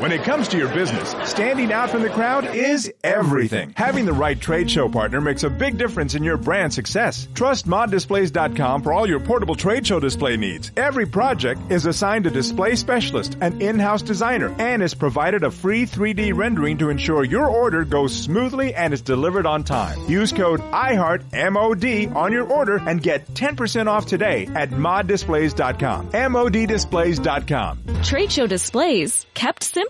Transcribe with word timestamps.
When 0.00 0.12
it 0.12 0.22
comes 0.22 0.48
to 0.48 0.56
your 0.56 0.72
business, 0.72 1.14
standing 1.30 1.70
out 1.74 1.90
from 1.90 2.00
the 2.00 2.08
crowd 2.08 2.54
is 2.54 2.90
everything. 3.04 3.74
Having 3.76 4.06
the 4.06 4.14
right 4.14 4.40
trade 4.40 4.70
show 4.70 4.88
partner 4.88 5.20
makes 5.20 5.42
a 5.42 5.50
big 5.50 5.76
difference 5.76 6.14
in 6.14 6.24
your 6.24 6.38
brand 6.38 6.72
success. 6.72 7.28
Trust 7.34 7.66
moddisplays.com 7.68 8.82
for 8.82 8.94
all 8.94 9.06
your 9.06 9.20
portable 9.20 9.56
trade 9.56 9.86
show 9.86 10.00
display 10.00 10.38
needs. 10.38 10.72
Every 10.74 11.04
project 11.04 11.70
is 11.70 11.84
assigned 11.84 12.26
a 12.26 12.30
display 12.30 12.76
specialist, 12.76 13.36
an 13.42 13.60
in-house 13.60 14.00
designer, 14.00 14.48
and 14.58 14.82
is 14.82 14.94
provided 14.94 15.44
a 15.44 15.50
free 15.50 15.84
3D 15.84 16.34
rendering 16.34 16.78
to 16.78 16.88
ensure 16.88 17.22
your 17.22 17.50
order 17.50 17.84
goes 17.84 18.16
smoothly 18.16 18.74
and 18.74 18.94
is 18.94 19.02
delivered 19.02 19.44
on 19.44 19.64
time. 19.64 19.98
Use 20.08 20.32
code 20.32 20.60
IHEARTMOD 20.60 22.16
on 22.16 22.32
your 22.32 22.50
order 22.50 22.78
and 22.78 23.02
get 23.02 23.26
10% 23.34 23.86
off 23.86 24.06
today 24.06 24.48
at 24.54 24.70
moddisplays.com. 24.70 26.12
moddisplays.com. 26.12 28.02
Trade 28.02 28.32
show 28.32 28.46
displays 28.46 29.26
kept 29.34 29.62
simple. 29.62 29.89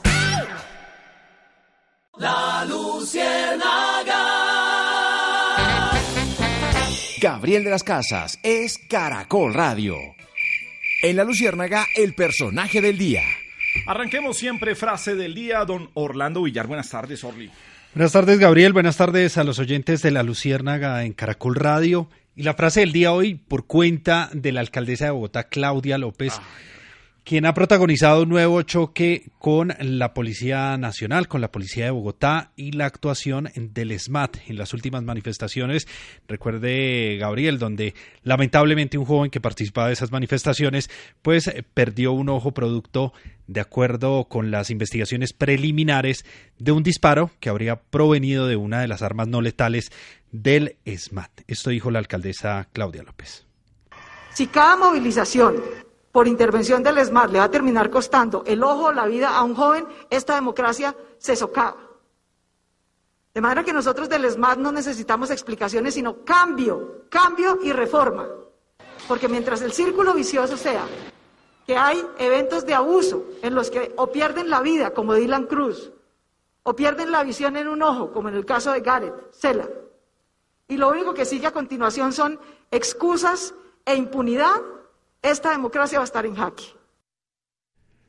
La 2.21 2.63
Luciérnaga. 2.69 4.19
Gabriel 7.19 7.63
de 7.63 7.71
las 7.71 7.81
Casas 7.81 8.37
es 8.43 8.77
Caracol 8.87 9.55
Radio. 9.55 9.95
En 11.01 11.15
La 11.15 11.23
Luciérnaga, 11.23 11.87
el 11.95 12.13
personaje 12.13 12.79
del 12.79 12.99
día. 12.99 13.23
Arranquemos 13.87 14.37
siempre 14.37 14.75
frase 14.75 15.15
del 15.15 15.33
día, 15.33 15.65
don 15.65 15.89
Orlando 15.95 16.43
Villar. 16.43 16.67
Buenas 16.67 16.91
tardes, 16.91 17.23
Orly. 17.23 17.49
Buenas 17.95 18.11
tardes, 18.11 18.37
Gabriel. 18.37 18.73
Buenas 18.73 18.97
tardes 18.97 19.39
a 19.39 19.43
los 19.43 19.57
oyentes 19.57 20.03
de 20.03 20.11
La 20.11 20.21
Luciérnaga 20.21 21.03
en 21.03 21.13
Caracol 21.13 21.55
Radio. 21.55 22.07
Y 22.35 22.43
la 22.43 22.53
frase 22.53 22.81
del 22.81 22.91
día 22.91 23.13
hoy 23.13 23.33
por 23.33 23.65
cuenta 23.65 24.29
de 24.31 24.51
la 24.51 24.59
alcaldesa 24.59 25.05
de 25.05 25.11
Bogotá, 25.11 25.45
Claudia 25.45 25.97
López. 25.97 26.39
Quien 27.23 27.45
ha 27.45 27.53
protagonizado 27.53 28.23
un 28.23 28.29
nuevo 28.29 28.61
choque 28.63 29.29
con 29.37 29.73
la 29.79 30.13
Policía 30.13 30.77
Nacional, 30.77 31.27
con 31.27 31.39
la 31.39 31.51
Policía 31.51 31.85
de 31.85 31.91
Bogotá 31.91 32.51
y 32.55 32.71
la 32.71 32.85
actuación 32.85 33.49
del 33.55 33.97
SMAT 33.97 34.37
en 34.47 34.57
las 34.57 34.73
últimas 34.73 35.03
manifestaciones. 35.03 35.87
Recuerde, 36.27 37.17
Gabriel, 37.19 37.59
donde 37.59 37.93
lamentablemente 38.23 38.97
un 38.97 39.05
joven 39.05 39.29
que 39.29 39.39
participaba 39.39 39.87
de 39.87 39.93
esas 39.93 40.11
manifestaciones, 40.11 40.89
pues 41.21 41.47
eh, 41.47 41.63
perdió 41.73 42.11
un 42.11 42.29
ojo 42.29 42.53
producto 42.53 43.13
de 43.47 43.61
acuerdo 43.61 44.25
con 44.25 44.49
las 44.49 44.69
investigaciones 44.69 45.33
preliminares 45.33 46.25
de 46.57 46.71
un 46.71 46.83
disparo 46.83 47.31
que 47.39 47.49
habría 47.49 47.81
provenido 47.81 48.47
de 48.47 48.55
una 48.55 48.81
de 48.81 48.87
las 48.87 49.01
armas 49.01 49.27
no 49.27 49.41
letales 49.41 49.91
del 50.31 50.77
SMAT. 50.85 51.41
Esto 51.47 51.69
dijo 51.69 51.91
la 51.91 51.99
alcaldesa 51.99 52.67
Claudia 52.71 53.03
López. 53.03 53.45
Si 54.33 54.47
cada 54.47 54.77
movilización 54.77 55.55
por 56.11 56.27
intervención 56.27 56.83
del 56.83 56.97
ESMAD 56.97 57.29
le 57.29 57.39
va 57.39 57.45
a 57.45 57.51
terminar 57.51 57.89
costando 57.89 58.43
el 58.45 58.63
ojo 58.63 58.91
la 58.91 59.05
vida 59.05 59.35
a 59.35 59.43
un 59.43 59.55
joven, 59.55 59.87
esta 60.09 60.35
democracia 60.35 60.95
se 61.17 61.35
socava. 61.35 61.77
De 63.33 63.39
manera 63.39 63.63
que 63.63 63.71
nosotros 63.71 64.09
del 64.09 64.25
ESMAD 64.25 64.57
no 64.57 64.71
necesitamos 64.71 65.31
explicaciones, 65.31 65.93
sino 65.93 66.23
cambio, 66.25 67.05
cambio 67.09 67.59
y 67.63 67.71
reforma. 67.71 68.27
Porque 69.07 69.29
mientras 69.29 69.61
el 69.61 69.71
círculo 69.71 70.13
vicioso 70.13 70.57
sea 70.57 70.85
que 71.65 71.77
hay 71.77 72.05
eventos 72.17 72.65
de 72.65 72.73
abuso 72.73 73.25
en 73.41 73.55
los 73.55 73.69
que 73.69 73.93
o 73.95 74.11
pierden 74.11 74.49
la 74.49 74.61
vida, 74.61 74.93
como 74.93 75.13
Dylan 75.13 75.45
Cruz, 75.45 75.91
o 76.63 76.75
pierden 76.75 77.11
la 77.11 77.23
visión 77.23 77.55
en 77.55 77.67
un 77.67 77.81
ojo, 77.81 78.11
como 78.11 78.29
en 78.29 78.35
el 78.35 78.45
caso 78.45 78.71
de 78.71 78.81
Gareth 78.81 79.31
Sela, 79.31 79.67
y 80.67 80.77
lo 80.77 80.89
único 80.89 81.13
que 81.13 81.25
sigue 81.25 81.47
a 81.47 81.51
continuación 81.51 82.13
son 82.13 82.39
excusas 82.71 83.53
e 83.85 83.95
impunidad, 83.95 84.61
esta 85.21 85.51
democracia 85.51 85.99
va 85.99 86.03
a 86.03 86.05
estar 86.05 86.25
en 86.25 86.35
jaque. 86.35 86.63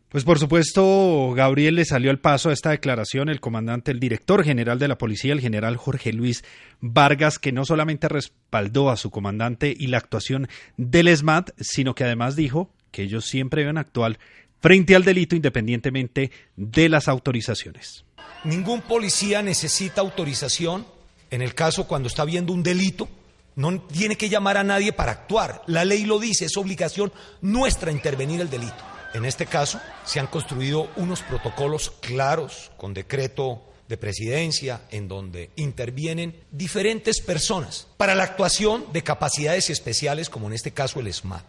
Pues 0.09 0.25
por 0.25 0.39
supuesto, 0.39 1.33
Gabriel 1.34 1.77
le 1.77 1.87
salió 1.87 2.11
al 2.11 2.19
paso 2.19 2.50
a 2.50 2.53
esta 2.53 2.69
declaración 2.69 3.31
el 3.31 3.41
comandante, 3.41 3.93
el 3.93 3.99
director 3.99 4.45
general 4.45 4.78
de 4.78 4.89
la 4.89 4.99
policía, 4.99 5.33
el 5.33 5.41
general 5.41 5.78
Jorge 5.78 6.12
Luis 6.12 6.45
Vargas, 6.81 7.39
que 7.39 7.50
no 7.50 7.65
solamente 7.65 8.11
respaldó 8.11 8.91
a 8.91 8.99
su 8.99 9.11
comandante 9.11 9.75
y 9.75 9.87
la 9.87 9.97
actuación 9.97 10.49
del 10.77 11.09
ESMAD, 11.09 11.47
sino 11.59 11.95
que 11.95 12.05
además 12.05 12.37
dijo 12.37 12.69
que 12.91 13.05
ellos 13.05 13.25
siempre 13.25 13.62
deben 13.62 13.79
actuar 13.79 14.19
frente 14.61 14.94
al 14.94 15.03
delito 15.03 15.34
independientemente 15.34 16.31
de 16.56 16.89
las 16.91 17.09
autorizaciones. 17.09 18.05
Ningún 18.44 18.83
policía 18.83 19.41
necesita 19.41 20.03
autorización 20.03 20.84
en 21.31 21.41
el 21.41 21.55
caso 21.55 21.89
cuando 21.89 22.09
está 22.09 22.27
viendo 22.27 22.53
un 22.53 22.62
delito. 22.62 23.09
No 23.55 23.81
tiene 23.81 24.17
que 24.17 24.29
llamar 24.29 24.57
a 24.57 24.65
nadie 24.65 24.93
para 24.93 25.13
actuar. 25.13 25.63
La 25.67 25.85
ley 25.85 26.05
lo 26.05 26.19
dice, 26.19 26.47
es 26.47 26.57
obligación 26.57 27.13
nuestra 27.41 27.93
intervenir 27.93 28.41
el 28.41 28.51
delito. 28.51 28.75
En 29.15 29.25
este 29.25 29.47
caso, 29.47 29.81
se 30.05 30.21
han 30.21 30.27
construido 30.27 30.91
unos 30.97 31.21
protocolos 31.23 31.91
claros 32.01 32.71
con 32.79 32.95
decreto 32.95 33.62
de 33.89 33.99
presidencia 33.99 34.81
en 34.91 35.07
donde 35.07 35.51
intervienen 35.57 36.35
diferentes 36.51 37.21
personas 37.21 37.89
para 37.99 38.15
la 38.15 38.25
actuación 38.25 38.87
de 38.93 39.03
capacidades 39.03 39.69
especiales, 39.69 40.31
como 40.31 40.47
en 40.47 40.55
este 40.55 40.71
caso 40.71 41.01
el 41.01 41.12
SMAT. 41.12 41.45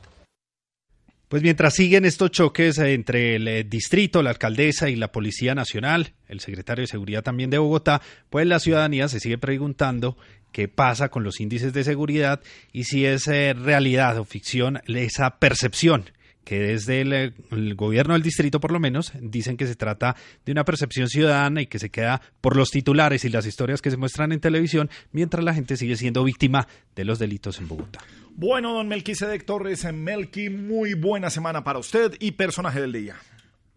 Pues 1.29 1.41
mientras 1.41 1.73
siguen 1.73 2.05
estos 2.05 2.31
choques 2.31 2.77
entre 2.77 3.37
el 3.37 3.47
eh, 3.47 3.63
distrito, 3.63 4.21
la 4.21 4.29
alcaldesa 4.29 4.89
y 4.89 4.95
la 4.95 5.11
Policía 5.11 5.55
Nacional, 5.55 6.13
el 6.27 6.41
secretario 6.41 6.83
de 6.83 6.87
Seguridad 6.87 7.23
también 7.23 7.49
de 7.49 7.57
Bogotá, 7.57 8.01
pues 8.29 8.45
la 8.45 8.59
ciudadanía 8.59 9.07
se 9.07 9.19
sigue 9.19 9.37
preguntando 9.37 10.15
qué 10.53 10.69
pasa 10.69 11.09
con 11.09 11.25
los 11.25 11.41
índices 11.41 11.73
de 11.73 11.83
seguridad 11.83 12.39
y 12.71 12.85
si 12.85 13.05
es 13.05 13.27
eh, 13.27 13.53
realidad 13.53 14.17
o 14.17 14.23
ficción 14.23 14.79
esa 14.87 15.39
percepción 15.39 16.05
que 16.45 16.59
desde 16.59 17.01
el, 17.01 17.13
eh, 17.13 17.33
el, 17.51 17.75
gobierno 17.75 18.13
del 18.13 18.21
distrito 18.21 18.59
por 18.59 18.71
lo 18.71 18.79
menos 18.79 19.11
dicen 19.19 19.57
que 19.57 19.67
se 19.67 19.75
trata 19.75 20.15
de 20.45 20.51
una 20.51 20.63
percepción 20.63 21.07
ciudadana 21.09 21.61
y 21.61 21.67
que 21.67 21.79
se 21.79 21.89
queda 21.89 22.21
por 22.39 22.55
los 22.55 22.69
titulares 22.69 23.25
y 23.25 23.29
las 23.29 23.45
historias 23.45 23.81
que 23.81 23.91
se 23.91 23.97
muestran 23.97 24.31
en 24.31 24.39
televisión 24.39 24.89
mientras 25.11 25.43
la 25.43 25.53
gente 25.53 25.75
sigue 25.75 25.95
siendo 25.95 26.23
víctima 26.23 26.67
de 26.95 27.05
los 27.05 27.19
delitos 27.19 27.59
en 27.59 27.67
Bogotá. 27.67 27.99
Bueno, 28.35 28.73
don 28.73 28.87
Melquisedec 28.87 29.45
Torres, 29.45 29.85
Melqui, 29.93 30.49
muy 30.49 30.95
buena 30.95 31.29
semana 31.29 31.63
para 31.63 31.79
usted 31.79 32.13
y 32.19 32.31
personaje 32.31 32.81
del 32.81 32.91
día. 32.91 33.15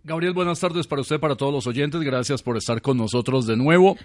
Gabriel, 0.02 0.34
buenas 0.34 0.60
tardes 0.60 0.86
para 0.86 1.02
usted, 1.02 1.18
para 1.18 1.34
todos 1.34 1.52
los 1.52 1.66
oyentes. 1.66 2.00
Gracias 2.00 2.40
por 2.40 2.56
estar 2.56 2.80
con 2.80 2.96
nosotros 2.96 3.46
de 3.46 3.56
nuevo. 3.56 3.96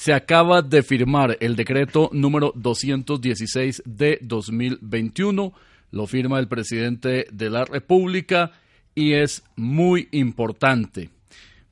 Se 0.00 0.14
acaba 0.14 0.62
de 0.62 0.82
firmar 0.82 1.36
el 1.40 1.56
decreto 1.56 2.08
número 2.14 2.54
216 2.56 3.82
de 3.84 4.18
2021. 4.22 5.52
Lo 5.90 6.06
firma 6.06 6.38
el 6.38 6.48
presidente 6.48 7.26
de 7.30 7.50
la 7.50 7.66
República 7.66 8.52
y 8.94 9.12
es 9.12 9.42
muy 9.56 10.08
importante 10.12 11.10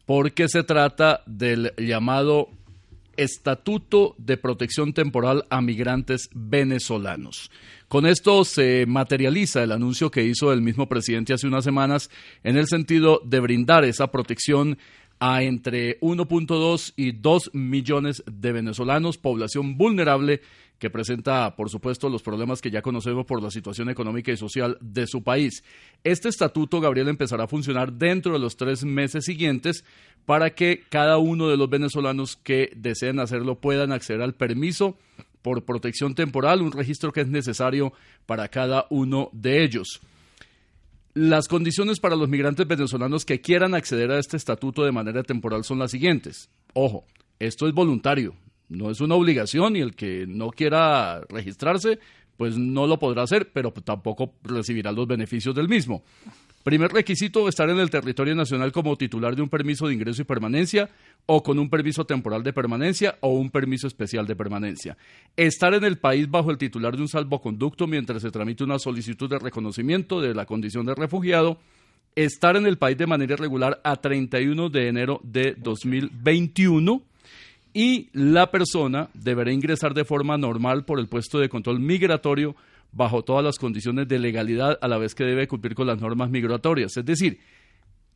porque 0.05 0.47
se 0.51 0.63
trata 0.63 1.23
del 1.25 1.73
llamado 1.79 2.51
Estatuto 3.17 4.15
de 4.19 4.37
Protección 4.37 4.93
Temporal 4.93 5.47
a 5.49 5.63
Migrantes 5.63 6.29
Venezolanos. 6.35 7.51
Con 7.89 8.05
esto 8.05 8.45
se 8.45 8.85
materializa 8.85 9.63
el 9.63 9.73
anuncio 9.73 10.11
que 10.11 10.25
hizo 10.25 10.53
el 10.53 10.61
mismo 10.61 10.87
presidente 10.87 11.33
hace 11.33 11.47
unas 11.47 11.65
semanas 11.65 12.11
en 12.45 12.59
el 12.59 12.67
sentido 12.67 13.23
de 13.25 13.41
brindar 13.41 13.87
esa 13.87 14.09
protección 14.09 14.77
a 15.21 15.43
entre 15.43 15.99
1.2 16.01 16.93
y 16.97 17.13
2 17.13 17.51
millones 17.55 18.23
de 18.27 18.53
venezolanos, 18.53 19.19
población 19.19 19.77
vulnerable 19.77 20.41
que 20.79 20.91
presenta, 20.91 21.57
por 21.57 21.71
supuesto, 21.71 22.09
los 22.09 22.23
problemas 22.23 22.61
que 22.61 22.71
ya 22.71 22.83
conocemos 22.83 23.27
por 23.27 23.43
la 23.43 23.51
situación 23.51 23.91
económica 23.91 24.31
y 24.31 24.37
social 24.37 24.79
de 24.81 25.07
su 25.07 25.23
país. 25.23 25.65
Este 26.05 26.29
estatuto, 26.29 26.81
Gabriel, 26.81 27.09
empezará 27.09 27.45
a 27.45 27.49
funcionar 27.49 27.93
dentro 27.93 28.33
de 28.33 28.39
los 28.39 28.57
tres 28.57 28.85
meses 28.85 29.25
siguientes 29.25 29.85
para 30.25 30.51
que 30.51 30.85
cada 30.89 31.19
uno 31.19 31.49
de 31.49 31.57
los 31.57 31.69
venezolanos 31.69 32.37
que 32.37 32.71
deseen 32.77 33.19
hacerlo 33.19 33.57
puedan 33.57 33.93
acceder 33.93 34.23
al 34.23 34.35
permiso 34.35 34.97
por 35.43 35.65
protección 35.65 36.15
temporal, 36.15 36.63
un 36.63 36.73
registro 36.73 37.13
que 37.13 37.23
es 37.23 37.29
necesario 37.29 37.93
para 38.27 38.49
cada 38.49 38.87
uno 38.91 39.31
de 39.33 39.65
ellos. 39.65 40.01
Las 41.21 41.49
condiciones 41.49 41.99
para 41.99 42.15
los 42.15 42.29
migrantes 42.29 42.65
venezolanos 42.69 43.25
que 43.25 43.41
quieran 43.41 43.75
acceder 43.75 44.13
a 44.13 44.21
este 44.21 44.37
estatuto 44.37 44.85
de 44.85 44.93
manera 44.93 45.25
temporal 45.25 45.65
son 45.65 45.81
las 45.81 45.91
siguientes. 45.91 46.49
Ojo, 46.75 47.07
esto 47.41 47.67
es 47.67 47.75
voluntario, 47.75 48.37
no 48.69 48.89
es 48.89 49.01
una 49.01 49.17
obligación 49.17 49.75
y 49.75 49.81
el 49.81 49.97
que 49.97 50.27
no 50.29 50.51
quiera 50.51 51.23
registrarse, 51.29 51.99
pues 52.37 52.57
no 52.57 52.87
lo 52.87 53.01
podrá 53.01 53.25
hacer, 53.25 53.51
pero 53.53 53.73
tampoco 53.73 54.35
recibirá 54.45 54.93
los 54.93 55.09
beneficios 55.09 55.57
del 55.57 55.69
mismo. 55.69 56.05
Primer 56.69 56.93
requisito, 56.93 57.49
estar 57.49 57.71
en 57.71 57.79
el 57.79 57.89
territorio 57.89 58.35
nacional 58.35 58.73
como 58.73 58.95
titular 58.95 59.35
de 59.35 59.41
un 59.41 59.49
permiso 59.49 59.89
de 59.89 59.95
ingreso 59.95 60.21
y 60.21 60.27
permanencia 60.27 60.91
o 61.25 61.43
con 61.43 61.59
un 61.59 61.71
permiso 61.71 62.05
temporal 62.05 62.43
de 62.43 62.53
permanencia 62.53 63.17
o 63.21 63.31
un 63.31 63.49
permiso 63.49 63.87
especial 63.87 64.27
de 64.27 64.37
permanencia. 64.37 64.95
Estar 65.35 65.73
en 65.73 65.85
el 65.85 65.97
país 65.97 66.31
bajo 66.31 66.51
el 66.51 66.59
titular 66.59 66.95
de 66.95 67.01
un 67.01 67.09
salvoconducto 67.09 67.87
mientras 67.87 68.21
se 68.21 68.31
tramite 68.31 68.65
una 68.65 68.79
solicitud 68.79 69.31
de 69.31 69.39
reconocimiento 69.39 70.21
de 70.21 70.35
la 70.35 70.45
condición 70.45 70.85
de 70.85 70.95
refugiado. 70.95 71.57
Estar 72.15 72.55
en 72.55 72.67
el 72.67 72.77
país 72.77 72.99
de 72.99 73.07
manera 73.07 73.33
irregular 73.33 73.81
a 73.83 73.97
31 73.97 74.69
de 74.69 74.89
enero 74.89 75.23
de 75.25 75.55
2021 75.57 77.01
y 77.73 78.11
la 78.13 78.51
persona 78.51 79.09
deberá 79.15 79.53
ingresar 79.53 79.95
de 79.95 80.05
forma 80.05 80.37
normal 80.37 80.85
por 80.85 81.01
el 81.01 81.09
puesto 81.09 81.39
de 81.39 81.49
control 81.49 81.81
migratorio 81.81 82.55
bajo 82.93 83.23
todas 83.23 83.45
las 83.45 83.59
condiciones 83.59 84.09
de 84.09 84.19
legalidad 84.19 84.79
a 84.81 84.89
la 84.89 84.99
vez 84.99 85.15
que 85.15 85.25
debe 85.25 85.49
cumplir 85.49 85.75
con 85.75 85.87
las 85.87 86.01
normas 86.01 86.31
migratorias. 86.31 86.97
Es 86.97 87.05
decir, 87.05 87.39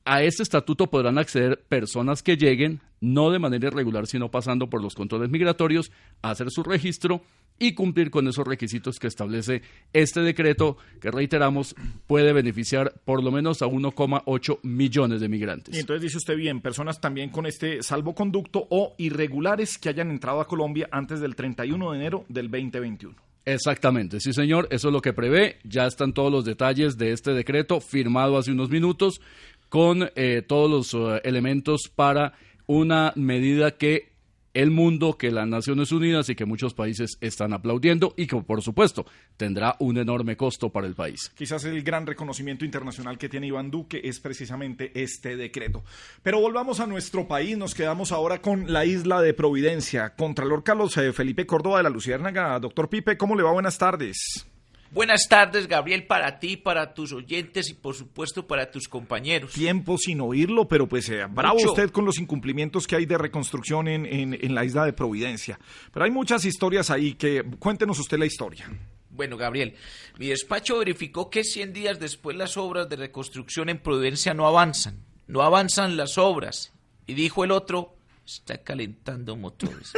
a 0.05 0.23
este 0.23 0.43
estatuto 0.43 0.89
podrán 0.89 1.19
acceder 1.19 1.63
personas 1.69 2.23
que 2.23 2.37
lleguen, 2.37 2.81
no 3.01 3.31
de 3.31 3.39
manera 3.39 3.69
irregular, 3.69 4.07
sino 4.07 4.31
pasando 4.31 4.69
por 4.69 4.83
los 4.83 4.95
controles 4.95 5.31
migratorios, 5.31 5.93
a 6.23 6.31
hacer 6.31 6.51
su 6.51 6.63
registro 6.63 7.23
y 7.59 7.75
cumplir 7.75 8.11
con 8.11 8.27
esos 8.27 8.47
requisitos 8.47 8.99
que 8.99 9.07
establece 9.07 9.63
este 9.93 10.21
decreto, 10.21 10.77
que 11.01 11.11
reiteramos, 11.11 11.77
puede 12.07 12.33
beneficiar 12.33 13.01
por 13.05 13.23
lo 13.23 13.31
menos 13.31 13.63
a 13.63 13.67
1,8 13.67 14.59
millones 14.63 15.21
de 15.21 15.29
migrantes. 15.29 15.77
Y 15.77 15.79
entonces 15.79 16.03
dice 16.03 16.17
usted 16.17 16.37
bien, 16.37 16.61
personas 16.61 17.01
también 17.01 17.31
con 17.31 17.47
este 17.47 17.83
salvoconducto 17.83 18.67
o 18.71 18.95
irregulares 18.99 19.79
que 19.79 19.89
hayan 19.89 20.11
entrado 20.11 20.41
a 20.41 20.49
Colombia 20.49 20.89
antes 20.91 21.21
del 21.21 21.37
31 21.37 21.93
de 21.93 21.99
enero 21.99 22.25
del 22.29 22.51
2021. 22.51 23.32
Exactamente, 23.45 24.21
sí 24.21 24.33
señor, 24.33 24.69
eso 24.71 24.89
es 24.89 24.93
lo 24.93 25.03
que 25.03 25.13
prevé, 25.13 25.59
ya 25.65 25.87
están 25.87 26.13
todos 26.13 26.31
los 26.31 26.45
detalles 26.45 26.97
de 26.97 27.13
este 27.13 27.33
decreto 27.33 27.81
firmado 27.81 28.39
hace 28.39 28.53
unos 28.53 28.71
minutos 28.71 29.21
con 29.69 30.11
eh, 30.15 30.43
todos 30.47 30.71
los 30.71 30.95
uh, 30.95 31.19
elementos 31.25 31.91
para 31.93 32.35
una 32.67 33.13
medida 33.17 33.73
que 33.73 34.12
el 34.55 34.71
mundo, 34.71 35.17
que 35.17 35.31
las 35.31 35.47
Naciones 35.47 35.93
Unidas 35.93 36.29
y 36.29 36.35
que 36.35 36.45
muchos 36.45 36.75
países 36.75 37.17
están 37.21 37.53
aplaudiendo 37.53 38.15
y 38.17 38.27
que, 38.27 38.37
por 38.43 38.63
supuesto, 38.63 39.07
tendrá 39.37 39.77
un 39.79 39.99
enorme 39.99 40.37
costo 40.37 40.71
para 40.71 40.87
el 40.87 40.95
país. 40.95 41.33
Quizás 41.35 41.65
el 41.65 41.83
gran 41.83 42.07
reconocimiento 42.07 42.65
internacional 42.65 43.19
que 43.19 43.29
tiene 43.29 43.47
Iván 43.47 43.71
Duque 43.71 44.01
es 44.05 44.21
precisamente 44.21 44.93
este 44.95 45.37
decreto. 45.37 45.85
Pero 46.23 46.41
volvamos 46.41 46.81
a 46.81 46.87
nuestro 46.87 47.27
país, 47.27 47.57
nos 47.57 47.75
quedamos 47.75 48.13
ahora 48.13 48.41
con 48.41 48.73
la 48.73 48.85
isla 48.85 49.23
de 49.23 49.35
Providencia. 49.35 50.15
Contralor 50.15 50.63
Carlos 50.63 50.97
eh, 50.97 51.13
Felipe 51.13 51.47
Córdoba 51.47 51.79
de 51.79 51.85
la 51.85 51.91
Luciérnaga. 51.91 52.59
Doctor 52.61 52.89
Pipe, 52.89 53.17
¿cómo 53.17 53.37
le 53.37 53.43
va? 53.43 53.53
Buenas 53.53 53.79
tardes. 53.79 54.52
Buenas 54.93 55.27
tardes, 55.27 55.69
Gabriel, 55.69 56.05
para 56.07 56.39
ti, 56.39 56.59
para 56.59 56.93
tus 56.93 57.15
oyentes 57.15 57.71
y 57.71 57.73
por 57.73 57.95
supuesto 57.95 58.47
para 58.47 58.71
tus 58.71 58.89
compañeros. 58.89 59.53
Tiempo 59.53 59.97
sin 59.97 60.21
oírlo, 60.21 60.69
pero 60.69 60.87
pues 60.87 61.09
eh, 61.09 61.25
bravo 61.31 61.57
usted 61.65 61.89
con 61.89 62.05
los 62.05 62.19
incumplimientos 62.19 62.87
que 62.87 62.97
hay 62.97 63.07
de 63.07 63.17
reconstrucción 63.17 63.89
en, 63.89 64.05
en, 64.07 64.55
la 64.55 64.67
isla 64.67 64.85
de 64.85 64.93
Providencia. 64.93 65.59
Pero 65.95 66.05
hay 66.05 66.11
muchas 66.11 66.45
historias 66.45 66.91
ahí 66.91 67.15
que 67.15 67.43
cuéntenos 67.59 67.99
usted 68.01 68.19
la 68.19 68.27
historia. 68.27 68.71
Bueno, 69.09 69.39
Gabriel, 69.39 69.77
mi 70.19 70.27
despacho 70.27 70.81
verificó 70.81 71.31
que 71.31 71.43
100 71.43 71.73
días 71.73 71.99
después 71.99 72.37
las 72.37 72.59
obras 72.59 72.87
de 72.91 72.97
reconstrucción 72.97 73.71
en 73.71 73.79
Providencia 73.79 74.35
no 74.35 74.47
avanzan. 74.47 74.99
No 75.27 75.41
avanzan 75.41 75.97
las 75.97 76.19
obras. 76.19 76.71
Y 77.07 77.15
dijo 77.15 77.45
el 77.45 77.51
otro, 77.51 77.97
está 78.27 78.59
calentando 78.59 79.37
motores. 79.37 79.95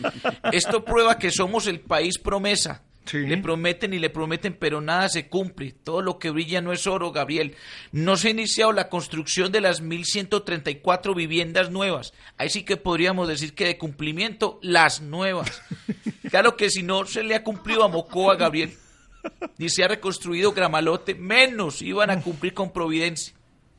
Esto 0.52 0.86
prueba 0.86 1.18
que 1.18 1.30
somos 1.30 1.66
el 1.66 1.80
país 1.80 2.18
promesa 2.18 2.87
le 3.12 3.38
prometen 3.38 3.94
y 3.94 3.98
le 3.98 4.10
prometen, 4.10 4.54
pero 4.54 4.80
nada 4.80 5.08
se 5.08 5.28
cumple. 5.28 5.72
Todo 5.72 6.02
lo 6.02 6.18
que 6.18 6.30
brilla 6.30 6.60
no 6.60 6.72
es 6.72 6.86
oro, 6.86 7.12
Gabriel. 7.12 7.54
No 7.92 8.16
se 8.16 8.28
ha 8.28 8.30
iniciado 8.32 8.72
la 8.72 8.88
construcción 8.88 9.52
de 9.52 9.60
las 9.60 9.82
1.134 9.82 11.14
viviendas 11.14 11.70
nuevas. 11.70 12.12
Ahí 12.36 12.50
sí 12.50 12.64
que 12.64 12.76
podríamos 12.76 13.28
decir 13.28 13.54
que 13.54 13.66
de 13.66 13.78
cumplimiento, 13.78 14.58
las 14.62 15.00
nuevas. 15.00 15.62
Claro 16.28 16.58
que 16.58 16.68
si 16.68 16.82
no 16.82 17.06
se 17.06 17.22
le 17.22 17.34
ha 17.34 17.42
cumplido 17.42 17.84
a 17.84 17.88
Mocoa, 17.88 18.36
Gabriel, 18.36 18.74
ni 19.56 19.70
se 19.70 19.82
ha 19.82 19.88
reconstruido 19.88 20.52
Gramalote, 20.52 21.14
menos 21.14 21.80
iban 21.80 22.10
a 22.10 22.20
cumplir 22.20 22.52
con 22.52 22.70
Providencia. 22.70 23.34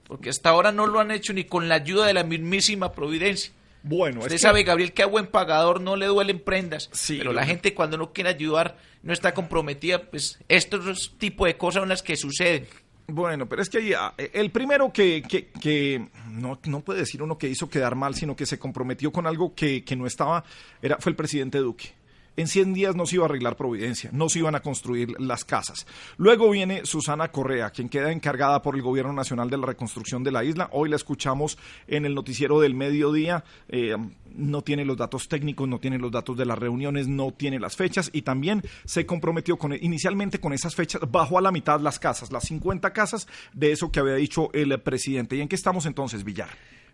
Porque 0.07 0.29
hasta 0.29 0.49
ahora 0.49 0.71
no 0.71 0.87
lo 0.87 0.99
han 0.99 1.11
hecho 1.11 1.31
ni 1.33 1.43
con 1.43 1.69
la 1.69 1.75
ayuda 1.75 2.07
de 2.07 2.15
la 2.15 2.23
mismísima 2.23 2.93
Providencia. 2.93 3.53
Bueno, 3.83 4.21
usted 4.21 4.37
sabe, 4.37 4.63
Gabriel, 4.63 4.93
que 4.93 5.03
a 5.03 5.05
buen 5.05 5.27
pagador 5.27 5.81
no 5.81 5.95
le 5.95 6.05
duelen 6.07 6.39
prendas. 6.39 6.89
pero 7.07 7.33
la 7.33 7.45
gente 7.45 7.73
cuando 7.73 7.97
no 7.97 8.11
quiere 8.11 8.31
ayudar, 8.31 8.77
no 9.03 9.13
está 9.13 9.33
comprometida, 9.33 10.09
pues 10.09 10.39
estos 10.49 11.15
tipos 11.17 11.47
de 11.47 11.57
cosas 11.57 11.81
son 11.81 11.89
las 11.89 12.03
que 12.03 12.15
suceden. 12.15 12.67
Bueno, 13.07 13.49
pero 13.49 13.61
es 13.61 13.69
que 13.69 13.95
ah, 13.95 14.13
el 14.17 14.51
primero 14.51 14.93
que, 14.93 15.23
que, 15.23 16.07
no, 16.29 16.59
no, 16.65 16.81
puede 16.81 16.99
decir 16.99 17.23
uno 17.23 17.37
que 17.37 17.47
hizo 17.47 17.69
quedar 17.69 17.95
mal, 17.95 18.13
sino 18.13 18.35
que 18.35 18.45
se 18.45 18.59
comprometió 18.59 19.11
con 19.11 19.25
algo 19.25 19.55
que, 19.55 19.83
que 19.83 19.95
no 19.95 20.05
estaba, 20.05 20.43
era, 20.81 20.97
fue 20.99 21.11
el 21.11 21.15
presidente 21.15 21.57
Duque 21.57 21.98
en 22.39 22.47
100 22.47 22.73
días 22.73 22.95
no 22.95 23.05
se 23.05 23.15
iba 23.15 23.25
a 23.25 23.27
arreglar 23.27 23.57
Providencia, 23.57 24.09
no 24.13 24.29
se 24.29 24.39
iban 24.39 24.55
a 24.55 24.61
construir 24.61 25.19
las 25.19 25.43
casas. 25.43 25.85
Luego 26.17 26.49
viene 26.49 26.85
Susana 26.85 27.31
Correa, 27.31 27.69
quien 27.71 27.89
queda 27.89 28.11
encargada 28.11 28.61
por 28.61 28.75
el 28.75 28.81
Gobierno 28.81 29.11
Nacional 29.11 29.49
de 29.49 29.57
la 29.57 29.65
reconstrucción 29.65 30.23
de 30.23 30.31
la 30.31 30.45
isla. 30.45 30.69
Hoy 30.71 30.89
la 30.89 30.95
escuchamos 30.95 31.57
en 31.87 32.05
el 32.05 32.15
noticiero 32.15 32.61
del 32.61 32.75
mediodía. 32.75 33.43
Eh, 33.67 33.97
no 34.35 34.61
tiene 34.61 34.85
los 34.85 34.95
datos 34.95 35.27
técnicos, 35.27 35.67
no 35.67 35.79
tiene 35.79 35.97
los 35.97 36.11
datos 36.11 36.37
de 36.37 36.45
las 36.45 36.57
reuniones, 36.57 37.09
no 37.09 37.31
tiene 37.33 37.59
las 37.59 37.75
fechas 37.75 38.09
y 38.13 38.21
también 38.21 38.63
se 38.85 39.05
comprometió 39.05 39.57
inicialmente 39.81 40.39
con 40.39 40.53
esas 40.53 40.75
fechas, 40.75 41.01
bajó 41.11 41.39
a 41.39 41.41
la 41.41 41.51
mitad 41.51 41.81
las 41.81 41.99
casas, 41.99 42.31
las 42.31 42.45
50 42.45 42.93
casas 42.93 43.27
de 43.53 43.73
eso 43.73 43.91
que 43.91 43.99
había 43.99 44.15
dicho 44.15 44.49
el 44.53 44.79
presidente. 44.79 45.35
¿Y 45.35 45.41
en 45.41 45.49
qué 45.49 45.55
estamos 45.55 45.85
entonces, 45.85 46.23
Villar? 46.23 46.49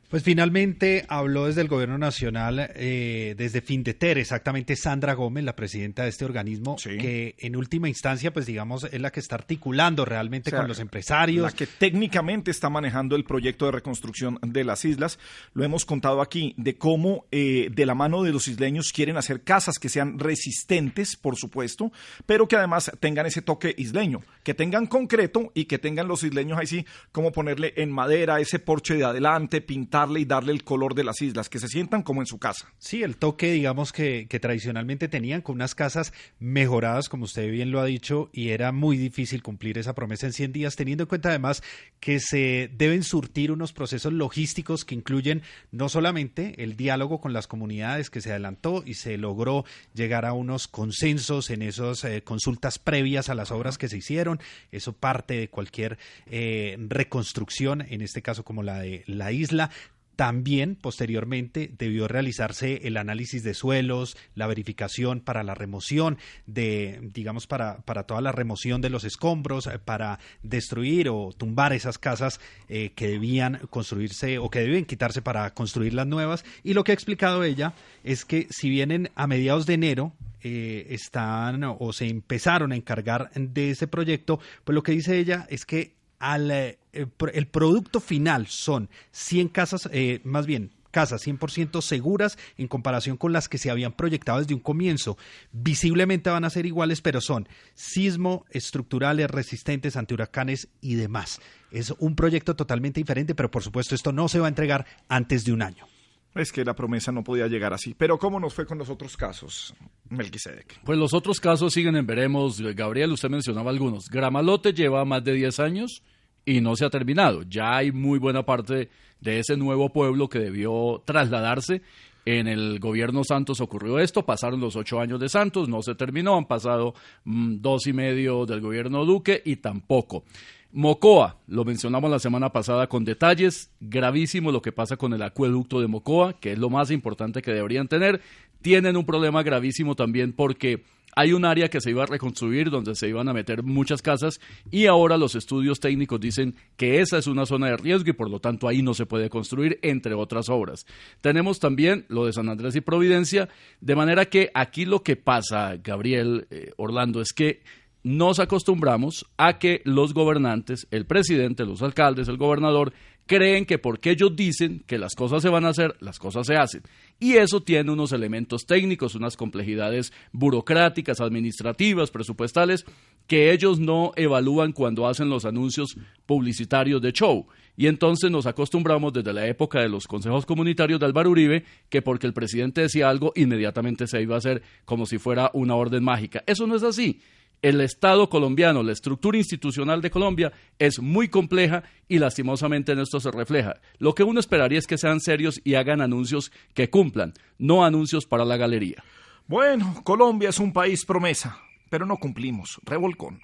Pues 0.09 0.21
finalmente 0.21 1.03
habló 1.09 1.47
desde 1.47 1.61
el 1.61 1.67
Gobierno 1.67 1.97
Nacional, 1.97 2.71
eh, 2.75 3.33
desde 3.35 3.61
Findeter, 3.61 4.19
exactamente 4.19 4.75
Sandra 4.75 5.15
Gómez, 5.15 5.43
la 5.43 5.55
presidenta 5.55 6.03
de 6.03 6.09
este 6.09 6.25
organismo, 6.25 6.75
que 6.75 7.35
en 7.39 7.55
última 7.55 7.89
instancia, 7.89 8.31
pues 8.31 8.45
digamos, 8.45 8.83
es 8.83 9.01
la 9.01 9.11
que 9.11 9.19
está 9.19 9.35
articulando 9.35 10.05
realmente 10.05 10.51
con 10.51 10.67
los 10.67 10.79
empresarios. 10.79 11.43
La 11.43 11.51
que 11.51 11.65
técnicamente 11.65 12.51
está 12.51 12.69
manejando 12.69 13.15
el 13.15 13.23
proyecto 13.23 13.65
de 13.65 13.71
reconstrucción 13.71 14.37
de 14.43 14.63
las 14.63 14.85
islas. 14.85 15.17
Lo 15.53 15.63
hemos 15.63 15.85
contado 15.85 16.21
aquí, 16.21 16.53
de 16.57 16.77
cómo 16.77 17.25
eh, 17.31 17.69
de 17.71 17.85
la 17.87 17.95
mano 17.95 18.21
de 18.21 18.31
los 18.31 18.47
isleños 18.47 18.91
quieren 18.93 19.17
hacer 19.17 19.41
casas 19.41 19.79
que 19.79 19.89
sean 19.89 20.19
resistentes, 20.19 21.15
por 21.15 21.35
supuesto, 21.35 21.91
pero 22.27 22.47
que 22.47 22.55
además 22.55 22.91
tengan 22.99 23.25
ese 23.25 23.41
toque 23.41 23.73
isleño, 23.75 24.21
que 24.43 24.53
tengan 24.53 24.85
concreto 24.85 25.51
y 25.55 25.65
que 25.65 25.79
tengan 25.79 26.07
los 26.07 26.23
isleños 26.23 26.59
ahí 26.59 26.67
sí, 26.67 26.85
como 27.11 27.31
ponerle 27.31 27.73
en 27.77 27.91
madera 27.91 28.39
ese 28.39 28.59
porche 28.59 28.93
de 28.93 29.03
adelante, 29.03 29.61
pintar 29.61 29.94
y 29.95 30.25
darle 30.25 30.51
el 30.51 30.65
color 30.65 30.93
de 30.93 31.05
las 31.05 31.21
islas, 31.21 31.47
que 31.47 31.59
se 31.59 31.69
sientan 31.69 32.03
como 32.03 32.21
en 32.21 32.27
su 32.27 32.37
casa. 32.37 32.67
Sí, 32.79 33.01
el 33.01 33.15
toque, 33.15 33.51
digamos, 33.51 33.93
que, 33.93 34.27
que 34.29 34.41
tradicionalmente 34.41 35.07
tenían 35.07 35.41
con 35.41 35.55
unas 35.55 35.73
casas 35.73 36.11
mejoradas, 36.37 37.07
como 37.07 37.23
usted 37.23 37.49
bien 37.49 37.71
lo 37.71 37.79
ha 37.79 37.85
dicho, 37.85 38.29
y 38.33 38.49
era 38.49 38.73
muy 38.73 38.97
difícil 38.97 39.41
cumplir 39.41 39.77
esa 39.77 39.95
promesa 39.95 40.25
en 40.25 40.33
100 40.33 40.51
días, 40.51 40.75
teniendo 40.75 41.03
en 41.03 41.07
cuenta 41.07 41.29
además 41.29 41.63
que 42.01 42.19
se 42.19 42.69
deben 42.73 43.03
surtir 43.03 43.51
unos 43.53 43.71
procesos 43.71 44.11
logísticos 44.11 44.83
que 44.83 44.95
incluyen 44.95 45.43
no 45.71 45.87
solamente 45.87 46.61
el 46.61 46.75
diálogo 46.75 47.21
con 47.21 47.31
las 47.31 47.47
comunidades 47.47 48.09
que 48.09 48.21
se 48.21 48.31
adelantó 48.31 48.83
y 48.85 48.95
se 48.95 49.17
logró 49.17 49.63
llegar 49.93 50.25
a 50.25 50.33
unos 50.33 50.67
consensos 50.67 51.49
en 51.49 51.61
esas 51.61 52.03
eh, 52.03 52.21
consultas 52.21 52.79
previas 52.79 53.29
a 53.29 53.35
las 53.35 53.51
obras 53.51 53.77
que 53.77 53.87
se 53.87 53.97
hicieron, 53.97 54.39
eso 54.71 54.93
parte 54.93 55.35
de 55.35 55.49
cualquier 55.49 55.97
eh, 56.25 56.75
reconstrucción, 56.89 57.81
en 57.81 58.01
este 58.01 58.21
caso 58.21 58.43
como 58.43 58.61
la 58.61 58.79
de 58.79 59.03
la 59.07 59.31
isla, 59.31 59.69
también, 60.15 60.75
posteriormente, 60.75 61.71
debió 61.77 62.07
realizarse 62.07 62.87
el 62.87 62.97
análisis 62.97 63.43
de 63.43 63.53
suelos, 63.53 64.17
la 64.33 64.47
verificación 64.47 65.19
para 65.19 65.43
la 65.43 65.55
remoción 65.55 66.17
de, 66.45 66.99
digamos, 67.13 67.47
para, 67.47 67.77
para 67.77 68.03
toda 68.03 68.21
la 68.21 68.31
remoción 68.31 68.81
de 68.81 68.89
los 68.89 69.03
escombros, 69.03 69.67
eh, 69.67 69.79
para 69.79 70.19
destruir 70.43 71.09
o 71.09 71.31
tumbar 71.37 71.73
esas 71.73 71.97
casas 71.97 72.39
eh, 72.69 72.91
que 72.95 73.07
debían 73.07 73.61
construirse 73.69 74.37
o 74.37 74.49
que 74.49 74.59
deben 74.59 74.85
quitarse 74.85 75.21
para 75.21 75.53
construir 75.53 75.93
las 75.93 76.07
nuevas. 76.07 76.45
Y 76.63 76.73
lo 76.73 76.83
que 76.83 76.91
ha 76.91 76.95
explicado 76.95 77.43
ella 77.43 77.73
es 78.03 78.25
que 78.25 78.47
si 78.49 78.69
vienen 78.69 79.09
a 79.15 79.27
mediados 79.27 79.65
de 79.65 79.73
enero, 79.73 80.13
eh, 80.47 80.93
están 80.93 81.63
o 81.63 81.91
se 81.91 82.07
empezaron 82.07 82.71
a 82.71 82.75
encargar 82.75 83.31
de 83.33 83.71
ese 83.71 83.87
proyecto, 83.87 84.39
pues 84.63 84.75
lo 84.75 84.83
que 84.83 84.91
dice 84.91 85.17
ella 85.17 85.47
es 85.49 85.65
que 85.65 85.95
al, 86.19 86.51
eh, 86.51 86.77
el 86.95 87.47
producto 87.47 87.99
final 87.99 88.47
son 88.47 88.89
100 89.11 89.49
casas, 89.49 89.89
eh, 89.91 90.21
más 90.23 90.45
bien 90.45 90.71
casas 90.95 91.27
100% 91.27 91.81
seguras 91.81 92.37
en 92.57 92.69
comparación 92.69 93.17
con 93.17 93.33
las 93.33 93.49
que 93.49 93.57
se 93.57 93.69
habían 93.69 93.91
proyectado 93.91 94.39
desde 94.39 94.53
un 94.53 94.61
comienzo. 94.61 95.17
Visiblemente 95.51 96.29
van 96.29 96.45
a 96.45 96.49
ser 96.49 96.65
iguales, 96.65 97.01
pero 97.01 97.19
son 97.19 97.49
sismo, 97.73 98.45
estructurales, 98.49 99.29
resistentes 99.29 99.97
ante 99.97 100.13
huracanes 100.13 100.69
y 100.79 100.95
demás. 100.95 101.41
Es 101.69 101.93
un 101.99 102.15
proyecto 102.15 102.55
totalmente 102.55 103.01
diferente, 103.01 103.35
pero 103.35 103.51
por 103.51 103.61
supuesto 103.61 103.93
esto 103.93 104.13
no 104.13 104.29
se 104.29 104.39
va 104.39 104.45
a 104.45 104.47
entregar 104.47 104.85
antes 105.09 105.43
de 105.43 105.51
un 105.51 105.63
año. 105.63 105.85
Es 106.33 106.53
que 106.53 106.63
la 106.63 106.75
promesa 106.75 107.11
no 107.11 107.25
podía 107.25 107.47
llegar 107.47 107.73
así. 107.73 107.93
Pero 107.93 108.17
¿cómo 108.17 108.39
nos 108.39 108.53
fue 108.53 108.65
con 108.65 108.77
los 108.77 108.89
otros 108.89 109.17
casos, 109.17 109.73
Melquisedec? 110.09 110.79
Pues 110.85 110.97
los 110.97 111.13
otros 111.13 111.41
casos 111.41 111.73
siguen 111.73 111.97
en 111.97 112.07
veremos. 112.07 112.61
Gabriel, 112.61 113.11
usted 113.11 113.29
mencionaba 113.29 113.69
algunos. 113.69 114.09
Gramalote 114.09 114.71
lleva 114.71 115.03
más 115.03 115.25
de 115.25 115.33
10 115.33 115.59
años 115.59 116.03
y 116.45 116.61
no 116.61 116.75
se 116.75 116.85
ha 116.85 116.89
terminado. 116.89 117.43
Ya 117.43 117.77
hay 117.77 117.91
muy 117.91 118.19
buena 118.19 118.45
parte 118.45 118.89
de 119.19 119.39
ese 119.39 119.57
nuevo 119.57 119.89
pueblo 119.89 120.29
que 120.29 120.39
debió 120.39 121.01
trasladarse. 121.05 121.81
En 122.25 122.47
el 122.47 122.79
gobierno 122.79 123.23
Santos 123.23 123.61
ocurrió 123.61 123.99
esto, 123.99 124.25
pasaron 124.25 124.59
los 124.59 124.75
ocho 124.75 124.99
años 124.99 125.19
de 125.19 125.29
Santos, 125.29 125.69
no 125.69 125.83
se 125.83 125.93
terminó, 125.93 126.37
han 126.37 126.45
pasado 126.45 126.95
mm, 127.23 127.57
dos 127.59 127.85
y 127.85 127.93
medio 127.93 128.47
del 128.47 128.61
gobierno 128.61 129.05
Duque 129.05 129.41
y 129.45 129.57
tampoco. 129.57 130.23
Mocoa, 130.71 131.37
lo 131.47 131.63
mencionamos 131.63 132.09
la 132.11 132.19
semana 132.19 132.49
pasada 132.51 132.87
con 132.87 133.05
detalles, 133.05 133.71
gravísimo 133.79 134.51
lo 134.51 134.61
que 134.61 134.71
pasa 134.71 134.97
con 134.97 135.13
el 135.13 135.21
acueducto 135.21 135.79
de 135.79 135.87
Mocoa, 135.87 136.33
que 136.33 136.53
es 136.53 136.59
lo 136.59 136.69
más 136.69 136.91
importante 136.91 137.41
que 137.41 137.53
deberían 137.53 137.87
tener. 137.87 138.21
Tienen 138.61 138.97
un 138.97 139.05
problema 139.05 139.43
gravísimo 139.43 139.95
también 139.95 140.33
porque 140.33 140.83
hay 141.15 141.33
un 141.33 141.45
área 141.45 141.69
que 141.69 141.81
se 141.81 141.89
iba 141.89 142.03
a 142.03 142.07
reconstruir 142.07 142.69
donde 142.69 142.93
se 142.95 143.07
iban 143.07 143.29
a 143.29 143.33
meter 143.33 143.63
muchas 143.63 144.01
casas 144.01 144.39
y 144.69 144.85
ahora 144.85 145.17
los 145.17 145.35
estudios 145.35 145.79
técnicos 145.79 146.19
dicen 146.19 146.55
que 146.75 146.99
esa 146.99 147.17
es 147.17 147.27
una 147.27 147.45
zona 147.45 147.67
de 147.67 147.77
riesgo 147.77 148.09
y 148.09 148.13
por 148.13 148.29
lo 148.29 148.39
tanto 148.39 148.67
ahí 148.67 148.81
no 148.81 148.93
se 148.93 149.05
puede 149.05 149.29
construir, 149.29 149.79
entre 149.81 150.13
otras 150.13 150.49
obras. 150.49 150.85
Tenemos 151.21 151.59
también 151.59 152.05
lo 152.09 152.25
de 152.25 152.33
San 152.33 152.49
Andrés 152.49 152.75
y 152.75 152.81
Providencia, 152.81 153.49
de 153.79 153.95
manera 153.95 154.25
que 154.25 154.51
aquí 154.53 154.85
lo 154.85 155.03
que 155.03 155.15
pasa, 155.15 155.77
Gabriel 155.81 156.47
eh, 156.49 156.71
Orlando, 156.77 157.21
es 157.21 157.31
que 157.31 157.61
nos 158.03 158.39
acostumbramos 158.39 159.25
a 159.35 159.57
que 159.57 159.81
los 159.83 160.13
gobernantes, 160.13 160.87
el 160.91 161.07
presidente, 161.07 161.65
los 161.65 161.81
alcaldes, 161.81 162.27
el 162.27 162.37
gobernador, 162.37 162.93
creen 163.25 163.65
que 163.65 163.77
porque 163.77 164.11
ellos 164.11 164.35
dicen 164.35 164.83
que 164.85 164.97
las 164.97 165.15
cosas 165.15 165.41
se 165.41 165.49
van 165.49 165.65
a 165.65 165.69
hacer, 165.69 165.95
las 165.99 166.19
cosas 166.19 166.47
se 166.47 166.55
hacen. 166.55 166.83
Y 167.19 167.33
eso 167.33 167.61
tiene 167.61 167.91
unos 167.91 168.11
elementos 168.11 168.65
técnicos, 168.65 169.15
unas 169.15 169.37
complejidades 169.37 170.13
burocráticas, 170.31 171.21
administrativas, 171.21 172.11
presupuestales, 172.11 172.85
que 173.27 173.51
ellos 173.51 173.79
no 173.79 174.11
evalúan 174.15 174.71
cuando 174.71 175.07
hacen 175.07 175.29
los 175.29 175.45
anuncios 175.45 175.97
publicitarios 176.25 177.01
de 177.01 177.11
show. 177.11 177.47
Y 177.77 177.87
entonces 177.87 178.31
nos 178.31 178.45
acostumbramos 178.45 179.11
desde 179.11 179.33
la 179.33 179.47
época 179.47 179.81
de 179.81 179.89
los 179.89 180.07
consejos 180.07 180.45
comunitarios 180.45 180.99
de 180.99 181.07
Álvaro 181.07 181.31
Uribe 181.31 181.65
que 181.89 182.01
porque 182.01 182.27
el 182.27 182.33
presidente 182.33 182.81
decía 182.81 183.09
algo, 183.09 183.33
inmediatamente 183.35 184.07
se 184.07 184.21
iba 184.21 184.35
a 184.35 184.37
hacer 184.37 184.61
como 184.85 185.05
si 185.05 185.17
fuera 185.17 185.49
una 185.53 185.75
orden 185.75 186.03
mágica. 186.03 186.43
Eso 186.45 186.67
no 186.67 186.75
es 186.75 186.83
así 186.83 187.19
el 187.65 187.81
Estado 187.81 188.29
colombiano, 188.29 188.83
la 188.83 188.91
estructura 188.91 189.39
institucional 189.39 189.99
de 189.99 190.11
Colombia 190.11 190.53
es 190.77 190.99
muy 190.99 191.29
compleja 191.29 191.81
y 192.07 192.19
lastimosamente 192.19 192.91
en 192.91 192.99
esto 192.99 193.19
se 193.19 193.31
refleja. 193.31 193.77
Lo 193.97 194.13
que 194.13 194.21
uno 194.21 194.39
esperaría 194.39 194.77
es 194.77 194.85
que 194.85 194.99
sean 194.99 195.19
serios 195.19 195.59
y 195.63 195.73
hagan 195.73 195.99
anuncios 195.99 196.51
que 196.75 196.91
cumplan, 196.91 197.33
no 197.57 197.83
anuncios 197.83 198.27
para 198.27 198.45
la 198.45 198.57
galería. 198.57 199.03
Bueno, 199.47 200.01
Colombia 200.03 200.49
es 200.49 200.59
un 200.59 200.73
país 200.73 201.05
promesa, 201.05 201.57
pero 201.89 202.05
no 202.05 202.17
cumplimos. 202.17 202.79
Revolcón. 202.83 203.41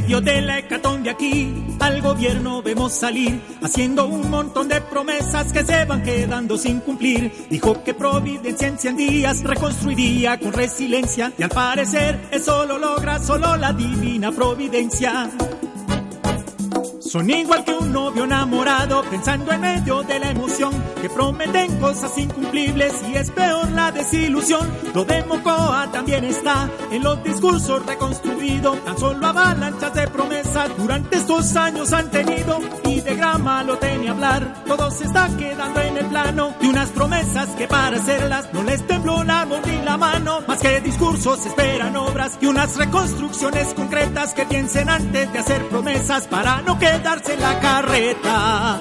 Medio 0.00 0.20
de 0.20 0.40
la 0.40 0.58
hecatombe 0.58 1.08
aquí, 1.08 1.54
al 1.78 2.02
gobierno 2.02 2.60
vemos 2.62 2.92
salir, 2.94 3.40
haciendo 3.62 4.08
un 4.08 4.28
montón 4.28 4.66
de 4.66 4.80
promesas 4.80 5.52
que 5.52 5.62
se 5.62 5.84
van 5.84 6.02
quedando 6.02 6.58
sin 6.58 6.80
cumplir. 6.80 7.46
Dijo 7.48 7.84
que 7.84 7.94
Providencia 7.94 8.66
en 8.66 8.76
100 8.76 8.96
días 8.96 9.44
reconstruiría 9.44 10.40
con 10.40 10.52
resiliencia, 10.52 11.32
y 11.38 11.44
al 11.44 11.50
parecer 11.50 12.28
eso 12.32 12.66
lo 12.66 12.76
logra 12.76 13.20
solo 13.20 13.56
la 13.56 13.72
divina 13.72 14.32
Providencia. 14.32 15.30
Son 17.14 17.30
igual 17.30 17.64
que 17.64 17.70
un 17.70 17.92
novio 17.92 18.24
enamorado, 18.24 19.04
pensando 19.08 19.52
en 19.52 19.60
medio 19.60 20.02
de 20.02 20.18
la 20.18 20.30
emoción, 20.30 20.72
que 21.00 21.08
prometen 21.08 21.78
cosas 21.78 22.18
incumplibles 22.18 22.92
y 23.08 23.14
es 23.14 23.30
peor 23.30 23.70
la 23.70 23.92
desilusión. 23.92 24.68
Lo 24.92 25.04
de 25.04 25.22
Mocoa 25.22 25.88
también 25.92 26.24
está 26.24 26.68
en 26.90 27.04
los 27.04 27.22
discursos 27.22 27.86
reconstruidos, 27.86 28.84
tan 28.84 28.98
solo 28.98 29.24
avalanchas 29.28 29.94
de 29.94 30.08
promesas 30.08 30.76
durante 30.76 31.18
estos 31.18 31.54
años 31.54 31.92
han 31.92 32.10
tenido 32.10 32.58
y 32.84 33.00
de 33.00 33.14
grama 33.14 33.62
lo 33.62 33.78
tenía 33.78 34.10
hablar. 34.10 34.64
Todo 34.66 34.90
se 34.90 35.04
está 35.04 35.28
quedando 35.36 35.80
en 35.82 35.96
el 35.96 36.06
plano 36.06 36.52
de 36.60 36.68
unas 36.68 36.88
promesas 36.88 37.48
que 37.50 37.68
para 37.68 37.96
hacerlas 37.96 38.52
no 38.52 38.64
les 38.64 38.84
tembló 38.88 39.22
la 39.22 39.44
voz 39.44 39.64
ni 39.64 39.80
la 39.82 39.96
mano, 39.96 40.40
más 40.48 40.58
que 40.58 40.80
discursos 40.80 41.46
esperan 41.46 41.94
obras 41.94 42.38
y 42.40 42.46
unas 42.46 42.76
reconstrucciones 42.76 43.72
concretas 43.74 44.34
que 44.34 44.46
piensen 44.46 44.88
antes 44.88 45.32
de 45.32 45.38
hacer 45.38 45.68
promesas 45.68 46.26
para 46.26 46.60
no 46.62 46.76
quedar 46.76 47.03
darse 47.04 47.36
la 47.36 47.60
carreta. 47.60 48.80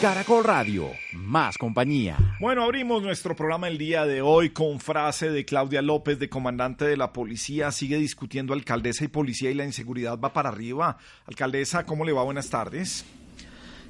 Caracol 0.00 0.44
Radio, 0.44 0.90
más 1.14 1.58
compañía. 1.58 2.16
Bueno, 2.38 2.62
abrimos 2.62 3.02
nuestro 3.02 3.34
programa 3.34 3.66
el 3.66 3.76
día 3.76 4.06
de 4.06 4.22
hoy 4.22 4.50
con 4.50 4.78
frase 4.78 5.30
de 5.30 5.44
Claudia 5.44 5.82
López, 5.82 6.20
de 6.20 6.28
comandante 6.28 6.84
de 6.84 6.96
la 6.96 7.12
policía. 7.12 7.72
Sigue 7.72 7.96
discutiendo 7.96 8.54
alcaldesa 8.54 9.04
y 9.04 9.08
policía 9.08 9.50
y 9.50 9.54
la 9.54 9.64
inseguridad 9.64 10.20
va 10.20 10.32
para 10.32 10.50
arriba. 10.50 10.96
Alcaldesa, 11.26 11.84
¿cómo 11.84 12.04
le 12.04 12.12
va? 12.12 12.22
Buenas 12.22 12.48
tardes. 12.48 13.04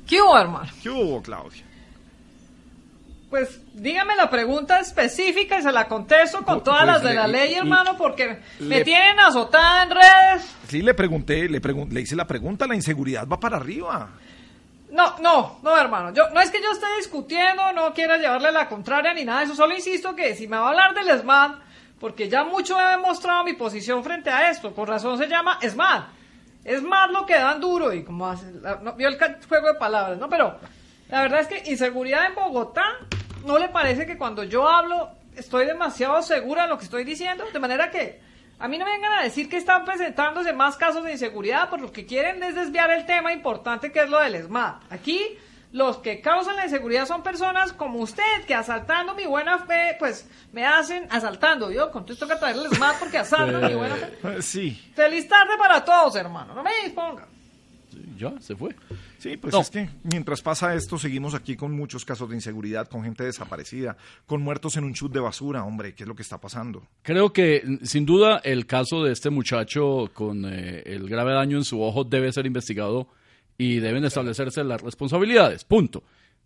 ¿Qué 0.06 0.22
hubo, 0.22 0.38
hermano? 0.38 0.72
¿Qué 0.82 0.88
hubo, 0.88 1.20
Claudia? 1.20 1.75
Pues 3.36 3.60
dígame 3.74 4.16
la 4.16 4.30
pregunta 4.30 4.80
específica 4.80 5.58
y 5.58 5.62
se 5.62 5.70
la 5.70 5.86
contesto 5.86 6.42
con 6.42 6.64
todas 6.64 6.84
pues 6.84 6.92
las 6.94 7.02
de 7.02 7.12
la 7.12 7.26
ley, 7.26 7.52
hermano, 7.52 7.94
porque 7.98 8.40
me 8.60 8.80
tienen 8.80 9.20
azotada 9.20 9.82
en 9.82 9.90
redes. 9.90 10.56
Sí, 10.68 10.80
le 10.80 10.94
pregunté, 10.94 11.46
le, 11.46 11.60
le 11.60 12.00
hice 12.00 12.16
la 12.16 12.26
pregunta, 12.26 12.66
la 12.66 12.74
inseguridad 12.74 13.28
va 13.28 13.38
para 13.38 13.58
arriba. 13.58 14.08
No, 14.90 15.18
no, 15.18 15.58
no, 15.62 15.78
hermano. 15.78 16.14
Yo, 16.14 16.30
no 16.30 16.40
es 16.40 16.50
que 16.50 16.62
yo 16.62 16.72
esté 16.72 16.86
discutiendo, 16.96 17.74
no 17.74 17.92
quiera 17.92 18.16
llevarle 18.16 18.50
la 18.52 18.70
contraria 18.70 19.12
ni 19.12 19.26
nada 19.26 19.40
de 19.40 19.44
eso. 19.44 19.54
Solo 19.54 19.74
insisto 19.74 20.16
que 20.16 20.34
si 20.34 20.48
me 20.48 20.56
va 20.56 20.68
a 20.68 20.68
hablar 20.70 20.94
del 20.94 21.20
SMAD, 21.20 21.56
porque 22.00 22.30
ya 22.30 22.42
mucho 22.42 22.80
he 22.80 22.90
demostrado 22.92 23.44
mi 23.44 23.52
posición 23.52 24.02
frente 24.02 24.30
a 24.30 24.50
esto. 24.50 24.72
Por 24.72 24.88
razón 24.88 25.18
se 25.18 25.28
llama 25.28 25.58
SMAD. 25.60 26.04
Es 26.64 26.82
más 26.82 27.10
lo 27.10 27.26
que 27.26 27.34
dan 27.34 27.60
duro 27.60 27.92
y 27.92 28.02
como 28.02 28.28
hace, 28.28 28.46
no, 28.82 28.94
vio 28.94 29.08
el 29.08 29.18
juego 29.46 29.74
de 29.74 29.78
palabras, 29.78 30.16
¿no? 30.16 30.26
Pero 30.30 30.58
la 31.08 31.22
verdad 31.22 31.40
es 31.40 31.46
que 31.46 31.70
inseguridad 31.70 32.26
en 32.26 32.34
Bogotá, 32.34 32.82
¿no 33.46 33.58
le 33.58 33.68
parece 33.68 34.04
que 34.04 34.18
cuando 34.18 34.44
yo 34.44 34.68
hablo 34.68 35.10
estoy 35.36 35.66
demasiado 35.66 36.20
segura 36.22 36.64
en 36.64 36.70
lo 36.70 36.78
que 36.78 36.84
estoy 36.84 37.04
diciendo? 37.04 37.44
De 37.52 37.58
manera 37.58 37.90
que 37.90 38.20
a 38.58 38.68
mí 38.68 38.76
no 38.76 38.84
me 38.84 38.92
vengan 38.92 39.12
a 39.12 39.22
decir 39.22 39.48
que 39.48 39.56
están 39.56 39.84
presentándose 39.84 40.52
más 40.52 40.76
casos 40.76 41.04
de 41.04 41.12
inseguridad, 41.12 41.70
por 41.70 41.80
lo 41.80 41.92
que 41.92 42.06
quieren 42.06 42.42
es 42.42 42.54
desviar 42.54 42.90
el 42.90 43.06
tema 43.06 43.32
importante 43.32 43.92
que 43.92 44.00
es 44.00 44.10
lo 44.10 44.18
del 44.18 44.34
ESMAD. 44.34 44.76
Aquí 44.90 45.20
los 45.72 45.98
que 45.98 46.20
causan 46.20 46.56
la 46.56 46.64
inseguridad 46.64 47.06
son 47.06 47.22
personas 47.22 47.72
como 47.72 48.00
usted, 48.00 48.44
que 48.46 48.54
asaltando 48.54 49.14
mi 49.14 49.26
buena 49.26 49.58
fe, 49.58 49.96
pues 49.98 50.28
me 50.52 50.64
hacen 50.64 51.06
asaltando. 51.10 51.70
Yo 51.70 51.90
contesto 51.90 52.26
que 52.26 52.36
traerle 52.36 52.66
el 52.66 52.72
ESMAD 52.72 52.94
porque 52.98 53.18
asaltan 53.18 53.64
mi 53.66 53.74
buena 53.74 53.94
fe. 53.94 54.16
Sí. 54.42 54.90
Feliz 54.94 55.28
tarde 55.28 55.52
para 55.58 55.84
todos, 55.84 56.16
hermano. 56.16 56.54
No 56.54 56.62
me 56.62 56.70
dispongan. 56.84 57.26
Ya, 58.16 58.32
se 58.40 58.56
fue. 58.56 58.74
Sí, 59.26 59.36
pues 59.36 59.54
es 59.54 59.70
que 59.70 59.88
mientras 60.04 60.40
pasa 60.40 60.74
esto, 60.74 60.98
seguimos 60.98 61.34
aquí 61.34 61.56
con 61.56 61.72
muchos 61.72 62.04
casos 62.04 62.28
de 62.28 62.36
inseguridad, 62.36 62.88
con 62.88 63.02
gente 63.02 63.24
desaparecida, 63.24 63.96
con 64.24 64.40
muertos 64.40 64.76
en 64.76 64.84
un 64.84 64.94
chute 64.94 65.14
de 65.14 65.20
basura, 65.20 65.64
hombre, 65.64 65.94
¿qué 65.94 66.04
es 66.04 66.08
lo 66.08 66.14
que 66.14 66.22
está 66.22 66.38
pasando? 66.38 66.86
Creo 67.02 67.32
que, 67.32 67.78
sin 67.82 68.06
duda, 68.06 68.40
el 68.44 68.66
caso 68.66 69.02
de 69.02 69.12
este 69.12 69.30
muchacho 69.30 70.10
con 70.14 70.44
eh, 70.44 70.82
el 70.86 71.08
grave 71.08 71.32
daño 71.32 71.56
en 71.56 71.64
su 71.64 71.82
ojo 71.82 72.04
debe 72.04 72.30
ser 72.32 72.46
investigado 72.46 73.08
y 73.58 73.80
deben 73.80 74.04
establecerse 74.04 74.62
las 74.62 74.80
responsabilidades, 74.80 75.64
punto. 75.64 76.04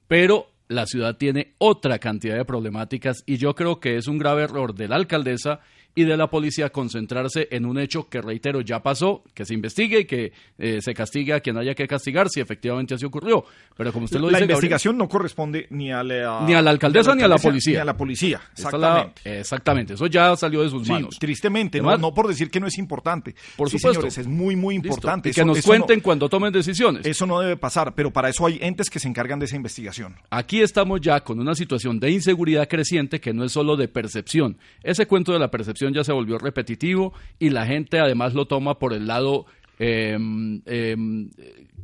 Pero 0.09 0.49
la 0.69 0.87
ciudad 0.87 1.17
tiene 1.17 1.55
otra 1.59 1.99
cantidad 1.99 2.37
de 2.37 2.45
problemáticas 2.47 3.23
y 3.27 3.37
yo 3.37 3.55
creo 3.55 3.79
que 3.79 3.97
es 3.97 4.07
un 4.07 4.19
grave 4.19 4.45
error 4.45 4.75
de 4.75 4.89
la 4.89 4.97
alcaldesa 4.97 5.61
y 5.95 6.05
de 6.05 6.17
la 6.17 6.29
policía 6.29 6.71
concentrarse 6.71 7.49
en 7.51 7.67
un 7.67 7.79
hecho 7.79 8.09
que, 8.09 8.21
reitero, 8.21 8.61
ya 8.61 8.83
pasó, 8.83 9.25
que 9.35 9.45
se 9.45 9.55
investigue 9.55 10.01
y 10.01 10.05
que 10.05 10.33
eh, 10.59 10.81
se 10.81 10.95
castigue 10.95 11.35
a 11.35 11.41
quien 11.41 11.59
haya 11.59 11.75
que 11.75 11.87
castigar 11.87 12.29
si 12.29 12.41
efectivamente 12.41 12.95
así 12.95 13.05
ocurrió. 13.05 13.45
Pero 13.77 13.93
como 13.93 14.05
usted 14.05 14.21
lo 14.21 14.29
dice... 14.29 14.41
La 14.41 14.45
investigación 14.45 14.97
no 14.97 15.09
corresponde 15.09 15.67
ni 15.71 15.91
a 15.93 16.03
la... 16.03 16.45
Ni 16.47 16.55
a 16.55 16.63
la 16.63 16.71
alcaldesa 16.71 17.15
ni 17.15 17.23
a 17.23 17.29
la 17.29 17.39
policía. 17.39 17.75
Ni 17.75 17.81
a 17.81 17.85
la 17.85 17.97
policía, 17.97 18.41
exactamente. 18.53 19.41
exactamente, 19.41 19.95
eso 19.95 20.07
ya 20.07 20.37
salió 20.37 20.63
de 20.63 20.71
sus 20.71 20.89
manos. 20.89 21.19
tristemente, 21.19 21.81
no, 21.81 22.15
por 22.15 22.29
decir 22.29 22.51
que 22.51 22.61
no 22.61 22.67
es 22.67 22.79
importante. 22.79 23.35
Por 23.57 23.69
supuesto. 23.69 24.07
es 24.07 24.27
muy, 24.27 24.57
muy 24.57 24.75
importante. 24.75 25.31
Y 25.31 25.33
que 25.33 25.45
nos 25.45 25.63
cuenten 25.63 26.01
cuando 26.01 26.29
tomen 26.29 26.53
decisiones. 26.53 27.05
Eso 27.07 27.27
no 27.27 27.41
debe 27.41 27.57
pasar, 27.57 27.95
pero 27.95 28.13
para 28.13 28.29
eso 28.29 28.47
hay 28.47 28.59
entes 28.61 28.91
que 28.91 28.99
se 28.99 29.09
encargan 29.09 29.39
de 29.39 29.47
esa 29.47 29.57
investigación. 29.57 30.17
Aquí 30.31 30.61
estamos 30.61 31.01
ya 31.01 31.21
con 31.21 31.41
una 31.41 31.55
situación 31.55 31.99
de 31.99 32.11
inseguridad 32.11 32.69
creciente 32.69 33.21
que 33.21 33.33
no 33.33 33.45
es 33.45 33.53
solo 33.53 33.77
de 33.77 33.89
percepción. 33.89 34.59
Ese 34.83 35.07
cuento 35.07 35.33
de 35.33 35.39
la 35.39 35.51
percepción 35.51 35.80
ya 35.89 36.05
se 36.05 36.13
volvió 36.13 36.39
repetitivo 36.39 37.13
y 37.39 37.51
la 37.51 37.67
gente 37.67 37.99
además 37.99 38.35
lo 38.35 38.47
toma 38.47 38.79
por 38.79 38.93
el 38.93 39.07
lado 39.07 39.47
em, 39.79 40.61
em, 40.67 41.31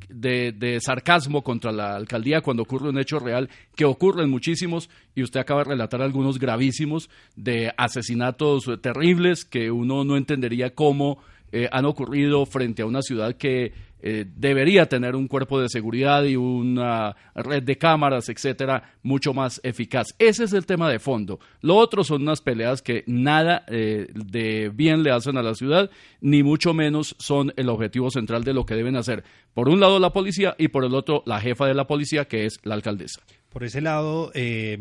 de, 0.09 0.79
sarcasmo 0.81 1.43
contra 1.43 1.73
la 1.73 1.97
alcaldía 1.97 2.41
cuando 2.41 2.63
ocurre 2.63 2.91
un 2.91 2.99
hecho 2.99 3.19
real, 3.19 3.49
que 3.75 3.85
ocurren 3.85 4.31
muchísimos, 4.31 4.91
y 5.15 5.23
usted 5.23 5.41
acaba 5.41 5.63
de 5.63 5.71
relatar 5.71 6.03
algunos 6.03 6.39
gravísimos 6.39 7.11
de 7.35 7.73
asesinatos 7.77 8.71
terribles 8.81 9.45
que 9.45 9.71
uno 9.71 10.05
no 10.05 10.17
entendería 10.17 10.75
cómo 10.75 11.19
eh, 11.53 11.69
han 11.73 11.87
ocurrido 11.87 12.45
frente 12.47 12.83
a 12.83 12.87
una 12.87 13.03
ciudad 13.03 13.37
que 13.37 13.73
eh, 14.09 14.25
debería 14.37 14.87
tener 14.87 15.17
un 15.17 15.27
cuerpo 15.27 15.61
de 15.61 15.69
seguridad 15.69 16.23
y 16.23 16.37
una 16.37 17.17
red 17.35 17.65
de 17.65 17.77
cámaras, 17.77 18.29
etcétera, 18.29 18.95
mucho 19.03 19.35
más 19.35 19.61
eficaz. 19.65 20.15
Ese 20.21 20.45
es 20.45 20.53
el 20.53 20.65
tema 20.65 20.89
de 20.89 21.01
fondo. 21.01 21.41
Lo 21.61 21.75
otro 21.75 22.05
son 22.05 22.23
unas 22.23 22.41
peleas 22.41 22.83
que 22.83 23.03
nada 23.09 23.65
eh, 23.67 24.07
de 24.15 24.71
bien 24.73 25.03
le 25.03 25.11
hacen 25.11 25.37
a 25.39 25.43
la 25.43 25.57
ciudad, 25.57 25.91
ni 26.21 26.45
mucho 26.45 26.73
menos 26.73 27.17
son 27.19 27.53
el 27.57 27.69
objetivo 27.69 28.13
central 28.13 28.45
de 28.45 28.55
lo 28.55 28.65
que 28.65 28.77
deben 28.77 28.95
hacer. 28.95 29.25
Por 29.55 29.69
un 29.69 29.81
lado 29.81 29.99
la 29.99 30.13
policía 30.13 30.55
y 30.57 30.69
por 30.69 30.85
el 30.85 30.95
otro 30.95 31.25
la 31.27 31.41
jefa 31.41 31.67
de 31.67 31.75
la 31.75 31.89
policía, 31.89 32.27
que 32.27 32.47
es 32.47 32.61
la 32.63 32.77
alcaldesa. 32.77 33.23
Por 33.57 33.65
ese 33.65 33.81
lado, 33.81 34.33
eh, 34.35 34.79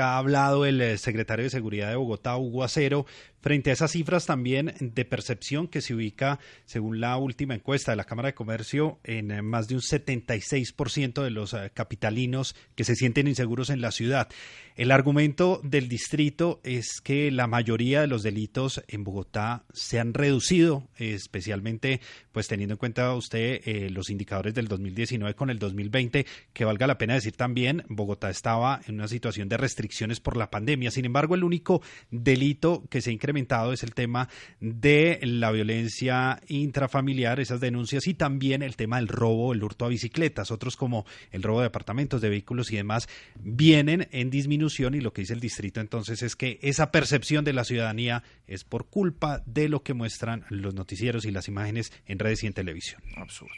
ha 0.00 0.16
hablado 0.16 0.64
el 0.64 0.80
eh, 0.80 0.96
secretario 0.96 1.44
de 1.44 1.50
Seguridad 1.50 1.90
de 1.90 1.96
Bogotá, 1.96 2.38
Hugo 2.38 2.64
Acero, 2.64 3.04
frente 3.40 3.70
a 3.70 3.72
esas 3.74 3.92
cifras 3.92 4.26
también 4.26 4.74
de 4.80 5.04
percepción 5.04 5.68
que 5.68 5.80
se 5.80 5.94
ubica, 5.94 6.38
según 6.64 7.00
la 7.00 7.16
última 7.16 7.54
encuesta 7.54 7.92
de 7.92 7.96
la 7.96 8.04
Cámara 8.04 8.28
de 8.28 8.34
Comercio, 8.34 8.98
en 9.04 9.30
eh, 9.30 9.42
más 9.42 9.68
de 9.68 9.74
un 9.74 9.80
76% 9.80 11.22
de 11.22 11.30
los 11.30 11.52
eh, 11.54 11.70
capitalinos 11.74 12.56
que 12.74 12.84
se 12.84 12.96
sienten 12.96 13.28
inseguros 13.28 13.70
en 13.70 13.80
la 13.80 13.90
ciudad. 13.90 14.28
El 14.78 14.92
argumento 14.92 15.60
del 15.64 15.88
distrito 15.88 16.60
es 16.62 17.00
que 17.02 17.32
la 17.32 17.48
mayoría 17.48 18.00
de 18.00 18.06
los 18.06 18.22
delitos 18.22 18.80
en 18.86 19.02
Bogotá 19.02 19.64
se 19.72 19.98
han 19.98 20.14
reducido, 20.14 20.86
especialmente 20.98 22.00
pues 22.30 22.46
teniendo 22.46 22.74
en 22.74 22.78
cuenta 22.78 23.12
usted 23.14 23.60
eh, 23.64 23.90
los 23.90 24.08
indicadores 24.08 24.54
del 24.54 24.68
2019 24.68 25.34
con 25.34 25.50
el 25.50 25.58
2020, 25.58 26.26
que 26.52 26.64
valga 26.64 26.86
la 26.86 26.96
pena 26.96 27.14
decir 27.14 27.32
también, 27.32 27.82
Bogotá 27.88 28.30
estaba 28.30 28.80
en 28.86 28.94
una 28.94 29.08
situación 29.08 29.48
de 29.48 29.56
restricciones 29.56 30.20
por 30.20 30.36
la 30.36 30.48
pandemia. 30.48 30.92
Sin 30.92 31.06
embargo, 31.06 31.34
el 31.34 31.42
único 31.42 31.82
delito 32.12 32.84
que 32.88 33.00
se 33.00 33.10
ha 33.10 33.12
incrementado 33.12 33.72
es 33.72 33.82
el 33.82 33.94
tema 33.94 34.28
de 34.60 35.18
la 35.22 35.50
violencia 35.50 36.40
intrafamiliar, 36.46 37.40
esas 37.40 37.58
denuncias, 37.58 38.06
y 38.06 38.14
también 38.14 38.62
el 38.62 38.76
tema 38.76 38.98
del 38.98 39.08
robo, 39.08 39.52
el 39.52 39.64
hurto 39.64 39.86
a 39.86 39.88
bicicletas, 39.88 40.52
otros 40.52 40.76
como 40.76 41.04
el 41.32 41.42
robo 41.42 41.62
de 41.62 41.66
apartamentos, 41.66 42.20
de 42.20 42.28
vehículos 42.28 42.70
y 42.70 42.76
demás, 42.76 43.08
vienen 43.40 44.06
en 44.12 44.30
disminución 44.30 44.67
y 44.68 45.00
lo 45.00 45.12
que 45.12 45.22
dice 45.22 45.34
el 45.34 45.40
distrito 45.40 45.80
entonces 45.80 46.22
es 46.22 46.36
que 46.36 46.58
esa 46.62 46.90
percepción 46.90 47.44
de 47.44 47.52
la 47.52 47.64
ciudadanía 47.64 48.22
es 48.46 48.64
por 48.64 48.86
culpa 48.86 49.42
de 49.46 49.68
lo 49.68 49.82
que 49.82 49.94
muestran 49.94 50.44
los 50.50 50.74
noticieros 50.74 51.24
y 51.24 51.30
las 51.30 51.48
imágenes 51.48 51.92
en 52.06 52.18
redes 52.18 52.44
y 52.44 52.46
en 52.46 52.52
televisión. 52.52 53.02
Absurdo. 53.16 53.54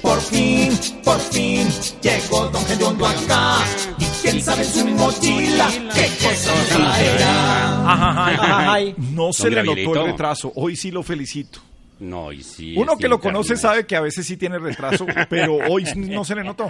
Por 0.00 0.20
fin, 0.20 0.70
por 1.04 1.20
fin, 1.20 1.68
llegó 2.00 2.48
Don 2.48 2.64
Gediondo 2.64 3.06
acá. 3.06 3.58
Y 3.98 4.04
quién 4.22 4.40
sabe 4.40 4.62
en 4.62 4.68
su 4.70 4.86
mochila 4.86 5.68
qué 5.94 6.08
cosas 6.24 6.68
traerá. 6.68 7.74
No 9.12 9.32
se 9.32 9.50
le 9.50 9.62
notó 9.64 9.94
el 9.94 10.10
retraso. 10.12 10.52
Hoy 10.54 10.76
sí 10.76 10.90
lo 10.90 11.02
felicito. 11.02 11.60
No, 12.00 12.30
y 12.32 12.42
sí. 12.44 12.74
Uno 12.76 12.96
que 12.96 13.08
lo 13.08 13.18
conoce 13.20 13.56
sabe 13.56 13.84
que 13.84 13.96
a 13.96 14.00
veces 14.00 14.24
sí 14.26 14.36
tiene 14.36 14.58
retraso, 14.58 15.04
pero 15.28 15.56
hoy 15.68 15.84
no 15.96 16.24
se 16.24 16.34
le 16.36 16.44
notó. 16.44 16.68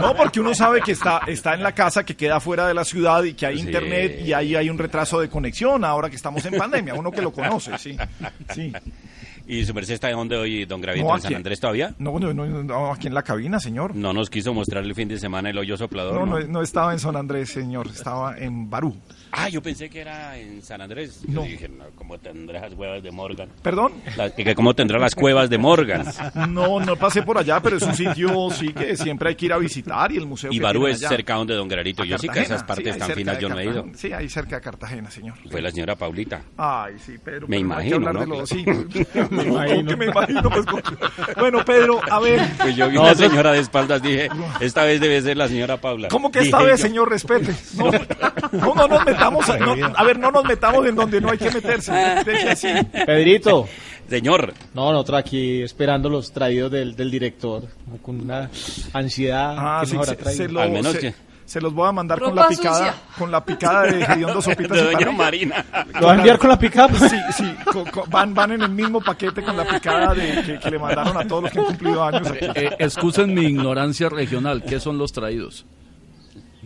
No, 0.00 0.14
porque 0.16 0.40
uno 0.40 0.54
sabe 0.54 0.80
que 0.80 0.92
está, 0.92 1.22
está 1.26 1.54
en 1.54 1.62
la 1.62 1.72
casa, 1.72 2.04
que 2.04 2.16
queda 2.16 2.40
fuera 2.40 2.66
de 2.66 2.74
la 2.74 2.84
ciudad 2.84 3.22
y 3.24 3.34
que 3.34 3.46
hay 3.46 3.58
Sí. 3.58 3.66
internet 3.66 4.20
y 4.24 4.32
ahí 4.32 4.54
hay 4.56 4.70
un 4.70 4.78
retraso 4.78 5.20
de 5.20 5.28
conexión 5.28 5.84
ahora 5.84 6.08
que 6.10 6.16
estamos 6.16 6.44
en 6.46 6.54
pandemia. 6.56 6.94
Uno 6.94 7.10
que 7.10 7.20
lo 7.22 7.32
conoce, 7.32 7.76
sí. 7.78 7.96
sí. 8.54 8.72
¿Y 9.46 9.64
su 9.64 9.74
merced 9.74 9.94
está 9.94 10.06
de 10.06 10.12
dónde 10.14 10.36
hoy, 10.36 10.64
don 10.64 10.80
Gravito, 10.80 11.04
No, 11.06 11.14
en 11.16 11.20
San 11.20 11.34
Andrés 11.34 11.58
todavía? 11.60 11.94
No, 11.98 12.18
no, 12.18 12.32
no, 12.32 12.46
no, 12.46 12.92
aquí 12.92 13.08
en 13.08 13.14
la 13.14 13.22
cabina, 13.22 13.58
señor. 13.58 13.94
No 13.94 14.12
nos 14.12 14.30
quiso 14.30 14.54
mostrar 14.54 14.84
el 14.84 14.94
fin 14.94 15.08
de 15.08 15.18
semana 15.18 15.50
el 15.50 15.58
hoyo 15.58 15.76
soplador. 15.76 16.14
No, 16.14 16.24
No, 16.26 16.38
no, 16.38 16.46
no 16.46 16.62
estaba 16.62 16.92
en 16.92 17.00
San 17.00 17.16
Andrés, 17.16 17.50
señor. 17.50 17.88
Estaba 17.88 18.38
en 18.38 18.70
Barú. 18.70 18.96
Ah, 19.34 19.48
yo 19.48 19.62
pensé 19.62 19.88
que 19.88 20.00
era 20.02 20.36
en 20.36 20.60
San 20.62 20.80
Andrés. 20.82 21.22
Yo 21.26 21.40
No. 21.40 21.42
dije, 21.42 21.66
no, 21.68 21.84
¿cómo 21.96 22.18
tendrá 22.18 22.60
las 22.60 22.74
cuevas 22.74 23.02
de 23.02 23.10
Morgan? 23.10 23.48
¿Perdón? 23.62 23.92
La- 24.16 24.30
que 24.30 24.54
¿Cómo 24.54 24.74
tendrá 24.74 24.98
las 24.98 25.14
cuevas 25.14 25.48
de 25.48 25.56
Morgan? 25.58 26.04
No, 26.50 26.80
no 26.80 26.96
pasé 26.96 27.22
por 27.22 27.38
allá, 27.38 27.60
pero 27.60 27.76
es 27.78 27.82
un 27.82 27.94
sitio 27.94 28.50
sí 28.50 28.72
que 28.72 28.96
siempre 28.96 29.30
hay 29.30 29.34
que 29.34 29.46
ir 29.46 29.52
a 29.52 29.58
visitar 29.58 30.12
y 30.12 30.16
el 30.18 30.26
museo 30.26 30.52
Y 30.52 30.58
Barú 30.58 30.86
es 30.86 30.98
allá. 30.98 31.08
cerca 31.08 31.34
donde 31.34 31.54
don 31.54 31.66
Gravito. 31.68 32.02
A 32.02 32.06
Yo 32.06 32.18
sí 32.18 32.28
que 32.28 32.40
esas 32.40 32.62
partes 32.64 32.92
sí, 32.94 32.98
tan 33.00 33.10
finas 33.12 33.38
yo 33.38 33.48
no 33.48 33.58
he 33.58 33.64
ido. 33.64 33.86
Sí, 33.94 34.12
ahí 34.12 34.28
cerca 34.28 34.56
de 34.56 34.62
Cartagena, 34.62 35.10
señor. 35.10 35.34
Fue 35.50 35.62
la 35.62 35.70
señora 35.70 35.96
Paulita. 35.96 36.42
Ay, 36.56 36.96
sí, 36.98 37.16
Pedro. 37.24 37.48
Me 37.48 37.56
pero 37.56 37.68
no 37.68 37.74
imagino, 37.74 38.12
¿no? 38.12 38.20
de 38.20 38.26
lo- 38.26 38.46
sí. 38.46 38.64
me 39.30 39.42
imagino. 39.44 39.88
que 39.90 39.96
me 39.96 40.04
imagino, 40.06 40.50
pues, 40.50 40.64
Bueno, 41.38 41.64
Pedro, 41.64 42.00
a 42.10 42.20
ver. 42.20 42.40
Pues 42.58 42.76
yo 42.76 42.88
vi 42.90 42.96
No, 42.96 43.02
una 43.02 43.14
señora 43.14 43.52
de 43.52 43.60
espaldas, 43.60 44.02
dije, 44.02 44.28
esta 44.60 44.84
vez 44.84 45.00
debe 45.00 45.20
ser 45.22 45.36
la 45.38 45.48
señora 45.48 45.78
Paula. 45.78 46.08
¿Cómo 46.08 46.30
que 46.30 46.40
esta 46.40 46.58
Dije 46.58 46.70
vez, 46.70 46.80
yo. 46.80 46.86
señor, 46.86 47.08
respete? 47.10 47.54
No, 47.76 47.90
no, 48.52 48.74
no 48.74 48.88
nos 48.88 49.04
metamos, 49.30 49.48
a, 49.50 49.56
no, 49.58 49.74
a 49.96 50.04
ver, 50.04 50.18
no 50.18 50.30
nos 50.30 50.44
metamos 50.44 50.86
en 50.86 50.94
donde 50.94 51.20
no 51.20 51.30
hay 51.30 51.38
que 51.38 51.50
meterse. 51.50 51.92
Deje 52.24 52.50
así. 52.50 52.68
Pedrito. 53.06 53.68
Señor. 54.08 54.52
No, 54.74 54.92
nosotros 54.92 55.20
aquí 55.20 55.62
esperando 55.62 56.08
los 56.10 56.32
traídos 56.32 56.70
del, 56.70 56.94
del 56.94 57.10
director, 57.10 57.62
con 58.02 58.20
una 58.20 58.50
ansiedad 58.92 59.54
Ah, 59.58 59.78
que 59.82 59.86
sí, 59.86 59.96
nos 59.96 60.08
habrá 60.08 60.24
se, 60.30 60.36
se 60.36 60.48
lo- 60.48 60.60
Al 60.60 60.70
menos 60.70 60.92
se- 60.92 60.98
que- 61.00 61.14
se 61.46 61.60
los 61.60 61.72
voy 61.74 61.88
a 61.88 61.92
mandar 61.92 62.18
con 62.20 62.34
la 62.34 62.46
picada, 62.48 62.76
sucia. 62.78 62.94
con 63.18 63.30
la 63.30 63.44
picada 63.44 63.82
de 63.82 64.06
Gediondo 64.06 64.40
Sopitas 64.42 64.76
De 64.76 64.82
doña. 64.92 65.10
Marina. 65.12 65.64
¿Lo 66.00 66.06
va 66.06 66.12
a 66.12 66.16
enviar 66.16 66.38
con 66.38 66.48
la 66.50 66.58
pickup? 66.58 66.94
Sí, 66.96 67.16
sí, 67.36 67.54
co- 67.70 67.84
co- 67.90 68.04
van, 68.08 68.32
van 68.34 68.52
en 68.52 68.62
el 68.62 68.70
mismo 68.70 69.00
paquete 69.00 69.42
con 69.42 69.56
la 69.56 69.64
picada 69.66 70.14
de, 70.14 70.42
que, 70.42 70.58
que 70.58 70.70
le 70.70 70.78
mandaron 70.78 71.16
a 71.16 71.26
todos 71.26 71.44
los 71.44 71.52
que 71.52 71.58
han 71.58 71.64
cumplido 71.66 72.04
años 72.04 72.26
aquí. 72.28 72.46
Eh, 72.54 72.70
excusen 72.78 73.34
mi 73.34 73.42
ignorancia 73.46 74.08
regional. 74.08 74.62
¿Qué 74.62 74.78
son 74.80 74.96
los 74.98 75.12
traídos? 75.12 75.64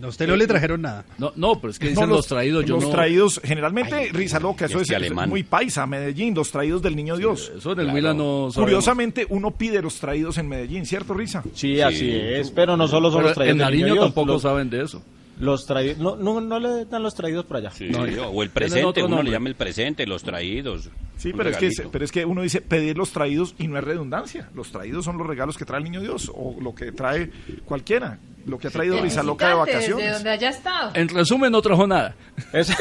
A 0.02 0.08
usted 0.08 0.26
no 0.28 0.36
le 0.36 0.46
trajeron 0.46 0.82
nada. 0.82 1.04
No, 1.18 1.32
no, 1.36 1.58
pero 1.60 1.70
es 1.70 1.78
que 1.78 1.86
No, 1.86 1.90
dicen 1.92 2.08
los, 2.10 2.26
traídos. 2.26 2.64
Yo 2.66 2.74
los 2.74 2.84
no- 2.84 2.90
traídos, 2.90 3.40
generalmente, 3.42 4.10
risa 4.12 4.38
loca, 4.38 4.66
eso 4.66 4.80
es 4.80 5.12
muy 5.28 5.42
paisa, 5.42 5.86
Medellín, 5.86 6.34
los 6.34 6.50
traídos 6.50 6.82
del 6.82 6.94
niño 6.96 7.16
Dios. 7.16 7.50
Eso 7.56 7.72
en 7.72 7.80
el 7.80 7.90
Claro. 7.90 8.14
No. 8.14 8.48
Curiosamente, 8.54 9.26
uno 9.30 9.52
pide 9.52 9.80
los 9.80 9.98
traídos 9.98 10.36
en 10.38 10.48
Medellín, 10.48 10.84
¿cierto, 10.86 11.14
Risa? 11.14 11.42
Sí, 11.54 11.80
así 11.80 12.10
es, 12.10 12.50
pero 12.50 12.76
no 12.76 12.86
solo 12.88 13.10
son 13.10 13.18
Pero 13.20 13.28
los 13.28 13.34
traídos 13.34 13.52
en 13.52 13.58
del 13.58 13.64
Nariño 13.64 13.84
niño 13.86 13.94
Dios, 13.94 14.04
tampoco 14.06 14.38
saben 14.38 14.68
de 14.70 14.82
eso. 14.82 15.02
los 15.40 15.64
traídos, 15.66 15.98
no, 15.98 16.16
no, 16.16 16.40
no 16.40 16.58
le 16.60 16.84
dan 16.86 17.02
los 17.02 17.14
traídos 17.14 17.44
por 17.46 17.56
allá. 17.58 17.70
Sí, 17.70 17.88
No, 17.88 18.00
o 18.02 18.42
el 18.42 18.50
presente, 18.50 19.02
uno 19.02 19.22
le 19.22 19.30
llama 19.30 19.48
el 19.48 19.54
presente, 19.54 20.06
los 20.06 20.22
traídos. 20.22 20.90
Sí, 21.16 21.32
pero 21.34 21.48
es, 21.50 21.56
que, 21.56 21.70
pero 21.90 22.04
es 22.04 22.12
que 22.12 22.24
uno 22.26 22.42
dice 22.42 22.60
pedir 22.60 22.98
los 22.98 23.10
traídos 23.12 23.54
y 23.58 23.66
no 23.68 23.78
es 23.78 23.84
redundancia. 23.84 24.50
Los 24.54 24.70
traídos 24.70 25.04
son 25.06 25.16
los 25.16 25.26
regalos 25.26 25.56
que 25.56 25.64
trae 25.64 25.78
el 25.78 25.84
niño 25.84 26.00
Dios 26.02 26.30
o 26.34 26.54
lo 26.60 26.74
que 26.74 26.92
trae 26.92 27.30
cualquiera. 27.64 28.18
Lo 28.46 28.58
que 28.58 28.68
ha 28.68 28.70
traído 28.70 29.00
Risa 29.02 29.22
Loca 29.24 29.48
de 29.48 29.54
Visitantes, 29.54 29.74
De 29.74 29.92
vacaciones. 29.92 30.12
donde 30.14 30.30
haya 30.30 30.48
estado. 30.50 30.90
En 30.94 31.08
resumen, 31.08 31.50
no 31.52 31.60
trajo 31.60 31.86
nada. 31.86 32.14
Eso. 32.52 32.72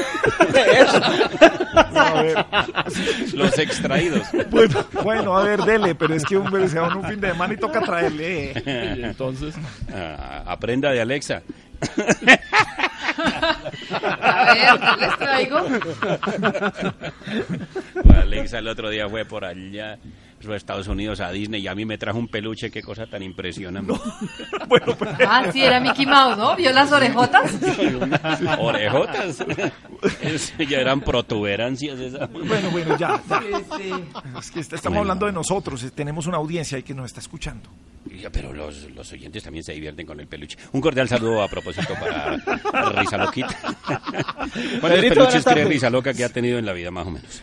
No, 1.92 2.00
a 2.00 2.22
ver, 2.22 2.46
Los 3.34 3.58
extraídos. 3.58 4.28
bueno, 4.52 4.86
bueno, 5.04 5.38
a 5.38 5.44
ver, 5.44 5.62
dele, 5.64 5.96
pero 5.96 6.14
es 6.14 6.24
que 6.24 6.38
hombre, 6.38 6.68
se 6.68 6.80
va 6.80 6.88
en 6.88 6.98
un 6.98 7.04
fin 7.06 7.20
de 7.20 7.32
semana 7.32 7.54
y 7.54 7.58
toca 7.58 7.82
traerle. 7.82 8.54
Y 8.98 9.04
entonces, 9.04 9.56
Ah, 9.94 10.44
aprenda 10.46 10.92
de 10.92 11.02
Alexa. 11.02 11.42
A 14.02 14.54
ver, 14.54 14.80
¿qué 14.80 15.06
les 15.06 15.18
traigo? 15.18 15.58
Alexa 18.22 18.60
el 18.60 18.68
otro 18.68 18.90
día 18.90 19.08
fue 19.10 19.26
por 19.26 19.46
allá, 19.46 19.98
fue 20.46 20.54
a 20.54 20.58
Estados 20.58 20.88
Unidos 20.88 21.20
a 21.20 21.32
Disney 21.32 21.62
y 21.62 21.68
a 21.68 21.76
mí 21.76 21.86
me 21.86 21.98
trajo 21.98 22.18
un 22.20 22.28
peluche, 22.28 22.72
qué 22.72 22.82
cosa 22.82 23.06
tan 23.08 23.22
impresionante. 23.24 23.94
Bueno, 24.68 24.96
pues, 24.98 25.12
Ah, 25.28 25.46
sí, 25.52 25.62
era 25.64 25.80
Mickey 25.80 26.06
Mouse, 26.06 26.38
¿no? 26.38 26.56
¿Vio 26.56 26.72
las 26.72 26.92
orejotas? 26.92 27.52
Orejotas. 28.60 29.44
Eso 30.22 30.54
ya 30.70 30.80
eran 30.80 31.02
protuberancias 31.02 32.00
esas. 32.00 32.32
bueno, 32.32 32.70
bueno, 32.72 32.98
ya, 32.98 33.22
ya. 33.30 33.40
Sí, 33.42 33.48
sí. 33.78 33.92
Es 34.40 34.52
que 34.52 34.60
est- 34.60 34.74
estamos 34.74 35.00
hablando 35.00 35.26
de 35.26 35.32
nosotros, 35.34 35.86
tenemos 35.94 36.28
una 36.28 36.38
audiencia 36.38 36.78
ahí 36.78 36.84
que 36.84 36.94
nos 36.94 37.06
está 37.08 37.20
escuchando. 37.20 37.70
Ya, 38.22 38.30
Pero 38.30 38.54
los, 38.54 38.90
los 38.92 39.12
oyentes 39.12 39.44
también 39.44 39.64
se 39.64 39.74
divierten 39.74 40.06
con 40.06 40.20
el 40.20 40.28
peluche. 40.28 40.58
Un 40.72 40.82
cordial 40.82 41.10
saludo 41.10 41.42
a 41.42 41.48
propósito 41.48 41.94
para 41.96 42.38
Risa 43.02 43.18
Loquita. 43.18 43.48
¿Cuántos 43.86 44.82
Pedrito, 44.82 45.16
peluches 45.16 45.44
cree. 45.44 45.66
Risa 45.66 45.90
Loca 45.90 46.14
que 46.14 46.24
ha 46.24 46.30
tenido 46.30 46.60
en 46.60 46.66
la 46.66 46.74
vida, 46.74 46.92
más 46.92 47.08
o 47.08 47.12
menos? 47.12 47.42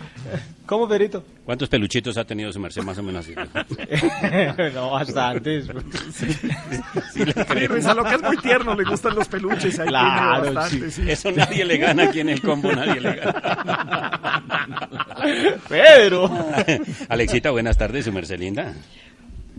¿Cómo, 0.66 0.88
Pedrito? 0.88 1.24
¿Cuántos 1.44 1.68
peluchitos 1.68 2.16
ha 2.16 2.24
tenido 2.24 2.52
su 2.52 2.60
merced, 2.60 2.82
más 2.82 2.96
o 2.98 3.02
menos 3.02 3.26
así? 3.26 3.34
no, 4.74 4.90
bastantes. 4.90 5.66
Sí. 6.14 7.24
Risa 7.66 7.94
Loca 7.94 8.14
es 8.14 8.22
muy 8.22 8.36
tierno, 8.38 8.74
le 8.74 8.84
gustan 8.84 9.14
los 9.16 9.28
peluches, 9.28 9.78
ahí 9.80 9.88
Claro, 9.88 10.42
tiene 10.42 10.54
bastante, 10.56 10.90
sí. 10.90 11.02
Eso 11.10 11.32
nadie 11.32 11.64
le 11.64 11.76
gana 11.78 12.04
aquí 12.04 12.20
en 12.20 12.28
el 12.30 12.40
combo, 12.40 12.72
nadie 12.72 13.00
le 13.00 13.14
gana. 13.14 14.42
Pedro. 15.68 16.30
Alexita, 17.08 17.50
buenas 17.50 17.76
tardes, 17.76 18.04
su 18.04 18.12
merced 18.12 18.38
linda. 18.38 18.74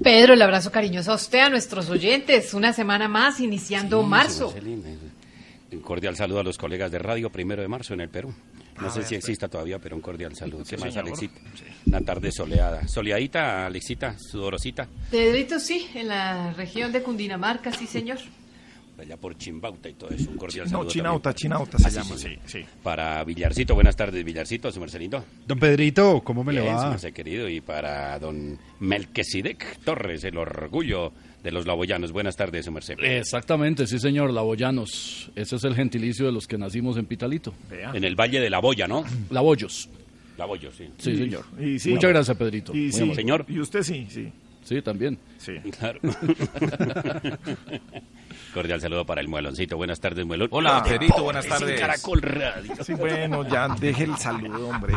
Pedro, 0.03 0.33
el 0.33 0.41
abrazo 0.41 0.71
cariñoso 0.71 1.11
a 1.11 1.15
usted, 1.15 1.39
a 1.39 1.49
nuestros 1.49 1.89
oyentes. 1.89 2.53
Una 2.53 2.73
semana 2.73 3.07
más, 3.07 3.39
iniciando 3.39 4.01
Sí, 4.01 4.07
marzo. 4.07 4.53
linda. 4.61 4.89
Un 5.71 5.79
cordial 5.79 6.15
saludo 6.15 6.39
a 6.41 6.43
los 6.43 6.57
colegas 6.57 6.91
de 6.91 6.99
Radio 6.99 7.31
Primero 7.31 7.61
de 7.61 7.67
Marzo 7.67 7.93
en 7.95 8.01
el 8.01 8.09
Perú. 8.09 8.33
No 8.79 8.87
A 8.87 8.91
sé 8.91 8.99
ver, 8.99 9.07
si 9.07 9.15
exista 9.15 9.47
todavía, 9.47 9.79
pero 9.79 9.95
un 9.95 10.01
cordial 10.01 10.35
saludo. 10.35 10.59
¿Qué 10.63 10.75
Sí, 10.77 10.83
más, 10.83 10.93
señor. 10.93 11.07
Alexita? 11.07 11.39
Una 11.87 12.01
tarde 12.01 12.31
soleada. 12.31 12.87
Soleadita, 12.87 13.65
Alexita, 13.65 14.15
sudorosita. 14.19 14.87
Pedrito, 15.09 15.59
sí, 15.59 15.87
en 15.95 16.07
la 16.09 16.53
región 16.53 16.91
de 16.91 17.01
Cundinamarca, 17.01 17.71
sí, 17.71 17.87
señor. 17.87 18.17
Allá 19.03 19.17
por 19.17 19.37
Chimbauta 19.37 19.89
y 19.89 19.93
todo 19.93 20.09
eso. 20.11 20.29
Un 20.31 20.37
cordial 20.37 20.65
No, 20.65 20.71
saludo. 20.71 20.89
Chinauta, 20.89 21.21
también. 21.33 21.37
Chinauta 21.37 21.77
se 21.77 21.87
Ah, 21.87 21.89
llama, 21.91 22.17
sí, 22.17 22.27
sí, 22.29 22.39
sí. 22.45 22.65
Para 22.81 23.23
Villarcito, 23.23 23.75
buenas 23.75 23.95
tardes, 23.95 24.23
Villarcito, 24.23 24.71
su 24.71 24.79
Marcelito. 24.79 25.23
Don 25.47 25.59
Pedrito, 25.59 26.21
¿cómo 26.23 26.43
me 26.43 26.53
le 26.53 26.61
va? 26.61 26.89
merced 26.91 27.13
querido. 27.13 27.47
Y 27.49 27.61
para 27.61 28.17
don 28.19 28.57
Melquisedec 28.79 29.79
Torres, 29.83 30.23
el 30.23 30.37
orgullo 30.37 31.11
de 31.43 31.51
los 31.51 31.65
laboyanos. 31.67 32.11
Buenas 32.13 32.35
tardes, 32.37 32.65
su 32.65 32.71
merced. 32.71 32.95
Exactamente, 33.01 33.85
sí 33.87 33.99
señor, 33.99 34.31
Laboyanos. 34.31 35.29
Ese 35.35 35.55
es 35.57 35.63
el 35.65 35.75
gentilicio 35.75 36.25
de 36.25 36.31
los 36.31 36.47
que 36.47 36.57
nacimos 36.57 36.95
en 36.97 37.05
Pitalito. 37.05 37.53
En 37.93 38.03
el 38.03 38.15
Valle 38.15 38.39
de 38.39 38.49
la 38.49 38.59
Boya, 38.59 38.87
¿no? 38.87 39.03
Laboyos. 39.29 39.89
Laboyo, 40.37 40.71
sí. 40.71 40.85
Sí, 40.97 41.15
señor. 41.15 41.45
Y 41.59 41.77
sí. 41.77 41.91
Muchas 41.91 42.09
gracias, 42.09 42.37
Pedrito. 42.37 42.75
Y 42.75 42.91
sí. 42.91 43.13
Señor. 43.13 43.45
Y 43.49 43.59
usted 43.59 43.83
sí, 43.83 44.07
sí. 44.09 44.31
Sí, 44.63 44.81
también. 44.81 45.17
Sí. 45.37 45.53
Claro. 45.77 45.99
Cordial 48.53 48.79
saludo 48.81 49.05
para 49.05 49.21
el 49.21 49.27
mueloncito. 49.27 49.77
Buenas 49.77 49.99
tardes, 49.99 50.25
muelón. 50.25 50.47
Hola, 50.51 50.83
Pedrito, 50.83 51.23
buenas 51.23 51.47
tardes. 51.47 51.79
Caracol 51.79 52.21
Radio. 52.21 52.83
Sí, 52.83 52.93
bueno, 52.93 53.47
ya 53.47 53.67
deje 53.79 54.03
el 54.03 54.15
saludo, 54.17 54.69
hombre. 54.69 54.93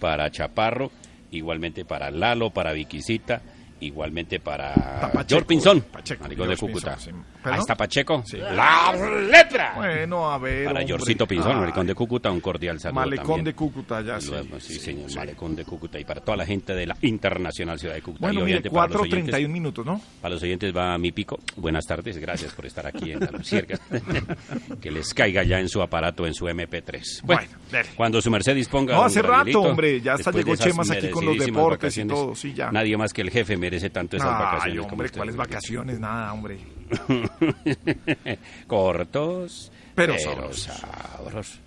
Para 0.00 0.30
Chaparro, 0.30 0.90
igualmente 1.30 1.84
para 1.84 2.10
Lalo, 2.10 2.50
para 2.50 2.72
Viquisita, 2.72 3.42
igualmente 3.80 4.40
para 4.40 4.74
Pacheco, 5.12 5.24
George 5.28 5.46
Pinzón, 5.46 5.80
Pacheco, 5.82 6.22
maricón 6.24 6.48
de 6.48 6.56
Cúcuta. 6.56 6.94
Pinzón, 6.96 7.14
sí. 7.14 7.30
Ahí 7.44 7.58
está 7.58 7.74
Pacheco. 7.74 8.22
Sí. 8.26 8.36
¡La 8.36 8.92
letra! 9.30 9.72
Bueno, 9.76 10.30
a 10.30 10.38
ver. 10.38 10.64
Para. 10.66 10.84
Georcito 10.84 11.26
Pinzón, 11.26 11.52
Ay, 11.52 11.60
maricón 11.60 11.86
de 11.86 11.94
Cúcuta, 11.94 12.30
un 12.30 12.40
cordial 12.40 12.78
saludo 12.80 13.00
Malecón 13.00 13.26
también. 13.26 13.44
de 13.44 13.54
Cúcuta, 13.54 14.00
ya 14.02 14.20
sí. 14.20 14.28
luego, 14.30 14.60
sí, 14.60 14.74
señor, 14.78 15.14
Malecón 15.14 15.56
de 15.56 15.64
Cúcuta. 15.64 15.98
Y 15.98 16.04
para 16.04 16.20
toda 16.20 16.36
la 16.36 16.46
gente 16.46 16.74
de 16.74 16.86
la 16.86 16.96
Internacional 17.02 17.78
Ciudad 17.78 17.94
de 17.94 18.02
Cúcuta. 18.02 18.26
Bueno, 18.26 18.40
y 18.40 18.44
mire, 18.44 18.58
obviamente 18.58 18.70
para 18.70 18.92
los 18.92 19.02
4.31 19.08 19.34
oyentes- 19.34 19.48
minutos, 19.48 19.86
¿no? 19.86 20.00
Para 20.20 20.34
los 20.34 20.42
oyentes 20.42 20.76
va 20.76 20.98
mi 20.98 21.12
pico. 21.12 21.38
Buenas 21.56 21.86
tardes, 21.86 22.18
gracias 22.18 22.52
por 22.52 22.66
estar 22.66 22.86
aquí 22.86 23.12
en 23.12 23.20
la 23.20 23.30
Lucierga. 23.30 23.78
que 24.80 24.90
les 24.90 25.12
caiga 25.14 25.42
ya 25.42 25.58
en 25.58 25.68
su 25.68 25.80
aparato, 25.82 26.26
en 26.26 26.34
su 26.34 26.46
MP3. 26.46 27.22
Bueno, 27.22 27.42
Bueno, 27.70 27.88
cuando 27.96 28.20
su 28.20 28.30
merced 28.30 28.54
disponga. 28.54 28.94
No, 28.94 29.04
hace 29.04 29.22
rato, 29.22 29.60
hombre, 29.62 30.00
ya 30.00 30.14
hasta 30.14 30.30
llegó 30.30 30.56
Chemas 30.56 30.90
aquí 30.90 31.08
con 31.10 31.24
los 31.24 31.38
deportes 31.38 31.96
y 31.96 32.04
todo, 32.04 32.34
sí, 32.34 32.52
ya. 32.52 32.70
Nadie 32.70 32.96
más 32.96 33.12
que 33.12 33.22
el 33.22 33.30
jefe 33.30 33.56
merece 33.70 33.90
tanto 33.90 34.16
esas 34.16 34.28
Ay, 34.28 34.44
vacaciones. 34.44 34.92
hombre, 34.92 35.10
¿cuáles 35.10 35.36
vacaciones? 35.36 36.00
Nada, 36.00 36.32
hombre. 36.32 36.58
Cortos, 38.66 39.70
Pero 39.94 40.18
sabrosos. 40.18 41.60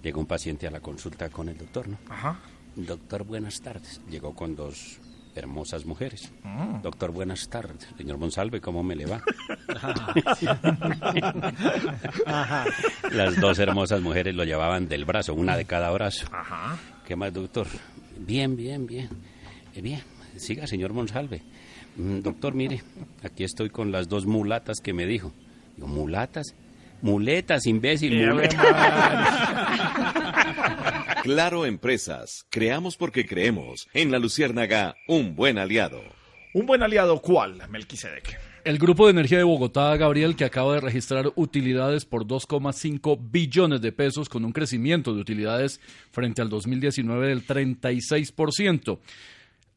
Llegó 0.00 0.20
un 0.20 0.26
paciente 0.26 0.68
a 0.68 0.70
la 0.70 0.78
consulta 0.78 1.28
con 1.28 1.48
el 1.48 1.58
doctor, 1.58 1.88
¿no? 1.88 1.98
Ajá. 2.08 2.38
Doctor, 2.76 3.24
buenas 3.24 3.60
tardes. 3.60 4.00
Llegó 4.08 4.32
con 4.36 4.54
dos 4.54 5.00
hermosas 5.34 5.84
mujeres. 5.84 6.32
Mm. 6.44 6.80
Doctor, 6.82 7.10
buenas 7.10 7.48
tardes. 7.48 7.88
Señor 7.96 8.18
Monsalve, 8.18 8.60
¿cómo 8.60 8.84
me 8.84 8.94
le 8.94 9.06
va? 9.06 9.20
Las 13.10 13.40
dos 13.40 13.58
hermosas 13.58 14.00
mujeres 14.00 14.36
lo 14.36 14.44
llevaban 14.44 14.86
del 14.88 15.04
brazo, 15.04 15.34
una 15.34 15.56
de 15.56 15.64
cada 15.64 15.90
brazo. 15.90 16.26
Ajá. 16.32 16.78
¿Qué 17.04 17.16
más, 17.16 17.32
doctor? 17.32 17.66
Bien, 18.16 18.54
bien, 18.56 18.86
bien. 18.86 19.08
Eh, 19.74 19.80
bien, 19.80 20.02
siga, 20.38 20.66
señor 20.66 20.92
Monsalve. 20.92 21.42
Mm, 21.96 22.20
doctor, 22.20 22.54
mire, 22.54 22.82
aquí 23.22 23.44
estoy 23.44 23.70
con 23.70 23.92
las 23.92 24.08
dos 24.08 24.26
mulatas 24.26 24.80
que 24.80 24.92
me 24.92 25.06
dijo. 25.06 25.32
Digo, 25.76 25.88
¿mulatas? 25.88 26.54
Muletas, 27.02 27.66
imbécil, 27.66 28.26
muletas. 28.26 28.64
Claro 31.22 31.66
Empresas. 31.66 32.46
Creamos 32.48 32.96
porque 32.96 33.26
creemos. 33.26 33.88
En 33.92 34.10
la 34.10 34.18
Luciérnaga, 34.18 34.94
un 35.08 35.34
buen 35.34 35.58
aliado. 35.58 36.00
¿Un 36.54 36.64
buen 36.64 36.82
aliado 36.82 37.20
cuál, 37.20 37.60
Melquisedec? 37.68 38.38
El 38.64 38.78
Grupo 38.78 39.06
de 39.06 39.12
Energía 39.12 39.38
de 39.38 39.44
Bogotá, 39.44 39.96
Gabriel, 39.96 40.36
que 40.36 40.44
acaba 40.44 40.74
de 40.74 40.80
registrar 40.80 41.30
utilidades 41.36 42.04
por 42.04 42.26
2,5 42.26 43.18
billones 43.30 43.80
de 43.80 43.92
pesos 43.92 44.28
con 44.28 44.44
un 44.44 44.52
crecimiento 44.52 45.14
de 45.14 45.20
utilidades 45.20 45.80
frente 46.10 46.40
al 46.40 46.48
2019 46.48 47.28
del 47.28 47.46
36%. 47.46 48.98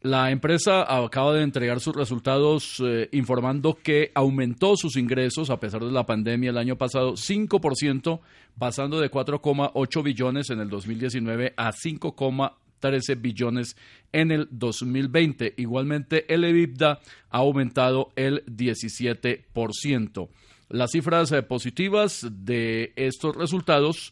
La 0.03 0.31
empresa 0.31 0.81
acaba 0.97 1.35
de 1.35 1.43
entregar 1.43 1.79
sus 1.79 1.95
resultados 1.95 2.81
eh, 2.83 3.07
informando 3.11 3.75
que 3.75 4.11
aumentó 4.15 4.75
sus 4.75 4.95
ingresos 4.95 5.51
a 5.51 5.59
pesar 5.59 5.85
de 5.85 5.91
la 5.91 6.07
pandemia 6.07 6.49
el 6.49 6.57
año 6.57 6.75
pasado 6.75 7.13
5%, 7.13 8.19
pasando 8.57 8.99
de 8.99 9.11
4,8 9.11 10.03
billones 10.03 10.49
en 10.49 10.59
el 10.59 10.69
2019 10.69 11.53
a 11.55 11.71
5,13 11.71 13.21
billones 13.21 13.75
en 14.11 14.31
el 14.31 14.47
2020. 14.49 15.53
Igualmente, 15.57 16.25
el 16.33 16.45
EBITDA 16.45 16.99
ha 17.29 17.37
aumentado 17.37 18.11
el 18.15 18.43
17%. 18.47 20.29
Las 20.69 20.91
cifras 20.93 21.31
eh, 21.31 21.43
positivas 21.43 22.25
de 22.27 22.91
estos 22.95 23.35
resultados 23.35 24.11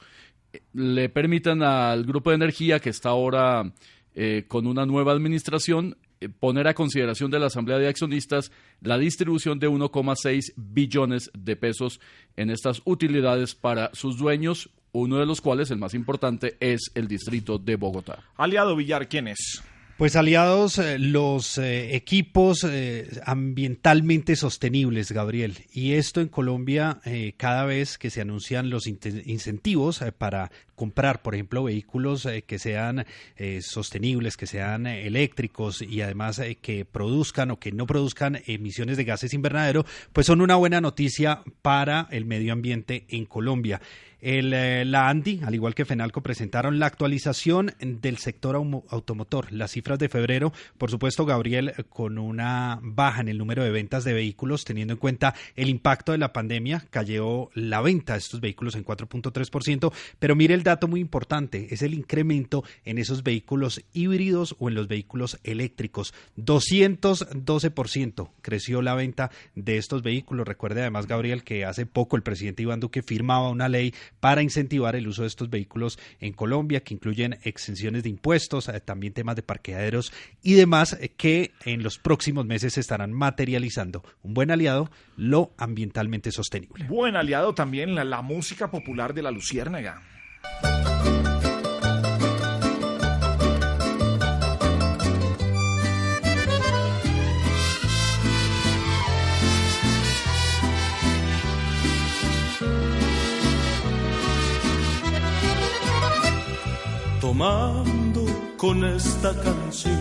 eh, 0.54 0.62
le 0.73 1.10
permiten 1.10 1.63
al 1.63 2.04
grupo 2.04 2.30
de 2.30 2.36
energía 2.36 2.80
que 2.80 2.91
está 2.91 3.10
ahora 3.10 3.73
eh, 4.21 4.43
con 4.49 4.67
una 4.67 4.86
nueva 4.86 5.13
administración 5.13 5.95
eh, 6.19 6.27
poner 6.27 6.67
a 6.67 6.73
consideración 6.73 7.32
de 7.32 7.39
la 7.39 7.45
Asamblea 7.45 7.77
de 7.77 7.88
Accionistas 7.88 8.51
la 8.82 8.97
distribución 8.97 9.60
de 9.60 9.69
1,6 9.69 10.51
billones 10.58 11.32
de 11.34 11.55
pesos 11.55 12.01
en 12.36 12.49
estas 12.49 12.82
utilidades 12.84 13.55
para 13.55 13.91
sus 13.93 14.17
dueños, 14.17 14.71
uno 14.91 15.19
de 15.19 15.25
los 15.25 15.39
cuales, 15.39 15.71
el 15.71 15.77
más 15.77 15.93
importante, 15.93 16.58
es 16.60 16.91
el 16.95 17.08
distrito 17.08 17.60
de 17.60 17.77
Bogotá. 17.77 18.25
Aliado 18.36 18.75
Villar, 18.75 19.08
¿quién 19.08 19.29
es? 19.29 19.63
Pues 19.99 20.15
aliados, 20.15 20.77
eh, 20.77 20.97
los 20.97 21.57
eh, 21.57 21.93
equipos 21.97 22.63
eh, 22.63 23.19
ambientalmente 23.25 24.38
sostenibles, 24.38 25.12
Gabriel. 25.12 25.57
Y 25.73 25.95
esto 25.95 26.21
en 26.21 26.29
Colombia, 26.29 27.01
eh, 27.03 27.33
cada 27.35 27.65
vez 27.65 27.97
que 27.97 28.09
se 28.09 28.21
anuncian 28.21 28.69
los 28.69 28.88
incentivos 28.88 30.01
para 30.17 30.51
comprar, 30.75 31.21
por 31.21 31.35
ejemplo, 31.35 31.65
vehículos 31.65 32.25
eh, 32.25 32.45
que 32.47 32.59
sean 32.59 33.05
sostenibles, 33.59 34.38
que 34.38 34.47
sean 34.47 34.88
eléctricos 34.88 35.81
y 35.81 36.01
además 36.01 36.41
que 36.62 36.85
produzcan 36.85 37.51
o 37.51 37.59
que 37.59 37.73
no 37.73 37.85
produzcan 37.85 38.41
emisiones 38.47 38.95
de 38.95 39.03
gases 39.03 39.33
invernadero, 39.33 39.85
pues 40.13 40.27
son 40.27 40.39
una 40.39 40.55
buena 40.55 40.79
noticia 40.79 41.41
para 41.62 42.07
el 42.12 42.23
medio 42.23 42.53
ambiente 42.53 43.03
en 43.09 43.25
Colombia. 43.25 43.81
El, 44.21 44.53
eh, 44.53 44.86
la 44.86 45.10
ANDI, 45.10 45.41
al 45.45 45.55
igual 45.55 45.75
que 45.75 45.86
FENALCO, 45.86 46.21
presentaron 46.21 46.79
la 46.79 46.88
actualización 46.88 47.73
del 47.79 48.17
sector 48.17 48.55
automotor. 48.55 49.51
Las 49.51 49.71
cifras 49.71 49.99
de 49.99 50.10
febrero, 50.10 50.51
por 50.77 50.91
supuesto, 50.91 51.25
Gabriel, 51.25 51.69
eh, 51.69 51.84
con 51.88 52.17
una 52.17 52.79
baja 52.82 53.21
en 53.21 53.29
el 53.29 53.38
número 53.38 53.63
de 53.63 53.71
ventas 53.71 54.03
de 54.03 54.13
vehículos, 54.13 54.65
teniendo 54.65 54.93
en 54.93 54.99
cuenta 54.99 55.36
el 55.55 55.69
impacto 55.69 56.12
de 56.12 56.17
la 56.17 56.34
pandemia, 56.34 56.86
cayó 56.89 57.49
la 57.53 57.82
venta 57.82 58.13
de 58.13 58.19
estos 58.19 58.41
vehículos 58.41 58.75
en 58.75 58.84
4.3%, 58.84 59.93
pero 60.19 60.36
mire 60.36 60.53
el 60.53 60.63
dato 60.63 60.88
muy 60.88 60.99
importante, 60.99 61.67
es 61.71 61.82
el 61.82 61.93
incremento 61.93 62.63
en 62.86 62.97
esos 62.97 63.23
vehículos 63.23 63.84
híbridos 63.93 64.55
o 64.60 64.69
en 64.69 64.75
los 64.75 64.88
vehículos 64.88 65.39
eléctricos. 65.43 66.13
212% 66.38 68.29
creció 68.41 68.82
la 68.82 68.95
venta 68.95 69.32
de 69.55 69.77
estos 69.77 70.03
vehículos. 70.03 70.47
Recuerde 70.47 70.82
además, 70.82 71.08
Gabriel, 71.08 71.43
que 71.43 71.65
hace 71.65 71.86
poco 71.86 72.15
el 72.15 72.23
presidente 72.23 72.63
Iván 72.63 72.79
Duque 72.79 73.01
firmaba 73.01 73.49
una 73.49 73.69
ley 73.69 73.93
para 74.19 74.41
incentivar 74.41 74.95
el 74.95 75.08
uso 75.08 75.24
de 75.24 75.28
estos 75.28 75.50
vehículos 75.50 76.00
en 76.19 76.34
Colombia, 76.34 76.82
que 76.82 76.93
incluyen 76.93 77.38
exenciones 77.43 78.04
de 78.04 78.10
impuestos, 78.10 78.67
eh, 78.69 78.80
también 78.80 79.13
temas 79.13 79.36
de 79.36 79.43
parqueaderos 79.43 80.13
y 80.43 80.54
demás, 80.54 80.98
eh, 81.00 81.10
que 81.10 81.52
en 81.65 81.84
los 81.84 81.98
próximos 81.98 82.45
meses 82.45 82.74
se 82.74 82.82
estarán 82.82 83.13
materializando. 83.13 84.04
Un 84.24 84.34
buen 84.34 84.52
aliado, 84.52 84.89
lo 85.15 85.54
ambientalmente 85.58 86.32
sostenible. 86.32 86.86
Buen 86.86 87.15
aliado 87.15 87.54
también 87.54 87.95
la, 87.95 88.04
la 88.04 88.22
música 88.22 88.72
popular 88.72 89.13
de 89.13 89.22
la 89.22 89.32
Luciérnaga. 89.32 90.02
Tomando 107.39 108.25
con 108.58 108.84
esta 108.84 109.34
canción 109.41 109.97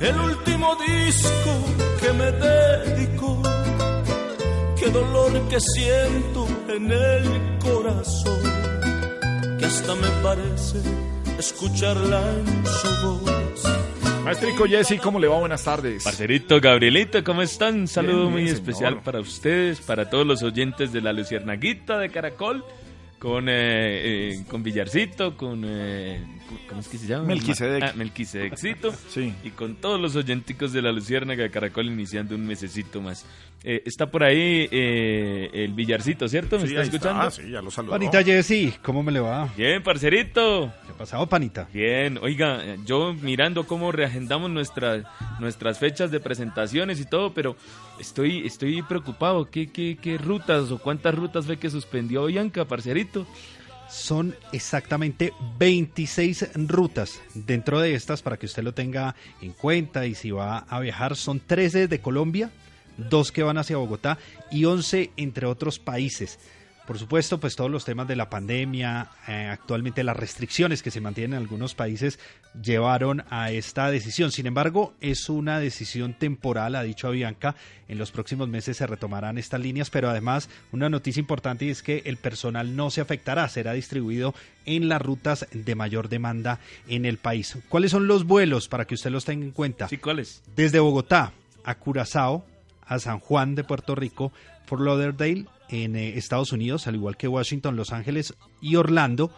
el 0.00 0.16
último 0.18 0.74
disco 0.76 1.52
que 2.00 2.12
me 2.14 2.32
dedico. 2.32 3.42
Qué 4.78 4.88
dolor 4.88 5.30
que 5.50 5.60
siento 5.60 6.48
en 6.68 6.90
el 6.90 7.58
corazón, 7.58 8.40
que 9.58 9.66
hasta 9.66 9.94
me 9.94 10.08
parece 10.22 10.78
escucharla 11.38 12.22
en 12.30 12.66
su 12.66 13.06
voz. 13.06 14.22
Maestrico 14.24 14.64
Jesse, 14.64 14.98
¿cómo 15.02 15.18
le 15.20 15.28
va? 15.28 15.38
Buenas 15.38 15.64
tardes. 15.64 16.02
Parcerito 16.02 16.62
Gabrielito, 16.62 17.22
¿cómo 17.22 17.42
están? 17.42 17.80
Un 17.80 17.88
saludo 17.88 18.20
Bien, 18.20 18.32
muy 18.32 18.42
bien, 18.44 18.54
especial 18.54 18.92
señor. 18.92 19.04
para 19.04 19.20
ustedes, 19.20 19.82
para 19.82 20.08
todos 20.08 20.26
los 20.26 20.42
oyentes 20.42 20.94
de 20.94 21.02
la 21.02 21.12
Luciernaguita 21.12 21.98
de 21.98 22.08
Caracol. 22.08 22.64
Con, 23.20 23.48
eh, 23.50 23.52
eh, 24.32 24.44
con 24.48 24.62
Villarcito, 24.62 25.36
con, 25.36 25.62
eh, 25.66 26.24
¿cómo 26.68 26.80
es 26.80 26.88
que 26.88 26.96
se 26.96 27.06
llama? 27.06 27.24
Melquisedec. 27.26 27.82
Ah, 27.82 27.92
Melquisedecito. 27.94 28.92
Sí. 29.10 29.34
Y 29.44 29.50
con 29.50 29.76
todos 29.76 30.00
los 30.00 30.16
oyenticos 30.16 30.72
de 30.72 30.80
la 30.80 30.90
Luciérnaga 30.90 31.42
de 31.42 31.50
Caracol 31.50 31.86
iniciando 31.86 32.34
un 32.34 32.46
mesecito 32.46 33.02
más. 33.02 33.26
Eh, 33.62 33.82
está 33.84 34.06
por 34.10 34.24
ahí 34.24 34.66
eh, 34.70 35.50
el 35.52 35.74
Villarcito, 35.74 36.26
¿cierto? 36.28 36.56
¿Me 36.58 36.62
Sí, 36.62 36.68
está 36.68 36.82
escuchando? 36.82 37.22
Ah, 37.24 37.30
sí, 37.30 37.42
ya 37.50 37.60
lo 37.60 37.70
saludó. 37.70 37.92
Panita 37.92 38.22
Jessy, 38.22 38.72
¿cómo 38.82 39.02
me 39.02 39.12
le 39.12 39.20
va? 39.20 39.52
Bien, 39.54 39.82
parcerito. 39.82 40.72
¿Qué 40.86 40.92
ha 40.92 40.96
pasado, 40.96 41.26
Panita? 41.26 41.68
Bien, 41.74 42.18
oiga, 42.22 42.62
yo 42.86 43.12
mirando 43.20 43.66
cómo 43.66 43.92
reagendamos 43.92 44.50
nuestras 44.50 45.04
nuestras 45.40 45.78
fechas 45.78 46.10
de 46.10 46.20
presentaciones 46.20 47.00
y 47.00 47.04
todo, 47.04 47.34
pero 47.34 47.54
estoy 47.98 48.46
estoy 48.46 48.80
preocupado. 48.80 49.50
¿Qué, 49.50 49.70
qué, 49.70 49.98
qué 50.00 50.16
rutas 50.16 50.70
o 50.70 50.78
cuántas 50.78 51.14
rutas 51.14 51.44
fue 51.44 51.58
que 51.58 51.68
suspendió 51.68 52.24
Bianca, 52.26 52.64
parcerito? 52.64 53.09
Son 53.88 54.36
exactamente 54.52 55.32
26 55.58 56.50
rutas. 56.68 57.20
Dentro 57.34 57.80
de 57.80 57.94
estas, 57.94 58.22
para 58.22 58.36
que 58.36 58.46
usted 58.46 58.62
lo 58.62 58.72
tenga 58.72 59.16
en 59.40 59.52
cuenta 59.52 60.06
y 60.06 60.14
si 60.14 60.30
va 60.30 60.58
a 60.58 60.80
viajar, 60.80 61.16
son 61.16 61.40
13 61.40 61.88
de 61.88 62.00
Colombia, 62.00 62.50
dos 62.96 63.32
que 63.32 63.42
van 63.42 63.58
hacia 63.58 63.78
Bogotá 63.78 64.18
y 64.50 64.64
11 64.64 65.10
entre 65.16 65.46
otros 65.46 65.78
países. 65.78 66.38
Por 66.90 66.98
supuesto, 66.98 67.38
pues 67.38 67.54
todos 67.54 67.70
los 67.70 67.84
temas 67.84 68.08
de 68.08 68.16
la 68.16 68.28
pandemia, 68.28 69.10
eh, 69.28 69.46
actualmente 69.48 70.02
las 70.02 70.16
restricciones 70.16 70.82
que 70.82 70.90
se 70.90 71.00
mantienen 71.00 71.34
en 71.34 71.38
algunos 71.38 71.76
países 71.76 72.18
llevaron 72.60 73.22
a 73.30 73.52
esta 73.52 73.92
decisión. 73.92 74.32
Sin 74.32 74.48
embargo, 74.48 74.92
es 75.00 75.28
una 75.28 75.60
decisión 75.60 76.14
temporal, 76.14 76.74
ha 76.74 76.82
dicho 76.82 77.06
Avianca. 77.06 77.54
En 77.86 77.96
los 77.96 78.10
próximos 78.10 78.48
meses 78.48 78.76
se 78.76 78.88
retomarán 78.88 79.38
estas 79.38 79.60
líneas, 79.60 79.88
pero 79.88 80.10
además 80.10 80.50
una 80.72 80.88
noticia 80.88 81.20
importante 81.20 81.70
es 81.70 81.84
que 81.84 82.02
el 82.06 82.16
personal 82.16 82.74
no 82.74 82.90
se 82.90 83.00
afectará, 83.00 83.48
será 83.48 83.72
distribuido 83.72 84.34
en 84.66 84.88
las 84.88 85.00
rutas 85.00 85.46
de 85.52 85.74
mayor 85.76 86.08
demanda 86.08 86.58
en 86.88 87.04
el 87.04 87.18
país. 87.18 87.56
¿Cuáles 87.68 87.92
son 87.92 88.08
los 88.08 88.24
vuelos 88.24 88.66
para 88.66 88.84
que 88.86 88.96
usted 88.96 89.12
los 89.12 89.24
tenga 89.24 89.44
en 89.44 89.52
cuenta? 89.52 89.86
Sí, 89.86 89.98
¿cuáles? 89.98 90.42
Desde 90.56 90.80
Bogotá 90.80 91.34
a 91.62 91.76
Curazao, 91.76 92.44
a 92.90 92.98
San 92.98 93.20
Juan 93.20 93.54
de 93.54 93.64
Puerto 93.64 93.94
Rico, 93.94 94.32
Fort 94.66 94.82
Lauderdale 94.82 95.46
en 95.70 95.94
eh, 95.94 96.18
Estados 96.18 96.52
Unidos, 96.52 96.88
al 96.88 96.96
igual 96.96 97.16
que 97.16 97.28
Washington, 97.28 97.76
Los 97.76 97.92
Ángeles 97.92 98.34
y 98.60 98.74
Orlando, 98.76 99.30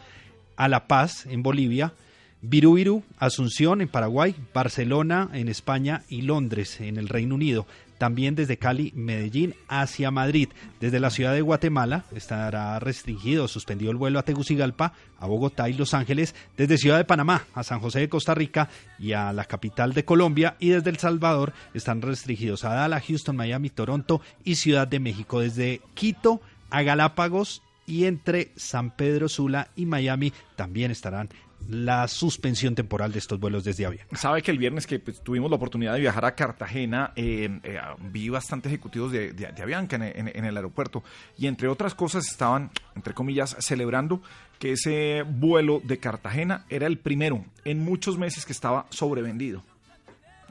a 0.57 0.69
La 0.69 0.89
Paz 0.89 1.27
en 1.27 1.43
Bolivia, 1.43 1.93
Virubiru, 2.41 3.03
Asunción 3.19 3.83
en 3.83 3.89
Paraguay, 3.89 4.35
Barcelona 4.55 5.29
en 5.35 5.49
España 5.49 6.03
y 6.09 6.23
Londres 6.23 6.81
en 6.81 6.97
el 6.97 7.09
Reino 7.09 7.35
Unido. 7.35 7.67
También 8.03 8.35
desde 8.35 8.57
Cali, 8.57 8.93
Medellín 8.97 9.55
hacia 9.69 10.11
Madrid. 10.11 10.49
Desde 10.81 10.99
la 10.99 11.11
ciudad 11.11 11.35
de 11.35 11.41
Guatemala 11.41 12.05
estará 12.13 12.81
restringido, 12.81 13.47
suspendido 13.47 13.93
el 13.93 13.97
vuelo 13.97 14.19
a 14.19 14.25
Tegucigalpa, 14.25 14.95
a 15.21 15.27
Bogotá 15.29 15.69
y 15.69 15.75
Los 15.75 15.95
Ángeles. 15.95 16.35
Desde 16.57 16.79
Ciudad 16.79 16.97
de 16.97 17.05
Panamá 17.05 17.45
a 17.55 17.63
San 17.63 17.79
José 17.79 18.01
de 18.01 18.09
Costa 18.09 18.35
Rica 18.35 18.69
y 18.99 19.13
a 19.13 19.33
la 19.33 19.45
capital 19.45 19.95
de 19.95 20.05
Colombia. 20.05 20.57
Y 20.59 20.71
desde 20.71 20.91
El 20.91 20.99
Salvador 20.99 21.53
están 21.75 22.03
restringidos 22.03 22.65
a 22.65 22.75
Dallas, 22.75 23.05
Houston, 23.07 23.37
Miami, 23.37 23.71
Toronto 23.71 24.21
y 24.43 24.57
Ciudad 24.57 24.89
de 24.89 24.99
México. 24.99 25.39
Desde 25.39 25.81
Quito 25.95 26.41
a 26.71 26.83
Galápagos 26.83 27.63
y 27.87 28.07
entre 28.07 28.51
San 28.57 28.97
Pedro 28.97 29.29
Sula 29.29 29.69
y 29.77 29.87
Miami 29.87 30.33
también 30.57 30.91
estarán 30.91 31.29
la 31.69 32.07
suspensión 32.09 32.75
temporal 32.75 33.13
de 33.13 33.19
estos 33.19 33.39
vuelos 33.41 33.65
desde 33.65 33.87
Avianca. 33.87 34.17
Sabe 34.17 34.43
que 34.43 34.51
el 34.51 34.59
viernes 34.59 34.87
que 34.87 34.99
pues, 34.99 35.23
tuvimos 35.23 35.51
la 35.51 35.57
oportunidad 35.57 35.95
de 35.95 36.01
viajar 36.01 36.25
a 36.25 36.35
Cartagena, 36.35 37.13
eh, 37.17 37.49
eh, 37.63 37.79
vi 38.11 38.29
bastantes 38.29 38.71
ejecutivos 38.73 39.11
de, 39.13 39.33
de- 39.33 39.53
de 39.53 39.63
Avianca 39.63 39.97
en, 39.97 40.03
en- 40.03 40.29
en 40.37 40.45
el 40.45 40.57
aeropuerto 40.57 41.03
y 41.39 41.47
entre 41.47 41.69
otras 41.69 41.95
cosas 41.95 42.27
estaban, 42.29 42.71
entre 42.95 43.15
comillas, 43.15 43.57
celebrando 43.61 44.23
que 44.59 44.73
ese 44.73 45.23
vuelo 45.27 45.81
de 45.83 45.99
Cartagena 45.99 46.65
era 46.69 46.87
el 46.87 46.99
primero 46.99 47.45
en 47.65 47.81
muchos 47.81 48.19
meses 48.19 48.45
que 48.47 48.53
estaba 48.53 48.87
sobrevendido. 48.91 49.63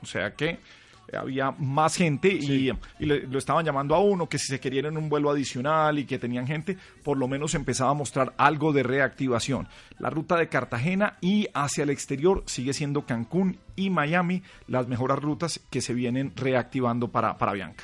O 0.01 0.05
sea 0.05 0.33
que 0.33 0.59
había 1.17 1.51
más 1.51 1.95
gente 1.95 2.29
y, 2.29 2.45
y 2.99 3.05
le- 3.05 3.27
lo 3.27 3.37
estaban 3.37 3.65
llamando 3.65 3.95
a 3.95 3.99
uno 3.99 4.27
que 4.27 4.37
si 4.37 4.47
se 4.47 4.59
querían 4.59 4.97
un 4.97 5.09
vuelo 5.09 5.29
adicional 5.29 5.99
y 5.99 6.05
que 6.05 6.19
tenían 6.19 6.47
gente, 6.47 6.77
por 7.03 7.17
lo 7.17 7.27
menos 7.27 7.53
empezaba 7.55 7.91
a 7.91 7.95
mostrar 7.95 8.33
algo 8.37 8.73
de 8.73 8.83
reactivación. 8.83 9.67
La 9.99 10.09
ruta 10.09 10.35
de 10.37 10.47
Cartagena 10.49 11.17
y 11.21 11.47
hacia 11.53 11.83
el 11.83 11.89
exterior 11.89 12.43
sigue 12.45 12.73
siendo 12.73 13.05
Cancún 13.05 13.57
y 13.75 13.89
Miami 13.89 14.43
las 14.67 14.87
mejores 14.87 15.17
rutas 15.19 15.59
que 15.69 15.81
se 15.81 15.93
vienen 15.93 16.33
reactivando 16.35 17.09
para, 17.09 17.37
para 17.37 17.53
Bianca. 17.53 17.83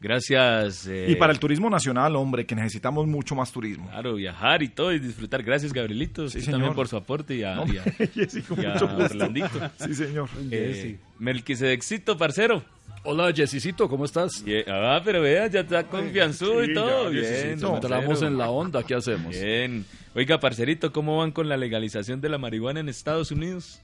Gracias. 0.00 0.86
eh, 0.86 1.06
Y 1.10 1.14
para 1.16 1.32
el 1.32 1.38
turismo 1.38 1.68
nacional, 1.68 2.16
hombre, 2.16 2.46
que 2.46 2.54
necesitamos 2.54 3.06
mucho 3.06 3.34
más 3.34 3.52
turismo. 3.52 3.88
Claro, 3.90 4.14
viajar 4.14 4.62
y 4.62 4.68
todo 4.68 4.92
y 4.92 4.98
disfrutar. 4.98 5.42
Gracias, 5.42 5.72
Gabrielito. 5.72 6.28
Sí, 6.28 6.40
señor. 6.40 6.52
también 6.52 6.74
por 6.74 6.88
su 6.88 6.96
aporte 6.96 7.34
y 7.36 7.42
a, 7.44 7.54
No, 7.56 7.66
y 7.72 7.76
a- 7.78 7.82
Jessy, 8.14 8.40
con 8.42 8.62
y 8.62 8.64
a 8.66 8.70
mucho 8.72 8.88
gusto. 8.88 9.04
Orlandito. 9.14 9.70
Sí, 9.78 9.94
señor. 9.94 10.28
Eh, 10.50 10.98
Melquisedecito, 11.18 12.16
parcero. 12.18 12.62
Hola, 13.02 13.32
Jessicito, 13.34 13.88
¿cómo 13.88 14.04
estás? 14.04 14.44
ah, 14.68 15.00
pero 15.04 15.22
vea, 15.22 15.46
ya 15.46 15.60
está 15.60 15.84
confianzudo 15.84 16.64
Sí, 16.64 16.70
y 16.70 16.74
todo. 16.74 17.04
ya, 17.04 17.08
Bien, 17.10 17.24
Jessicito, 17.24 17.74
entramos 17.74 18.22
en 18.22 18.36
la 18.36 18.50
onda, 18.50 18.82
¿qué 18.82 18.94
hacemos? 18.94 19.30
Bien. 19.34 19.86
Oiga, 20.14 20.38
parcerito, 20.40 20.92
¿cómo 20.92 21.16
van 21.18 21.30
con 21.30 21.48
la 21.48 21.56
legalización 21.56 22.20
de 22.20 22.28
la 22.28 22.36
marihuana 22.36 22.80
en 22.80 22.88
Estados 22.90 23.30
Unidos? 23.30 23.80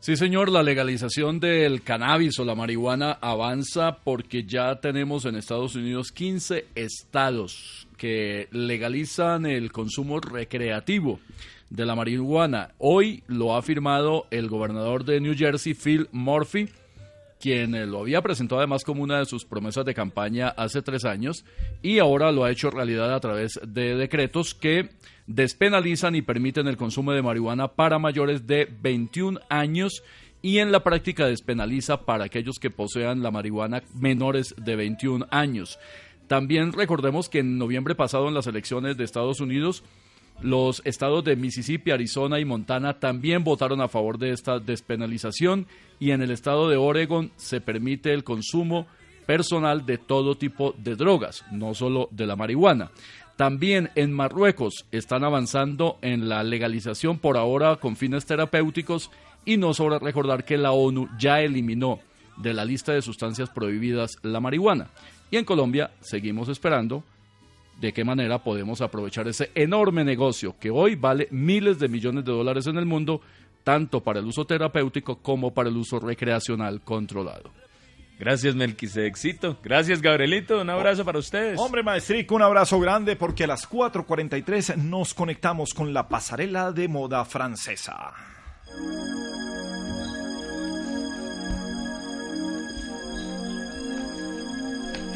Sí, 0.00 0.16
señor, 0.16 0.50
la 0.50 0.62
legalización 0.62 1.40
del 1.40 1.82
cannabis 1.82 2.38
o 2.38 2.46
la 2.46 2.54
marihuana 2.54 3.18
avanza 3.20 3.98
porque 4.02 4.44
ya 4.44 4.80
tenemos 4.80 5.26
en 5.26 5.36
Estados 5.36 5.74
Unidos 5.74 6.10
15 6.10 6.68
estados 6.74 7.86
que 7.98 8.48
legalizan 8.50 9.44
el 9.44 9.70
consumo 9.70 10.18
recreativo 10.18 11.20
de 11.68 11.84
la 11.84 11.94
marihuana. 11.94 12.70
Hoy 12.78 13.24
lo 13.26 13.54
ha 13.54 13.60
firmado 13.60 14.26
el 14.30 14.48
gobernador 14.48 15.04
de 15.04 15.20
New 15.20 15.34
Jersey, 15.36 15.74
Phil 15.74 16.08
Murphy, 16.12 16.70
quien 17.38 17.74
eh, 17.74 17.84
lo 17.84 18.00
había 18.00 18.22
presentado 18.22 18.60
además 18.60 18.84
como 18.84 19.02
una 19.02 19.18
de 19.18 19.26
sus 19.26 19.44
promesas 19.44 19.84
de 19.84 19.92
campaña 19.92 20.48
hace 20.48 20.80
tres 20.80 21.04
años 21.04 21.44
y 21.82 21.98
ahora 21.98 22.32
lo 22.32 22.44
ha 22.44 22.50
hecho 22.50 22.70
realidad 22.70 23.12
a 23.14 23.20
través 23.20 23.60
de 23.66 23.96
decretos 23.96 24.54
que 24.54 24.88
despenalizan 25.30 26.16
y 26.16 26.22
permiten 26.22 26.66
el 26.66 26.76
consumo 26.76 27.12
de 27.12 27.22
marihuana 27.22 27.68
para 27.68 28.00
mayores 28.00 28.48
de 28.48 28.68
21 28.82 29.38
años 29.48 30.02
y 30.42 30.58
en 30.58 30.72
la 30.72 30.82
práctica 30.82 31.26
despenaliza 31.26 32.04
para 32.04 32.24
aquellos 32.24 32.58
que 32.58 32.70
posean 32.70 33.22
la 33.22 33.30
marihuana 33.30 33.82
menores 33.94 34.54
de 34.56 34.74
21 34.74 35.28
años. 35.30 35.78
También 36.26 36.72
recordemos 36.72 37.28
que 37.28 37.40
en 37.40 37.58
noviembre 37.58 37.94
pasado 37.94 38.26
en 38.26 38.34
las 38.34 38.48
elecciones 38.48 38.96
de 38.96 39.04
Estados 39.04 39.40
Unidos 39.40 39.84
los 40.42 40.82
estados 40.84 41.22
de 41.22 41.36
Mississippi, 41.36 41.90
Arizona 41.90 42.40
y 42.40 42.44
Montana 42.44 42.98
también 42.98 43.44
votaron 43.44 43.80
a 43.82 43.88
favor 43.88 44.18
de 44.18 44.32
esta 44.32 44.58
despenalización 44.58 45.66
y 46.00 46.10
en 46.10 46.22
el 46.22 46.30
estado 46.30 46.68
de 46.68 46.76
Oregon 46.76 47.30
se 47.36 47.60
permite 47.60 48.12
el 48.12 48.24
consumo 48.24 48.86
personal 49.26 49.86
de 49.86 49.96
todo 49.96 50.36
tipo 50.36 50.74
de 50.76 50.96
drogas, 50.96 51.44
no 51.52 51.72
solo 51.74 52.08
de 52.10 52.26
la 52.26 52.34
marihuana. 52.34 52.90
También 53.40 53.88
en 53.94 54.12
Marruecos 54.12 54.84
están 54.92 55.24
avanzando 55.24 55.96
en 56.02 56.28
la 56.28 56.42
legalización 56.42 57.18
por 57.18 57.38
ahora 57.38 57.76
con 57.76 57.96
fines 57.96 58.26
terapéuticos 58.26 59.10
y 59.46 59.56
no 59.56 59.72
sobra 59.72 59.98
recordar 59.98 60.44
que 60.44 60.58
la 60.58 60.72
ONU 60.72 61.08
ya 61.18 61.40
eliminó 61.40 62.00
de 62.36 62.52
la 62.52 62.66
lista 62.66 62.92
de 62.92 63.00
sustancias 63.00 63.48
prohibidas 63.48 64.18
la 64.20 64.40
marihuana. 64.40 64.90
Y 65.30 65.38
en 65.38 65.46
Colombia 65.46 65.90
seguimos 66.02 66.50
esperando 66.50 67.02
de 67.80 67.94
qué 67.94 68.04
manera 68.04 68.44
podemos 68.44 68.82
aprovechar 68.82 69.26
ese 69.26 69.50
enorme 69.54 70.04
negocio 70.04 70.56
que 70.60 70.68
hoy 70.68 70.96
vale 70.96 71.26
miles 71.30 71.78
de 71.78 71.88
millones 71.88 72.26
de 72.26 72.32
dólares 72.32 72.66
en 72.66 72.76
el 72.76 72.84
mundo, 72.84 73.22
tanto 73.64 74.02
para 74.02 74.20
el 74.20 74.26
uso 74.26 74.44
terapéutico 74.44 75.16
como 75.16 75.54
para 75.54 75.70
el 75.70 75.78
uso 75.78 75.98
recreacional 75.98 76.82
controlado. 76.82 77.59
Gracias, 78.20 78.54
Melquisedecito. 78.54 79.56
Gracias, 79.62 80.02
Gabrielito. 80.02 80.60
Un 80.60 80.68
abrazo 80.68 81.06
para 81.06 81.18
ustedes. 81.18 81.58
Hombre, 81.58 81.82
maestrico, 81.82 82.34
un 82.34 82.42
abrazo 82.42 82.78
grande 82.78 83.16
porque 83.16 83.44
a 83.44 83.46
las 83.46 83.66
4.43 83.66 84.76
nos 84.76 85.14
conectamos 85.14 85.72
con 85.72 85.94
la 85.94 86.06
pasarela 86.06 86.70
de 86.70 86.86
moda 86.86 87.24
francesa. 87.24 88.12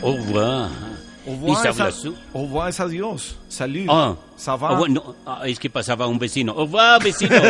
Au 0.03 0.17
revoir. 0.17 0.94
Au 1.27 1.31
revoir, 1.33 1.53
¿Y 1.53 1.57
se 1.63 1.69
es 1.69 1.81
habla 1.81 1.87
a- 1.87 1.93
su- 1.93 2.15
au 2.35 2.43
revoir 2.43 2.69
es 2.69 2.81
adiós. 2.81 3.37
Salut. 3.49 3.87
Ah, 3.91 4.15
Ça 4.37 4.57
va? 4.57 4.69
ah, 4.71 4.75
bueno, 4.75 5.15
ah, 5.27 5.41
es 5.47 5.59
que 5.59 5.71
pasaba 5.71 6.07
un 6.07 6.19
vecino. 6.19 6.53
Revoir, 6.55 7.03
vecino. 7.03 7.35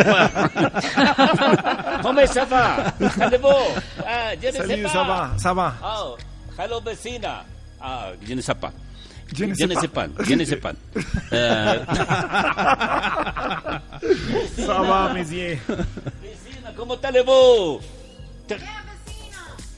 Allez-vous? 3.19 3.49
Ah. 5.81 5.83
Oh, 5.83 6.17
hello, 6.57 6.79
vecina. 6.81 7.43
Ah, 7.81 8.11
pas. 8.55 8.71
Euh, 11.31 11.79
Ça 14.57 14.81
va, 14.81 15.13
monsieur. 15.13 15.59
Vecina, 15.67 16.71
¿cómo 16.77 16.95
allez-vous? 17.01 17.79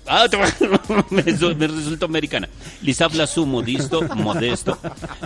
Ah, 0.09 0.25
me, 1.09 1.23
me 1.55 1.67
resultó 1.67 2.05
americana. 2.05 2.47
Les 2.81 3.01
habla 3.01 3.27
su 3.27 3.45
modisto, 3.45 4.01
modesto. 4.15 4.77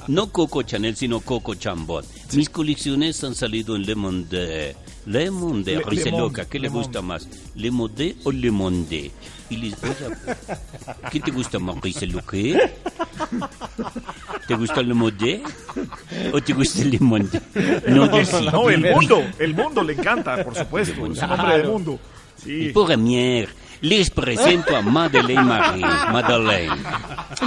No 0.07 0.31
Coco 0.31 0.63
Chanel, 0.63 0.95
sino 0.95 1.19
Coco 1.19 1.55
Chambon. 1.55 2.03
Mis 2.33 2.49
colecciones 2.49 3.23
han 3.23 3.35
salido 3.35 3.75
en 3.75 3.85
Le 3.85 3.95
Monde. 3.95 4.75
Le 5.05 5.31
Monde, 5.31 5.75
Le- 5.75 5.83
Monde, 5.85 6.11
loca, 6.11 6.45
¿qué 6.45 6.59
le 6.59 6.67
Le 6.67 6.69
gusta 6.69 7.01
más? 7.01 7.27
¿Le 7.55 7.71
Monde 7.71 8.15
o 8.23 8.31
Le 8.31 8.51
Monde? 8.51 9.11
Y 9.49 9.57
les 9.57 9.79
voy 9.81 9.89
a... 9.89 11.09
¿Qué 11.09 11.19
te 11.19 11.31
gusta 11.31 11.59
más, 11.59 11.79
risa 11.81 12.05
loca? 12.05 12.37
¿Te 14.47 14.55
gusta 14.55 14.81
Le 14.81 14.93
Monde? 14.93 15.41
¿O 16.33 16.41
te 16.41 16.53
gusta 16.53 16.83
Le 16.83 16.99
Monde? 16.99 17.41
No, 17.87 18.07
decide. 18.07 18.51
No, 18.51 18.69
el 18.69 18.81
mundo, 18.93 19.23
el 19.39 19.53
mundo 19.55 19.83
le 19.83 19.93
encanta, 19.93 20.43
por 20.43 20.55
supuesto. 20.55 21.05
Es 21.05 21.21
un 21.21 21.31
hombre 21.31 21.57
del 21.57 21.67
mundo. 21.67 21.99
Y 22.45 22.67
Sí. 22.67 22.69
por 22.73 22.95
mier, 22.97 23.49
les 23.81 24.09
presento 24.09 24.75
a 24.75 24.81
Madeleine 24.81 25.43
Marie. 25.43 25.85
Madeleine. 26.11 26.75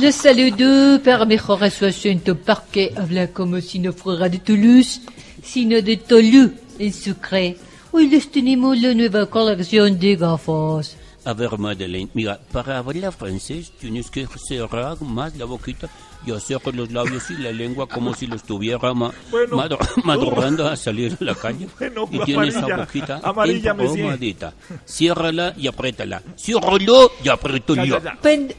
Le 0.01 0.13
saludo 0.13 1.01
para 1.03 1.25
mejorar 1.25 1.71
su 1.71 1.87
acento 1.87 2.37
porque 2.37 2.93
habla 2.97 3.29
como 3.29 3.61
si 3.61 3.79
no 3.79 3.93
fuera 3.93 4.29
de 4.29 4.39
Toulouse, 4.39 5.01
sino 5.43 5.81
de 5.81 5.97
Tolu, 5.97 6.53
en 6.79 6.93
Sucre. 6.93 7.57
Hoy 7.93 8.09
les 8.09 8.31
tenemos 8.31 8.81
la 8.81 8.93
nueva 8.95 9.27
colección 9.27 9.99
de 9.99 10.17
gafas. 10.17 10.97
A 11.25 11.33
ver, 11.33 11.57
Madeleine, 11.59 12.11
mira, 12.13 12.39
para 12.53 12.79
hablar 12.79 13.13
francés 13.13 13.73
tienes 13.79 14.11
que 14.11 14.27
cerrar 14.27 15.01
más 15.01 15.37
la 15.37 15.45
boquita 15.47 15.89
y 16.27 16.33
hacer 16.33 16.61
los 16.75 16.91
labios 16.91 17.31
y 17.31 17.35
la 17.35 17.53
lengua 17.53 17.87
como 17.89 18.15
si 18.15 18.27
lo 18.27 18.37
estuviera 18.37 18.93
ma- 18.95 19.13
Bueno. 19.31 19.57
madurando 20.05 20.67
a 20.69 20.77
salir 20.77 21.17
a 21.21 21.25
la 21.25 21.35
calle. 21.35 21.69
Bueno, 21.79 22.09
y 22.11 22.19
tienes 22.21 22.55
amarilla, 22.57 22.69
la 22.69 22.77
boquita 22.77 23.21
empalomadita. 23.71 24.55
Ciérrala 24.87 25.55
y 25.57 25.67
apriétala. 25.67 26.23
Ciérralo 26.37 27.11
y 27.23 27.29
apriétalo. 27.29 28.01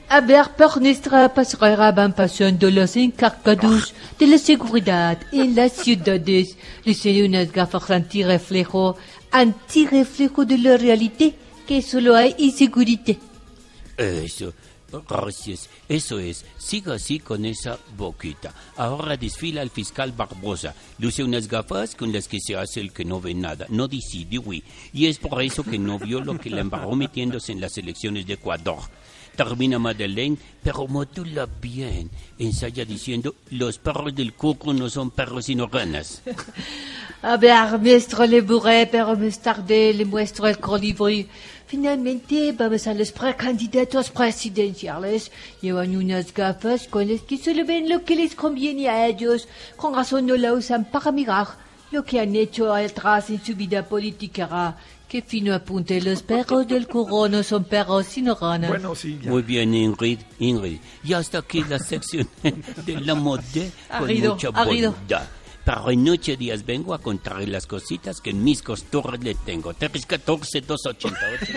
A 0.09 0.21
ver, 0.21 0.45
por 0.57 0.81
nuestra 0.81 1.33
pasarela 1.33 1.91
van 1.91 2.13
pasando 2.13 2.69
los 2.69 2.95
encargados 2.95 3.93
de 4.19 4.27
la 4.27 4.37
seguridad 4.37 5.19
en 5.31 5.55
las 5.55 5.71
ciudades. 5.73 6.57
Les 6.83 7.05
unas 7.05 7.51
gafas 7.51 7.89
antirreflejo, 7.91 8.97
antirreflejo 9.31 10.45
de 10.45 10.57
la 10.57 10.77
realidad, 10.77 11.31
que 11.67 11.81
solo 11.81 12.15
hay 12.15 12.35
inseguridad. 12.37 13.15
Eso, 13.97 14.53
gracias. 15.07 15.69
Eso 15.89 16.19
es. 16.19 16.45
Siga 16.57 16.95
así 16.95 17.19
con 17.19 17.45
esa 17.45 17.77
boquita. 17.97 18.53
Ahora 18.77 19.17
desfila 19.17 19.61
el 19.61 19.69
fiscal 19.69 20.11
Barbosa. 20.11 20.75
Luce 20.99 21.23
unas 21.23 21.47
gafas 21.47 21.95
con 21.95 22.11
las 22.11 22.27
que 22.27 22.39
se 22.39 22.55
hace 22.55 22.79
el 22.81 22.91
que 22.91 23.05
no 23.05 23.21
ve 23.21 23.33
nada. 23.33 23.65
No 23.69 23.87
decide, 23.87 24.37
güey. 24.37 24.63
Y 24.93 25.07
es 25.07 25.17
por 25.19 25.41
eso 25.41 25.63
que 25.63 25.79
no 25.79 25.99
vio 25.99 26.21
lo 26.21 26.39
que 26.39 26.49
le 26.49 26.61
embarró 26.61 26.95
metiéndose 26.95 27.51
en 27.51 27.61
las 27.61 27.77
elecciones 27.77 28.25
de 28.25 28.33
Ecuador. 28.33 28.79
Termina 29.35 29.79
Madeleine, 29.79 30.37
pero 30.63 30.87
modula 30.87 31.47
bien. 31.61 32.09
Ensaya 32.39 32.85
diciendo, 32.85 33.35
los 33.51 33.77
perros 33.77 34.15
del 34.15 34.33
cuco 34.33 34.73
no 34.73 34.89
son 34.89 35.11
perros 35.11 35.45
sino 35.45 35.67
ranas. 35.67 36.21
A 37.21 37.37
ver, 37.37 37.79
maestro 37.79 38.25
le 38.25 38.41
burré, 38.41 38.87
pero 38.87 39.15
más 39.15 39.39
tarde 39.39 39.93
le 39.93 40.05
muestro 40.05 40.47
el 40.47 40.59
colibrí. 40.59 41.27
Finalmente, 41.67 42.51
vamos 42.51 42.85
a 42.85 42.93
los 42.93 43.11
precandidatos 43.11 44.11
presidenciales. 44.11 45.31
Llevan 45.61 45.95
unas 45.95 46.31
gafas 46.33 46.87
con 46.87 47.11
las 47.11 47.21
que 47.21 47.37
solo 47.37 47.65
ven 47.65 47.89
lo 47.89 48.03
que 48.03 48.15
les 48.15 48.35
conviene 48.35 48.87
a 48.87 49.07
ellos. 49.07 49.47
Con 49.75 49.95
razón 49.95 50.27
no 50.27 50.35
la 50.35 50.53
usan 50.53 50.85
para 50.85 51.11
mirar 51.11 51.47
lo 51.91 52.03
que 52.03 52.19
han 52.19 52.35
hecho 52.35 52.73
atrás 52.73 53.29
en 53.31 53.43
su 53.43 53.55
vida 53.55 53.83
política. 53.83 54.77
Qué 55.07 55.21
fino 55.21 55.53
apunte, 55.53 56.01
los 56.01 56.23
perros 56.23 56.67
del 56.67 56.87
curro 56.87 57.29
no 57.29 57.41
son 57.41 57.63
perros 57.63 58.07
sino 58.07 58.35
ranas. 58.35 58.71
Muy 59.23 59.41
bien, 59.43 59.73
Ingrid. 59.73 60.19
Ingrid. 60.39 60.79
Y 61.03 61.13
hasta 61.13 61.39
aquí 61.39 61.63
la 61.63 61.79
sección 61.79 62.27
de 62.85 63.01
la 63.01 63.15
moda 63.15 63.43
con 63.89 64.03
Arrido, 64.03 64.33
mucha 64.33 64.49
arrido. 64.49 64.91
bondad. 64.91 65.27
Pero 65.65 65.89
en 65.89 66.07
ocho 66.07 66.35
días 66.35 66.63
vengo 66.63 66.93
a 66.93 66.99
contarle 66.99 67.47
las 67.47 67.65
cositas 67.65 68.21
que 68.21 68.29
en 68.29 68.43
mis 68.43 68.61
costuras 68.61 69.19
le 69.21 69.33
tengo. 69.33 69.73
314 69.73 70.61
288 70.61 71.53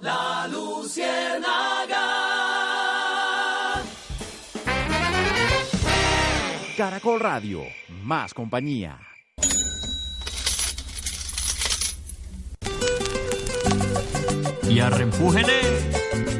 La 0.00 0.46
Luciérnaga. 0.48 2.04
Caracol 6.76 7.18
Radio, 7.18 7.62
más 8.02 8.32
compañía. 8.34 9.00
Y 14.70 14.78
arrempújele. 14.78 16.37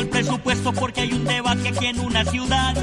Al 0.00 0.08
presupuesto, 0.08 0.72
porque 0.72 1.02
hay 1.02 1.12
un 1.12 1.24
debate 1.24 1.68
aquí 1.68 1.86
en 1.86 2.00
una 2.00 2.24
ciudad. 2.24 2.74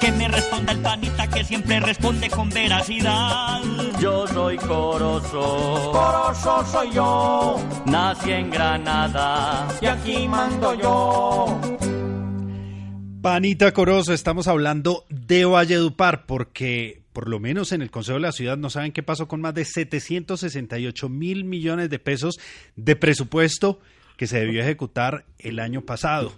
Que 0.00 0.12
me 0.12 0.28
responda 0.28 0.72
el 0.72 0.80
panita 0.80 1.28
que 1.28 1.44
siempre 1.44 1.80
responde 1.80 2.28
con 2.28 2.50
veracidad. 2.50 3.60
Yo 4.00 4.26
soy 4.26 4.56
Corozo. 4.56 5.92
Corozo 5.92 6.66
soy 6.66 6.92
yo. 6.92 7.60
Nací 7.86 8.32
en 8.32 8.50
Granada. 8.50 9.68
Y 9.80 9.86
aquí 9.86 10.28
mando 10.28 10.74
yo. 10.74 11.60
Panita 13.22 13.72
Corozo, 13.72 14.12
estamos 14.12 14.48
hablando 14.48 15.04
de 15.08 15.44
Valledupar 15.44 16.26
porque 16.26 17.02
por 17.12 17.28
lo 17.28 17.40
menos 17.40 17.72
en 17.72 17.82
el 17.82 17.90
Consejo 17.90 18.14
de 18.14 18.22
la 18.22 18.32
Ciudad 18.32 18.56
no 18.56 18.70
saben 18.70 18.92
qué 18.92 19.02
pasó 19.02 19.28
con 19.28 19.40
más 19.40 19.54
de 19.54 19.64
768 19.64 21.08
mil 21.08 21.44
millones 21.44 21.90
de 21.90 21.98
pesos 21.98 22.38
de 22.76 22.96
presupuesto 22.96 23.80
que 24.16 24.26
se 24.26 24.40
debió 24.40 24.60
ejecutar 24.62 25.24
el 25.38 25.60
año 25.60 25.82
pasado. 25.82 26.32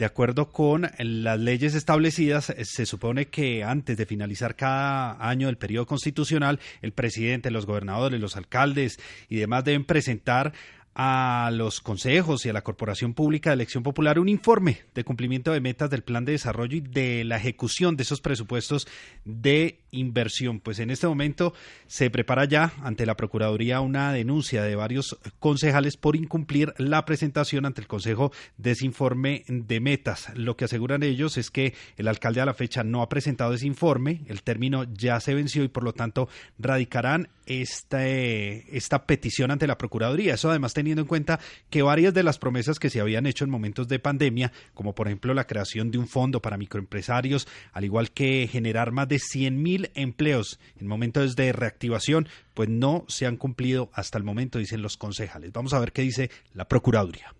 De 0.00 0.06
acuerdo 0.06 0.50
con 0.50 0.90
las 0.98 1.38
leyes 1.38 1.74
establecidas, 1.74 2.48
eh, 2.48 2.64
se 2.64 2.86
supone 2.86 3.26
que 3.26 3.62
antes 3.64 3.98
de 3.98 4.06
finalizar 4.06 4.56
cada 4.56 5.18
año 5.20 5.48
del 5.48 5.58
periodo 5.58 5.84
constitucional, 5.84 6.58
el 6.80 6.92
presidente, 6.92 7.50
los 7.50 7.66
gobernadores, 7.66 8.18
los 8.18 8.34
alcaldes 8.34 8.98
y 9.28 9.36
demás 9.36 9.62
deben 9.62 9.84
presentar 9.84 10.54
a 10.94 11.50
los 11.52 11.80
consejos 11.80 12.44
y 12.44 12.48
a 12.48 12.52
la 12.52 12.62
Corporación 12.62 13.14
Pública 13.14 13.50
de 13.50 13.54
Elección 13.54 13.82
Popular 13.82 14.18
un 14.18 14.28
informe 14.28 14.82
de 14.94 15.04
cumplimiento 15.04 15.52
de 15.52 15.60
metas 15.60 15.88
del 15.88 16.02
plan 16.02 16.24
de 16.24 16.32
desarrollo 16.32 16.76
y 16.76 16.80
de 16.80 17.24
la 17.24 17.36
ejecución 17.36 17.96
de 17.96 18.02
esos 18.02 18.20
presupuestos 18.20 18.88
de 19.24 19.80
inversión. 19.92 20.60
Pues 20.60 20.78
en 20.78 20.90
este 20.90 21.06
momento 21.06 21.54
se 21.86 22.10
prepara 22.10 22.44
ya 22.44 22.72
ante 22.82 23.06
la 23.06 23.16
Procuraduría 23.16 23.80
una 23.80 24.12
denuncia 24.12 24.62
de 24.62 24.74
varios 24.74 25.18
concejales 25.38 25.96
por 25.96 26.16
incumplir 26.16 26.74
la 26.78 27.04
presentación 27.04 27.66
ante 27.66 27.80
el 27.80 27.86
Consejo 27.86 28.32
de 28.56 28.72
ese 28.72 28.86
informe 28.86 29.44
de 29.48 29.80
metas. 29.80 30.32
Lo 30.34 30.56
que 30.56 30.64
aseguran 30.64 31.02
ellos 31.02 31.38
es 31.38 31.50
que 31.50 31.74
el 31.96 32.08
alcalde 32.08 32.40
a 32.40 32.46
la 32.46 32.54
fecha 32.54 32.82
no 32.82 33.02
ha 33.02 33.08
presentado 33.08 33.54
ese 33.54 33.66
informe, 33.66 34.22
el 34.26 34.42
término 34.42 34.84
ya 34.84 35.20
se 35.20 35.34
venció 35.34 35.62
y 35.64 35.68
por 35.68 35.84
lo 35.84 35.92
tanto 35.92 36.28
radicarán 36.58 37.28
este, 37.46 38.76
esta 38.76 39.06
petición 39.06 39.50
ante 39.50 39.66
la 39.66 39.78
Procuraduría. 39.78 40.34
Eso 40.34 40.50
además 40.50 40.74
teniendo 40.80 41.02
en 41.02 41.08
cuenta 41.08 41.40
que 41.68 41.82
varias 41.82 42.14
de 42.14 42.22
las 42.22 42.38
promesas 42.38 42.78
que 42.78 42.88
se 42.88 43.00
habían 43.00 43.26
hecho 43.26 43.44
en 43.44 43.50
momentos 43.50 43.86
de 43.86 43.98
pandemia, 43.98 44.50
como 44.72 44.94
por 44.94 45.08
ejemplo 45.08 45.34
la 45.34 45.46
creación 45.46 45.90
de 45.90 45.98
un 45.98 46.08
fondo 46.08 46.40
para 46.40 46.56
microempresarios, 46.56 47.46
al 47.72 47.84
igual 47.84 48.12
que 48.12 48.48
generar 48.50 48.90
más 48.90 49.06
de 49.08 49.18
100 49.18 49.62
mil 49.62 49.90
empleos 49.94 50.58
en 50.80 50.86
momentos 50.86 51.36
de 51.36 51.52
reactivación, 51.52 52.28
pues 52.54 52.70
no 52.70 53.04
se 53.08 53.26
han 53.26 53.36
cumplido 53.36 53.90
hasta 53.92 54.16
el 54.16 54.24
momento, 54.24 54.58
dicen 54.58 54.80
los 54.80 54.96
concejales. 54.96 55.52
Vamos 55.52 55.74
a 55.74 55.80
ver 55.80 55.92
qué 55.92 56.02
dice 56.02 56.30
la 56.54 56.66
Procuraduría. 56.66 57.34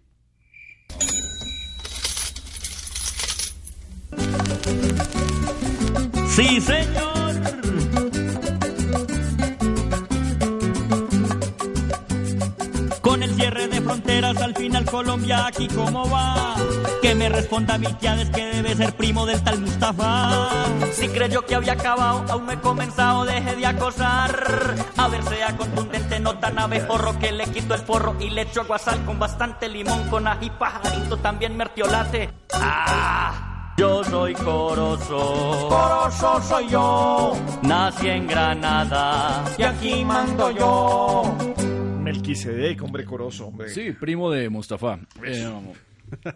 Sí, 6.28 6.60
señor. 6.60 7.89
Cierre 13.40 13.68
de 13.68 13.80
fronteras, 13.80 14.36
al 14.36 14.54
final 14.54 14.84
Colombia 14.84 15.46
aquí 15.46 15.66
cómo 15.68 16.08
va. 16.10 16.54
Que 17.00 17.14
me 17.14 17.28
responda 17.30 17.78
Miltiades 17.78 18.28
que 18.30 18.44
debe 18.44 18.76
ser 18.76 18.92
primo 18.94 19.24
del 19.24 19.42
tal 19.42 19.60
Mustafa. 19.60 20.66
Si 20.92 21.08
creyó 21.08 21.46
que 21.46 21.54
había 21.54 21.72
acabado, 21.72 22.24
aún 22.28 22.44
no 22.44 22.52
he 22.52 22.60
comenzado, 22.60 23.24
deje 23.24 23.56
de 23.56 23.66
acosar. 23.66 24.74
A 24.96 25.08
ver, 25.08 25.22
sea 25.24 25.56
contundente, 25.56 26.20
no 26.20 26.38
tan 26.38 26.58
abejorro 26.58 27.18
que 27.18 27.32
le 27.32 27.44
quito 27.44 27.74
el 27.74 27.80
forro 27.80 28.14
y 28.20 28.28
le 28.28 28.42
echo 28.42 28.60
aguasal 28.60 29.02
con 29.06 29.18
bastante 29.18 29.68
limón, 29.68 30.08
con 30.10 30.28
ají 30.28 30.50
pajarito, 30.50 31.16
también 31.16 31.56
mertiolate. 31.56 32.30
¡Ah! 32.52 33.74
Yo 33.78 34.04
soy 34.04 34.34
Corozo. 34.34 35.68
Corozo 35.70 36.42
soy 36.42 36.68
yo. 36.68 37.32
Nací 37.62 38.08
en 38.08 38.26
Granada. 38.26 39.42
Y 39.56 39.62
aquí 39.62 40.04
mando 40.04 40.50
yo. 40.50 41.79
Melquisedec, 42.12 42.82
hombre 42.82 43.04
coroso, 43.04 43.46
hombre. 43.46 43.68
Sí, 43.68 43.92
primo 43.92 44.32
de 44.32 44.48
Mustafa. 44.48 44.98
Eh, 45.24 45.48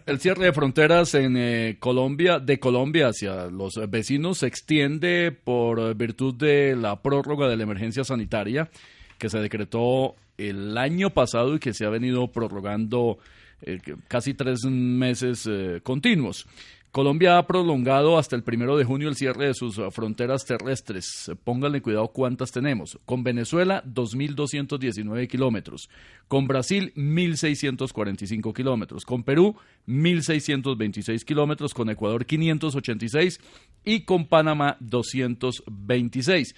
El 0.05 0.19
cierre 0.21 0.45
de 0.45 0.53
fronteras 0.53 1.13
en 1.15 1.35
eh, 1.35 1.75
Colombia, 1.79 2.39
de 2.39 2.59
Colombia 2.59 3.09
hacia 3.09 3.47
los 3.47 3.73
vecinos, 3.89 4.37
se 4.37 4.47
extiende 4.47 5.33
por 5.33 5.93
virtud 5.95 6.33
de 6.35 6.77
la 6.77 7.01
prórroga 7.01 7.49
de 7.49 7.57
la 7.57 7.63
emergencia 7.63 8.05
sanitaria 8.05 8.69
que 9.17 9.29
se 9.29 9.39
decretó 9.39 10.15
el 10.37 10.77
año 10.77 11.09
pasado 11.09 11.55
y 11.55 11.59
que 11.59 11.73
se 11.73 11.85
ha 11.85 11.89
venido 11.89 12.27
prorrogando 12.29 13.17
eh, 13.61 13.79
casi 14.07 14.33
tres 14.33 14.63
meses 14.63 15.45
eh, 15.49 15.81
continuos. 15.83 16.47
Colombia 16.95 17.37
ha 17.37 17.45
prolongado 17.45 18.17
hasta 18.17 18.37
el 18.37 18.43
primero 18.43 18.77
de 18.77 18.85
junio 18.85 19.09
el 19.09 19.17
cierre 19.17 19.47
de 19.47 19.53
sus 19.53 19.81
fronteras 19.91 20.45
terrestres. 20.45 21.29
Pónganle 21.43 21.81
cuidado 21.81 22.07
cuántas 22.07 22.53
tenemos. 22.53 22.97
Con 23.03 23.21
Venezuela, 23.21 23.83
2.219 23.83 25.27
kilómetros. 25.27 25.89
Con 26.29 26.47
Brasil, 26.47 26.93
1.645 26.95 28.53
kilómetros. 28.53 29.03
Con 29.03 29.23
Perú, 29.23 29.57
1.626 29.89 31.25
kilómetros. 31.25 31.73
Con 31.73 31.89
Ecuador, 31.89 32.25
586. 32.25 33.41
Y 33.83 34.05
con 34.05 34.27
Panamá, 34.27 34.77
226 34.79 36.55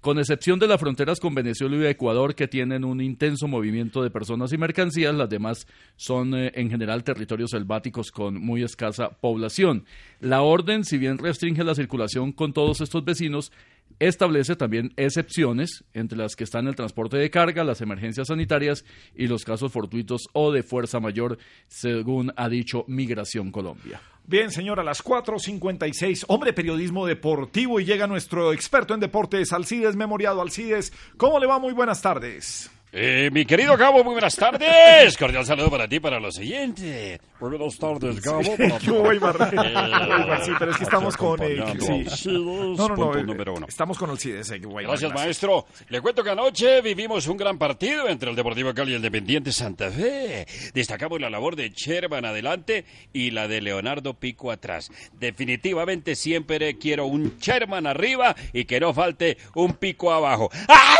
con 0.00 0.18
excepción 0.18 0.58
de 0.58 0.68
las 0.68 0.80
fronteras 0.80 1.18
con 1.20 1.34
Venezuela 1.34 1.76
y 1.76 1.86
Ecuador, 1.86 2.34
que 2.34 2.48
tienen 2.48 2.84
un 2.84 3.00
intenso 3.00 3.48
movimiento 3.48 4.02
de 4.02 4.10
personas 4.10 4.52
y 4.52 4.58
mercancías, 4.58 5.14
las 5.14 5.28
demás 5.28 5.66
son 5.96 6.34
eh, 6.34 6.52
en 6.54 6.70
general 6.70 7.02
territorios 7.04 7.50
selváticos 7.50 8.10
con 8.10 8.34
muy 8.40 8.62
escasa 8.62 9.10
población. 9.10 9.84
La 10.20 10.42
orden, 10.42 10.84
si 10.84 10.98
bien 10.98 11.18
restringe 11.18 11.64
la 11.64 11.74
circulación 11.74 12.32
con 12.32 12.52
todos 12.52 12.80
estos 12.80 13.04
vecinos, 13.04 13.52
establece 13.98 14.54
también 14.56 14.92
excepciones, 14.96 15.84
entre 15.92 16.18
las 16.18 16.36
que 16.36 16.44
están 16.44 16.68
el 16.68 16.76
transporte 16.76 17.16
de 17.16 17.30
carga, 17.30 17.64
las 17.64 17.80
emergencias 17.80 18.28
sanitarias 18.28 18.84
y 19.16 19.26
los 19.26 19.44
casos 19.44 19.72
fortuitos 19.72 20.28
o 20.32 20.52
de 20.52 20.62
fuerza 20.62 21.00
mayor, 21.00 21.38
según 21.66 22.32
ha 22.36 22.48
dicho 22.48 22.84
Migración 22.86 23.50
Colombia. 23.50 24.00
Bien, 24.28 24.50
señor, 24.50 24.78
a 24.78 24.84
las 24.84 25.02
4.56, 25.02 26.26
hombre, 26.28 26.52
periodismo 26.52 27.06
deportivo 27.06 27.80
y 27.80 27.86
llega 27.86 28.06
nuestro 28.06 28.52
experto 28.52 28.92
en 28.92 29.00
deportes, 29.00 29.54
Alcides 29.54 29.96
Memoriado. 29.96 30.42
Alcides, 30.42 30.92
¿cómo 31.16 31.38
le 31.40 31.46
va? 31.46 31.58
Muy 31.58 31.72
buenas 31.72 32.02
tardes. 32.02 32.70
Eh, 32.90 33.28
mi 33.32 33.44
querido 33.44 33.76
Gabo, 33.76 34.02
muy 34.02 34.14
buenas 34.14 34.34
tardes. 34.34 35.14
Cordial 35.18 35.44
saludo 35.44 35.70
para 35.70 35.86
ti 35.86 36.00
para 36.00 36.18
los 36.18 36.34
siguientes. 36.36 37.20
Muy 37.38 37.50
buenas 37.50 37.78
tardes, 37.78 38.20
Gabo. 38.22 38.40
Sí, 38.80 38.90
voy, 38.90 39.18
sí, 39.18 40.52
pero 40.58 40.70
es 40.70 40.76
que 40.76 40.84
estamos 40.84 41.16
con... 41.16 41.42
Eh, 41.42 41.62
sí. 42.10 42.30
No, 42.30 42.88
no, 42.88 42.96
no, 42.96 43.16
eh, 43.18 43.22
número 43.22 43.54
uno. 43.54 43.66
estamos 43.68 43.98
con. 43.98 44.10
Eh, 44.10 44.42
güey, 44.62 44.86
Gracias, 44.86 45.12
maestro. 45.12 45.66
Le 45.88 46.00
cuento 46.00 46.22
que 46.24 46.30
anoche 46.30 46.80
vivimos 46.80 47.26
un 47.26 47.36
gran 47.36 47.58
partido 47.58 48.08
entre 48.08 48.30
el 48.30 48.36
Deportivo 48.36 48.72
Cali 48.72 48.92
y 48.92 48.94
el 48.94 48.98
Independiente 48.98 49.52
Santa 49.52 49.90
Fe. 49.90 50.46
Destacamos 50.72 51.20
la 51.20 51.28
labor 51.28 51.56
de 51.56 51.70
Sherman 51.70 52.24
adelante 52.24 52.84
y 53.12 53.30
la 53.32 53.48
de 53.48 53.60
Leonardo 53.60 54.14
Pico 54.14 54.50
atrás. 54.50 54.90
Definitivamente 55.12 56.16
siempre 56.16 56.78
quiero 56.78 57.06
un 57.06 57.36
Sherman 57.38 57.86
arriba 57.86 58.34
y 58.52 58.64
que 58.64 58.80
no 58.80 58.94
falte 58.94 59.36
un 59.54 59.74
Pico 59.74 60.12
abajo. 60.12 60.50
¡Ah, 60.68 60.98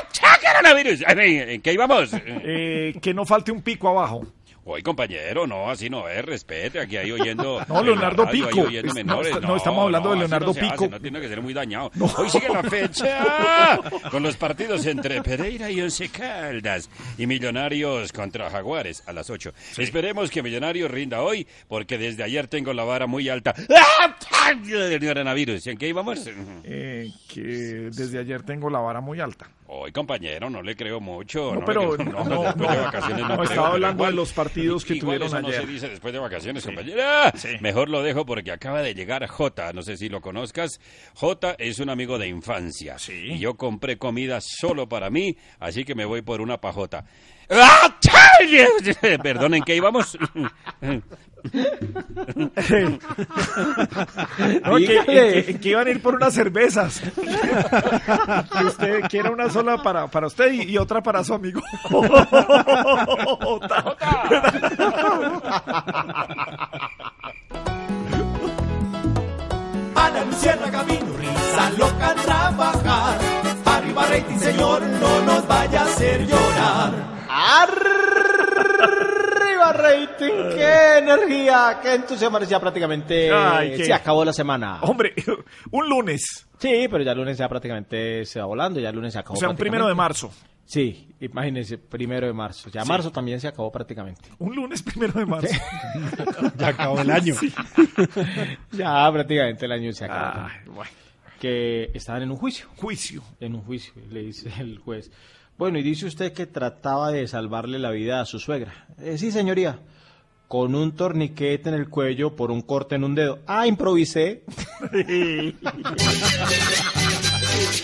coronavirus! 0.52 1.04
¿En 1.06 1.60
qué 1.62 1.72
íbamos? 1.78 2.10
Eh, 2.12 2.98
que 3.00 3.14
no 3.14 3.24
falte 3.24 3.52
un 3.52 3.62
pico 3.62 3.88
abajo. 3.88 4.26
Oye, 4.70 4.82
compañero, 4.82 5.46
no, 5.46 5.70
así 5.70 5.88
no 5.88 6.06
es, 6.10 6.22
respete, 6.22 6.78
aquí 6.78 6.98
hay 6.98 7.10
oyendo... 7.10 7.58
No, 7.68 7.82
Leonardo 7.82 8.26
radio, 8.26 8.48
Pico. 8.48 8.68
Es- 8.68 8.94
menores. 8.94 9.32
no, 9.40 9.40
no, 9.40 9.56
estamos 9.56 9.84
hablando 9.84 10.10
de 10.10 10.16
Leonardo 10.18 10.52
se 10.52 10.60
hace, 10.60 10.70
Pico. 10.72 10.88
no 10.88 11.00
tiene 11.00 11.20
que 11.22 11.28
ser 11.28 11.40
muy 11.40 11.54
dañado. 11.54 11.90
Hoy 12.18 12.28
sigue 12.28 12.50
la 12.50 12.62
fecha 12.62 13.80
con 14.10 14.22
los 14.22 14.36
partidos 14.36 14.84
entre 14.84 15.22
Pereira 15.22 15.70
y 15.70 15.80
Once 15.80 16.10
Caldas 16.10 16.90
y 17.16 17.26
Millonarios 17.26 18.12
contra 18.12 18.50
Jaguares 18.50 19.02
a 19.06 19.14
las 19.14 19.30
8. 19.30 19.54
Esperemos 19.78 20.30
que 20.30 20.42
Millonarios 20.42 20.90
rinda 20.90 21.22
hoy 21.22 21.46
porque 21.66 21.96
desde 21.96 22.22
ayer 22.22 22.46
tengo 22.46 22.74
la 22.74 22.84
vara 22.84 23.06
muy 23.06 23.30
alta. 23.30 23.54
¡Ah! 23.70 24.14
del 24.54 25.00
coronavirus. 25.00 25.66
¿En 25.68 25.78
qué 25.78 25.88
íbamos? 25.88 26.28
Eh, 26.64 27.10
que 27.32 27.40
desde 27.42 28.18
ayer 28.18 28.42
tengo 28.42 28.68
la 28.68 28.80
vara 28.80 29.00
muy 29.00 29.18
alta. 29.20 29.50
Hoy, 29.70 29.92
compañero, 29.92 30.48
no 30.48 30.62
le 30.62 30.74
creo 30.74 30.98
mucho. 30.98 31.52
No, 31.52 31.60
le 31.60 31.66
pero 31.66 31.90
creo- 31.96 32.10
no, 32.10 32.24
no, 32.24 32.34
no, 32.36 32.42
después 32.44 32.70
de 32.70 32.76
no. 32.76 32.82
vacaciones 32.84 33.18
no 33.20 33.28
No, 33.28 33.34
creo, 33.36 33.44
estaba 33.50 33.68
hablando 33.68 33.96
igual- 34.02 34.10
de 34.12 34.16
los 34.16 34.32
partidos 34.32 34.84
que 34.84 34.94
igual 34.94 35.18
tuvieron 35.18 35.26
eso 35.28 35.40
no 35.42 35.48
ayer. 35.48 35.60
se 35.60 35.66
dice 35.72 35.88
después 35.90 36.12
de 36.14 36.18
vacaciones, 36.20 36.64
compañera. 36.64 37.32
Mejor 37.60 37.90
lo 37.90 38.02
dejo 38.02 38.24
porque 38.24 38.50
acaba 38.50 38.80
de 38.80 38.94
llegar 38.94 39.26
J. 39.26 39.72
No 39.74 39.82
sé 39.82 39.96
si 39.98 40.08
lo 40.08 40.20
conozcas. 40.22 40.80
J 41.14 41.54
es 41.58 41.78
un 41.80 41.90
amigo 41.90 42.18
de 42.18 42.28
infancia. 42.28 42.96
Y 43.08 43.38
yo 43.38 43.56
compré 43.58 43.98
comida 43.98 44.38
solo 44.40 44.88
para 44.88 45.10
mí, 45.10 45.36
así 45.58 45.84
que 45.84 45.94
me 45.94 46.06
voy 46.06 46.22
por 46.22 46.40
una 46.40 46.60
pajota. 46.60 47.04
¡Ah! 47.50 47.94
Perdón, 49.22 49.54
¿en 49.54 49.62
qué 49.62 49.76
íbamos? 49.76 50.16
No, 54.64 54.76
que, 54.76 55.00
que- 55.06 55.58
que 55.60 55.68
iban 55.68 55.86
a 55.86 55.90
ir 55.90 56.02
por 56.02 56.14
unas 56.16 56.34
cervezas. 56.34 57.00
que 58.58 58.64
usted 58.64 59.00
quiera 59.08 59.30
una 59.30 59.48
sola 59.48 59.80
para, 59.82 60.08
para 60.08 60.26
usted 60.26 60.52
y, 60.52 60.62
y 60.72 60.78
otra 60.78 61.00
para 61.02 61.22
su 61.24 61.34
amigo. 61.34 61.62
A 69.94 70.10
la 70.10 70.24
luciérnaga 70.24 70.82
vino 70.84 71.12
risa 71.16 71.70
loca 71.76 72.14
trabajar. 72.24 73.18
Arriba 73.64 74.06
rating, 74.06 74.38
señor, 74.38 74.82
no 74.82 75.20
nos 75.22 75.46
vaya 75.46 75.80
a 75.82 75.84
hacer 75.84 76.26
llorar. 76.26 77.17
¡Arriba, 78.38 79.72
rating! 79.72 80.54
¡Qué 80.56 80.98
energía! 80.98 81.78
¡Qué 81.82 81.94
entusiasmo! 81.94 82.38
Ya 82.40 82.58
prácticamente 82.60 83.30
Ay, 83.32 83.76
qué- 83.76 83.84
se 83.84 83.92
acabó 83.92 84.24
la 84.24 84.32
semana. 84.32 84.80
Hombre, 84.82 85.14
un 85.70 85.88
lunes. 85.88 86.46
Sí, 86.58 86.86
pero 86.90 87.02
ya 87.04 87.12
el 87.12 87.18
lunes 87.18 87.38
ya 87.38 87.48
prácticamente 87.48 88.24
se 88.24 88.40
va 88.40 88.46
volando, 88.46 88.80
ya 88.80 88.88
el 88.90 88.96
lunes 88.96 89.12
se 89.12 89.18
acabó. 89.20 89.34
O 89.36 89.40
sea, 89.40 89.48
un 89.48 89.56
primero 89.56 89.86
de 89.86 89.94
prácticamente. 89.94 90.26
marzo. 90.26 90.48
Sí, 90.64 91.14
imagínense, 91.20 91.78
primero 91.78 92.26
de 92.26 92.32
marzo. 92.34 92.68
Ya 92.70 92.82
Sí. 92.82 92.88
marzo 92.88 93.10
también 93.10 93.40
se 93.40 93.48
acabó 93.48 93.70
prácticamente. 93.72 94.28
Un 94.38 94.54
lunes 94.54 94.82
primero 94.82 95.12
de 95.14 95.24
marzo. 95.26 95.54
Ya 96.58 96.68
acabó 96.68 97.00
el 97.00 97.10
año. 97.10 97.34
Sí. 97.34 97.52
ya 98.72 99.10
prácticamente 99.12 99.64
el 99.64 99.72
año 99.72 99.92
se 99.92 100.04
acabó. 100.04 100.46
Ay, 100.48 100.60
bueno. 100.66 100.90
Que 101.40 101.90
estaban 101.94 102.22
en 102.22 102.30
un 102.32 102.36
juicio. 102.36 102.66
Juicio. 102.76 103.22
En 103.40 103.54
un 103.54 103.62
juicio, 103.62 103.92
le 104.10 104.22
dice 104.22 104.52
el 104.58 104.78
juez. 104.78 105.10
Bueno, 105.58 105.78
y 105.78 105.82
dice 105.82 106.06
usted 106.06 106.32
que 106.32 106.46
trataba 106.46 107.10
de 107.10 107.26
salvarle 107.26 107.80
la 107.80 107.90
vida 107.90 108.20
a 108.20 108.24
su 108.24 108.38
suegra. 108.38 108.86
Eh, 109.00 109.18
sí, 109.18 109.32
señoría. 109.32 109.80
Con 110.46 110.76
un 110.76 110.92
torniquete 110.92 111.68
en 111.68 111.74
el 111.74 111.90
cuello 111.90 112.36
por 112.36 112.52
un 112.52 112.62
corte 112.62 112.94
en 112.94 113.04
un 113.04 113.14
dedo. 113.16 113.40
Ah, 113.46 113.66
improvisé. 113.66 114.44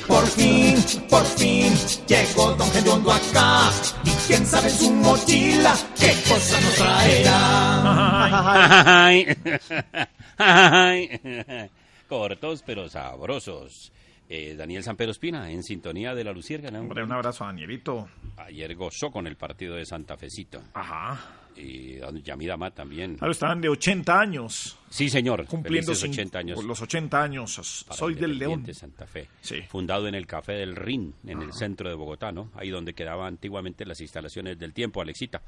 Por 0.07 0.27
fin, 0.27 0.77
por 1.09 1.25
fin, 1.25 1.73
llegó 2.07 2.55
Don 2.55 2.71
Gediondo 2.71 3.11
acá. 3.11 3.71
Y 4.05 4.11
quién 4.27 4.47
sabe 4.47 4.69
en 4.69 4.75
su 4.75 4.93
mochila 4.93 5.75
qué 5.99 6.15
cosa 6.29 6.61
nos 6.61 6.75
traerá. 6.77 7.71
Cortos 12.09 12.63
pero 12.65 12.89
sabrosos. 12.89 13.91
Eh, 14.29 14.55
Daniel 14.57 14.83
Sampero 14.83 15.11
Espina, 15.11 15.51
en 15.51 15.63
sintonía 15.63 16.15
de 16.15 16.25
la 16.25 16.33
Luciérnaga. 16.33 16.81
Hombre, 16.81 17.05
un 17.05 17.13
abrazo 17.13 17.45
a 17.45 17.49
Danielito. 17.49 18.09
Ayer 18.39 18.75
gozó 18.75 19.11
con 19.11 19.27
el 19.27 19.37
partido 19.37 19.75
de 19.77 19.85
Santa 19.85 20.17
Fecito. 20.17 20.63
Ajá. 20.73 21.21
Y 21.57 21.99
Yamida 22.23 22.57
Mat 22.57 22.75
también. 22.75 23.17
Claro, 23.17 23.31
estaban 23.31 23.61
de 23.61 23.69
80 23.69 24.19
años. 24.19 24.77
Sí, 24.91 25.09
señor. 25.09 25.45
Cumpliendo 25.47 25.93
cin- 25.93 26.11
80 26.11 26.39
años. 26.39 26.65
Los 26.65 26.83
80 26.83 27.23
años. 27.23 27.85
para 27.87 27.97
Soy 27.97 28.15
del 28.15 28.39
León. 28.39 28.53
Independiente 28.61 28.75
Santa 28.81 29.07
Fe. 29.07 29.29
Sí. 29.41 29.61
Fundado 29.69 30.09
en 30.09 30.17
el 30.17 30.27
Café 30.27 30.55
del 30.55 30.75
Rin, 30.75 31.15
en 31.27 31.43
el 31.43 31.53
centro 31.53 31.89
de 31.89 31.95
Bogotá, 31.95 32.33
¿no? 32.33 32.51
Ahí 32.57 32.71
donde 32.71 32.93
quedaban 32.95 33.29
antiguamente 33.29 33.85
las 33.85 34.01
instalaciones 34.01 34.59
del 34.59 34.73
tiempo, 34.73 35.01
Alexita. 35.01 35.43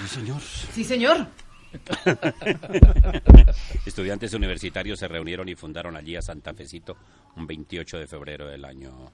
Sí, 0.00 0.08
señor. 0.08 0.40
Sí, 0.40 0.84
señor. 0.84 1.26
Estudiantes 3.86 4.34
universitarios 4.34 4.98
se 4.98 5.08
reunieron 5.08 5.48
y 5.48 5.54
fundaron 5.54 5.96
allí 5.96 6.16
a 6.16 6.22
Santa 6.22 6.54
Fecito 6.54 6.96
un 7.36 7.46
28 7.46 7.98
de 7.98 8.06
febrero 8.06 8.48
del 8.48 8.64
año. 8.64 9.12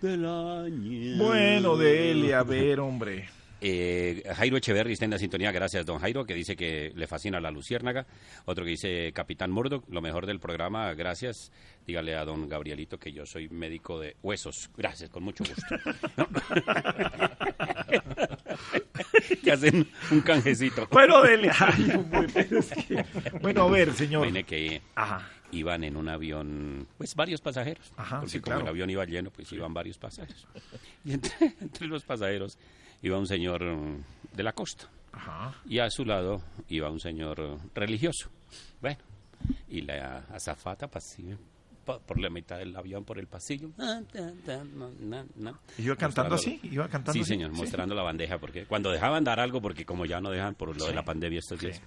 Del 0.00 0.24
año. 0.24 1.24
Bueno, 1.24 1.76
dele, 1.76 2.34
a 2.34 2.42
ver, 2.42 2.80
hombre. 2.80 3.28
Eh, 3.68 4.22
Jairo 4.36 4.56
Echeverry 4.56 4.92
está 4.92 5.06
en 5.06 5.10
la 5.10 5.18
sintonía, 5.18 5.50
gracias 5.50 5.84
don 5.84 5.98
Jairo, 5.98 6.24
que 6.24 6.34
dice 6.34 6.54
que 6.54 6.92
le 6.94 7.08
fascina 7.08 7.40
la 7.40 7.50
luciérnaga. 7.50 8.06
Otro 8.44 8.62
que 8.64 8.70
dice 8.70 9.10
Capitán 9.12 9.50
Murdoch, 9.50 9.82
lo 9.88 10.00
mejor 10.00 10.24
del 10.24 10.38
programa, 10.38 10.94
gracias. 10.94 11.50
Dígale 11.84 12.14
a 12.14 12.24
don 12.24 12.48
Gabrielito 12.48 12.96
que 12.96 13.12
yo 13.12 13.26
soy 13.26 13.48
médico 13.48 13.98
de 13.98 14.14
huesos. 14.22 14.70
Gracias, 14.76 15.10
con 15.10 15.24
mucho 15.24 15.42
gusto. 15.42 15.64
¿No? 16.16 16.28
que 19.42 19.50
hacen 19.50 19.88
un 20.12 20.20
canjecito. 20.20 20.86
Bueno, 20.92 21.22
dele. 21.22 21.50
Ay, 21.58 21.90
hombre, 21.92 22.28
pero 22.32 22.60
es 22.60 22.70
que- 22.70 23.04
Bueno, 23.42 23.64
a 23.64 23.70
ver, 23.70 23.92
señor. 23.94 24.22
Viene 24.22 24.44
que 24.44 24.80
iban 25.50 25.82
en 25.82 25.96
un 25.96 26.08
avión, 26.08 26.86
pues 26.98 27.16
varios 27.16 27.40
pasajeros. 27.40 27.92
Ajá, 27.96 28.20
porque 28.20 28.30
sí, 28.30 28.38
como 28.38 28.52
claro. 28.54 28.62
el 28.62 28.68
avión 28.68 28.90
iba 28.90 29.04
lleno, 29.06 29.32
pues 29.32 29.50
iban 29.52 29.74
varios 29.74 29.98
pasajeros. 29.98 30.46
Y 31.04 31.14
entre, 31.14 31.32
entre 31.60 31.88
los 31.88 32.04
pasajeros 32.04 32.56
iba 33.06 33.18
un 33.18 33.26
señor 33.26 33.62
mm, 33.64 34.04
de 34.34 34.42
la 34.42 34.52
costa. 34.52 34.88
Y 35.64 35.78
a 35.78 35.88
su 35.90 36.04
lado 36.04 36.42
iba 36.68 36.90
un 36.90 37.00
señor 37.00 37.40
eh, 37.40 37.56
religioso. 37.74 38.28
Bueno, 38.82 38.98
y 39.68 39.80
la 39.82 40.18
azafata 40.30 40.88
por 41.84 42.20
la 42.20 42.28
mitad 42.28 42.58
del 42.58 42.74
avión, 42.76 43.04
por 43.04 43.18
el 43.18 43.26
pasillo. 43.26 43.70
Ah, 43.78 44.00
no, 44.74 44.90
no, 45.00 45.24
no. 45.36 45.58
¿Iba 45.78 45.96
cantando 45.96 46.34
así? 46.34 46.58
¿Iba 46.64 46.88
cantando 46.88 47.12
Sí, 47.14 47.20
así? 47.20 47.28
señor, 47.28 47.52
Sí. 47.52 47.56
mostrando 47.58 47.94
la 47.94 48.02
bandeja, 48.02 48.38
porque 48.38 48.66
cuando 48.66 48.90
dejaban 48.90 49.24
dar 49.24 49.40
algo, 49.40 49.62
porque 49.62 49.84
como 49.86 50.04
ya 50.04 50.20
no 50.20 50.30
dejan 50.30 50.54
por 50.54 50.76
lo 50.76 50.84
de 50.86 50.92
la 50.94 51.04
pandemia 51.04 51.38
estos 51.38 51.60
días, 51.60 51.80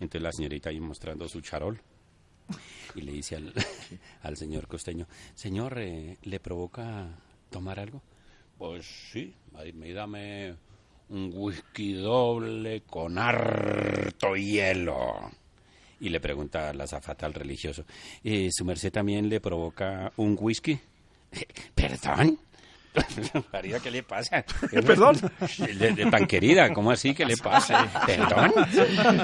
entonces 0.00 0.20
la 0.22 0.32
señorita 0.32 0.70
ahí 0.70 0.80
mostrando 0.80 1.28
su 1.28 1.40
charol. 1.40 1.80
Y 2.94 3.00
le 3.02 3.12
dice 3.12 3.36
al, 3.36 3.52
al 4.22 4.36
señor 4.36 4.66
costeño, 4.68 5.06
señor, 5.34 5.78
eh, 5.78 6.18
¿le 6.22 6.40
provoca 6.40 7.08
tomar 7.50 7.78
algo? 7.80 8.02
Pues 8.58 8.86
sí, 9.12 9.34
ahí 9.56 9.72
me 9.72 9.92
dame 9.92 10.54
un 11.10 11.30
whisky 11.34 11.92
doble 11.94 12.82
con 12.82 13.18
harto 13.18 14.34
hielo. 14.34 15.30
Y 16.00 16.08
le 16.10 16.20
pregunta 16.20 16.70
a 16.70 16.74
la 16.74 16.86
zafata 16.86 17.26
al 17.26 17.34
religioso, 17.34 17.84
"Eh, 18.22 18.48
¿su 18.52 18.64
merced 18.64 18.92
también 18.92 19.28
le 19.28 19.40
provoca 19.40 20.12
un 20.16 20.36
whisky? 20.38 20.78
¿Perdón? 21.74 22.38
María, 23.52 23.78
¿qué 23.80 23.90
le 23.90 24.02
pasa? 24.02 24.42
¿Perdón? 24.70 25.16
De, 25.58 25.92
de 25.92 26.10
tan 26.10 26.26
querida, 26.26 26.72
¿cómo 26.72 26.90
así? 26.90 27.14
¿Qué 27.14 27.26
le 27.26 27.36
pasa? 27.36 27.90
¿Perdón? 28.06 28.52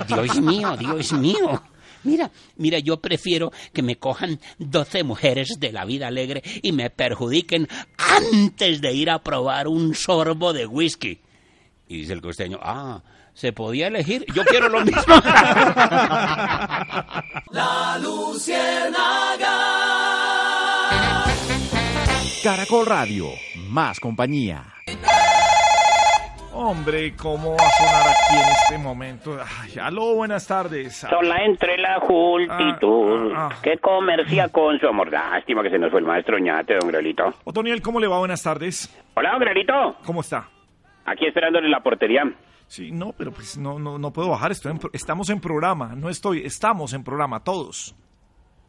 Dios 0.09 0.41
mío, 0.43 0.77
Dios 0.77 1.13
mío. 1.15 1.63
Mira, 2.05 2.31
mira, 2.57 2.79
yo 2.79 3.01
prefiero 3.01 3.53
que 3.73 3.83
me 3.83 3.97
cojan 3.97 4.41
12 4.59 5.05
mujeres 5.05 5.57
de 5.59 5.73
la 5.73 5.85
vida 5.85 6.09
alegre 6.09 6.43
y 6.63 6.73
me 6.73 6.91
perjudiquen 6.91 7.69
antes 7.97 8.81
de 8.81 8.93
ir 8.93 9.11
a 9.11 9.23
probar 9.23 9.69
un 9.69 9.95
sorbo 9.95 10.53
de 10.53 10.67
whisky. 10.67 11.21
Y 11.89 11.99
dice 11.99 12.13
el 12.15 12.23
costeño, 12.23 12.59
ah, 12.63 13.03
¿se 13.35 13.53
podía 13.53 13.89
elegir? 13.89 14.25
Yo 14.35 14.45
quiero 14.45 14.69
lo 14.69 14.85
mismo. 14.85 15.03
La 17.51 17.99
Luciérnaga. 18.01 19.59
Caracol 22.43 22.87
Radio, 22.87 23.29
más 23.69 24.01
compañía. 24.01 24.73
Hombre, 26.65 27.15
¿cómo 27.17 27.57
va 27.57 27.67
a 27.67 27.71
sonar 27.71 28.07
aquí 28.09 28.37
en 28.37 28.49
este 28.63 28.79
momento? 28.79 29.37
Ay, 29.61 29.79
aló, 29.81 30.15
buenas 30.15 30.47
tardes. 30.47 30.97
Sola 30.99 31.45
entre 31.45 31.77
la 31.77 31.99
multitud 31.99 33.33
Ah, 33.35 33.49
ah, 33.53 33.57
que 33.63 33.79
comercia 33.79 34.49
con 34.49 34.79
su 34.79 34.87
amor. 34.87 35.11
Lástima 35.11 35.63
que 35.63 35.71
se 35.71 35.79
nos 35.79 35.91
fue 35.91 35.99
el 36.01 36.07
maestro 36.07 36.39
ñate, 36.39 36.75
don 36.81 36.89
Grelito. 36.89 37.35
Otoniel, 37.45 37.83
¿cómo 37.83 37.99
le 37.99 38.07
va? 38.07 38.19
Buenas 38.19 38.43
tardes. 38.45 38.89
Hola, 39.15 39.33
don 39.33 39.41
Grelito. 39.41 39.97
¿Cómo 40.07 40.21
está? 40.21 40.49
Aquí 41.05 41.27
esperándole 41.27 41.69
la 41.69 41.81
portería. 41.81 42.23
Sí, 42.69 42.93
no, 42.93 43.13
pero 43.19 43.33
pues 43.33 43.59
no, 43.59 43.81
no, 43.81 43.99
no 43.99 44.13
puedo 44.13 44.29
bajar. 44.29 44.53
Estoy 44.53 44.71
en 44.73 44.79
pro- 44.79 44.91
estamos 44.93 45.31
en 45.31 45.41
programa. 45.41 45.95
No 45.97 46.09
estoy, 46.09 46.43
estamos 46.47 46.93
en 46.95 47.03
programa, 47.03 47.41
todos. 47.43 47.95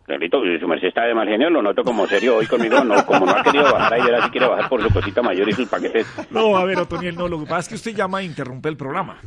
Grelito, 0.06 0.41
su 0.60 0.68
merced 0.68 0.89
está 0.89 1.04
de 1.06 1.16
mal 1.16 1.28
genio, 1.28 1.49
lo 1.49 1.62
noto 1.62 1.84
como 1.84 2.06
serio 2.08 2.36
hoy 2.36 2.45
conmigo. 2.45 2.84
No, 2.84 3.06
como 3.06 3.26
no 3.26 3.32
ha 3.32 3.41
querido 3.41 3.64
bajar 3.64 3.93
ayer, 3.93 4.14
así 4.16 4.30
quiere 4.32 4.47
bajar 4.47 4.68
por 4.68 4.82
su 4.82 4.89
cosita 4.89 5.22
mayor 5.22 5.47
y 5.47 5.54
sus 5.54 5.70
paquetes. 5.70 6.06
No, 6.30 6.58
a 6.58 6.66
ver, 6.66 6.78
Otoniel, 6.80 7.16
no. 7.16 7.30
Lo 7.30 7.39
que 7.39 7.45
pasa 7.45 7.60
es 7.60 7.68
que 7.70 7.76
usted 7.76 7.95
llama 7.95 8.22
e 8.22 8.26
interrumpe 8.26 8.68
el 8.68 8.76
programa. 8.76 9.18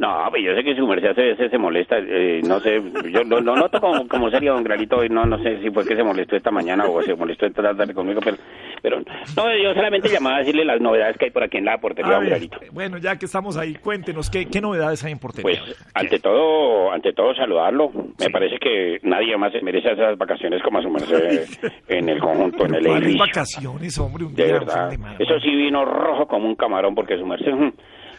No, 0.00 0.26
pues 0.30 0.42
yo 0.42 0.54
sé 0.54 0.64
que 0.64 0.74
su 0.74 0.86
merced 0.86 1.10
a 1.10 1.12
veces 1.12 1.50
se 1.50 1.58
molesta, 1.58 1.98
eh, 1.98 2.40
no 2.42 2.58
sé, 2.60 2.80
yo 3.12 3.22
lo, 3.22 3.38
lo 3.42 3.54
noto 3.54 3.78
como, 3.82 4.08
como 4.08 4.30
serio, 4.30 4.54
don 4.54 4.64
Grelito, 4.64 5.04
y 5.04 5.10
no, 5.10 5.26
no 5.26 5.36
sé 5.42 5.60
si 5.60 5.68
fue 5.70 5.84
que 5.86 5.94
se 5.94 6.02
molestó 6.02 6.36
esta 6.36 6.50
mañana 6.50 6.86
o 6.86 7.02
se 7.02 7.14
molestó 7.14 7.44
esta 7.44 7.74
tarde 7.74 7.92
conmigo, 7.92 8.18
pero, 8.24 8.38
pero 8.80 9.00
no, 9.00 9.56
yo 9.62 9.74
solamente 9.74 10.08
llamaba 10.08 10.36
a 10.36 10.38
decirle 10.38 10.64
las 10.64 10.80
novedades 10.80 11.18
que 11.18 11.26
hay 11.26 11.30
por 11.30 11.42
aquí 11.44 11.58
en 11.58 11.66
la 11.66 11.76
portería, 11.76 12.12
don 12.14 12.20
ver, 12.22 12.30
Grelito. 12.30 12.58
bueno, 12.72 12.96
ya 12.96 13.16
que 13.18 13.26
estamos 13.26 13.58
ahí, 13.58 13.74
cuéntenos, 13.74 14.30
¿qué, 14.30 14.46
qué 14.46 14.62
novedades 14.62 15.04
hay 15.04 15.12
en 15.12 15.18
Portería? 15.18 15.42
Pues 15.42 15.76
ante 15.92 16.18
todo, 16.18 16.90
ante 16.92 17.12
todo 17.12 17.34
saludarlo. 17.34 17.90
Me 18.18 18.30
parece 18.30 18.56
que 18.58 19.00
nadie 19.02 19.36
más 19.36 19.52
se 19.52 19.60
merece 19.60 19.92
esas 19.92 20.16
vacaciones 20.16 20.62
como 20.62 20.78
a 20.78 20.82
su 20.82 20.88
merced 20.88 21.46
en 21.88 22.08
el 22.08 22.20
conjunto, 22.20 22.64
en 22.64 22.74
el 22.76 22.84
¿Cuáles 22.86 23.02
edificio. 23.04 23.18
vacaciones, 23.26 23.98
hombre? 23.98 24.24
Un 24.24 24.34
De 24.34 24.44
día, 24.44 24.52
verdad. 24.54 24.90
fin 24.92 25.02
de. 25.18 25.24
Eso 25.24 25.38
sí 25.40 25.54
vino 25.54 25.84
rojo 25.84 26.26
como 26.26 26.46
un 26.46 26.54
camarón 26.54 26.94
porque 26.94 27.18
su 27.18 27.26
merced 27.26 27.52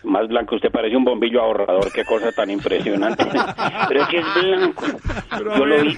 más 0.03 0.27
blanco 0.27 0.55
usted 0.55 0.71
parece 0.71 0.95
un 0.95 1.03
bombillo 1.03 1.41
ahorrador, 1.41 1.91
qué 1.93 2.03
cosa 2.05 2.31
tan 2.31 2.49
impresionante. 2.49 3.23
Pero 3.87 4.01
es 4.01 4.07
que 4.09 4.17
es 4.17 4.25
blanco. 4.35 4.85
Yo 5.57 5.65
lo 5.65 5.81
vi, 5.83 5.97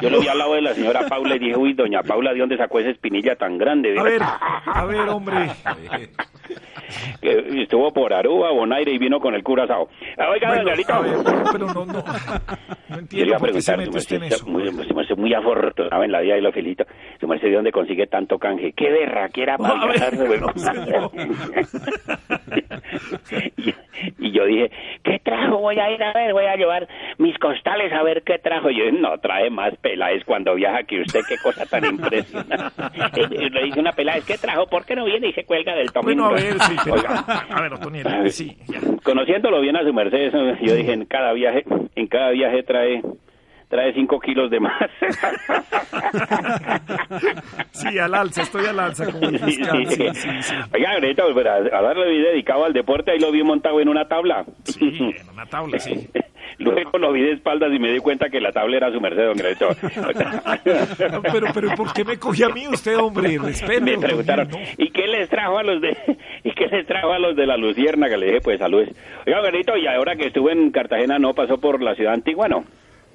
yo 0.00 0.10
lo 0.10 0.20
vi 0.20 0.28
al 0.28 0.38
lado 0.38 0.54
de 0.54 0.62
la 0.62 0.74
señora 0.74 1.06
Paula 1.08 1.36
y 1.36 1.38
dije, 1.38 1.56
uy, 1.56 1.72
doña 1.74 2.02
Paula, 2.02 2.32
¿de 2.32 2.40
dónde 2.40 2.56
sacó 2.56 2.80
esa 2.80 2.90
espinilla 2.90 3.36
tan 3.36 3.58
grande? 3.58 3.98
A 3.98 4.02
ver, 4.02 4.22
a 4.22 4.84
ver, 4.86 5.08
hombre. 5.08 5.50
Que 7.20 7.38
estuvo 7.62 7.92
por 7.92 8.12
Aruba, 8.12 8.50
Bonaire 8.52 8.92
y 8.92 8.98
vino 8.98 9.18
con 9.20 9.34
el 9.34 9.42
curazao. 9.42 9.88
Ah, 10.18 10.28
Oiga, 10.30 10.48
Bueno, 11.00 11.50
pero 11.52 11.66
no, 11.66 11.86
no. 11.86 12.04
No 12.88 12.98
entiendo 12.98 13.36
por 13.38 13.50
qué 13.52 13.62
se 13.62 13.76
mete 13.76 13.96
usted 13.96 14.16
en 14.16 14.22
eso. 14.24 14.46
muy, 14.46 14.70
merced 14.70 14.94
muy 15.24 15.32
afortunado 15.32 16.04
en 16.04 16.12
la 16.12 16.20
vida 16.20 16.36
y 16.36 16.42
lo 16.42 16.52
felicito. 16.52 16.84
Su 17.18 17.26
merced, 17.26 17.48
¿de 17.48 17.54
dónde 17.54 17.72
consigue 17.72 18.06
tanto 18.06 18.38
canje? 18.38 18.74
¡Qué 18.76 18.90
berraquera 18.90 19.56
para 19.56 19.80
A 19.80 19.86
ver, 19.86 19.96
viajar, 19.96 20.26
bueno. 20.26 20.46
y, 23.56 23.74
y 24.18 24.32
yo 24.32 24.44
dije, 24.44 24.70
¿qué 25.02 25.18
trajo? 25.24 25.56
Voy 25.58 25.78
a 25.78 25.90
ir 25.90 26.02
a 26.02 26.12
ver, 26.12 26.34
voy 26.34 26.44
a 26.44 26.56
llevar 26.56 26.86
mis 27.16 27.38
costales 27.38 27.90
a 27.94 28.02
ver 28.02 28.22
qué 28.22 28.38
trajo. 28.38 28.68
Y 28.70 28.76
yo, 28.78 28.92
no, 28.92 29.16
trae 29.18 29.48
más 29.48 29.74
peláez 29.78 30.22
cuando 30.26 30.54
viaja 30.56 30.82
que 30.82 31.00
usted, 31.00 31.20
qué 31.26 31.36
cosa 31.42 31.64
tan 31.64 31.84
impresionante. 31.90 33.22
y 33.30 33.48
le 33.48 33.62
dice 33.64 33.80
una 33.80 33.92
peláez, 33.92 34.26
¿qué 34.26 34.36
trajo? 34.36 34.66
¿Por 34.66 34.84
qué 34.84 34.94
no 34.94 35.06
viene 35.06 35.28
y 35.28 35.32
se 35.32 35.44
cuelga 35.44 35.74
del 35.74 35.90
tomino? 35.90 36.28
Bueno, 36.30 36.36
a 36.36 36.42
ver, 36.42 36.60
sí, 36.60 36.76
pero- 36.84 36.96
Oiga, 36.96 37.24
a 37.48 37.62
ver, 37.62 37.72
Otoniel, 37.72 38.30
sí. 38.30 38.54
Conociéndolo 39.02 39.62
bien 39.62 39.76
a 39.76 39.82
su 39.84 39.92
merced, 39.94 40.32
yo 40.60 40.74
dije, 40.74 40.92
en 40.92 41.06
cada 41.06 41.32
viaje, 41.32 41.64
en 41.94 42.06
cada 42.08 42.28
viaje 42.30 42.62
trae 42.62 43.00
trae 43.68 43.92
cinco 43.94 44.20
kilos 44.20 44.50
de 44.50 44.60
más. 44.60 44.90
Sí, 47.72 47.98
al 47.98 48.14
alza, 48.14 48.42
estoy 48.42 48.66
al 48.66 48.78
alza 48.78 49.10
como 49.10 49.28
el. 49.28 49.38
Sí, 49.40 49.62
sí, 49.88 50.08
sí. 50.14 50.54
Oiga, 50.72 50.92
ahorita, 50.92 51.22
a, 51.24 51.78
a 51.78 51.82
darle 51.82 52.10
vida 52.10 52.30
dedicado 52.30 52.64
al 52.64 52.72
deporte, 52.72 53.10
ahí 53.10 53.18
lo 53.18 53.32
vi 53.32 53.42
montado 53.42 53.80
en 53.80 53.88
una 53.88 54.06
tabla. 54.06 54.44
En 54.80 55.28
una 55.32 55.46
tabla, 55.46 55.78
sí. 55.78 56.08
Luego 56.58 56.98
lo 56.98 57.12
vi 57.12 57.22
de 57.22 57.32
espaldas 57.32 57.72
y 57.72 57.78
me 57.78 57.92
di 57.92 57.98
cuenta 57.98 58.28
que 58.28 58.40
la 58.40 58.52
tabla 58.52 58.76
era 58.76 58.92
su 58.92 59.00
merced, 59.00 59.24
don 59.24 59.36
Greto. 59.36 59.68
Pero, 60.64 61.46
pero, 61.52 61.74
¿por 61.74 61.92
qué 61.92 62.04
me 62.04 62.16
cogió 62.18 62.46
a 62.46 62.50
mí 62.50 62.66
usted, 62.68 62.96
hombre? 62.96 63.38
Respete. 63.38 63.80
me 63.80 63.98
preguntaron, 63.98 64.48
¿y 64.78 64.90
qué 64.90 65.06
les 65.06 65.28
trajo 65.28 65.58
a 65.58 65.62
los 65.62 65.80
de 65.80 65.96
y 66.44 66.52
qué 66.52 66.66
les 66.66 66.86
trajo 66.86 67.12
a 67.12 67.18
los 67.18 67.34
de 67.36 67.46
la 67.46 67.56
Luciérnaga? 67.56 68.16
Le 68.16 68.26
dije, 68.26 68.40
pues 68.40 68.58
saludes. 68.58 68.90
Oiga, 69.26 69.40
Greto, 69.42 69.76
y 69.76 69.86
ahora 69.86 70.16
que 70.16 70.26
estuve 70.26 70.52
en 70.52 70.70
Cartagena, 70.70 71.18
¿no 71.18 71.34
pasó 71.34 71.58
por 71.58 71.82
la 71.82 71.94
ciudad 71.94 72.14
antigua, 72.14 72.48
no? 72.48 72.64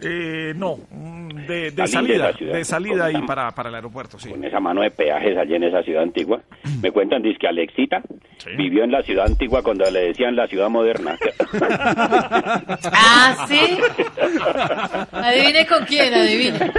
Eh, 0.01 0.53
no, 0.55 0.77
mm, 0.89 1.29
de, 1.47 1.71
de 1.71 1.87
Salí 1.87 2.07
de 2.13 2.17
salida, 2.19 2.53
de 2.57 2.65
salida 2.65 3.09
y 3.11 3.13
Con- 3.15 3.25
para, 3.25 3.51
para 3.51 3.69
el 3.69 3.75
aeropuerto, 3.75 4.17
sí. 4.19 4.29
Con 4.29 4.43
esa 4.45 4.59
mano 4.59 4.81
de 4.81 4.91
peajes 4.91 5.37
allí 5.37 5.55
en 5.55 5.63
esa 5.63 5.83
ciudad 5.83 6.03
antigua. 6.03 6.41
Me 6.81 6.91
cuentan, 6.91 7.21
dice 7.21 7.37
que 7.39 7.47
Alexita 7.47 8.01
vivió 8.55 8.83
en 8.85 8.91
la 8.91 9.01
ciudad 9.03 9.25
antigua 9.25 9.61
cuando 9.61 9.89
le 9.91 9.99
decían 10.07 10.35
la 10.35 10.47
ciudad 10.47 10.69
moderna. 10.69 11.17
Ah, 12.91 13.45
sí. 13.47 13.59
Adivine 15.11 15.65
con 15.67 15.85
quién, 15.85 16.13
adivine. 16.13 16.57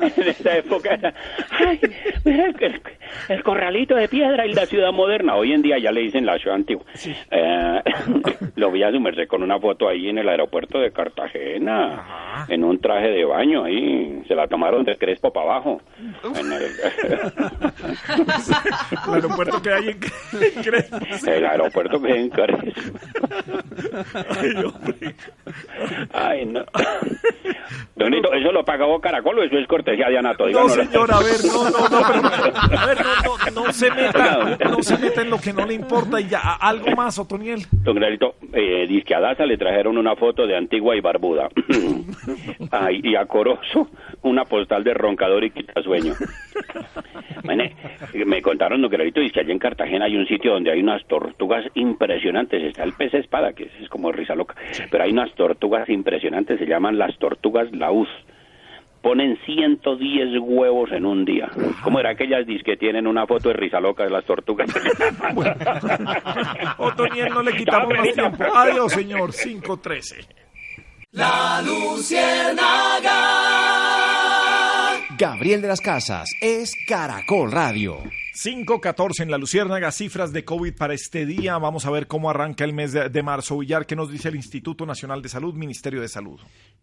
en 0.00 0.28
esa 0.28 0.56
época 0.56 0.94
era, 0.94 1.14
ay, 1.50 1.80
mira 2.24 2.52
el, 3.28 3.42
corralito 3.42 3.94
de 3.94 4.08
piedra 4.08 4.46
y 4.46 4.52
la 4.52 4.66
ciudad 4.66 4.92
moderna. 4.92 5.36
Hoy 5.36 5.52
en 5.52 5.62
día 5.62 5.78
ya 5.78 5.92
le 5.92 6.02
dicen 6.02 6.26
la 6.26 6.38
ciudad 6.38 6.56
antigua. 6.56 6.84
Eh, 7.30 7.82
lo 8.56 8.70
vi 8.70 8.82
a 8.82 8.90
su 8.90 9.00
merced 9.00 9.26
con 9.28 9.42
una 9.42 9.58
foto 9.58 9.88
ahí 9.88 10.08
en 10.08 10.18
el 10.18 10.28
aeropuerto 10.28 10.78
de 10.78 10.92
Cartagena, 10.92 12.46
en 12.48 12.64
un 12.64 12.78
traje 12.80 13.08
de 13.08 13.24
baño 13.24 13.64
ahí. 13.64 14.22
Se 14.26 14.34
la 14.34 14.46
tomaron 14.46 14.84
de 14.84 14.96
Crespo 14.96 15.32
para 15.32 15.46
abajo. 15.46 15.80
En 16.36 16.52
el, 16.52 16.62
El 19.08 19.14
aeropuerto 19.14 19.62
que 19.62 19.72
hay 19.72 19.88
en, 19.88 19.98
Crespo. 20.62 20.98
el 21.26 21.46
aeropuerto 21.46 22.00
que 22.00 22.12
hay 22.12 22.20
en 22.20 22.30
Crespo. 22.30 22.70
Ay, 26.12 26.46
no. 26.46 26.64
Don 27.96 28.10
Nito, 28.10 28.32
¿eso 28.32 28.52
lo 28.52 28.64
pagó 28.64 29.00
Caracol 29.00 29.38
o 29.38 29.42
eso 29.42 29.56
es 29.56 29.66
cortesía 29.66 30.08
de 30.08 30.18
Anato? 30.18 30.46
No, 30.48 30.68
señor, 30.68 31.12
a 31.12 31.18
ver, 31.18 31.44
no, 31.46 31.70
no, 31.70 31.88
no, 31.88 32.00
pero, 32.06 32.22
a 32.78 32.86
ver, 32.86 32.98
no, 33.54 33.72
se 33.72 33.90
meta, 33.94 34.56
no 34.70 34.82
se 34.82 34.98
meta 34.98 35.22
en 35.22 35.30
lo 35.30 35.38
que 35.38 35.52
no 35.52 35.66
le 35.66 35.74
importa 35.74 36.20
y 36.20 36.28
ya, 36.28 36.54
algo 36.60 36.90
más, 36.96 37.18
Otoniel. 37.18 37.66
Don 37.70 37.96
Granito, 37.96 38.36
eh, 38.52 38.86
dice 38.88 39.04
que 39.04 39.14
a 39.14 39.20
Daza 39.20 39.46
le 39.46 39.56
trajeron 39.56 39.98
una 39.98 40.16
foto 40.16 40.46
de 40.46 40.56
Antigua 40.56 40.96
y 40.96 41.00
Barbuda. 41.00 41.48
Y 43.02 43.16
a 43.16 43.26
Corozo 43.26 43.88
una 44.22 44.44
postal 44.44 44.84
de 44.84 44.94
roncador 44.94 45.44
y 45.44 45.50
quitasueño. 45.50 46.14
Mane, 47.44 47.74
me 48.26 48.42
contaron, 48.42 48.82
don 48.82 48.90
Granito, 48.90 49.20
dice 49.20 49.34
que 49.34 49.40
allá 49.40 49.52
en 49.52 49.58
Cartagena 49.58 50.06
hay 50.06 50.16
un 50.16 50.26
sitio 50.26 50.52
donde 50.52 50.70
hay 50.70 50.80
unas 50.80 51.04
tortugas 51.06 51.64
impresionantes. 51.74 52.62
Está 52.62 52.84
el 52.84 52.92
pez 52.92 53.14
espada, 53.14 53.52
que 53.52 53.70
es 53.80 53.88
como 53.88 54.12
risa 54.12 54.34
loca. 54.34 54.54
Pero 54.90 55.04
hay 55.04 55.12
unas 55.12 55.32
tortugas 55.34 55.88
impresionantes, 55.88 56.58
se 56.58 56.66
llaman 56.66 56.98
las 56.98 57.16
tortugas 57.18 57.70
laúz. 57.74 58.08
Ponen 59.08 59.38
110 59.46 60.38
huevos 60.38 60.92
en 60.92 61.06
un 61.06 61.24
día. 61.24 61.48
¿Cómo 61.82 61.98
era 61.98 62.10
aquellas 62.10 62.46
dis 62.46 62.62
que 62.62 62.76
tienen 62.76 63.06
una 63.06 63.26
foto 63.26 63.48
de 63.48 63.54
risa 63.54 63.80
loca 63.80 64.04
de 64.04 64.10
las 64.10 64.22
tortugas? 64.26 64.68
Otoniel, 66.76 67.30
no 67.30 67.42
le 67.42 67.56
quitamos 67.56 67.88
más 67.88 68.12
tiempo. 68.12 68.44
Adiós, 68.54 68.92
señor. 68.92 69.30
513. 69.32 70.16
La 71.12 71.62
Luciérnaga. 71.64 72.58
Gabriel 75.18 75.62
de 75.62 75.68
las 75.68 75.80
Casas 75.80 76.28
es 76.42 76.74
Caracol 76.86 77.50
Radio. 77.50 78.02
5.14 78.40 79.22
en 79.22 79.32
la 79.32 79.36
Luciérnaga, 79.36 79.90
cifras 79.90 80.32
de 80.32 80.44
COVID 80.44 80.74
para 80.74 80.94
este 80.94 81.26
día. 81.26 81.58
Vamos 81.58 81.86
a 81.86 81.90
ver 81.90 82.06
cómo 82.06 82.30
arranca 82.30 82.62
el 82.62 82.72
mes 82.72 82.92
de, 82.92 83.22
marzo. 83.24 83.58
Villar, 83.58 83.84
¿qué 83.84 83.96
nos 83.96 84.12
dice 84.12 84.28
el 84.28 84.36
Instituto 84.36 84.86
Nacional 84.86 85.22
de 85.22 85.28
Salud, 85.28 85.54
Ministerio 85.54 86.00
de 86.00 86.08
Salud? 86.08 86.38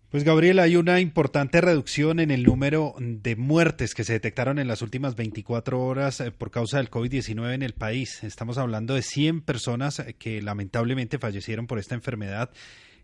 Pues 0.10 0.26
Gabriel, 0.26 0.60
hay 0.60 0.76
una 0.76 1.00
importante 1.00 1.62
reducción 1.62 2.20
en 2.20 2.32
el 2.32 2.44
número 2.44 2.94
de 3.00 3.38
muertes 3.38 3.96
que 3.96 4.04
se 4.04 4.12
detectaron 4.12 4.60
en 4.60 4.68
las 4.68 4.82
últimas 4.82 5.16
24 5.16 5.82
horas 5.82 6.20
eh, 6.20 6.30
por 6.32 6.52
causa 6.52 6.76
del 6.76 6.92
COVID-19 6.92 7.54
en 7.54 7.64
el 7.64 7.72
país. 7.72 8.22
Estamos 8.26 8.58
hablando 8.58 8.94
de 8.94 9.02
100 9.02 9.40
personas 9.40 10.04
que 10.20 10.42
lamentablemente 10.42 11.20
fallecieron 11.20 11.68
por 11.68 11.80
esta 11.80 11.96
enfermedad. 11.96 12.50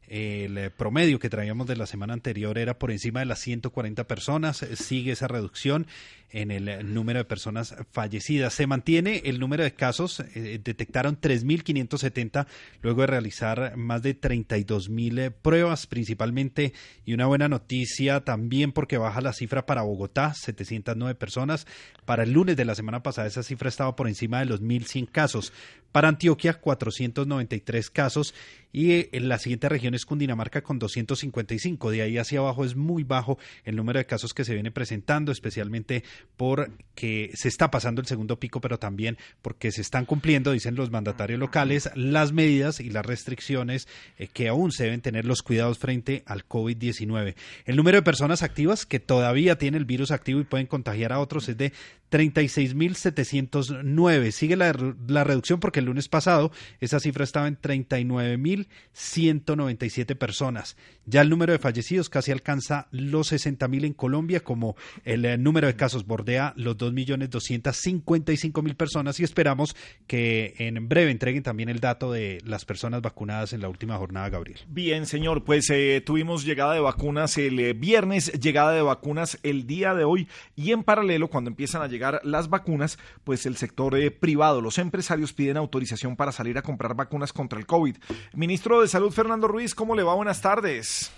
El 0.10 0.58
eh, 0.58 0.70
promedio 0.70 1.20
que 1.20 1.30
traíamos 1.30 1.68
de 1.68 1.78
la 1.78 1.86
semana 1.86 2.12
anterior 2.12 2.58
era 2.58 2.78
por 2.78 2.92
encima 2.92 3.22
de 3.22 3.28
las 3.28 3.40
140 3.40 4.08
personas. 4.08 4.58
Sigue 4.76 5.14
esa 5.14 5.30
reducción 5.30 5.88
en 6.32 6.52
el 6.52 6.68
eh, 6.68 6.84
número 6.84 7.20
de 7.20 7.26
personas 7.26 7.76
fallecidas. 7.92 8.54
Se 8.54 8.68
mantiene 8.68 9.22
el 9.26 9.40
número 9.40 9.64
de 9.64 9.74
casos. 9.74 10.20
eh, 10.34 10.60
detectaron 10.64 11.20
3.570 11.20 12.48
luego 12.82 13.02
de 13.02 13.08
realizar 13.08 13.78
más 13.78 14.02
de 14.02 14.20
32.000 14.20 15.20
eh, 15.20 15.32
pruebas 15.32 15.88
principalmente. 15.88 16.74
Y 17.06 17.14
una 17.14 17.28
buena 17.28 17.50
noticia 17.50 18.22
también 18.22 18.72
porque 18.72 18.98
baja 18.98 19.22
la 19.22 19.34
cifra 19.34 19.66
para 19.66 19.84
Bogotá, 19.84 20.34
709 20.34 21.16
personas. 21.16 21.68
Para 22.06 22.24
el 22.24 22.32
lunes 22.32 22.58
de 22.58 22.66
la 22.66 22.76
semana 22.76 23.04
pasada 23.04 23.28
esa 23.28 23.44
cifra 23.44 23.70
estaba 23.70 23.96
por 23.96 24.08
encima 24.08 24.40
de 24.40 24.46
los 24.46 24.62
1.100 24.62 25.10
casos. 25.12 25.54
Para 25.92 26.08
Antioquia, 26.08 26.54
493 26.54 27.90
casos. 27.90 28.34
Y 28.72 28.92
eh, 28.92 29.10
en 29.12 29.28
la 29.28 29.38
siguiente 29.38 29.68
región 29.68 29.94
es 29.94 30.06
Cundinamarca 30.06 30.62
con 30.62 30.80
255. 30.80 31.92
De 31.92 32.02
ahí 32.02 32.18
hacia 32.18 32.40
abajo 32.40 32.64
es 32.64 32.76
muy 32.76 33.04
bajo 33.04 33.38
el 33.66 33.76
número 33.76 34.00
de 34.00 34.06
casos 34.06 34.34
que 34.34 34.46
se 34.46 34.54
viene 34.54 34.72
presentando, 34.72 35.32
especialmente 35.32 36.04
porque 36.38 37.32
se 37.36 37.48
está 37.48 37.70
pasando 37.70 38.02
el 38.02 38.08
segundo 38.08 38.40
pico, 38.40 38.62
pero 38.62 38.80
también 38.80 39.18
porque 39.42 39.72
se 39.72 39.82
están 39.82 40.06
cumpliendo, 40.06 40.52
dicen 40.52 40.76
los 40.76 40.92
mandatarios 40.92 41.40
locales, 41.40 41.90
las 41.96 42.32
medidas 42.32 42.80
y 42.80 42.90
las 42.90 43.06
restricciones 43.06 43.88
eh, 44.18 44.28
que 44.28 44.48
aún 44.48 44.72
se 44.72 44.86
deben 44.86 45.02
tener 45.02 45.26
los 45.26 45.42
cuidados 45.42 45.78
frente 45.78 46.24
al 46.26 46.48
COVID-19. 46.48 47.36
El 47.66 47.76
número 47.76 47.98
de 47.98 48.04
personas 48.04 48.44
activas 48.44 48.86
que 48.86 49.00
todavía 49.00 49.58
tienen 49.58 49.80
el 49.80 49.86
virus 49.86 50.12
activo 50.12 50.40
y 50.40 50.46
pueden 50.46 50.68
contagiar 50.68 51.14
a 51.14 51.20
otros 51.20 51.48
es 51.50 51.58
de 51.58 51.74
36.709. 52.12 54.32
Sigue 54.32 54.56
la, 54.56 54.76
la 55.08 55.24
reducción 55.24 55.60
porque 55.60 55.80
el 55.80 55.86
lunes 55.86 56.10
pasado 56.10 56.52
esa 56.80 57.00
cifra 57.00 57.24
estaba 57.24 57.48
en 57.48 57.60
39.197 57.60 60.16
personas. 60.16 60.78
Ya 61.06 61.22
el 61.22 61.30
número 61.30 61.54
de 61.54 61.60
fallecidos 61.60 62.10
casi 62.10 62.32
alcanza 62.32 62.88
los 62.92 63.32
60.000 63.32 63.86
en 63.86 63.94
Colombia, 63.94 64.42
como 64.42 64.76
el 65.04 65.26
eh, 65.26 65.38
número 65.38 65.68
de 65.68 65.76
casos 65.76 66.06
bordea 66.06 66.54
los 66.58 66.78
2.255.000 66.78 68.76
personas 68.76 69.20
y 69.20 69.24
esperamos 69.24 69.76
que 70.08 70.56
en 70.58 70.90
breve 70.90 71.12
entreguen 71.12 71.44
también 71.44 71.70
el 71.70 71.80
dato 71.80 72.12
de 72.12 72.42
las 72.46 72.66
personas 72.66 73.02
vacunadas 73.02 73.54
en 73.54 73.62
la 73.62 73.70
última 73.70 73.98
jornada, 73.98 74.30
Gabriel. 74.30 74.60
Bien, 74.68 75.06
señor, 75.06 75.44
pues 75.44 75.70
eh, 75.70 76.02
tuvimos 76.06 76.46
llegada 76.46 76.74
de 76.74 76.82
vacunas 76.82 77.38
el 77.38 77.60
eh, 77.60 77.74
viernes, 77.74 78.32
llegada 78.40 78.74
de 78.74 78.82
vacunas 78.82 79.40
el 79.44 79.66
día 79.66 79.94
de 79.94 80.04
hoy 80.04 80.28
y 80.56 80.72
en 80.72 80.84
paralelo, 80.84 81.30
cuando 81.30 81.50
empiezan 81.50 81.82
a 81.82 81.88
llegar 81.88 82.01
las 82.24 82.50
vacunas, 82.50 82.98
pues 83.24 83.46
el 83.46 83.56
sector 83.56 83.98
eh, 83.98 84.12
privado, 84.12 84.62
los 84.62 84.78
empresarios 84.78 85.34
piden 85.34 85.58
autorización 85.58 86.16
para 86.16 86.32
salir 86.32 86.58
a 86.58 86.62
comprar 86.62 86.96
vacunas 86.96 87.34
contra 87.34 87.60
el 87.60 87.66
COVID. 87.66 87.98
Ministro 88.34 88.82
de 88.82 88.88
Salud, 88.88 89.12
Fernando 89.12 89.48
Ruiz, 89.48 89.76
¿cómo 89.76 89.96
le 89.96 90.04
va? 90.04 90.16
Buenas 90.16 90.42
tardes. 90.42 91.16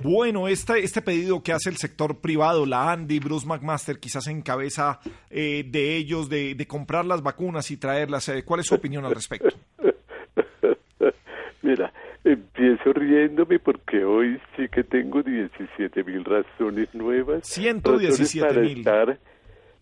Bueno, 0.00 0.46
este, 0.46 0.84
este 0.84 1.02
pedido 1.02 1.42
que 1.42 1.52
hace 1.52 1.70
el 1.70 1.76
sector 1.76 2.20
privado, 2.20 2.66
la 2.66 2.92
Andy, 2.92 3.18
Bruce 3.18 3.46
McMaster, 3.46 3.98
quizás 3.98 4.28
en 4.28 4.42
cabeza 4.42 5.00
eh, 5.30 5.64
de 5.66 5.96
ellos 5.96 6.28
de, 6.28 6.54
de 6.54 6.66
comprar 6.66 7.04
las 7.04 7.22
vacunas 7.22 7.70
y 7.70 7.76
traerlas, 7.76 8.28
eh, 8.28 8.44
¿cuál 8.44 8.60
es 8.60 8.66
su 8.66 8.76
opinión 8.76 9.04
al 9.04 9.14
respecto? 9.14 9.56
Mira, 11.62 11.92
empiezo 12.24 12.92
riéndome 12.92 13.58
porque 13.58 14.04
hoy 14.04 14.38
sí 14.56 14.68
que 14.68 14.84
tengo 14.84 15.22
17 15.22 16.04
mil 16.04 16.24
razones 16.24 16.92
nuevas. 16.94 17.46
117 17.46 18.46
razones 18.46 18.54
para 18.54 18.60
mil. 18.62 18.78
estar- 18.78 19.18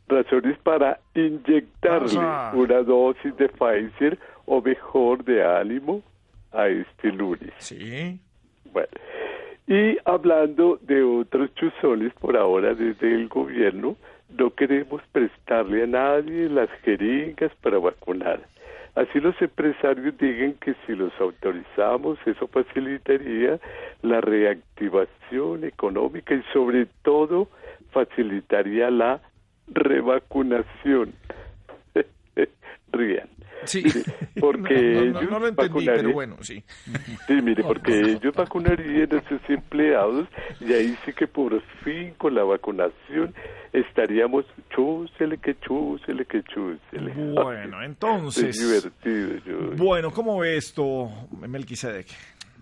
Razones 0.09 0.57
para 0.59 1.01
inyectarle 1.17 2.17
una 2.55 2.81
dosis 2.83 3.37
de 3.37 3.49
Pfizer 3.49 4.17
o 4.45 4.63
mejor 4.63 5.25
de 5.25 5.45
ánimo 5.45 6.01
a 6.53 6.69
este 6.69 7.11
lunes. 7.11 7.51
Sí. 7.59 8.17
Bueno, 8.73 8.89
y 9.67 9.97
hablando 10.05 10.79
de 10.83 11.03
otros 11.03 11.53
chuzones 11.57 12.13
por 12.21 12.37
ahora 12.37 12.73
desde 12.75 13.13
el 13.15 13.27
gobierno, 13.27 13.97
no 14.39 14.51
queremos 14.55 15.03
prestarle 15.11 15.83
a 15.83 15.87
nadie 15.89 16.49
las 16.51 16.71
jeringas 16.85 17.53
para 17.61 17.79
vacunar. 17.79 18.41
Así 18.97 19.21
los 19.21 19.41
empresarios 19.43 20.17
digan 20.17 20.55
que 20.55 20.75
si 20.87 20.95
los 20.95 21.13
autorizamos, 21.21 22.19
eso 22.25 22.49
facilitaría 22.49 23.61
la 24.01 24.23
reactivación 24.23 25.65
económica 25.65 26.35
y 26.35 26.43
sobre 26.55 26.87
todo 27.03 27.49
facilitaría 27.91 28.91
la 28.91 29.21
revacunación. 29.69 31.13
Rían. 32.93 33.36
Sí. 33.65 33.83
Porque 34.41 35.11
No, 35.13 35.23
no, 35.23 35.39
lo 35.39 35.49
entendí, 35.49 35.87
pero 35.87 36.13
bueno, 36.13 36.37
sí. 36.43 36.63
Sí, 37.27 37.33
mire, 37.43 37.63
porque 37.65 38.01
ellos 38.13 38.35
vacunarían 38.35 39.09
a 39.15 39.29
sus 39.29 39.41
empleados 39.49 40.29
y 40.61 40.73
ahí 40.73 40.97
sí 41.05 41.13
que 41.15 41.27
por 41.27 41.61
fin 41.83 42.13
con 42.19 42.35
la 42.35 42.45
vacunación 42.45 43.35
estaríamos 43.73 44.45
chúsele 44.75 45.39
que 45.39 45.57
chúsele 45.61 46.25
que 46.27 46.43
chúsele. 46.43 47.13
Bueno, 47.33 47.83
entonces- 47.85 48.59
Es 48.59 48.69
divertido, 48.85 49.39
yo. 49.47 49.71
Bueno, 49.77 50.11
¿cómo 50.11 50.39
ve 50.39 50.57
esto, 50.57 51.09
Melquisedec? 51.41 52.07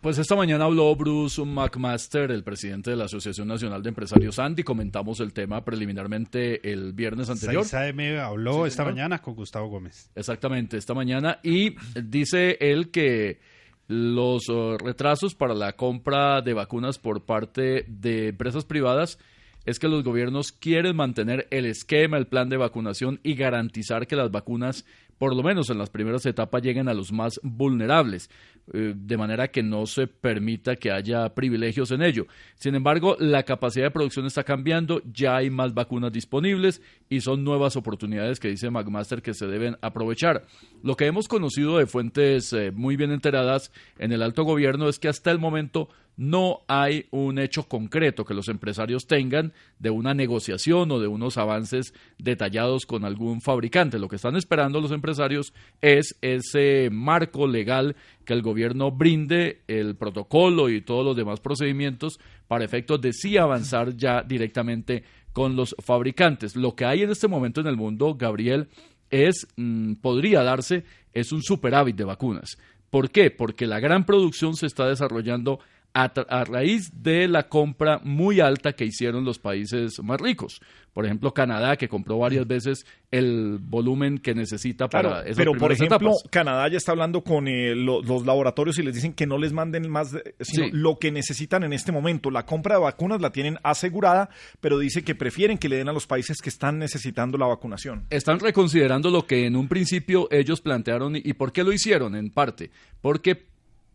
Pues 0.04 0.18
esta 0.18 0.36
mañana 0.36 0.66
habló 0.66 0.94
Bruce 0.94 1.42
McMaster, 1.42 2.30
el 2.30 2.44
presidente 2.44 2.90
de 2.90 2.96
la 2.96 3.06
Asociación 3.06 3.48
Nacional 3.48 3.82
de 3.82 3.88
Empresarios 3.88 4.38
Andy. 4.38 4.62
Comentamos 4.62 5.18
el 5.20 5.32
tema 5.32 5.64
preliminarmente 5.64 6.70
el 6.70 6.92
viernes 6.92 7.30
anterior. 7.30 7.64
6am 7.64 8.20
habló 8.20 8.64
Sí, 8.64 8.68
esta 8.68 8.82
señor. 8.82 8.92
mañana 8.96 9.22
con 9.22 9.34
Gustavo 9.34 9.68
Gómez. 9.68 10.10
Exactamente, 10.14 10.76
esta 10.76 10.92
mañana. 10.92 11.38
Y 11.42 11.76
dice 11.94 12.58
él 12.60 12.90
que 12.90 13.40
los 13.88 14.42
eh, 14.50 14.76
retrasos 14.78 15.34
para 15.34 15.54
la 15.54 15.72
compra 15.72 16.42
de 16.42 16.52
vacunas 16.52 16.98
por 16.98 17.24
parte 17.24 17.86
de 17.88 18.28
empresas 18.28 18.66
privadas 18.66 19.18
es 19.64 19.78
que 19.78 19.88
los 19.88 20.04
gobiernos 20.04 20.52
quieren 20.52 20.96
mantener 20.96 21.48
el 21.50 21.64
esquema, 21.64 22.18
el 22.18 22.26
plan 22.26 22.50
de 22.50 22.58
vacunación 22.58 23.20
y 23.22 23.36
garantizar 23.36 24.06
que 24.06 24.16
las 24.16 24.30
vacunas, 24.30 24.84
por 25.18 25.34
lo 25.34 25.42
menos 25.42 25.70
en 25.70 25.78
las 25.78 25.90
primeras 25.90 26.26
etapas, 26.26 26.62
lleguen 26.62 26.88
a 26.88 26.94
los 26.94 27.12
más 27.12 27.40
vulnerables, 27.42 28.30
eh, 28.72 28.94
de 28.96 29.16
manera 29.16 29.48
que 29.48 29.62
no 29.62 29.86
se 29.86 30.06
permita 30.06 30.76
que 30.76 30.90
haya 30.90 31.34
privilegios 31.34 31.90
en 31.90 32.02
ello. 32.02 32.26
Sin 32.56 32.74
embargo, 32.74 33.16
la 33.18 33.42
capacidad 33.42 33.86
de 33.86 33.90
producción 33.90 34.26
está 34.26 34.44
cambiando, 34.44 35.02
ya 35.04 35.36
hay 35.36 35.50
más 35.50 35.74
vacunas 35.74 36.12
disponibles 36.12 36.82
y 37.08 37.20
son 37.20 37.44
nuevas 37.44 37.76
oportunidades 37.76 38.40
que 38.40 38.48
dice 38.48 38.70
McMaster 38.70 39.22
que 39.22 39.34
se 39.34 39.46
deben 39.46 39.76
aprovechar. 39.82 40.44
Lo 40.82 40.96
que 40.96 41.06
hemos 41.06 41.28
conocido 41.28 41.78
de 41.78 41.86
fuentes 41.86 42.52
eh, 42.52 42.70
muy 42.70 42.96
bien 42.96 43.10
enteradas 43.10 43.72
en 43.98 44.12
el 44.12 44.22
alto 44.22 44.44
gobierno 44.44 44.88
es 44.88 44.98
que 44.98 45.08
hasta 45.08 45.30
el 45.30 45.38
momento 45.38 45.88
no 46.16 46.60
hay 46.68 47.06
un 47.10 47.38
hecho 47.38 47.64
concreto 47.64 48.24
que 48.24 48.34
los 48.34 48.48
empresarios 48.48 49.06
tengan 49.06 49.52
de 49.78 49.90
una 49.90 50.14
negociación 50.14 50.90
o 50.92 51.00
de 51.00 51.08
unos 51.08 51.36
avances 51.36 51.92
detallados 52.18 52.86
con 52.86 53.04
algún 53.04 53.40
fabricante. 53.40 53.98
Lo 53.98 54.08
que 54.08 54.16
están 54.16 54.36
esperando 54.36 54.80
los 54.80 54.92
empresarios 54.92 55.52
es 55.80 56.16
ese 56.22 56.88
marco 56.90 57.46
legal 57.46 57.96
que 58.24 58.32
el 58.32 58.42
gobierno 58.42 58.92
brinde 58.92 59.62
el 59.66 59.96
protocolo 59.96 60.68
y 60.68 60.80
todos 60.80 61.04
los 61.04 61.16
demás 61.16 61.40
procedimientos 61.40 62.18
para 62.46 62.64
efectos 62.64 63.00
de 63.00 63.12
sí 63.12 63.36
avanzar 63.36 63.96
ya 63.96 64.22
directamente 64.22 65.04
con 65.32 65.56
los 65.56 65.74
fabricantes. 65.84 66.54
Lo 66.54 66.74
que 66.76 66.84
hay 66.84 67.02
en 67.02 67.10
este 67.10 67.28
momento 67.28 67.60
en 67.60 67.66
el 67.66 67.76
mundo, 67.76 68.14
Gabriel, 68.14 68.68
es 69.10 69.48
mm, 69.56 69.94
podría 69.94 70.42
darse 70.42 70.84
es 71.12 71.32
un 71.32 71.42
superávit 71.42 71.96
de 71.96 72.04
vacunas. 72.04 72.58
¿Por 72.90 73.10
qué? 73.10 73.30
Porque 73.30 73.66
la 73.66 73.80
gran 73.80 74.04
producción 74.04 74.54
se 74.54 74.66
está 74.66 74.86
desarrollando 74.86 75.58
a, 75.94 76.44
raíz 76.44 76.90
de 77.02 77.28
la 77.28 77.44
compra 77.48 78.00
muy 78.02 78.40
alta 78.40 78.72
que 78.72 78.84
hicieron 78.84 79.24
los 79.24 79.38
países 79.38 80.02
más 80.02 80.20
ricos. 80.20 80.60
Por 80.92 81.04
ejemplo, 81.04 81.32
Canadá, 81.34 81.76
que 81.76 81.88
compró 81.88 82.18
varias 82.18 82.46
veces 82.46 82.84
el 83.10 83.58
volumen 83.60 84.18
que 84.18 84.34
necesita 84.34 84.88
para 84.88 85.08
Claro, 85.08 85.24
esas 85.24 85.36
pero 85.36 85.52
por 85.54 85.72
ejemplo, 85.72 85.96
etapas. 85.96 86.22
Canadá 86.30 86.68
ya 86.68 86.76
está 86.78 86.92
hablando 86.92 87.22
con 87.22 87.48
eh, 87.48 87.74
lo- 87.74 88.00
los 88.02 88.24
laboratorios 88.26 88.78
y 88.78 88.82
les 88.82 88.94
dicen 88.94 89.12
que 89.12 89.26
no 89.26 89.38
les 89.38 89.52
manden 89.52 89.88
más, 89.90 90.12
de- 90.12 90.34
sino 90.40 90.66
Sí. 90.66 90.70
lo 90.72 90.98
que 90.98 91.10
necesitan 91.10 91.62
en 91.64 91.72
este 91.72 91.90
momento. 91.90 92.30
La 92.30 92.44
compra 92.46 92.76
de 92.76 92.82
vacunas 92.82 93.20
la 93.20 93.30
tienen 93.30 93.58
asegurada, 93.64 94.30
pero 94.60 94.78
dice 94.78 95.02
que 95.02 95.14
prefieren 95.14 95.58
que 95.58 95.68
le 95.68 95.76
den 95.76 95.88
a 95.88 95.92
los 95.92 96.06
países 96.06 96.38
que 96.40 96.48
están 96.48 96.78
necesitando 96.78 97.38
la 97.38 97.46
vacunación. 97.46 98.04
están 98.10 98.38
reconsiderando 98.40 99.10
lo 99.10 99.26
que 99.26 99.46
en 99.46 99.56
un 99.56 99.68
principio 99.68 100.28
ellos 100.30 100.60
plantearon 100.60 101.16
y, 101.16 101.22
y 101.24 101.32
por 101.34 101.52
qué 101.52 101.62
lo 101.64 101.72
hicieron 101.72 102.14
en 102.16 102.30
parte 102.30 102.70
porque 103.00 103.52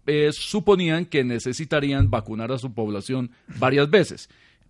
eh, 0.10 0.32
suponían 0.34 1.05
que 1.05 1.24
necesitarían 1.24 2.10
vacunar 2.10 2.51
a 2.51 2.57
su 2.57 2.74
población 2.74 3.32
varias 3.60 3.89
veces 3.89 4.30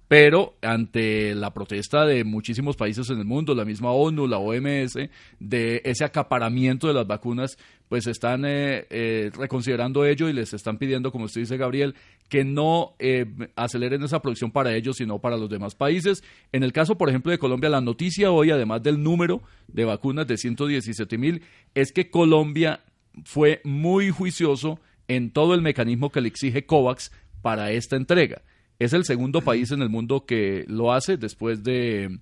pero 0.10 0.56
ante 0.64 1.36
la 1.36 1.54
protesta 1.54 2.04
de 2.04 2.24
muchísimos 2.24 2.76
países 2.76 3.12
en 3.12 3.20
el 3.20 3.26
mundo, 3.26 3.54
la 3.54 3.64
misma 3.64 3.92
ONU, 3.92 4.28
la 4.28 4.40
OMS, 4.40 4.98
de 5.40 5.82
ese 5.86 6.04
acaparamiento 6.04 6.88
de 6.88 6.96
las 6.96 7.06
vacunas, 7.06 7.60
pues 7.88 8.08
están 8.08 8.44
eh, 8.44 8.88
eh, 8.90 9.30
reconsiderando 9.38 10.04
ello 10.06 10.28
y 10.28 10.34
les 10.34 10.52
están 10.52 10.80
pidiendo, 10.80 11.12
como 11.12 11.26
usted 11.26 11.42
dice, 11.42 11.58
Gabriel, 11.58 11.94
que 12.28 12.44
no 12.44 12.96
eh, 12.98 13.28
aceleren 13.56 14.02
esa 14.02 14.20
producción 14.20 14.50
para 14.50 14.76
ellos, 14.76 14.98
sino 14.98 15.20
para 15.20 15.38
los 15.38 15.48
demás 15.48 15.76
países. 15.76 16.24
En 16.52 16.64
el 16.64 16.74
caso, 16.74 16.98
por 16.98 17.10
ejemplo, 17.10 17.32
de 17.32 17.38
Colombia, 17.38 17.70
la 17.70 17.80
noticia 17.80 18.32
hoy, 18.32 18.50
además 18.50 18.82
del 18.82 19.04
número 19.04 19.44
de 19.68 19.86
vacunas 19.86 20.26
de 20.26 20.38
117 20.38 21.20
mil, 21.20 21.44
es 21.76 21.92
que 21.92 22.10
Colombia 22.10 22.82
fue 23.26 23.62
muy 23.64 24.10
juicioso 24.10 24.80
en 25.10 25.32
todo 25.32 25.54
el 25.54 25.62
mecanismo 25.62 26.12
que 26.12 26.22
le 26.22 26.30
exige 26.30 26.66
COVAX 26.66 27.12
para 27.42 27.72
esta 27.72 27.98
entrega. 27.98 28.42
Es 28.78 28.94
el 28.94 29.04
segundo 29.04 29.42
país 29.42 29.72
en 29.72 29.82
el 29.82 29.90
mundo 29.90 30.26
que 30.26 30.64
lo 30.70 30.94
hace 30.94 31.18
después 31.18 31.64
de, 31.64 32.20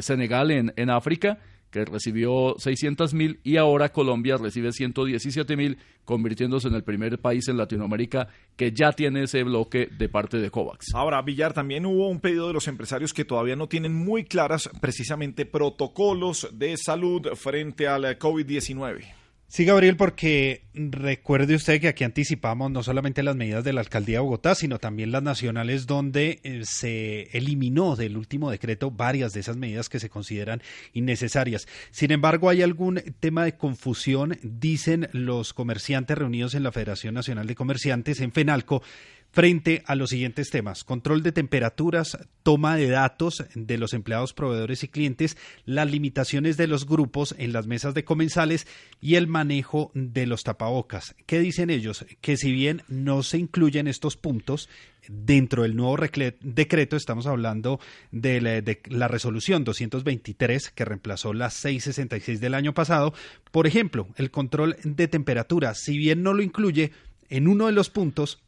Senegal 0.00 0.52
en, 0.52 0.72
en 0.76 0.90
África, 0.90 1.40
que 1.70 1.84
recibió 1.84 2.54
600 2.56 3.14
mil 3.14 3.40
y 3.42 3.56
ahora 3.56 3.88
Colombia 3.88 4.36
recibe 4.36 4.70
117 4.70 5.56
mil, 5.56 5.78
convirtiéndose 6.04 6.68
en 6.68 6.74
el 6.74 6.84
primer 6.84 7.18
país 7.18 7.48
en 7.48 7.56
Latinoamérica 7.56 8.28
que 8.54 8.70
ya 8.70 8.92
tiene 8.92 9.24
ese 9.24 9.42
bloque 9.42 9.88
de 9.90 10.08
parte 10.08 10.36
de 10.38 10.50
COVAX. 10.50 10.94
Ahora, 10.94 11.20
Villar, 11.22 11.52
también 11.52 11.84
hubo 11.84 12.08
un 12.08 12.20
pedido 12.20 12.46
de 12.46 12.52
los 12.52 12.68
empresarios 12.68 13.12
que 13.12 13.24
todavía 13.24 13.56
no 13.56 13.66
tienen 13.66 13.92
muy 13.92 14.24
claras 14.24 14.70
precisamente 14.80 15.46
protocolos 15.46 16.48
de 16.52 16.76
salud 16.76 17.26
frente 17.34 17.88
al 17.88 18.04
eh, 18.04 18.18
COVID-19. 18.18 19.23
Sí, 19.54 19.64
Gabriel, 19.64 19.96
porque 19.96 20.62
recuerde 20.74 21.54
usted 21.54 21.80
que 21.80 21.86
aquí 21.86 22.02
anticipamos 22.02 22.72
no 22.72 22.82
solamente 22.82 23.22
las 23.22 23.36
medidas 23.36 23.62
de 23.62 23.72
la 23.72 23.82
alcaldía 23.82 24.16
de 24.16 24.22
Bogotá, 24.22 24.56
sino 24.56 24.80
también 24.80 25.12
las 25.12 25.22
nacionales 25.22 25.86
donde 25.86 26.40
eh, 26.42 26.62
se 26.64 27.28
eliminó 27.38 27.94
del 27.94 28.16
último 28.16 28.50
decreto 28.50 28.90
varias 28.90 29.32
de 29.32 29.38
esas 29.38 29.56
medidas 29.56 29.88
que 29.88 30.00
se 30.00 30.10
consideran 30.10 30.60
innecesarias. 30.92 31.68
Sin 31.92 32.10
embargo, 32.10 32.50
hay 32.50 32.62
algún 32.62 32.96
tema 33.20 33.44
de 33.44 33.56
confusión, 33.56 34.40
dicen 34.42 35.08
los 35.12 35.54
comerciantes 35.54 36.18
reunidos 36.18 36.56
en 36.56 36.64
la 36.64 36.72
Federación 36.72 37.14
Nacional 37.14 37.46
de 37.46 37.54
Comerciantes 37.54 38.18
en 38.18 38.32
FENALCO 38.32 38.82
frente 39.34 39.82
a 39.86 39.96
los 39.96 40.10
siguientes 40.10 40.48
temas. 40.50 40.84
Control 40.84 41.24
de 41.24 41.32
temperaturas, 41.32 42.16
toma 42.44 42.76
de 42.76 42.88
datos 42.88 43.44
de 43.56 43.78
los 43.78 43.92
empleados, 43.92 44.32
proveedores 44.32 44.84
y 44.84 44.88
clientes, 44.88 45.36
las 45.66 45.90
limitaciones 45.90 46.56
de 46.56 46.68
los 46.68 46.86
grupos 46.86 47.34
en 47.36 47.52
las 47.52 47.66
mesas 47.66 47.94
de 47.94 48.04
comensales 48.04 48.68
y 49.00 49.16
el 49.16 49.26
manejo 49.26 49.90
de 49.94 50.26
los 50.26 50.44
tapabocas. 50.44 51.16
¿Qué 51.26 51.40
dicen 51.40 51.70
ellos? 51.70 52.06
Que 52.20 52.36
si 52.36 52.52
bien 52.52 52.82
no 52.86 53.24
se 53.24 53.38
incluyen 53.38 53.88
estos 53.88 54.16
puntos, 54.16 54.68
dentro 55.08 55.64
del 55.64 55.74
nuevo 55.74 55.98
decreto 56.40 56.96
estamos 56.96 57.26
hablando 57.26 57.80
de 58.12 58.40
la, 58.40 58.60
de 58.60 58.80
la 58.86 59.08
resolución 59.08 59.64
223 59.64 60.70
que 60.70 60.84
reemplazó 60.84 61.34
la 61.34 61.50
666 61.50 62.40
del 62.40 62.54
año 62.54 62.72
pasado. 62.72 63.12
Por 63.50 63.66
ejemplo, 63.66 64.06
el 64.14 64.30
control 64.30 64.76
de 64.84 65.08
temperatura, 65.08 65.74
si 65.74 65.98
bien 65.98 66.22
no 66.22 66.34
lo 66.34 66.42
incluye, 66.42 66.92
en 67.30 67.48
uno 67.48 67.66
de 67.66 67.72
los 67.72 67.90
puntos 67.90 68.44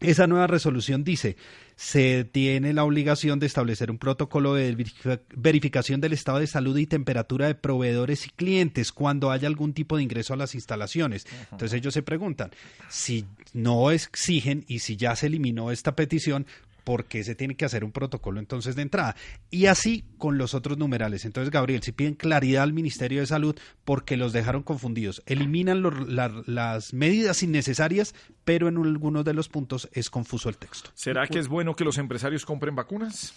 esa 0.00 0.26
nueva 0.26 0.46
resolución 0.46 1.04
dice, 1.04 1.36
se 1.76 2.24
tiene 2.24 2.72
la 2.72 2.84
obligación 2.84 3.38
de 3.38 3.46
establecer 3.46 3.90
un 3.90 3.98
protocolo 3.98 4.54
de 4.54 4.74
verifica- 4.74 5.20
verificación 5.34 6.00
del 6.00 6.12
estado 6.12 6.38
de 6.38 6.46
salud 6.46 6.76
y 6.78 6.86
temperatura 6.86 7.46
de 7.46 7.54
proveedores 7.54 8.26
y 8.26 8.30
clientes 8.30 8.92
cuando 8.92 9.30
haya 9.30 9.48
algún 9.48 9.72
tipo 9.72 9.96
de 9.96 10.02
ingreso 10.02 10.34
a 10.34 10.36
las 10.36 10.54
instalaciones. 10.54 11.26
Entonces 11.52 11.74
ellos 11.74 11.94
se 11.94 12.02
preguntan, 12.02 12.50
si 12.88 13.24
no 13.52 13.90
exigen 13.90 14.64
y 14.68 14.80
si 14.80 14.96
ya 14.96 15.14
se 15.16 15.26
eliminó 15.26 15.70
esta 15.70 15.94
petición, 15.96 16.46
¿por 16.90 17.04
qué 17.04 17.22
se 17.22 17.36
tiene 17.36 17.54
que 17.54 17.64
hacer 17.64 17.84
un 17.84 17.92
protocolo 17.92 18.40
entonces 18.40 18.74
de 18.74 18.82
entrada? 18.82 19.14
Y 19.48 19.66
así 19.66 20.02
con 20.18 20.38
los 20.38 20.54
otros 20.54 20.76
numerales. 20.76 21.24
Entonces, 21.24 21.52
Gabriel, 21.52 21.84
si 21.84 21.92
piden 21.92 22.14
claridad 22.14 22.64
al 22.64 22.72
Ministerio 22.72 23.20
de 23.20 23.26
Salud 23.28 23.56
porque 23.84 24.16
los 24.16 24.32
dejaron 24.32 24.64
confundidos, 24.64 25.22
eliminan 25.26 25.82
la- 26.16 26.42
las 26.46 26.92
medidas 26.92 27.44
innecesarias, 27.44 28.12
pero 28.44 28.66
en 28.66 28.76
algunos 28.78 29.24
de 29.24 29.34
los 29.34 29.48
puntos 29.48 29.88
es 29.92 30.10
confuso 30.10 30.48
el 30.48 30.56
texto. 30.56 30.90
¿Será 30.94 31.28
que 31.28 31.38
es 31.38 31.46
bueno 31.46 31.76
que 31.76 31.84
los 31.84 31.96
empresarios 31.96 32.44
compren 32.44 32.74
vacunas? 32.74 33.34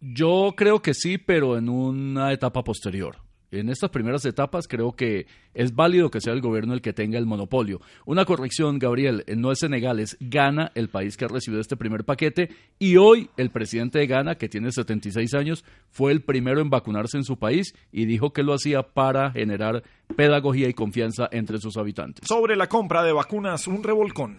Yo 0.00 0.54
creo 0.56 0.80
que 0.80 0.94
sí, 0.94 1.18
pero 1.18 1.58
en 1.58 1.68
una 1.68 2.32
etapa 2.32 2.62
posterior. 2.62 3.16
En 3.50 3.70
estas 3.70 3.90
primeras 3.90 4.24
etapas 4.26 4.68
creo 4.68 4.92
que 4.92 5.26
es 5.54 5.74
válido 5.74 6.10
que 6.10 6.20
sea 6.20 6.32
el 6.32 6.40
gobierno 6.40 6.74
el 6.74 6.82
que 6.82 6.92
tenga 6.92 7.18
el 7.18 7.26
monopolio. 7.26 7.80
Una 8.04 8.24
corrección, 8.24 8.78
Gabriel, 8.78 9.24
no 9.36 9.52
es 9.52 9.60
Senegal, 9.60 10.00
es 10.00 10.16
Ghana 10.20 10.70
el 10.74 10.88
país 10.88 11.16
que 11.16 11.24
ha 11.24 11.28
recibido 11.28 11.60
este 11.60 11.76
primer 11.76 12.04
paquete 12.04 12.50
y 12.78 12.96
hoy 12.96 13.30
el 13.36 13.50
presidente 13.50 13.98
de 13.98 14.06
Ghana, 14.06 14.36
que 14.36 14.48
tiene 14.48 14.70
76 14.70 15.34
años, 15.34 15.64
fue 15.90 16.12
el 16.12 16.22
primero 16.22 16.60
en 16.60 16.70
vacunarse 16.70 17.16
en 17.16 17.24
su 17.24 17.38
país 17.38 17.74
y 17.90 18.04
dijo 18.04 18.32
que 18.32 18.42
lo 18.42 18.54
hacía 18.54 18.82
para 18.82 19.30
generar 19.30 19.82
pedagogía 20.14 20.68
y 20.68 20.74
confianza 20.74 21.28
entre 21.32 21.58
sus 21.58 21.76
habitantes. 21.76 22.26
Sobre 22.28 22.56
la 22.56 22.68
compra 22.68 23.02
de 23.02 23.12
vacunas, 23.12 23.66
un 23.66 23.82
revolcón. 23.82 24.38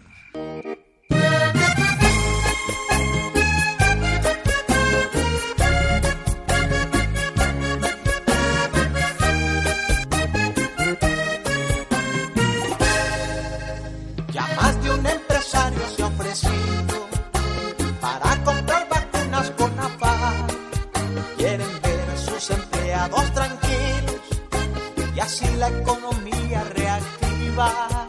La 25.59 25.67
economía 25.67 26.63
reactiva. 26.73 28.07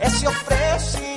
Ese 0.00 0.28
ofrecimiento 0.28 1.15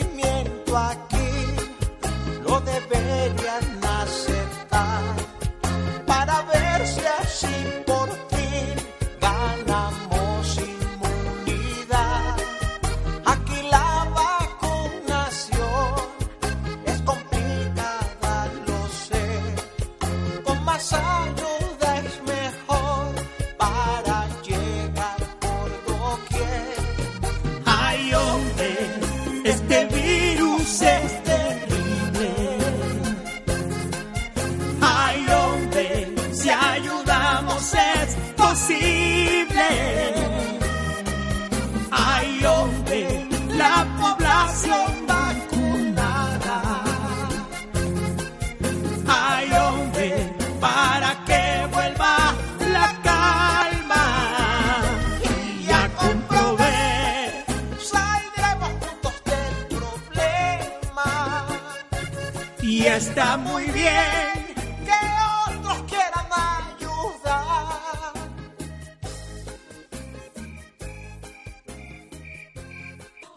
está 63.10 63.38
muy 63.38 63.66
bien. 63.66 64.56
Que 64.86 65.00
otros 65.50 65.84
quieran 65.88 66.26
ayudar. 66.32 68.14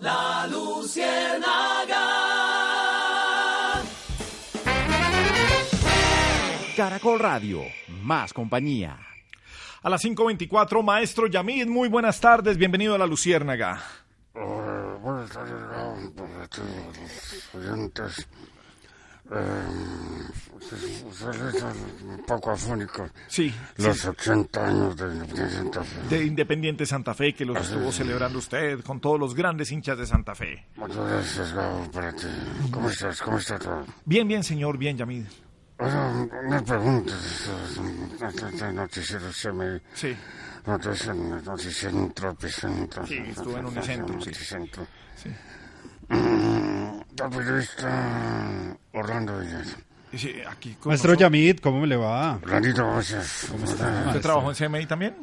La 0.01 0.47
Luciérnaga. 0.49 2.09
Caracol 6.77 7.19
Radio, 7.19 7.63
más 8.03 8.33
compañía. 8.33 8.99
A 9.83 9.91
las 9.91 10.05
5.24, 10.05 10.83
maestro 10.83 11.27
Yamid, 11.27 11.67
muy 11.67 11.89
buenas 11.89 12.21
tardes, 12.21 12.57
bienvenido 12.57 12.95
a 12.95 12.99
La 12.99 13.07
Luciérnaga. 13.07 13.83
buenas 15.03 15.31
tardes, 15.31 15.55
oyentes. 17.55 18.29
Eh, 19.35 19.93
un 22.05 22.25
poco 22.27 22.51
afónicos. 22.51 23.11
Sí. 23.27 23.53
Los 23.77 23.99
sí. 23.99 24.09
80 24.09 24.67
años 24.67 24.97
de 24.97 25.05
Independiente 25.07 25.51
Santa 25.51 25.85
Fe. 25.85 26.09
De 26.09 26.25
Independiente 26.25 26.87
Santa 26.87 27.15
Fe, 27.15 27.35
que 27.35 27.45
los 27.45 27.61
estuvo 27.61 27.93
celebrando 27.93 28.39
usted 28.39 28.81
con 28.83 29.01
todos 29.01 29.19
los 29.19 29.35
grandes 29.35 29.71
hinchas 29.73 29.99
de 29.99 30.07
Santa 30.07 30.35
Fe. 30.35 30.67
Muchas 30.77 31.09
gracias, 31.09 31.53
Gabo, 31.53 31.91
para 31.91 32.13
ti. 32.13 32.27
¿Cómo 32.71 32.89
estás? 32.89 33.21
¿Cómo 33.23 33.39
está 33.39 33.59
todo? 33.59 33.85
Bien, 34.05 34.27
bien, 34.27 34.43
señor, 34.43 34.79
bien, 34.79 34.97
Yamid. 34.97 35.25
Bueno, 35.79 36.29
una 36.47 36.63
pregunta. 36.63 37.13
Este 38.29 38.73
noticiero 38.73 39.27
CMI. 39.31 39.81
Sí. 39.95 40.17
Noticiero, 40.67 41.15
noticiero 41.15 42.31
Epicentro. 42.31 43.07
Sí, 43.07 43.17
estuve 43.17 43.59
en 43.59 43.67
Unicentro, 43.67 44.21
sí. 44.21 44.29
Unicentro. 44.31 44.87
Sí. 45.17 45.29
Mm, 46.09 47.02
El 47.19 47.31
periodista 47.31 48.77
Orlando 48.93 49.39
Villas. 49.39 49.77
Sí, 50.17 50.35
aquí 50.49 50.75
con 50.81 50.91
Maestro 50.91 51.13
nosotros. 51.13 51.19
Yamid, 51.19 51.59
¿cómo 51.61 51.81
me 51.81 51.87
le 51.87 51.97
va? 51.97 52.35
Orlandito, 52.43 52.87
gracias. 52.93 53.47
¿Cómo 53.51 53.65
¿Usted 53.65 54.21
trabajó 54.21 54.51
en 54.53 54.57
CMI 54.57 54.87
también? 54.87 55.15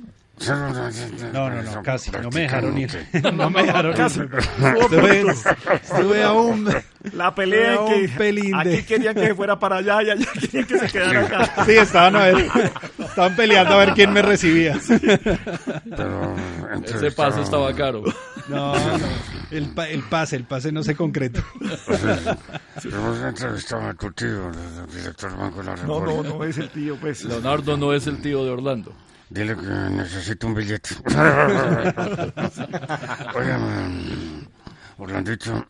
No, 0.48 1.50
no, 1.50 1.62
no, 1.62 1.84
casi. 1.84 2.12
No 2.12 2.30
me 2.30 2.42
dejaron 2.42 2.78
ir. 2.78 3.08
No 3.34 3.50
me 3.50 3.62
dejaron 3.64 3.94
Casi. 3.94 4.22
ir. 4.22 4.30
Estuve, 4.80 5.26
estuve 5.84 6.24
a 6.24 6.32
un... 6.32 6.74
La 7.14 7.36
pelea 7.36 7.74
a 7.76 8.18
pelín 8.18 8.58
de- 8.64 8.76
aquí 8.78 8.84
querían 8.84 9.16
que 9.16 9.28
se 9.28 9.36
fuera 9.36 9.60
para 9.60 9.78
allá 9.78 10.02
y 10.02 10.10
allá 10.12 10.26
querían 10.40 10.66
que 10.66 10.80
se 10.80 10.88
quedara 10.88 11.26
acá. 11.26 11.66
Sí, 11.66 11.72
estaban 11.74 12.16
a 12.16 12.20
ver, 12.28 12.48
estaban 13.00 13.36
peleando 13.36 13.74
a 13.74 13.78
ver 13.80 13.94
quién 13.94 14.14
me 14.14 14.22
recibía. 14.22 14.80
Pero 15.90 16.36
Ese 16.86 17.12
paso 17.12 17.42
estaba 17.42 17.74
caro. 17.76 18.04
No, 18.48 18.74
no, 18.76 18.98
el, 19.52 19.68
pa- 19.74 19.88
el 19.88 20.04
pase, 20.04 20.36
el 20.36 20.44
pase 20.46 20.72
no 20.72 20.84
se 20.84 20.96
concretó. 20.96 21.42
Hemos 22.84 23.20
entrevistado 23.20 23.84
a 23.90 23.94
tu 23.94 24.12
tío, 24.12 24.50
el 24.50 24.88
director 24.94 25.32
del 25.32 25.40
Banco 25.40 25.60
de 25.60 25.64
la 25.66 25.76
No, 25.78 26.00
República. 26.00 26.30
no, 26.30 26.38
no 26.38 26.44
es 26.44 26.58
el 26.58 26.70
tío, 26.70 26.96
pues. 26.98 27.24
Leonardo 27.26 27.78
no 27.78 27.94
es 27.94 28.08
el 28.08 28.22
tío 28.22 28.44
de 28.46 28.52
Orlando. 28.52 28.94
Dile 29.30 29.56
que 29.56 29.62
necesito 29.62 30.48
un 30.48 30.56
billete. 30.56 30.96
Oye, 33.36 33.54
Orlandito, 34.98 35.66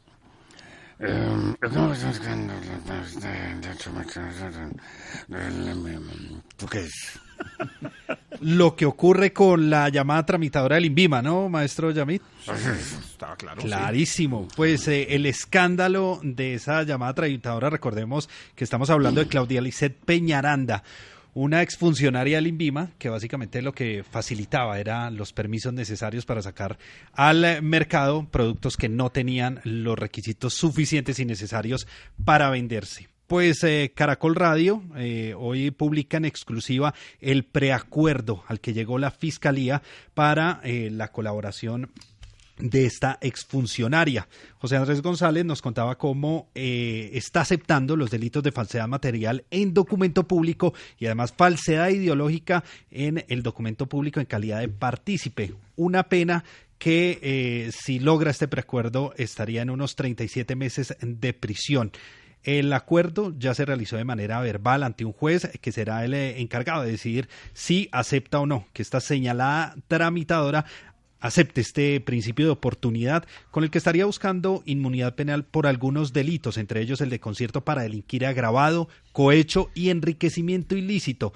eh, 1.00 1.54
¿cómo 1.74 1.94
estás 1.94 2.20
quedando 2.20 2.54
de- 2.54 3.20
de- 3.20 3.56
de 3.68 3.72
hecho, 3.74 3.92
me 3.92 4.06
quedas 4.06 4.36
de- 5.28 5.38
de- 5.38 5.74
de- 5.74 6.42
¿Tú 6.58 6.66
qué 6.68 6.86
es? 6.86 7.20
Lo 8.42 8.76
que 8.76 8.86
ocurre 8.86 9.34
con 9.34 9.70
la 9.70 9.90
llamada 9.90 10.26
tramitadora 10.26 10.76
del 10.76 10.86
INVIMA, 10.86 11.22
¿no, 11.22 11.50
maestro 11.50 11.92
Yamid? 11.92 12.22
Estaba 13.02 13.36
claro. 13.36 13.62
Clarísimo. 13.62 14.48
Pues 14.56 14.88
eh, 14.88 15.08
el 15.16 15.26
escándalo 15.26 16.20
de 16.24 16.54
esa 16.54 16.84
llamada 16.84 17.14
tramitadora, 17.14 17.70
recordemos 17.70 18.30
que 18.56 18.64
estamos 18.64 18.90
hablando 18.90 19.22
de 19.22 19.28
Claudia 19.28 19.62
Lisset 19.62 19.94
Peñaranda, 19.94 20.84
una 21.34 21.62
exfuncionaria 21.62 22.38
del 22.38 22.48
INVIMA, 22.48 22.92
que 22.98 23.10
básicamente 23.10 23.62
lo 23.62 23.74
que 23.74 24.04
facilitaba 24.10 24.80
eran 24.80 25.16
los 25.16 25.34
permisos 25.34 25.74
necesarios 25.74 26.26
para 26.26 26.42
sacar 26.42 26.78
al 27.14 27.62
mercado 27.62 28.28
productos 28.30 28.78
que 28.78 28.90
no 28.90 29.10
tenían 29.12 29.62
los 29.64 29.98
requisitos 29.98 30.54
suficientes 30.54 31.20
y 31.20 31.26
necesarios 31.26 31.88
para 32.24 32.50
venderse. 32.50 33.10
Pues 33.30 33.64
eh, 33.64 33.92
Caracol 33.94 34.34
Radio 34.34 34.82
eh, 34.98 35.36
hoy 35.38 35.70
publica 35.70 36.18
en 36.18 36.26
exclusiva 36.26 36.96
el 37.22 37.46
preacuerdo 37.46 38.44
al 38.48 38.60
que 38.60 38.74
llegó 38.74 38.98
la 38.98 39.12
Fiscalía 39.12 39.84
para 40.16 40.62
eh, 40.64 40.90
la 40.92 41.10
colaboración 41.10 41.92
de 42.58 42.88
esta 42.88 43.20
exfuncionaria. 43.22 44.28
José 44.58 44.78
Andrés 44.78 45.04
González 45.04 45.46
nos 45.46 45.62
contaba 45.62 46.00
cómo 46.00 46.50
eh, 46.56 47.12
está 47.14 47.42
aceptando 47.42 47.96
los 47.96 48.10
delitos 48.10 48.42
de 48.42 48.52
falsedad 48.52 48.88
material 48.88 49.46
en 49.52 49.76
documento 49.76 50.28
público 50.28 50.74
y 50.98 51.06
además 51.06 51.32
falsedad 51.32 51.90
ideológica 51.90 52.64
en 52.90 53.26
el 53.28 53.44
documento 53.44 53.86
público 53.86 54.20
en 54.20 54.26
calidad 54.26 54.60
de 54.60 54.70
partícipe. 54.70 55.54
Una 55.76 56.10
pena 56.10 56.44
que 56.80 57.20
eh, 57.22 57.72
si 57.74 58.00
logra 58.00 58.32
este 58.32 58.48
preacuerdo 58.48 59.14
estaría 59.18 59.62
en 59.62 59.70
unos 59.70 59.96
37 59.96 60.56
meses 60.56 60.96
de 61.00 61.34
prisión. 61.34 61.92
El 62.44 62.72
acuerdo 62.72 63.34
ya 63.38 63.54
se 63.54 63.66
realizó 63.66 63.98
de 63.98 64.06
manera 64.06 64.40
verbal 64.40 64.84
ante 64.84 65.04
un 65.06 65.12
juez 65.12 65.50
que 65.62 65.72
será 65.72 66.06
el 66.06 66.14
eh, 66.14 66.40
encargado 66.40 66.84
de 66.84 66.92
decidir 66.92 67.28
si 67.54 67.90
acepta 67.92 68.40
o 68.40 68.46
no 68.46 68.66
que 68.72 68.82
esta 68.82 69.02
señalada 69.02 69.76
tramitadora 69.88 70.66
acepte 71.20 71.62
este 71.62 72.00
principio 72.00 72.46
de 72.46 72.52
oportunidad 72.52 73.26
con 73.52 73.64
el 73.64 73.70
que 73.70 73.78
estaría 73.78 74.06
buscando 74.06 74.64
inmunidad 74.66 75.16
penal 75.16 75.44
por 75.44 75.68
algunos 75.68 76.14
delitos, 76.14 76.58
entre 76.58 76.82
ellos 76.82 77.02
el 77.02 77.10
de 77.10 77.20
concierto 77.20 77.66
para 77.66 77.82
delinquir 77.82 78.26
agravado, 78.26 78.88
cohecho 79.12 79.70
y 79.74 79.90
enriquecimiento 79.90 80.76
ilícito. 80.76 81.34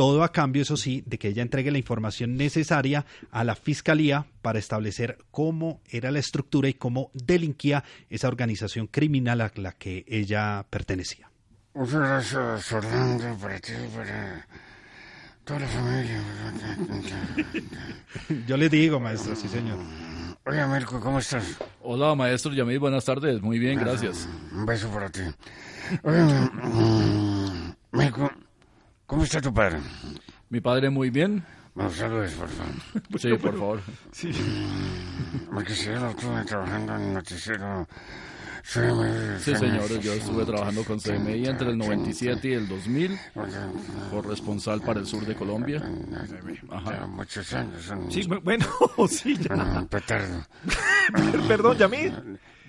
Todo 0.00 0.24
a 0.24 0.32
cambio, 0.32 0.62
eso 0.62 0.78
sí, 0.78 1.04
de 1.04 1.18
que 1.18 1.28
ella 1.28 1.42
entregue 1.42 1.70
la 1.70 1.76
información 1.76 2.38
necesaria 2.38 3.04
a 3.30 3.44
la 3.44 3.54
Fiscalía 3.54 4.24
para 4.40 4.58
establecer 4.58 5.18
cómo 5.30 5.82
era 5.90 6.10
la 6.10 6.20
estructura 6.20 6.70
y 6.70 6.72
cómo 6.72 7.10
delinquía 7.12 7.84
esa 8.08 8.28
organización 8.28 8.86
criminal 8.86 9.42
a 9.42 9.52
la 9.56 9.72
que 9.72 10.06
ella 10.08 10.64
pertenecía. 10.70 11.30
Muchas 11.74 12.00
gracias, 12.00 12.72
Orlando, 12.72 13.36
para 13.42 13.60
ti, 13.60 13.72
para 13.94 14.46
toda 15.44 15.60
la 15.60 15.66
familia. 15.66 16.24
Yo 18.46 18.56
le 18.56 18.70
digo, 18.70 18.98
maestro, 19.00 19.36
sí, 19.36 19.48
señor. 19.48 19.76
Oye, 20.46 20.66
Mirko, 20.66 20.98
¿cómo 20.98 21.18
estás? 21.18 21.58
Hola, 21.82 22.14
maestro 22.14 22.54
Yamid, 22.54 22.78
buenas 22.78 23.04
tardes. 23.04 23.42
Muy 23.42 23.58
bien, 23.58 23.78
gracias. 23.78 24.26
Un 24.50 24.64
beso 24.64 24.88
para 24.88 25.10
ti. 25.10 25.20
Oye, 26.04 26.22
mm, 26.22 27.74
Mirko, 27.92 28.30
¿cómo 29.10 29.24
está 29.24 29.40
tu 29.40 29.52
padre? 29.52 29.78
Mi 30.48 30.60
padre 30.60 30.88
muy 30.88 31.10
bien. 31.10 31.44
Saludes, 31.96 32.32
por 32.34 32.48
favor. 32.48 32.72
Sí, 33.18 33.28
por 33.34 33.52
favor. 33.58 33.80
Sí. 34.12 34.30
Me 35.52 35.64
quisiera, 35.64 36.10
estuve 36.10 36.44
trabajando 36.44 36.94
en 36.96 37.02
el 37.02 37.14
noticiero 37.14 37.88
CMI. 38.72 39.38
Sí, 39.40 39.54
señor, 39.56 40.00
yo 40.00 40.12
estuve 40.12 40.44
trabajando 40.44 40.84
con 40.84 40.98
CMI 41.00 41.46
entre 41.46 41.70
el 41.70 41.78
97 41.78 42.48
y 42.48 42.52
el 42.52 42.68
2000, 42.68 43.18
corresponsal 44.10 44.80
para 44.82 45.00
el 45.00 45.06
sur 45.06 45.24
de 45.26 45.34
Colombia. 45.34 45.82
Ya 46.84 47.06
muchos 47.06 47.52
años. 47.54 47.90
Sí, 48.10 48.22
bu- 48.24 48.42
bueno, 48.42 48.66
sí, 49.08 49.36
ya. 49.38 49.86
Petardo. 49.88 50.44
Perdón, 51.48 51.78
Yamid. 51.78 52.12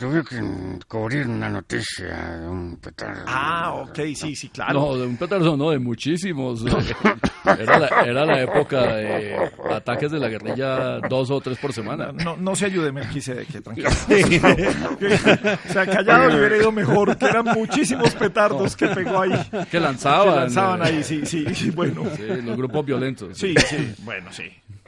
Tuve 0.02 0.24
que 0.24 0.42
cubrir 0.88 1.28
una 1.28 1.48
noticia 1.48 2.08
de 2.40 2.48
un 2.48 2.78
petardo. 2.78 3.22
Ah, 3.28 3.84
ok, 3.84 4.00
sí, 4.16 4.36
sí, 4.36 4.50
claro. 4.50 4.74
No, 4.74 4.98
de 4.98 5.06
un 5.06 5.16
petardo 5.16 5.56
no, 5.56 5.70
de 5.70 5.78
muchísimos. 5.78 6.66
Era 7.46 7.80
la, 7.80 7.88
era 8.06 8.26
la 8.26 8.42
época 8.42 8.96
de 8.96 9.36
ataques 9.72 10.12
de 10.12 10.20
la 10.20 10.28
guerrilla 10.28 11.00
dos 11.10 11.32
o 11.32 11.42
tres 11.42 11.58
por 11.58 11.74
semana. 11.74 12.12
No, 12.12 12.38
no 12.38 12.56
se 12.56 12.68
ayude, 12.68 12.92
Melquisedec, 12.92 13.64
tranquilo. 13.64 13.90
o 15.70 15.74
sea, 15.74 15.88
callado 15.88 16.30
le 16.30 16.38
hubiera 16.38 16.58
ido 16.58 16.72
mejor, 16.72 17.18
que 17.18 17.26
eran 17.26 17.46
muchísimos 17.46 18.14
petardos 18.14 18.76
que 18.76 18.88
pegó 18.88 19.22
ahí. 19.22 19.32
Que 19.72 19.80
lanzaban. 19.80 20.34
Que 20.34 20.40
lanzaban 20.42 20.82
ahí, 20.84 21.04
sí, 21.04 21.26
sí, 21.26 21.46
sí, 21.56 21.72
bueno. 21.72 22.04
Sí, 22.16 22.24
los 22.44 22.58
grupos 22.58 22.86
violentos. 22.86 23.36
Sí, 23.36 23.56
sí, 23.68 23.96
bueno, 24.04 24.32
sí. 24.32 24.44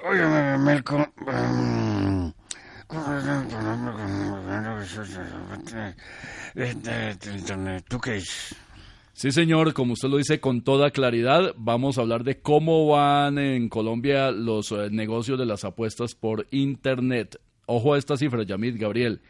Oye, 0.05 0.57
Melco, 0.59 0.97
um, 0.97 1.92
¿Tú 7.87 7.99
qué 7.99 8.17
es? 8.17 8.55
Sí, 9.13 9.31
señor, 9.31 9.73
como 9.73 9.93
usted 9.93 10.09
lo 10.09 10.17
dice 10.17 10.39
con 10.39 10.63
toda 10.63 10.91
claridad, 10.91 11.53
vamos 11.57 11.97
a 11.97 12.01
hablar 12.01 12.23
de 12.23 12.41
cómo 12.41 12.87
van 12.87 13.37
en 13.37 13.69
Colombia 13.69 14.31
los 14.31 14.71
eh, 14.71 14.89
negocios 14.91 15.37
de 15.37 15.45
las 15.45 15.63
apuestas 15.63 16.15
por 16.15 16.47
Internet. 16.51 17.39
Ojo 17.65 17.93
a 17.93 17.97
esta 17.97 18.17
cifra, 18.17 18.43
Yamid 18.43 18.79
Gabriel. 18.79 19.21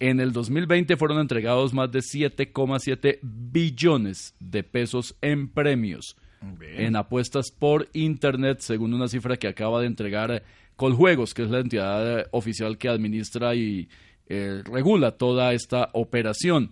En 0.00 0.20
el 0.20 0.32
2020 0.32 0.96
fueron 0.96 1.18
entregados 1.18 1.72
más 1.72 1.90
de 1.90 2.00
7,7 2.00 3.18
billones 3.22 4.34
de 4.38 4.62
pesos 4.62 5.16
en 5.20 5.48
premios 5.48 6.16
en 6.60 6.96
apuestas 6.96 7.50
por 7.50 7.88
Internet, 7.92 8.58
según 8.60 8.94
una 8.94 9.08
cifra 9.08 9.36
que 9.36 9.48
acaba 9.48 9.80
de 9.80 9.86
entregar 9.86 10.42
Coljuegos, 10.78 11.34
que 11.34 11.42
es 11.42 11.50
la 11.50 11.58
entidad 11.58 12.20
eh, 12.20 12.26
oficial 12.30 12.78
que 12.78 12.88
administra 12.88 13.56
y 13.56 13.88
eh, 14.28 14.62
regula 14.64 15.10
toda 15.10 15.52
esta 15.52 15.90
operación. 15.92 16.70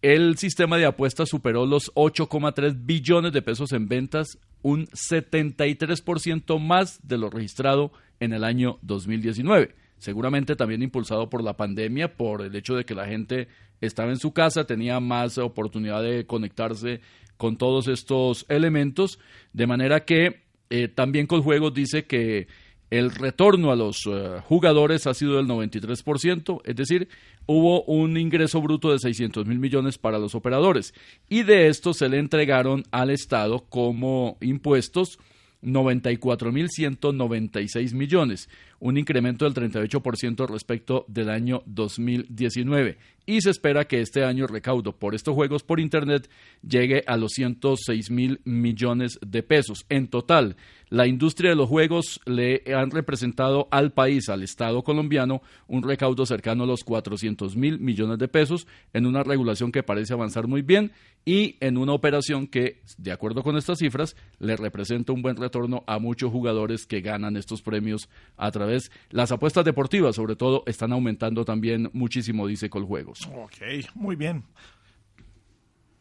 El 0.00 0.38
sistema 0.38 0.78
de 0.78 0.86
apuestas 0.86 1.28
superó 1.28 1.66
los 1.66 1.92
8,3 1.94 2.86
billones 2.86 3.32
de 3.32 3.42
pesos 3.42 3.72
en 3.72 3.88
ventas, 3.88 4.38
un 4.62 4.86
73% 4.86 6.60
más 6.60 7.00
de 7.02 7.18
lo 7.18 7.30
registrado 7.30 7.90
en 8.20 8.32
el 8.32 8.44
año 8.44 8.78
2019. 8.82 9.74
seguramente 9.98 10.54
también 10.54 10.82
impulsado 10.82 11.28
por 11.28 11.42
la 11.42 11.56
pandemia, 11.56 12.16
por 12.16 12.42
el 12.42 12.54
hecho 12.54 12.76
de 12.76 12.84
que 12.84 12.94
la 12.94 13.06
gente 13.06 13.48
estaba 13.80 14.10
en 14.10 14.18
su 14.18 14.32
casa, 14.32 14.64
tenía 14.64 15.00
más 15.00 15.36
oportunidad 15.36 16.00
de 16.02 16.26
conectarse 16.26 17.00
con 17.36 17.56
todos 17.56 17.88
estos 17.88 18.46
elementos, 18.48 19.18
de 19.52 19.66
manera 19.66 20.04
que 20.04 20.42
eh, 20.70 20.86
también 20.86 21.26
Coljuegos 21.26 21.74
dice 21.74 22.04
que 22.04 22.46
el 22.90 23.12
retorno 23.12 23.70
a 23.70 23.76
los 23.76 24.06
eh, 24.06 24.40
jugadores 24.44 25.06
ha 25.06 25.14
sido 25.14 25.36
del 25.36 25.46
93%, 25.46 26.60
es 26.64 26.76
decir, 26.76 27.08
hubo 27.46 27.84
un 27.84 28.16
ingreso 28.16 28.60
bruto 28.60 28.90
de 28.92 28.98
600 28.98 29.46
mil 29.46 29.60
millones 29.60 29.96
para 29.96 30.18
los 30.18 30.34
operadores 30.34 30.92
y 31.28 31.44
de 31.44 31.68
esto 31.68 31.94
se 31.94 32.08
le 32.08 32.18
entregaron 32.18 32.82
al 32.90 33.10
Estado 33.10 33.64
como 33.68 34.36
impuestos 34.40 35.20
94.196 35.62 37.94
millones, 37.94 38.48
un 38.78 38.98
incremento 38.98 39.48
del 39.48 39.54
38% 39.54 40.48
respecto 40.48 41.04
del 41.06 41.30
año 41.30 41.62
2019. 41.66 42.98
Y 43.30 43.42
se 43.42 43.50
espera 43.50 43.84
que 43.84 44.00
este 44.00 44.24
año 44.24 44.42
el 44.42 44.50
recaudo 44.50 44.98
por 44.98 45.14
estos 45.14 45.36
juegos 45.36 45.62
por 45.62 45.78
Internet 45.78 46.28
llegue 46.68 47.04
a 47.06 47.16
los 47.16 47.30
106 47.34 48.10
mil 48.10 48.40
millones 48.42 49.20
de 49.24 49.44
pesos. 49.44 49.86
En 49.88 50.08
total, 50.08 50.56
la 50.88 51.06
industria 51.06 51.50
de 51.50 51.56
los 51.56 51.68
juegos 51.68 52.20
le 52.26 52.64
han 52.74 52.90
representado 52.90 53.68
al 53.70 53.92
país, 53.92 54.28
al 54.28 54.42
Estado 54.42 54.82
colombiano, 54.82 55.42
un 55.68 55.84
recaudo 55.84 56.26
cercano 56.26 56.64
a 56.64 56.66
los 56.66 56.82
400 56.82 57.54
mil 57.54 57.78
millones 57.78 58.18
de 58.18 58.26
pesos 58.26 58.66
en 58.92 59.06
una 59.06 59.22
regulación 59.22 59.70
que 59.70 59.84
parece 59.84 60.12
avanzar 60.12 60.48
muy 60.48 60.62
bien 60.62 60.90
y 61.24 61.56
en 61.60 61.76
una 61.76 61.92
operación 61.92 62.48
que, 62.48 62.80
de 62.98 63.12
acuerdo 63.12 63.44
con 63.44 63.56
estas 63.56 63.78
cifras, 63.78 64.16
le 64.40 64.56
representa 64.56 65.12
un 65.12 65.22
buen 65.22 65.36
retorno 65.36 65.84
a 65.86 66.00
muchos 66.00 66.32
jugadores 66.32 66.86
que 66.86 67.02
ganan 67.02 67.36
estos 67.36 67.62
premios 67.62 68.08
a 68.36 68.50
través. 68.50 68.90
Las 69.10 69.30
apuestas 69.30 69.64
deportivas, 69.64 70.16
sobre 70.16 70.34
todo, 70.34 70.64
están 70.66 70.92
aumentando 70.92 71.44
también 71.44 71.90
muchísimo, 71.92 72.48
dice 72.48 72.68
Coljuegos. 72.68 73.19
Ok, 73.28 73.56
muy 73.94 74.16
bien. 74.16 74.44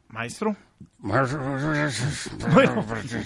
Maestro. 0.10 0.56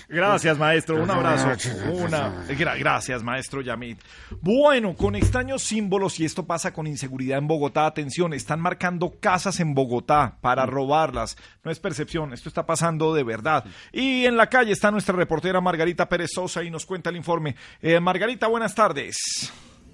gracias, 0.10 0.58
maestro. 0.58 1.02
Un 1.02 1.10
abrazo. 1.10 1.48
Una, 1.92 2.46
gracias, 2.78 3.24
maestro 3.24 3.62
Yamit. 3.62 4.00
Bueno, 4.42 4.96
con 4.96 5.16
extraños 5.16 5.64
símbolos, 5.64 6.20
y 6.20 6.26
esto 6.26 6.46
pasa 6.46 6.74
con 6.74 6.88
inseguridad 6.88 7.38
en 7.38 7.48
Bogotá, 7.48 7.86
atención, 7.86 8.34
están 8.34 8.60
marcando 8.60 9.14
casas 9.20 9.60
en 9.60 9.74
Bogotá 9.74 10.38
para 10.42 10.66
robarlas. 10.66 11.38
No 11.64 11.72
es 11.72 11.80
percepción, 11.80 12.34
esto 12.34 12.50
está 12.50 12.66
pasando 12.66 13.14
de 13.14 13.24
verdad. 13.24 13.66
Y 13.92 14.26
en 14.26 14.36
la 14.36 14.50
calle 14.50 14.72
está 14.72 14.92
nuestra 14.92 15.16
reportera 15.16 15.62
Margarita 15.62 16.10
Pérez 16.10 16.32
Sosa 16.34 16.64
y 16.64 16.70
nos 16.70 16.86
cuenta 16.86 17.10
el 17.12 17.16
informe. 17.16 17.56
Eh, 17.82 18.00
Margarita, 18.00 18.48
buenas 18.48 18.76
tardes. 18.76 19.52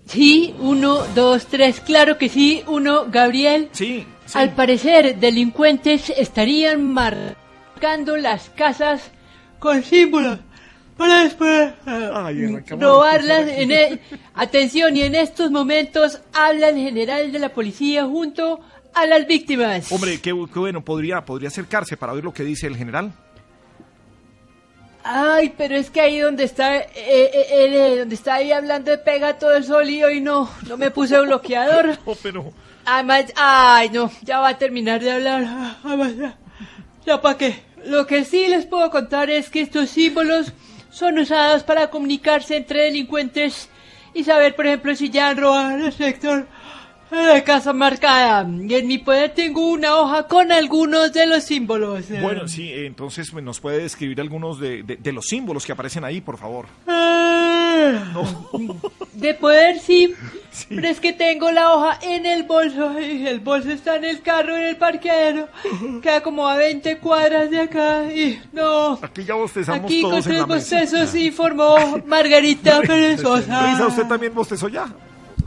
Sí, 0.09 0.55
uno, 0.57 1.03
dos, 1.13 1.45
tres, 1.45 1.79
claro 1.81 2.17
que 2.17 2.29
sí, 2.29 2.63
uno, 2.65 3.05
Gabriel. 3.09 3.69
Sí. 3.73 4.07
Al 4.33 4.53
parecer, 4.55 5.19
delincuentes 5.19 6.09
estarían 6.09 6.91
marcando 6.91 8.17
las 8.17 8.49
casas 8.49 9.11
con 9.59 9.83
símbolos 9.83 10.39
para 10.97 11.23
después 11.25 11.73
robarlas. 12.69 13.47
En 13.49 13.71
e- 13.71 13.99
Atención, 14.33 14.97
y 14.97 15.03
en 15.03 15.13
estos 15.13 15.51
momentos 15.51 16.19
habla 16.33 16.69
el 16.69 16.77
general 16.77 17.31
de 17.31 17.37
la 17.39 17.49
policía 17.49 18.05
junto 18.05 18.61
a 18.95 19.05
las 19.05 19.27
víctimas. 19.27 19.91
Hombre, 19.91 20.19
qué, 20.19 20.33
qué 20.51 20.59
bueno, 20.59 20.83
podría, 20.83 21.23
podría 21.23 21.49
acercarse 21.49 21.97
para 21.97 22.13
oír 22.13 22.23
lo 22.23 22.33
que 22.33 22.43
dice 22.43 22.65
el 22.65 22.75
general. 22.75 23.13
Ay, 25.11 25.55
pero 25.57 25.75
es 25.75 25.89
que 25.89 26.01
ahí 26.01 26.19
donde 26.19 26.43
está, 26.43 26.77
eh, 26.77 26.85
eh, 26.93 27.47
eh, 27.51 27.95
donde 27.97 28.13
está 28.13 28.35
ahí 28.35 28.51
hablando 28.51 28.91
de 28.91 28.99
pega 28.99 29.39
todo 29.39 29.55
el 29.55 29.63
sol 29.63 29.89
y 29.89 30.03
hoy 30.03 30.21
no, 30.21 30.47
no 30.67 30.77
me 30.77 30.91
puse 30.91 31.19
bloqueador. 31.19 31.97
No, 32.05 32.13
pero... 32.21 32.53
Además, 32.85 33.25
ay, 33.35 33.89
no, 33.89 34.11
ya 34.21 34.39
va 34.39 34.49
a 34.49 34.57
terminar 34.59 35.01
de 35.01 35.11
hablar. 35.11 35.43
Ah, 35.47 36.09
ya, 36.15 36.37
ya 37.07 37.21
para 37.21 37.37
qué. 37.39 37.55
Lo 37.85 38.05
que 38.05 38.23
sí 38.23 38.47
les 38.49 38.67
puedo 38.67 38.91
contar 38.91 39.31
es 39.31 39.49
que 39.49 39.61
estos 39.61 39.89
símbolos 39.89 40.53
son 40.91 41.17
usados 41.17 41.63
para 41.63 41.89
comunicarse 41.89 42.55
entre 42.55 42.83
delincuentes 42.83 43.67
y 44.13 44.23
saber, 44.23 44.55
por 44.55 44.67
ejemplo, 44.67 44.95
si 44.95 45.09
ya 45.09 45.29
han 45.29 45.37
robado 45.37 45.87
el 45.87 45.91
sector 45.91 46.47
la 47.11 47.43
casa 47.43 47.73
marcada. 47.73 48.47
Y 48.49 48.73
en 48.75 48.87
mi 48.87 48.97
poder 48.97 49.31
tengo 49.33 49.67
una 49.67 49.95
hoja 49.95 50.27
con 50.27 50.51
algunos 50.51 51.11
de 51.13 51.25
los 51.25 51.43
símbolos. 51.43 52.05
Bueno, 52.21 52.47
sí, 52.47 52.71
entonces 52.73 53.33
nos 53.33 53.59
puede 53.59 53.79
describir 53.79 54.19
algunos 54.21 54.59
de, 54.59 54.83
de, 54.83 55.11
los 55.11 55.25
símbolos 55.25 55.65
que 55.65 55.71
aparecen 55.71 56.03
ahí, 56.03 56.21
por 56.21 56.37
favor. 56.37 56.67
Ah, 56.87 58.05
de 59.13 59.33
poder 59.33 59.79
sí, 59.81 60.13
pero 60.69 60.87
es 60.87 60.99
que 60.99 61.13
tengo 61.13 61.51
la 61.51 61.73
hoja 61.73 61.99
en 62.01 62.25
el 62.25 62.43
bolso. 62.43 62.99
Y 62.99 63.27
el 63.27 63.39
bolso 63.39 63.71
está 63.71 63.95
en 63.95 64.05
el 64.05 64.21
carro, 64.21 64.55
en 64.55 64.63
el 64.63 64.77
parqueadero. 64.77 65.47
Queda 66.01 66.21
como 66.21 66.47
a 66.47 66.57
20 66.57 66.97
cuadras 66.99 67.49
de 67.49 67.61
acá. 67.61 68.05
Y 68.11 68.41
no. 68.53 68.99
Aquí 69.01 69.23
ya 69.23 69.35
bostezamos 69.35 69.85
Aquí 69.85 70.01
todos 70.01 70.25
con 70.25 70.33
tres 70.33 70.45
bostezos 70.45 71.15
informó 71.29 71.75
Margarita 72.05 72.81
Perezosa. 72.81 73.85
¿usted 73.87 74.05
también 74.05 74.33
bostezó 74.33 74.67
ya? 74.67 74.87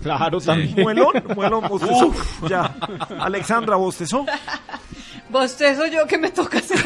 Claro, 0.03 0.41
también. 0.41 0.75
Muelón, 0.83 1.23
muelón, 1.35 1.69
bostezó. 1.69 2.13
Ya. 2.49 2.75
Alexandra, 3.21 3.77
bostezó. 3.77 4.27
Bostezo 5.29 5.87
yo 5.87 6.07
que 6.07 6.19
me 6.19 6.31
toca 6.31 6.59
hacer. 6.59 6.85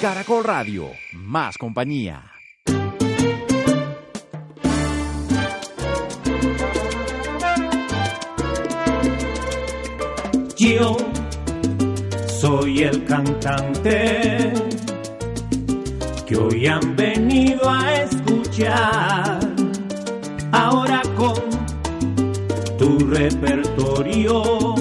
Caracol 0.00 0.44
Radio, 0.44 0.92
más 1.12 1.58
compañía. 1.58 2.22
Yo 10.56 10.96
soy 12.48 12.82
el 12.82 13.04
cantante 13.04 14.54
que 16.26 16.34
hoy 16.34 16.66
han 16.66 16.96
venido 16.96 17.68
a 17.68 17.94
escuchar. 17.94 19.38
Ahora 20.52 21.02
con 21.14 21.42
tu 22.78 23.00
repertorio 23.00 24.74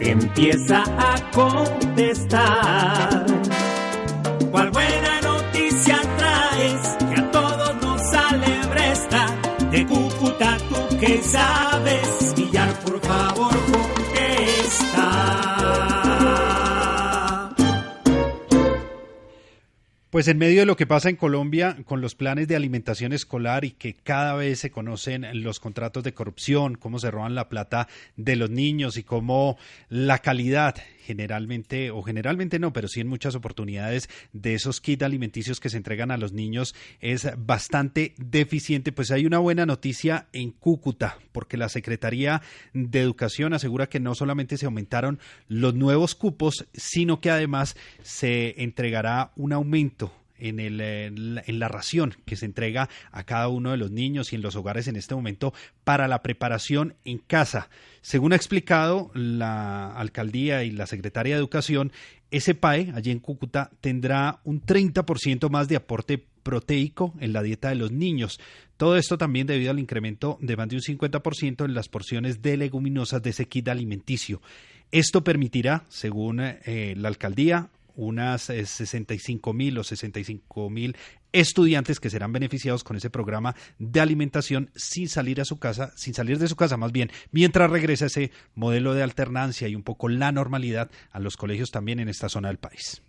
empieza 0.00 0.84
a 0.98 1.30
contestar. 1.32 3.24
¿Cuál 4.50 4.70
buena 4.72 5.20
noticia 5.22 5.98
traes 6.18 6.96
que 7.08 7.20
a 7.22 7.30
todos 7.30 7.74
nos 7.80 8.02
alebresta? 8.12 9.34
De 9.70 9.86
Cúcuta 9.86 10.58
tú 10.68 10.98
que 10.98 11.22
sabes, 11.22 12.34
Villar, 12.36 12.70
por 12.80 13.00
favor, 13.00 13.50
contesta. 13.50 13.99
Pues 20.10 20.26
en 20.26 20.38
medio 20.38 20.58
de 20.58 20.66
lo 20.66 20.76
que 20.76 20.88
pasa 20.88 21.08
en 21.08 21.14
Colombia 21.14 21.76
con 21.84 22.00
los 22.00 22.16
planes 22.16 22.48
de 22.48 22.56
alimentación 22.56 23.12
escolar 23.12 23.64
y 23.64 23.70
que 23.70 23.94
cada 23.94 24.34
vez 24.34 24.58
se 24.58 24.72
conocen 24.72 25.24
los 25.44 25.60
contratos 25.60 26.02
de 26.02 26.14
corrupción, 26.14 26.74
cómo 26.74 26.98
se 26.98 27.12
roban 27.12 27.36
la 27.36 27.48
plata 27.48 27.86
de 28.16 28.34
los 28.34 28.50
niños 28.50 28.96
y 28.96 29.04
cómo 29.04 29.56
la 29.88 30.18
calidad 30.18 30.74
generalmente, 31.04 31.90
o 31.90 32.02
generalmente 32.02 32.58
no, 32.58 32.72
pero 32.72 32.88
sí 32.88 33.00
en 33.00 33.08
muchas 33.08 33.34
oportunidades 33.34 34.08
de 34.32 34.54
esos 34.54 34.80
kits 34.80 35.02
alimenticios 35.02 35.60
que 35.60 35.70
se 35.70 35.76
entregan 35.76 36.10
a 36.10 36.16
los 36.16 36.32
niños 36.32 36.74
es 37.00 37.28
bastante 37.38 38.14
deficiente. 38.18 38.92
Pues 38.92 39.10
hay 39.10 39.26
una 39.26 39.38
buena 39.38 39.66
noticia 39.66 40.28
en 40.32 40.50
Cúcuta, 40.50 41.18
porque 41.32 41.56
la 41.56 41.68
Secretaría 41.68 42.42
de 42.72 43.00
Educación 43.00 43.52
asegura 43.54 43.88
que 43.88 44.00
no 44.00 44.14
solamente 44.14 44.56
se 44.56 44.66
aumentaron 44.66 45.18
los 45.48 45.74
nuevos 45.74 46.14
cupos, 46.14 46.66
sino 46.74 47.20
que 47.20 47.30
además 47.30 47.76
se 48.02 48.62
entregará 48.62 49.32
un 49.36 49.52
aumento 49.52 50.12
en, 50.40 50.60
el, 50.60 50.80
en, 50.80 51.58
la, 51.58 51.68
ración 51.68 52.14
que 52.24 52.36
se 52.36 52.46
entrega 52.46 52.88
a 53.12 53.24
cada 53.24 53.48
uno 53.48 53.70
de 53.70 53.76
los 53.76 53.90
niños 53.90 54.32
y 54.32 54.36
en 54.36 54.42
los 54.42 54.56
hogares 54.56 54.88
en 54.88 54.96
este 54.96 55.14
momento 55.14 55.52
para 55.84 56.08
la 56.08 56.22
preparación 56.22 56.94
en 57.04 57.18
casa. 57.18 57.68
Según 58.02 58.32
ha 58.32 58.36
explicado 58.36 59.10
la 59.14 59.92
alcaldía 59.92 60.64
y 60.64 60.70
la 60.70 60.86
secretaria 60.86 61.34
de 61.34 61.40
Educación, 61.40 61.92
ese 62.30 62.54
PAE 62.54 62.92
allí 62.94 63.10
en 63.10 63.18
Cúcuta 63.18 63.70
tendrá 63.80 64.40
un 64.44 64.62
30% 64.62 65.50
más 65.50 65.68
de 65.68 65.76
aporte 65.76 66.24
proteico 66.42 67.14
en 67.20 67.32
la 67.32 67.42
dieta 67.42 67.68
de 67.68 67.74
los 67.74 67.92
niños. 67.92 68.40
Todo 68.76 68.96
esto 68.96 69.18
también 69.18 69.46
debido 69.46 69.70
al 69.70 69.78
incremento 69.78 70.38
de 70.40 70.56
más 70.56 70.68
de 70.68 70.76
un 70.76 70.82
50% 70.82 71.64
en 71.64 71.74
las 71.74 71.88
porciones 71.88 72.40
de 72.40 72.56
leguminosas 72.56 73.22
de 73.22 73.30
ese 73.30 73.46
kit 73.46 73.68
alimenticio. 73.68 74.40
Esto 74.92 75.22
permitirá, 75.22 75.84
según 75.88 76.40
eh, 76.40 76.94
la 76.96 77.08
alcaldía, 77.08 77.68
unas 78.00 78.48
eh, 78.50 78.64
65 78.64 79.52
mil 79.52 79.78
o 79.78 79.84
65 79.84 80.70
mil 80.70 80.96
estudiantes 81.32 82.00
que 82.00 82.10
serán 82.10 82.32
beneficiados 82.32 82.82
con 82.82 82.96
ese 82.96 83.10
programa 83.10 83.54
de 83.78 84.00
alimentación 84.00 84.70
sin 84.74 85.08
salir 85.08 85.40
a 85.40 85.44
su 85.44 85.58
casa, 85.58 85.92
sin 85.96 86.14
salir 86.14 86.38
de 86.38 86.48
su 86.48 86.56
casa 86.56 86.76
más 86.76 86.92
bien, 86.92 87.10
mientras 87.30 87.70
regresa 87.70 88.06
ese 88.06 88.32
modelo 88.54 88.94
de 88.94 89.02
alternancia 89.02 89.68
y 89.68 89.74
un 89.74 89.82
poco 89.82 90.08
la 90.08 90.32
normalidad 90.32 90.90
a 91.12 91.20
los 91.20 91.36
colegios 91.36 91.70
también 91.70 92.00
en 92.00 92.08
esta 92.08 92.28
zona 92.28 92.48
del 92.48 92.58
país. 92.58 93.02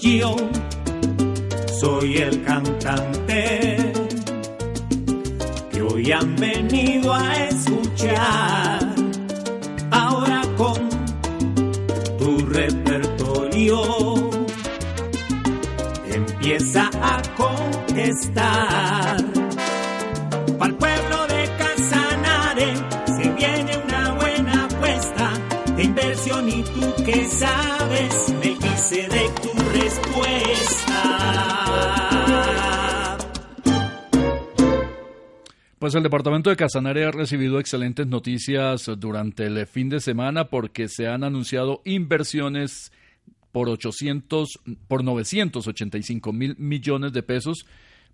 Yo 0.00 0.36
soy 1.80 2.18
el 2.18 2.44
cantante 2.44 3.75
hoy 6.06 6.12
han 6.12 6.36
venido 6.36 7.12
a 7.12 7.34
escuchar. 7.48 8.94
Ahora 9.90 10.42
con 10.56 10.88
tu 12.18 12.46
repertorio 12.46 14.30
empieza 16.08 16.88
a 17.02 17.22
contestar. 17.36 19.16
Para 20.58 20.70
el 20.70 20.76
pueblo 20.76 21.26
de 21.26 21.50
Casanare 21.58 22.74
se 23.06 23.30
viene 23.30 23.76
una 23.84 24.12
buena 24.14 24.64
apuesta 24.64 25.32
de 25.76 25.82
inversión 25.82 26.48
y 26.48 26.62
tú 26.62 26.94
que 27.04 27.26
sabes 27.28 28.32
me 28.42 28.54
quise 28.54 29.08
de 29.08 29.28
tu 29.42 29.50
respuesta. 29.72 30.96
Pues 35.86 35.94
el 35.94 36.02
departamento 36.02 36.50
de 36.50 36.56
Casanare 36.56 37.04
ha 37.04 37.12
recibido 37.12 37.60
excelentes 37.60 38.08
noticias 38.08 38.90
durante 38.98 39.46
el 39.46 39.68
fin 39.68 39.88
de 39.88 40.00
semana 40.00 40.48
porque 40.48 40.88
se 40.88 41.06
han 41.06 41.22
anunciado 41.22 41.80
inversiones 41.84 42.90
por 43.52 43.68
800 43.68 44.48
por 44.88 45.04
985 45.04 46.32
mil 46.32 46.56
millones 46.58 47.12
de 47.12 47.22
pesos 47.22 47.66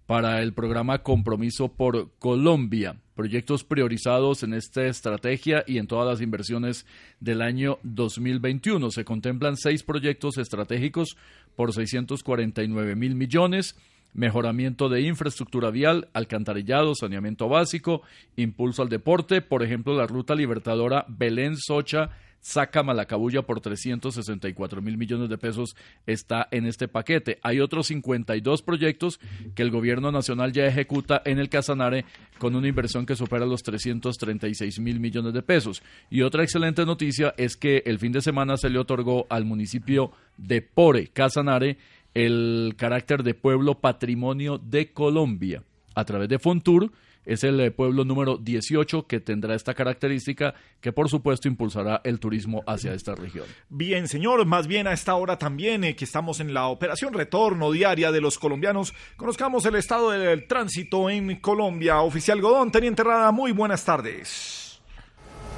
para 0.05 0.43
el 0.43 0.53
programa 0.53 1.03
Compromiso 1.03 1.73
por 1.73 2.11
Colombia, 2.18 2.97
proyectos 3.14 3.64
priorizados 3.64 4.43
en 4.43 4.53
esta 4.53 4.85
estrategia 4.85 5.64
y 5.66 5.79
en 5.79 5.87
todas 5.87 6.07
las 6.07 6.20
inversiones 6.20 6.85
del 7.20 7.41
año 7.41 7.79
2021. 7.85 8.91
Se 8.91 9.07
contemplan 9.07 9.57
seis 9.57 9.83
proyectos 9.83 10.37
estratégicos 10.37 11.16
por 11.57 11.73
649 11.73 12.97
mil 12.97 13.14
millones, 13.14 13.77
mejoramiento 14.12 14.88
de 14.88 15.02
infraestructura 15.02 15.70
vial, 15.70 16.08
alcantarillado, 16.12 16.94
saneamiento 16.94 17.48
básico, 17.48 18.02
impulso 18.36 18.82
al 18.82 18.88
deporte, 18.88 19.40
por 19.42 19.62
ejemplo, 19.62 19.94
la 19.94 20.06
ruta 20.06 20.34
libertadora 20.34 21.04
Belén-Socha 21.08 22.10
saca 22.42 22.82
Malacabulla 22.82 23.42
por 23.42 23.60
364 23.60 24.82
mil 24.82 24.98
millones 24.98 25.30
de 25.30 25.38
pesos 25.38 25.76
está 26.06 26.48
en 26.50 26.66
este 26.66 26.88
paquete. 26.88 27.38
Hay 27.42 27.60
otros 27.60 27.86
52 27.86 28.62
proyectos 28.62 29.20
que 29.54 29.62
el 29.62 29.70
gobierno 29.70 30.10
nacional 30.10 30.52
ya 30.52 30.66
ejecuta 30.66 31.22
en 31.24 31.38
el 31.38 31.48
Casanare 31.48 32.04
con 32.38 32.56
una 32.56 32.68
inversión 32.68 33.06
que 33.06 33.14
supera 33.14 33.46
los 33.46 33.62
336 33.62 34.80
mil 34.80 34.98
millones 34.98 35.32
de 35.32 35.42
pesos. 35.42 35.82
Y 36.10 36.22
otra 36.22 36.42
excelente 36.42 36.84
noticia 36.84 37.32
es 37.38 37.56
que 37.56 37.84
el 37.86 38.00
fin 38.00 38.12
de 38.12 38.20
semana 38.20 38.56
se 38.56 38.68
le 38.68 38.80
otorgó 38.80 39.26
al 39.30 39.44
municipio 39.44 40.10
de 40.36 40.62
Pore, 40.62 41.06
Casanare, 41.08 41.78
el 42.14 42.74
carácter 42.76 43.22
de 43.22 43.34
pueblo 43.34 43.80
patrimonio 43.80 44.58
de 44.58 44.92
Colombia 44.92 45.62
a 45.94 46.04
través 46.04 46.28
de 46.28 46.38
Fontur 46.38 46.92
es 47.24 47.44
el 47.44 47.60
eh, 47.60 47.70
pueblo 47.70 48.04
número 48.04 48.36
18 48.36 49.06
que 49.06 49.20
tendrá 49.20 49.54
esta 49.54 49.74
característica 49.74 50.54
que 50.80 50.92
por 50.92 51.08
supuesto 51.08 51.48
impulsará 51.48 52.00
el 52.04 52.18
turismo 52.18 52.62
hacia 52.66 52.94
esta 52.94 53.14
región. 53.14 53.46
Bien, 53.68 54.08
señor, 54.08 54.44
más 54.44 54.66
bien 54.66 54.86
a 54.86 54.92
esta 54.92 55.14
hora 55.14 55.38
también 55.38 55.84
eh, 55.84 55.94
que 55.94 56.04
estamos 56.04 56.40
en 56.40 56.52
la 56.52 56.66
operación 56.66 57.12
retorno 57.12 57.70
diaria 57.70 58.10
de 58.10 58.20
los 58.20 58.38
colombianos, 58.38 58.94
conozcamos 59.16 59.64
el 59.66 59.76
estado 59.76 60.10
del 60.10 60.46
tránsito 60.46 61.08
en 61.08 61.36
Colombia. 61.36 62.00
Oficial 62.00 62.40
Godón, 62.40 62.72
Teniente 62.72 63.04
Rada, 63.04 63.30
muy 63.30 63.52
buenas 63.52 63.84
tardes. 63.84 64.61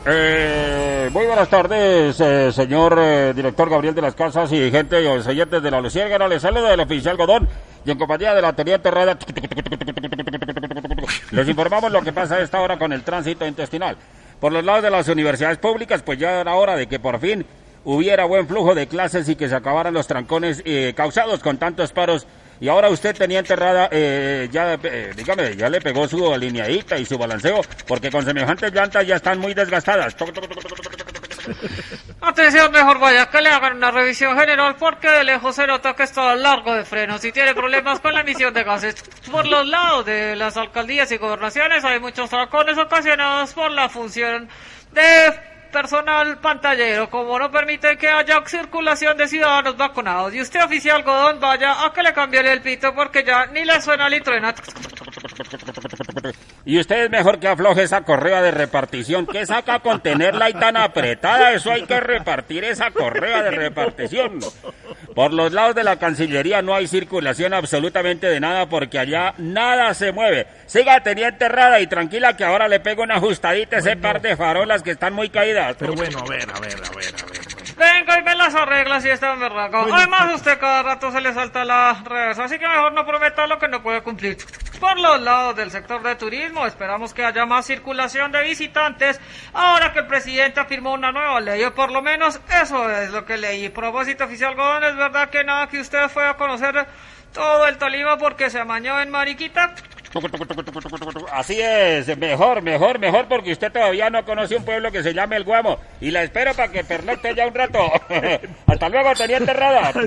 Eh, 0.07 1.09
muy 1.13 1.25
buenas 1.25 1.49
tardes, 1.49 2.21
eh, 2.21 2.53
señor 2.53 2.99
eh, 3.01 3.33
director 3.35 3.71
Gabriel 3.71 3.95
de 3.95 4.03
las 4.03 4.15
Casas 4.15 4.53
y 4.53 4.71
gente 4.71 5.03
y 5.03 5.07
oyentes 5.07 5.63
de 5.63 5.71
la 5.71 5.81
Luciérgara. 5.81 6.29
Les 6.29 6.43
saluda 6.43 6.75
el 6.75 6.81
oficial 6.81 7.17
Godón 7.17 7.49
y 7.87 7.91
en 7.91 7.99
compañía 7.99 8.35
de 8.35 8.43
la 8.43 8.53
teniente 8.53 8.91
Rada. 8.91 9.17
Les 11.31 11.49
informamos 11.49 11.91
lo 11.91 12.03
que 12.03 12.13
pasa 12.13 12.35
a 12.35 12.43
esta 12.43 12.61
hora 12.61 12.79
con 12.79 12.93
el 12.93 13.03
tránsito 13.03 13.47
intestinal. 13.47 13.97
Por 14.41 14.53
los 14.53 14.63
lados 14.63 14.83
de 14.83 14.91
las 14.91 15.09
universidades 15.09 15.57
públicas, 15.57 16.03
pues 16.03 16.19
ya 16.19 16.41
era 16.41 16.55
hora 16.55 16.77
de 16.77 16.87
que 16.87 16.99
por 16.99 17.19
fin 17.19 17.47
hubiera 17.85 18.27
buen 18.27 18.47
flujo 18.47 18.75
de 18.75 18.87
clases 18.87 19.27
y 19.31 19.37
que 19.37 19.49
se 19.49 19.55
acabaran 19.55 19.95
los 19.95 20.07
trancones 20.07 20.63
eh, 20.67 20.93
causados 20.95 21.41
con 21.41 21.57
tantos 21.57 21.93
paros. 21.93 22.27
Y 22.61 22.69
ahora 22.69 22.89
usted 22.89 23.17
tenía 23.17 23.41
enterrada, 23.41 23.89
eh, 23.91 24.49
ya, 24.51 24.79
eh, 24.83 25.13
dígame, 25.17 25.57
ya 25.57 25.69
le 25.69 25.81
pegó 25.81 26.07
su 26.09 26.33
alineadita 26.33 26.99
y 26.99 27.05
su 27.05 27.19
balanceo, 27.19 27.61
porque 27.87 28.11
con 28.11 28.25
semejantes 28.25 28.73
llantas 28.73 29.07
ya 29.07 29.17
están 29.17 29.39
muy 29.39 29.55
desgastadas. 29.55 30.17
Atención, 32.21 32.73
mejor 32.73 32.99
vaya 32.99 33.29
que 33.29 33.43
le 33.43 33.51
hagan 33.51 33.77
una 33.77 33.91
revisión 33.91 34.39
general 34.39 34.77
porque 34.77 35.11
de 35.11 35.25
lejos 35.25 35.57
se 35.57 35.67
nota 35.67 35.95
que 35.95 36.05
está 36.05 36.35
largo 36.35 36.75
de 36.75 36.85
frenos 36.85 37.23
y 37.25 37.33
tiene 37.33 37.55
problemas 37.55 38.01
con 38.01 38.15
la 38.15 38.23
emisión 38.23 38.55
de 38.55 38.65
gases. 38.65 38.95
Por 39.31 39.47
los 39.47 39.67
lados 39.67 40.07
de 40.07 40.35
las 40.35 40.57
alcaldías 40.57 41.13
y 41.13 41.19
gobernaciones 41.19 41.85
hay 41.85 42.01
muchos 42.01 42.31
tacones 42.31 42.79
ocasionados 42.79 43.53
por 43.53 43.71
la 43.71 43.91
función 43.91 44.49
de 44.93 45.54
personal 45.75 46.39
pantallero, 46.39 47.11
como 47.11 47.37
no 47.37 47.51
permite 47.51 47.97
que 47.99 48.09
haya 48.09 48.41
circulación 48.47 49.17
de 49.17 49.27
ciudadanos 49.27 49.77
vacunados. 49.77 50.33
Y 50.33 50.41
usted, 50.41 50.65
oficial 50.65 51.03
Godón, 51.03 51.41
vaya 51.41 51.85
a 51.85 51.93
que 51.93 52.01
le 52.01 52.13
cambie 52.13 52.41
el 52.41 52.63
pito 52.63 52.95
porque 52.95 53.25
ya 53.25 53.47
ni 53.47 53.65
le 53.65 53.81
suena 53.83 54.07
el 54.07 54.23
truena. 54.23 54.55
Y 56.65 56.79
usted 56.79 57.05
es 57.05 57.11
mejor 57.11 57.41
que 57.41 57.49
afloje 57.49 57.83
esa 57.83 58.03
correa 58.03 58.41
de 58.41 58.51
repartición. 58.51 59.27
¿Qué 59.27 59.45
saca 59.45 59.81
con 59.81 60.01
tenerla 60.01 60.47
ahí 60.47 60.55
tan 60.55 60.77
apretada? 60.77 61.53
Eso 61.53 61.71
hay 61.71 61.83
que 61.83 62.01
repartir 62.01 62.65
esa 62.65 62.91
correa 62.91 63.43
de 63.43 63.51
repartición. 63.51 64.39
Por 65.15 65.33
los 65.33 65.53
lados 65.53 65.77
de 65.77 65.85
la 65.85 65.97
Cancillería 65.97 66.61
no 66.61 66.75
hay 66.75 66.89
circulación 66.89 67.55
absolutamente 67.55 68.27
de 68.27 68.41
nada 68.41 68.67
porque 68.67 68.99
allá 68.99 69.35
nada 69.39 69.95
se 69.95 70.11
mueve. 70.11 70.47
Siga 70.67 71.03
teniente 71.03 71.45
errada 71.45 71.81
y 71.81 71.87
tranquila 71.87 72.37
que 72.37 72.45
ahora 72.45 72.67
le 72.67 72.81
pego 72.81 73.05
una 73.05 73.17
ajustadita 73.17 73.77
a 73.77 73.79
ese 73.79 73.97
par 73.97 74.23
de 74.23 74.37
farolas 74.37 74.83
que 74.83 74.91
están 74.91 75.13
muy 75.13 75.29
caídas. 75.29 75.64
Pero 75.79 75.95
bueno, 75.95 76.19
a 76.19 76.29
ver, 76.29 76.51
a 76.51 76.61
ver, 76.61 76.75
a 76.75 76.91
ver, 76.91 77.15
a 77.23 77.27
ver. 77.27 77.55
Venga 77.77 78.19
y 78.19 78.23
me 78.23 78.35
las 78.37 78.55
arreglas 78.55 79.05
y 79.05 79.09
está 79.09 79.35
berraco. 79.35 79.87
Además, 79.93 80.35
usted 80.35 80.59
cada 80.59 80.83
rato 80.83 81.11
se 81.11 81.21
le 81.21 81.33
salta 81.33 81.65
la 81.65 82.03
reversa, 82.05 82.45
así 82.45 82.59
que 82.59 82.69
mejor 82.69 82.93
no 82.93 83.05
prometa 83.05 83.47
lo 83.47 83.59
que 83.59 83.69
no 83.69 83.83
puede 83.83 84.03
cumplir. 84.03 84.37
Por 84.79 84.99
los 84.99 85.21
lados 85.21 85.57
del 85.57 85.71
sector 85.71 86.03
de 86.03 86.15
turismo, 86.17 86.67
esperamos 86.67 87.15
que 87.15 87.25
haya 87.25 87.47
más 87.47 87.67
circulación 87.67 88.31
de 88.31 88.43
visitantes 88.43 89.21
ahora 89.53 89.93
que 89.93 90.01
el 90.01 90.07
presidente 90.07 90.61
afirmó 90.61 90.93
una 90.93 91.11
nueva 91.11 91.41
ley, 91.41 91.65
o 91.65 91.75
por 91.75 91.91
lo 91.91 92.03
menos 92.03 92.41
eso 92.63 92.91
es 92.91 93.11
lo 93.11 93.25
que 93.25 93.39
leí. 93.39 93.69
Propósito 93.71 94.25
oficial 94.25 94.55
Godón, 94.55 94.85
es 94.85 94.97
verdad 94.97 95.31
que 95.31 95.43
nada 95.43 95.69
que 95.69 95.81
usted 95.81 96.09
fue 96.09 96.29
a 96.29 96.35
conocer 96.35 96.87
todo 97.33 97.67
el 97.67 97.77
Tolima 97.79 98.17
porque 98.17 98.51
se 98.51 98.61
amañó 98.61 99.01
en 99.01 99.11
Mariquita. 99.11 99.75
Así 101.33 101.61
es, 101.61 102.17
mejor, 102.19 102.63
mejor, 102.63 102.99
mejor, 102.99 103.27
porque 103.29 103.53
usted 103.53 103.73
todavía 103.73 104.11
no 104.11 104.25
conoce 104.25 104.57
un 104.57 104.65
pueblo 104.65 104.91
que 104.93 105.03
se 105.03 105.13
llame 105.15 105.37
El 105.37 105.45
Guamo. 105.45 105.79
Y 106.01 106.11
la 106.11 106.23
espero 106.23 106.55
para 106.55 106.71
que 106.71 106.85
pernocte 106.85 107.35
ya 107.35 107.47
un 107.47 107.55
rato. 107.55 107.79
Hasta 108.67 108.89
luego, 108.89 109.13
teniente 109.15 109.53
Rada. 109.53 109.93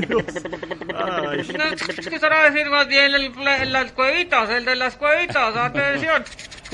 Quisiera 2.10 2.50
decir 2.50 2.70
más 2.70 2.88
bien 2.88 3.14
el, 3.14 3.32
el- 3.62 3.74
las 3.74 3.92
cuevitas, 3.92 4.50
el 4.50 4.66
de 4.66 4.76
las 4.76 4.96
cuevitas, 4.96 5.56
atención. 5.56 6.24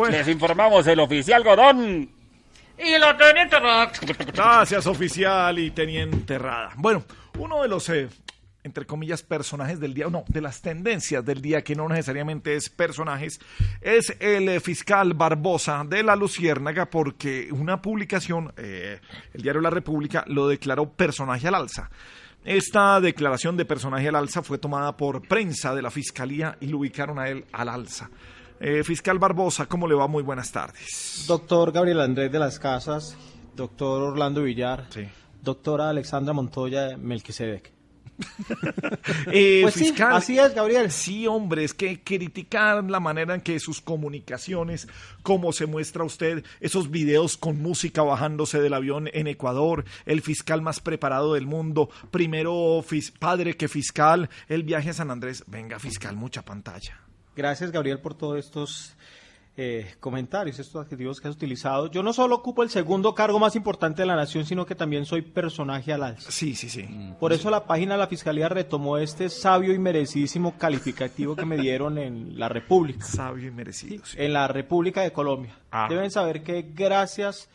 Les 0.09 0.27
informamos 0.27 0.85
el 0.87 0.99
oficial 0.99 1.43
Godón. 1.43 2.09
Y 2.77 2.97
la 2.97 3.15
teniente 3.17 3.59
Rada. 3.59 3.91
Gracias, 4.33 4.87
oficial 4.87 5.57
y 5.59 5.71
teniente 5.71 6.37
Rada. 6.37 6.71
Bueno, 6.75 7.03
uno 7.37 7.61
de 7.61 7.67
los, 7.67 7.87
eh, 7.89 8.07
entre 8.63 8.85
comillas, 8.85 9.23
personajes 9.23 9.79
del 9.79 9.93
día, 9.93 10.07
no, 10.09 10.23
de 10.27 10.41
las 10.41 10.61
tendencias 10.61 11.23
del 11.25 11.41
día, 11.41 11.63
que 11.63 11.75
no 11.75 11.87
necesariamente 11.89 12.55
es 12.55 12.69
personajes, 12.69 13.39
es 13.81 14.15
el 14.19 14.47
eh, 14.49 14.59
fiscal 14.59 15.13
Barbosa 15.13 15.83
de 15.87 16.03
la 16.03 16.15
Luciérnaga, 16.15 16.89
porque 16.89 17.49
una 17.51 17.81
publicación, 17.81 18.53
eh, 18.57 18.99
el 19.33 19.41
diario 19.41 19.61
La 19.61 19.69
República, 19.69 20.23
lo 20.27 20.47
declaró 20.47 20.89
personaje 20.89 21.47
al 21.47 21.55
alza. 21.55 21.89
Esta 22.45 22.99
declaración 22.99 23.55
de 23.55 23.65
personaje 23.65 24.07
al 24.07 24.15
alza 24.15 24.43
fue 24.43 24.57
tomada 24.57 24.97
por 24.97 25.27
prensa 25.27 25.73
de 25.73 25.81
la 25.81 25.91
fiscalía 25.91 26.57
y 26.59 26.67
lo 26.67 26.79
ubicaron 26.79 27.19
a 27.19 27.29
él 27.29 27.45
al 27.51 27.69
alza. 27.69 28.09
Eh, 28.59 28.83
fiscal 28.83 29.19
Barbosa, 29.19 29.65
¿cómo 29.65 29.87
le 29.87 29.95
va? 29.95 30.07
Muy 30.07 30.23
buenas 30.23 30.51
tardes. 30.51 31.25
Doctor 31.27 31.71
Gabriel 31.71 32.01
Andrés 32.01 32.31
de 32.31 32.39
las 32.39 32.59
Casas, 32.59 33.17
doctor 33.55 34.01
Orlando 34.01 34.43
Villar, 34.43 34.87
doctora 35.41 35.89
Alexandra 35.89 36.33
Montoya 36.33 36.83
de 36.83 36.97
Melquisedec. 36.97 37.73
Eh, 39.31 39.59
Pues 39.63 39.75
sí, 39.75 39.85
fiscal, 39.85 40.15
así 40.15 40.37
es, 40.37 40.53
Gabriel. 40.53 40.91
Sí, 40.91 41.27
hombre, 41.27 41.63
es 41.63 41.73
que 41.73 42.01
criticar 42.03 42.83
la 42.83 42.99
manera 42.99 43.35
en 43.35 43.41
que 43.41 43.59
sus 43.59 43.81
comunicaciones, 43.81 44.87
cómo 45.23 45.51
se 45.53 45.65
muestra 45.65 46.03
usted, 46.03 46.43
esos 46.59 46.91
videos 46.91 47.37
con 47.37 47.61
música 47.61 48.01
bajándose 48.03 48.61
del 48.61 48.73
avión 48.73 49.09
en 49.13 49.27
Ecuador, 49.27 49.85
el 50.05 50.21
fiscal 50.21 50.61
más 50.61 50.79
preparado 50.79 51.33
del 51.33 51.47
mundo, 51.47 51.89
primero 52.11 52.83
padre 53.19 53.55
que 53.55 53.67
fiscal, 53.67 54.29
el 54.47 54.63
viaje 54.63 54.91
a 54.91 54.93
San 54.93 55.11
Andrés. 55.11 55.43
Venga, 55.47 55.79
fiscal, 55.79 56.15
mucha 56.15 56.43
pantalla. 56.43 56.99
Gracias, 57.35 57.71
Gabriel, 57.71 57.99
por 57.99 58.13
todos 58.13 58.37
estos 58.37 58.93
eh, 59.55 59.93
comentarios, 59.99 60.57
estos 60.57 60.83
adjetivos 60.83 61.21
que 61.21 61.27
has 61.27 61.35
utilizado. 61.35 61.91
Yo 61.91 62.01
no 62.01 62.11
solo 62.11 62.35
ocupo 62.35 62.63
el 62.63 62.71
segundo 62.71 63.13
cargo 63.13 63.37
más 63.37 63.55
importante 63.55 64.01
de 64.01 64.07
la 64.07 64.15
nación, 64.15 64.45
sino 64.45 64.65
que 64.65 64.73
también 64.73 65.05
soy 65.05 65.21
personaje 65.21 65.93
al 65.93 66.03
alza. 66.03 66.31
Sí, 66.31 66.55
sí, 66.55 66.69
sí. 66.69 66.89
Por 67.19 67.33
eso 67.33 67.51
la 67.51 67.65
página 67.65 67.93
de 67.93 67.99
la 67.99 68.07
Fiscalía 68.07 68.49
retomó 68.49 68.97
este 68.97 69.29
sabio 69.29 69.73
y 69.73 69.77
merecidísimo 69.77 70.57
calificativo 70.57 71.35
que 71.35 71.45
me 71.45 71.57
dieron 71.57 71.99
en 71.99 72.39
la 72.39 72.49
República. 72.49 73.05
Sabio 73.05 73.47
y 73.47 73.51
merecido. 73.51 74.03
sí. 74.05 74.17
En 74.19 74.33
la 74.33 74.47
República 74.47 75.01
de 75.01 75.11
Colombia. 75.11 75.55
Ah. 75.71 75.85
Deben 75.87 76.09
saber 76.09 76.41
que 76.41 76.71
gracias 76.73 77.47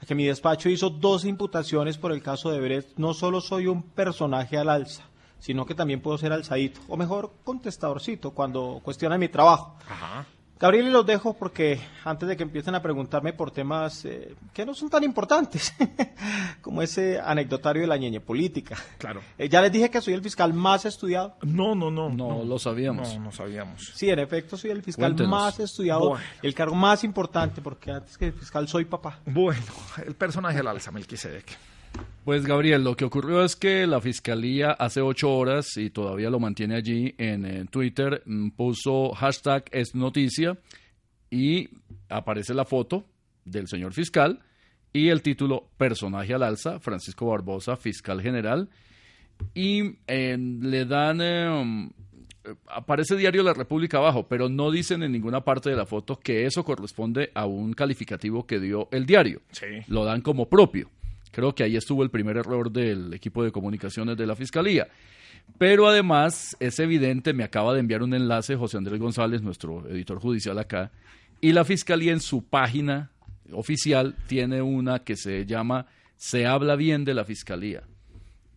a 0.00 0.06
que 0.06 0.14
mi 0.14 0.24
despacho 0.24 0.70
hizo 0.70 0.88
dos 0.88 1.26
imputaciones 1.26 1.98
por 1.98 2.12
el 2.12 2.22
caso 2.22 2.50
de 2.50 2.60
Brecht, 2.60 2.96
no 2.96 3.12
solo 3.12 3.42
soy 3.42 3.66
un 3.66 3.82
personaje 3.82 4.56
al 4.56 4.70
alza, 4.70 5.04
sino 5.38 5.66
que 5.66 5.74
también 5.74 6.00
puedo 6.00 6.16
ser 6.16 6.32
alzadito, 6.32 6.80
o 6.88 6.96
mejor, 6.96 7.32
contestadorcito, 7.44 8.30
cuando 8.30 8.80
cuestionan 8.82 9.20
mi 9.20 9.28
trabajo. 9.28 9.76
Ajá. 9.88 10.26
Gabriel, 10.58 10.86
y 10.86 10.90
los 10.90 11.04
dejo 11.04 11.34
porque 11.34 11.80
antes 12.04 12.28
de 12.28 12.36
que 12.36 12.42
empiecen 12.44 12.74
a 12.74 12.80
preguntarme 12.80 13.32
por 13.32 13.50
temas 13.50 14.04
eh, 14.04 14.34
que 14.52 14.64
no 14.64 14.72
son 14.72 14.88
tan 14.88 15.02
importantes, 15.02 15.74
como 16.62 16.80
ese 16.80 17.18
anecdotario 17.20 17.82
de 17.82 17.88
la 17.88 17.96
ñeñe 17.96 18.20
política. 18.20 18.76
Claro. 18.98 19.20
Eh, 19.36 19.48
ya 19.48 19.60
les 19.60 19.72
dije 19.72 19.90
que 19.90 20.00
soy 20.00 20.14
el 20.14 20.22
fiscal 20.22 20.54
más 20.54 20.84
estudiado. 20.84 21.36
No, 21.42 21.74
no, 21.74 21.90
no. 21.90 22.08
No, 22.08 22.44
lo 22.44 22.58
sabíamos. 22.58 23.14
No, 23.16 23.24
no 23.24 23.32
sabíamos. 23.32 23.92
Sí, 23.94 24.08
en 24.08 24.20
efecto, 24.20 24.56
soy 24.56 24.70
el 24.70 24.82
fiscal 24.82 25.10
Cuéntenos. 25.10 25.30
más 25.30 25.60
estudiado, 25.60 26.10
Bueno. 26.10 26.24
el 26.42 26.54
cargo 26.54 26.74
más 26.76 27.02
importante, 27.04 27.60
porque 27.60 27.90
antes 27.90 28.16
que 28.16 28.32
fiscal 28.32 28.68
soy 28.68 28.84
papá. 28.84 29.18
Bueno, 29.26 29.60
el 30.06 30.14
personaje 30.14 30.60
al 30.60 30.68
alza, 30.68 30.90
Melquisedec. 30.92 31.46
Pues 32.24 32.46
Gabriel, 32.46 32.82
lo 32.82 32.96
que 32.96 33.04
ocurrió 33.04 33.44
es 33.44 33.54
que 33.54 33.86
la 33.86 34.00
fiscalía 34.00 34.70
hace 34.70 35.02
ocho 35.02 35.30
horas 35.30 35.76
y 35.76 35.90
todavía 35.90 36.30
lo 36.30 36.40
mantiene 36.40 36.74
allí 36.74 37.14
en, 37.18 37.66
Twitter, 37.68 38.22
mm, 38.24 38.50
puso 38.50 39.10
hashtag 39.10 39.64
es 39.70 39.94
noticia 39.94 40.56
y 41.30 41.68
aparece 42.08 42.54
la 42.54 42.64
foto 42.64 43.04
del 43.44 43.68
señor 43.68 43.92
fiscal 43.92 44.40
y 44.90 45.10
el 45.10 45.20
título 45.20 45.68
personaje 45.76 46.32
al 46.32 46.44
alza, 46.44 46.80
Francisco 46.80 47.26
Barbosa, 47.26 47.76
fiscal 47.76 48.22
general, 48.22 48.70
y 49.52 49.98
eh, 50.06 50.38
le 50.38 50.86
dan... 50.86 51.20
eh, 51.20 51.94
aparece 52.68 53.16
diario 53.16 53.42
La 53.42 53.52
República 53.52 53.98
abajo, 53.98 54.28
pero 54.28 54.48
no 54.48 54.70
dicen 54.70 55.02
en 55.02 55.12
ninguna 55.12 55.44
parte 55.44 55.68
de 55.68 55.76
la 55.76 55.84
foto 55.84 56.18
que 56.18 56.46
eso 56.46 56.64
corresponde 56.64 57.32
a 57.34 57.44
un 57.44 57.74
calificativo 57.74 58.46
que 58.46 58.60
dio 58.60 58.88
el 58.92 59.04
diario. 59.04 59.42
Sí. 59.50 59.66
Lo 59.88 60.06
dan 60.06 60.22
como 60.22 60.48
propio. 60.48 60.88
Creo 61.34 61.54
que 61.54 61.64
ahí 61.64 61.76
estuvo 61.76 62.02
el 62.02 62.10
primer 62.10 62.36
error 62.36 62.70
del 62.70 63.12
equipo 63.12 63.42
de 63.42 63.50
comunicaciones 63.50 64.16
de 64.16 64.26
la 64.26 64.36
Fiscalía. 64.36 64.86
Pero 65.58 65.88
además 65.88 66.56
es 66.60 66.78
evidente, 66.78 67.32
me 67.34 67.44
acaba 67.44 67.74
de 67.74 67.80
enviar 67.80 68.02
un 68.02 68.14
enlace 68.14 68.56
José 68.56 68.78
Andrés 68.78 69.00
González, 69.00 69.42
nuestro 69.42 69.86
editor 69.88 70.20
judicial 70.20 70.58
acá, 70.58 70.92
y 71.40 71.52
la 71.52 71.64
Fiscalía 71.64 72.12
en 72.12 72.20
su 72.20 72.44
página 72.44 73.10
oficial 73.52 74.14
tiene 74.26 74.62
una 74.62 75.00
que 75.00 75.16
se 75.16 75.44
llama 75.44 75.86
Se 76.16 76.46
habla 76.46 76.76
bien 76.76 77.04
de 77.04 77.14
la 77.14 77.24
Fiscalía 77.24 77.82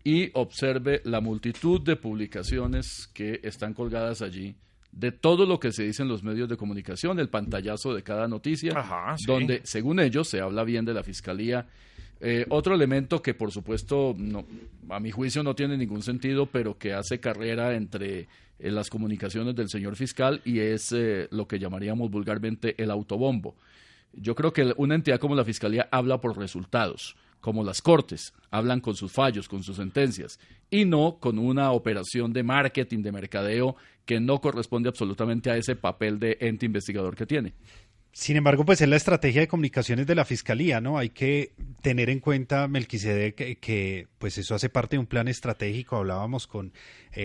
y 0.04 0.30
observe 0.36 1.02
la 1.04 1.20
multitud 1.20 1.82
de 1.82 1.98
publicaciones 1.98 3.10
que 3.14 3.42
están 3.44 3.74
colgadas 3.74 4.22
allí 4.22 4.56
de 4.94 5.12
todo 5.12 5.46
lo 5.46 5.60
que 5.60 5.72
se 5.72 5.84
dice 5.84 6.02
en 6.04 6.08
los 6.08 6.24
medios 6.24 6.48
de 6.48 6.58
comunicación, 6.58 7.20
el 7.20 7.30
pantallazo 7.30 7.94
de 7.94 8.04
cada 8.04 8.28
noticia, 8.28 8.72
Ajá, 8.74 9.18
sí. 9.18 9.26
donde, 9.28 9.62
según 9.64 10.00
ellos, 10.00 10.30
se 10.30 10.40
habla 10.40 10.64
bien 10.64 10.86
de 10.86 10.94
la 10.94 11.04
Fiscalía. 11.04 11.68
Eh, 12.20 12.46
otro 12.50 12.74
elemento 12.74 13.22
que, 13.22 13.34
por 13.34 13.52
supuesto, 13.52 14.16
no, 14.18 14.46
a 14.90 15.00
mi 15.00 15.12
juicio 15.12 15.44
no 15.44 15.56
tiene 15.56 15.78
ningún 15.78 16.02
sentido, 16.02 16.48
pero 16.48 16.78
que 16.78 16.94
hace 16.94 17.20
carrera 17.20 17.76
entre 17.76 18.28
eh, 18.60 18.72
las 18.72 18.90
comunicaciones 18.90 19.56
del 19.56 19.70
señor 19.70 19.96
fiscal 19.96 20.42
y 20.44 20.60
es 20.60 20.92
eh, 20.92 21.28
lo 21.32 21.48
que 21.48 21.60
llamaríamos 21.60 22.10
vulgarmente 22.10 22.82
el 22.82 22.90
autobombo. 22.90 23.56
Yo 24.14 24.34
creo 24.34 24.52
que 24.52 24.74
una 24.78 24.96
entidad 24.96 25.20
como 25.20 25.36
la 25.36 25.46
Fiscalía 25.46 25.88
habla 25.92 26.20
por 26.20 26.38
resultados, 26.38 27.16
como 27.40 27.64
las 27.64 27.82
Cortes, 27.82 28.34
hablan 28.50 28.82
con 28.82 28.96
sus 28.96 29.12
fallos, 29.12 29.48
con 29.48 29.62
sus 29.62 29.76
sentencias, 29.76 30.40
y 30.72 30.86
no 30.86 31.18
con 31.20 31.38
una 31.38 31.72
operación 31.72 32.34
de 32.34 32.42
marketing, 32.42 33.04
de 33.04 33.12
mercadeo, 33.12 33.76
que 34.06 34.20
no 34.20 34.42
corresponde 34.42 34.90
absolutamente 34.90 35.52
a 35.52 35.58
ese 35.58 35.76
papel 35.76 36.18
de 36.18 36.38
ente 36.40 36.66
investigador 36.66 37.16
que 37.16 37.28
tiene. 37.28 37.54
Sin 38.18 38.36
embargo, 38.36 38.66
pues 38.66 38.82
es 38.82 38.90
la 38.90 38.96
estrategia 38.96 39.42
de 39.42 39.48
comunicaciones 39.48 40.08
de 40.08 40.16
la 40.16 40.26
Fiscalía, 40.26 40.82
¿no? 40.82 40.98
Hay 40.98 41.10
que 41.10 41.52
tener 41.84 42.10
en 42.10 42.20
cuenta, 42.20 42.68
Melquisedec, 42.68 43.36
que, 43.36 43.60
que, 43.60 44.08
pues 44.18 44.40
eso 44.40 44.56
hace 44.56 44.70
parte 44.70 44.96
de 44.96 45.00
un 45.00 45.06
plan 45.06 45.28
estratégico. 45.28 45.98
Hablábamos 45.98 46.48
con 46.48 46.74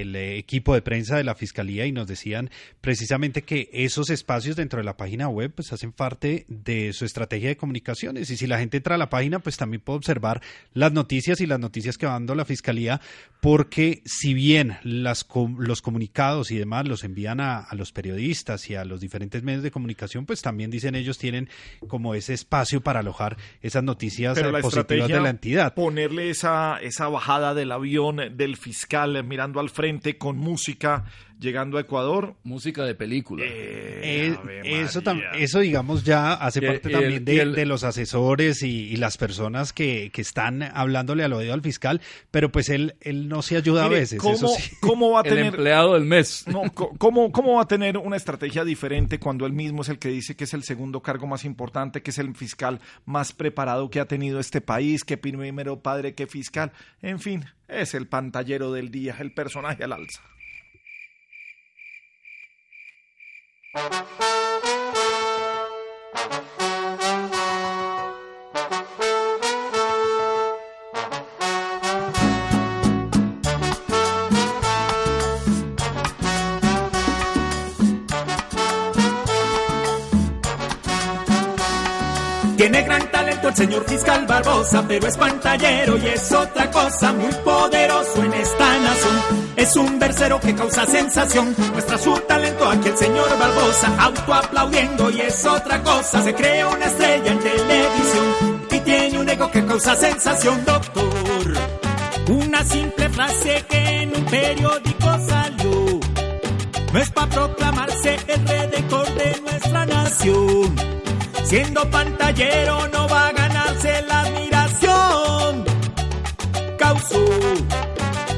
el 0.01 0.17
eh, 0.17 0.39
equipo 0.39 0.75
de 0.75 0.83
prensa 0.83 1.17
de 1.17 1.25
la 1.25 1.35
Fiscalía 1.35 1.87
y 1.87 1.93
nos 1.93 2.07
decían 2.07 2.51
precisamente 2.81 3.43
que 3.43 3.69
esos 3.73 4.11
espacios 4.11 4.57
dentro 4.57 4.79
de 4.79 4.85
la 4.85 4.97
página 4.97 5.29
web 5.29 5.53
pues 5.55 5.73
hacen 5.73 5.93
parte 5.93 6.47
de 6.49 6.93
su 6.95 7.05
estrategia 7.05 7.51
de 7.51 7.57
comunicaciones. 7.57 8.31
Y 8.31 8.37
si 8.37 8.47
la 8.47 8.59
gente 8.59 8.79
entra 8.79 8.95
a 8.95 8.99
la 8.99 9.11
página, 9.11 9.39
pues 9.41 9.57
también 9.59 9.83
puede 9.83 9.99
observar 9.99 10.41
las 10.73 10.93
noticias 10.93 11.41
y 11.41 11.47
las 11.47 11.61
noticias 11.61 11.99
que 11.99 12.07
va 12.07 12.13
dando 12.13 12.35
la 12.35 12.47
Fiscalía, 12.47 13.01
porque 13.41 14.01
si 14.07 14.33
bien 14.33 14.79
las, 14.83 15.25
com- 15.25 15.59
los 15.59 15.83
comunicados 15.83 16.51
y 16.51 16.57
demás 16.57 16.89
los 16.89 17.05
envían 17.05 17.41
a, 17.41 17.59
a 17.59 17.75
los 17.75 17.93
periodistas 17.93 18.71
y 18.71 18.75
a 18.75 18.87
los 18.87 19.01
diferentes 19.01 19.43
medios 19.43 19.63
de 19.63 19.71
comunicación, 19.71 20.25
pues 20.25 20.41
también 20.41 20.71
dicen 20.71 20.95
ellos 20.95 21.19
tienen 21.19 21.51
como 21.87 22.15
ese 22.15 22.33
espacio 22.33 22.81
para 22.81 23.01
alojar 23.01 23.37
esas 23.61 23.83
noticias 23.85 24.35
Pero 24.37 24.49
eh, 24.49 24.53
la 24.53 24.61
positivas 24.61 25.09
de 25.09 25.21
la 25.21 25.31
entidad. 25.31 25.75
ponerle 25.75 26.31
esa, 26.31 26.79
esa 26.81 27.09
bajada 27.09 27.53
del 27.53 27.73
avión 27.73 28.17
del 28.37 28.57
fiscal 28.57 29.17
eh, 29.17 29.23
mirando 29.23 29.61
al 29.61 29.69
frente 29.69 29.82
con 30.19 30.39
música, 30.39 31.05
llegando 31.43 31.77
a 31.77 31.83
Ecuador. 31.83 32.35
Música 32.45 32.85
de 32.85 32.95
película. 32.95 33.45
Eh, 33.47 34.35
eso, 34.65 35.03
tam- 35.03 35.23
eso, 35.35 35.59
digamos, 35.61 36.05
ya 36.05 36.33
hace 36.35 36.61
Y- 36.65 36.67
parte 36.67 36.89
y 36.89 36.93
también 36.93 37.13
el- 37.15 37.25
de, 37.25 37.63
el- 37.63 37.69
los 37.69 37.85
asesores 37.85 38.63
y, 38.63 38.89
y 38.89 38.97
las 38.97 39.19
personas 39.19 39.73
que, 39.73 40.11
que 40.13 40.23
están 40.23 40.63
hablándole 40.63 41.25
al 41.25 41.33
oído 41.35 41.53
al 41.53 41.61
fiscal, 41.61 42.01
pero 42.31 42.51
pues 42.51 42.69
él, 42.71 42.95
él 43.01 43.29
no 43.29 43.43
se 43.43 43.57
ayuda 43.57 43.85
Mire, 43.85 43.97
a 43.97 44.01
veces. 44.01 44.19
¿cómo, 44.21 44.35
eso 44.35 44.49
sí. 44.49 44.77
cómo 44.81 45.11
va 45.11 45.21
a 45.21 45.23
El 45.25 45.29
tener... 45.29 45.47
empleado 45.47 45.95
del 45.95 46.05
mes. 46.05 46.45
No, 46.47 46.63
¿cómo, 46.73 47.31
¿Cómo 47.33 47.57
va 47.57 47.63
a 47.63 47.69
tener 47.69 47.99
una 47.99 48.17
estrategia 48.17 48.65
diferente 48.65 49.19
cuando 49.19 49.45
él 49.45 49.53
mismo 49.53 49.83
es 49.83 49.89
el 49.89 49.99
que 49.99 50.09
dice 50.09 50.37
que 50.37 50.45
es 50.45 50.55
el 50.55 50.63
segundo 50.63 51.01
cargo 51.03 51.27
más 51.27 51.45
importante, 51.45 52.03
que 52.03 52.11
es 52.13 52.19
el 52.19 52.35
fiscal 52.35 52.81
más 53.05 53.33
preparado 53.33 53.91
que 53.91 54.01
ha 54.01 54.07
tenido 54.07 54.39
este 54.41 54.61
país, 54.61 55.05
que 55.05 55.17
primero 55.17 55.81
padre 55.81 56.15
que 56.15 56.27
fiscal? 56.27 56.73
En 57.03 57.19
fin, 57.21 57.45
es 57.69 57.95
el 57.95 58.07
pantallero 58.07 58.73
del 58.73 58.91
día, 58.91 59.17
el 59.19 59.33
personaje 59.33 59.83
al 59.85 59.93
alza. 59.93 60.21
Thank 63.75 63.95
you. 66.61 66.62
Tiene 82.63 82.83
gran 82.83 83.11
talento 83.11 83.49
el 83.49 83.57
señor 83.57 83.85
fiscal 83.89 84.25
Barbosa, 84.25 84.85
pero 84.87 85.09
es 85.09 85.17
pantallero 85.17 85.97
y 85.99 86.07
es 86.07 86.31
otra 86.31 86.71
cosa 86.71 87.13
muy 87.13 87.33
poderoso 87.45 88.23
en 88.23 88.33
esta 88.35 88.79
nación. 88.79 89.21
Es 89.57 89.75
un 89.75 89.99
versero 89.99 90.39
que 90.39 90.55
causa 90.55 90.87
sensación, 90.87 91.57
muestra 91.73 91.99
su 91.99 92.15
talento 92.21 92.69
aquí 92.69 92.87
el 92.87 92.97
señor 92.97 93.37
Barbosa, 93.37 93.97
autoaplaudiendo 93.99 95.11
y 95.11 95.23
es 95.23 95.45
otra 95.45 95.83
cosa. 95.83 96.23
Se 96.23 96.33
crea 96.37 96.69
una 96.69 96.87
estrella 96.87 97.33
en 97.33 97.39
televisión 97.41 98.67
y 98.71 98.79
tiene 98.79 99.19
un 99.19 99.29
ego 99.29 99.51
que 99.51 99.67
causa 99.67 99.97
sensación, 99.97 100.65
doctor. 100.65 101.55
Una 102.29 102.65
simple 102.65 103.09
frase 103.09 103.65
que 103.69 104.03
en 104.03 104.17
un 104.17 104.25
periódico 104.27 105.19
salió. 105.29 106.01
No 106.93 107.01
es 107.01 107.11
para 107.11 107.29
proclamarse 107.29 108.21
el 108.29 108.47
redecor 108.47 109.15
de 109.15 109.41
nuestra 109.41 109.85
nación. 109.85 111.02
Siendo 111.45 111.91
pantallero 111.91 112.89
no 112.89 113.09
va 113.09 113.29
a 113.29 113.33
ganarse 113.33 114.03
la 114.09 114.21
admiración. 114.21 115.65
Causó 116.79 117.25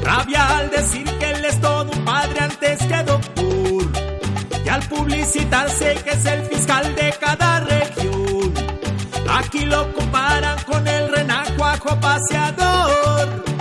rabia 0.03 0.57
al 0.57 0.69
decir 0.69 1.05
que 1.19 1.31
él 1.31 1.45
es 1.45 1.59
todo 1.61 1.91
un 1.91 2.05
padre 2.05 2.39
antes 2.41 2.79
que 2.79 3.03
doctor. 3.03 3.85
Y 4.65 4.69
al 4.69 4.81
publicitarse 4.89 5.95
que 6.03 6.11
es 6.11 6.25
el 6.25 6.41
fiscal 6.43 6.95
de 6.95 7.13
cada 7.19 7.59
región. 7.61 8.53
Aquí 9.29 9.65
lo 9.65 9.91
comparan 9.93 10.57
con 10.63 10.87
el 10.87 11.11
renacuajo 11.11 11.99
paseador. 11.99 13.54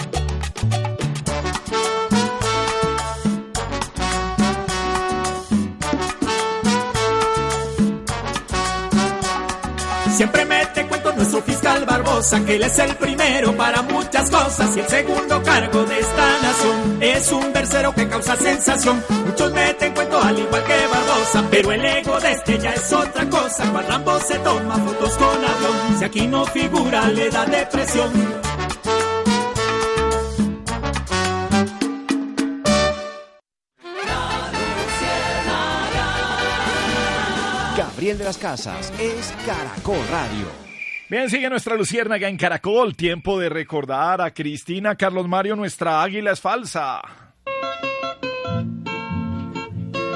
Siempre 10.14 10.44
mete 10.44 10.86
cuento 10.86 11.12
nuestro 11.12 11.42
fiscal 11.42 11.84
Barbosa, 11.84 12.44
que 12.44 12.54
él 12.54 12.62
es 12.62 12.78
el 12.78 12.94
primero 12.94 13.52
para 13.56 13.82
muchas 13.82 14.30
cosas 14.30 14.76
y 14.76 14.80
el 14.80 14.86
segundo 14.86 15.42
cargo 15.42 15.84
de 15.84 15.98
esta 15.98 16.40
nación. 16.40 17.02
Es 17.02 17.32
un 17.32 17.52
tercero 17.52 17.92
que 17.92 18.08
causa 18.08 18.36
sensación. 18.36 19.02
Muchos 19.26 19.52
meten 19.52 19.92
cuento 19.92 20.22
al 20.22 20.38
igual 20.38 20.62
que 20.62 20.86
Barbosa, 20.86 21.44
pero 21.50 21.72
el 21.72 21.84
ego 21.84 22.20
de 22.20 22.30
este 22.30 22.58
ya 22.60 22.70
es 22.70 22.92
otra 22.92 23.28
cosa. 23.28 23.72
Cuando 23.72 23.92
ambos 23.92 24.22
se 24.22 24.38
toma 24.38 24.76
fotos 24.76 25.16
con 25.16 25.26
avión, 25.26 25.98
si 25.98 26.04
aquí 26.04 26.26
no 26.28 26.44
figura 26.46 27.08
le 27.08 27.30
da 27.30 27.44
depresión. 27.46 28.53
Gabriel 38.04 38.18
de 38.18 38.24
las 38.24 38.36
Casas 38.36 38.92
es 39.00 39.34
Caracol 39.46 39.96
Radio. 40.10 40.46
Bien, 41.08 41.30
sigue 41.30 41.48
nuestra 41.48 41.74
luciérnaga 41.74 42.28
en 42.28 42.36
Caracol. 42.36 42.94
Tiempo 42.94 43.38
de 43.38 43.48
recordar 43.48 44.20
a 44.20 44.34
Cristina 44.34 44.94
Carlos 44.94 45.26
Mario, 45.26 45.56
nuestra 45.56 46.02
águila 46.02 46.32
es 46.32 46.40
falsa. 46.40 47.23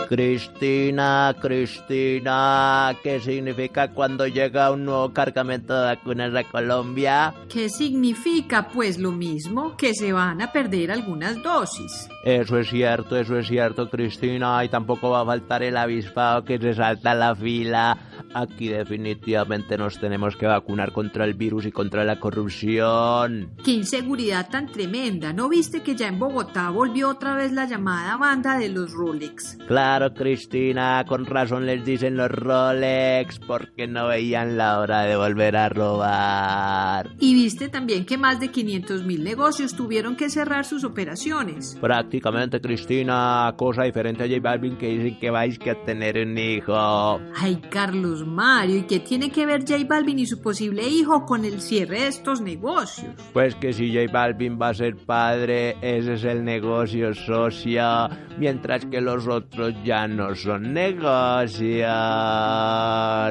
Cristina, 0.09 1.37
Cristina, 1.39 2.97
¿qué 3.03 3.21
significa 3.21 3.89
cuando 3.89 4.27
llega 4.27 4.71
un 4.71 4.87
nuevo 4.87 5.13
cargamento 5.13 5.79
de 5.79 5.85
vacunas 5.95 6.35
a 6.35 6.45
Colombia? 6.45 7.35
¿Qué 7.51 7.69
significa? 7.69 8.69
Pues 8.69 8.99
lo 8.99 9.13
mismo, 9.13 9.77
que 9.77 9.93
se 9.93 10.15
van 10.15 10.41
a 10.41 10.51
perder 10.51 10.93
algunas 10.93 11.43
dosis. 11.43 12.09
Eso 12.25 12.59
es 12.59 12.71
cierto, 12.71 13.17
eso 13.17 13.39
es 13.39 13.49
cierto, 13.49 13.91
Cristina, 13.91 14.65
y 14.65 14.71
tampoco 14.71 15.11
va 15.11 15.21
a 15.21 15.27
faltar 15.27 15.63
el 15.63 15.77
avispado 15.77 16.43
que 16.43 16.59
se 16.59 16.73
salta 16.73 17.15
la 17.15 17.37
fila. 17.37 17.99
Aquí 18.35 18.69
definitivamente 18.69 19.79
nos 19.79 19.99
tenemos 19.99 20.37
que 20.37 20.47
vacunar 20.47 20.93
contra 20.93 21.25
el 21.25 21.35
virus 21.35 21.67
y 21.67 21.73
contra 21.73 22.05
la 22.05 22.19
corrupción. 22.19 23.51
Qué 23.65 23.73
inseguridad 23.73 24.49
tan 24.51 24.67
tremenda. 24.67 25.33
¿No 25.33 25.49
viste 25.49 25.83
que 25.83 25.95
ya 25.95 26.09
en 26.09 26.19
Bogotá 26.19 26.71
volvió 26.71 27.09
otra 27.09 27.35
vez 27.35 27.53
la 27.53 27.67
llamada 27.67 28.17
banda 28.17 28.59
de 28.59 28.69
los 28.69 28.93
Rolex? 28.93 29.57
Claro, 29.67 29.98
Cristina, 30.15 31.05
con 31.07 31.27
razón 31.27 31.66
les 31.66 31.85
dicen 31.85 32.16
los 32.16 32.31
Rolex, 32.31 33.39
porque 33.41 33.87
no 33.87 34.09
veían 34.09 34.57
la 34.57 34.79
hora 34.79 35.03
de 35.03 35.16
volver 35.16 35.57
a 35.57 35.69
robar. 35.69 37.11
Y 37.19 37.35
viste 37.35 37.69
también 37.69 38.07
que 38.07 38.16
más 38.16 38.41
de 38.41 38.49
500 38.49 39.05
mil 39.05 39.25
negocios 39.25 39.75
tuvieron 39.75 40.16
que 40.16 40.31
cerrar 40.31 40.65
sus 40.65 40.85
operaciones. 40.85 41.77
Prácticamente, 41.81 42.61
Cristina, 42.61 43.53
cosa 43.57 43.83
diferente 43.83 44.25
a 44.25 44.29
J 44.29 44.41
Balvin 44.41 44.77
que 44.77 44.89
dicen 44.89 45.19
que 45.19 45.31
vais 45.31 45.59
a 45.61 45.75
tener 45.85 46.19
un 46.27 46.39
hijo. 46.39 47.20
Ay, 47.37 47.61
Carlos 47.70 48.27
Mario, 48.27 48.79
¿y 48.79 48.83
qué 48.83 49.01
tiene 49.01 49.31
que 49.31 49.47
ver 49.47 49.62
J 49.66 49.85
Balvin 49.89 50.19
y 50.20 50.27
su 50.27 50.41
posible 50.41 50.89
hijo 50.89 51.27
con 51.27 51.45
el 51.45 51.61
cierre 51.61 52.01
de 52.01 52.07
estos 52.09 52.41
negocios? 52.41 53.15
Pues 53.33 53.55
que 53.57 53.73
si 53.73 53.93
J 53.93 54.12
Balvin 54.12 54.59
va 54.61 54.69
a 54.69 54.75
ser 54.75 54.97
padre, 54.97 55.77
ese 55.83 56.15
es 56.15 56.25
el 56.25 56.45
negocio 56.45 57.12
socio, 57.15 58.09
mientras 58.39 58.85
que 58.87 59.01
los 59.01 59.27
otros 59.27 59.75
ya 59.89 60.06
no 60.06 60.35
son 60.35 60.74
negocios. 60.74 61.89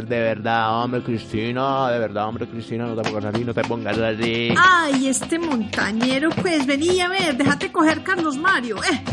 De 0.10 0.20
verdad, 0.20 0.82
hombre, 0.82 1.04
Cristina, 1.04 1.92
de 1.92 2.00
verdad, 2.00 2.28
hombre, 2.28 2.48
Cristina, 2.48 2.88
no 2.88 3.00
te 3.00 3.08
pongas 3.12 3.26
así, 3.26 3.46
no 3.46 3.54
te 3.54 3.62
pongas 3.62 3.98
así. 4.00 4.56
Ay, 4.58 5.08
este 5.08 5.38
montañero, 5.38 6.32
pues 6.32 6.66
vení 6.66 7.00
a 7.00 7.10
ver, 7.10 7.38
déjate 7.38 7.72
coger 7.72 8.02
Carlos 8.02 8.38
Mario, 8.38 8.78
eh. 8.78 9.04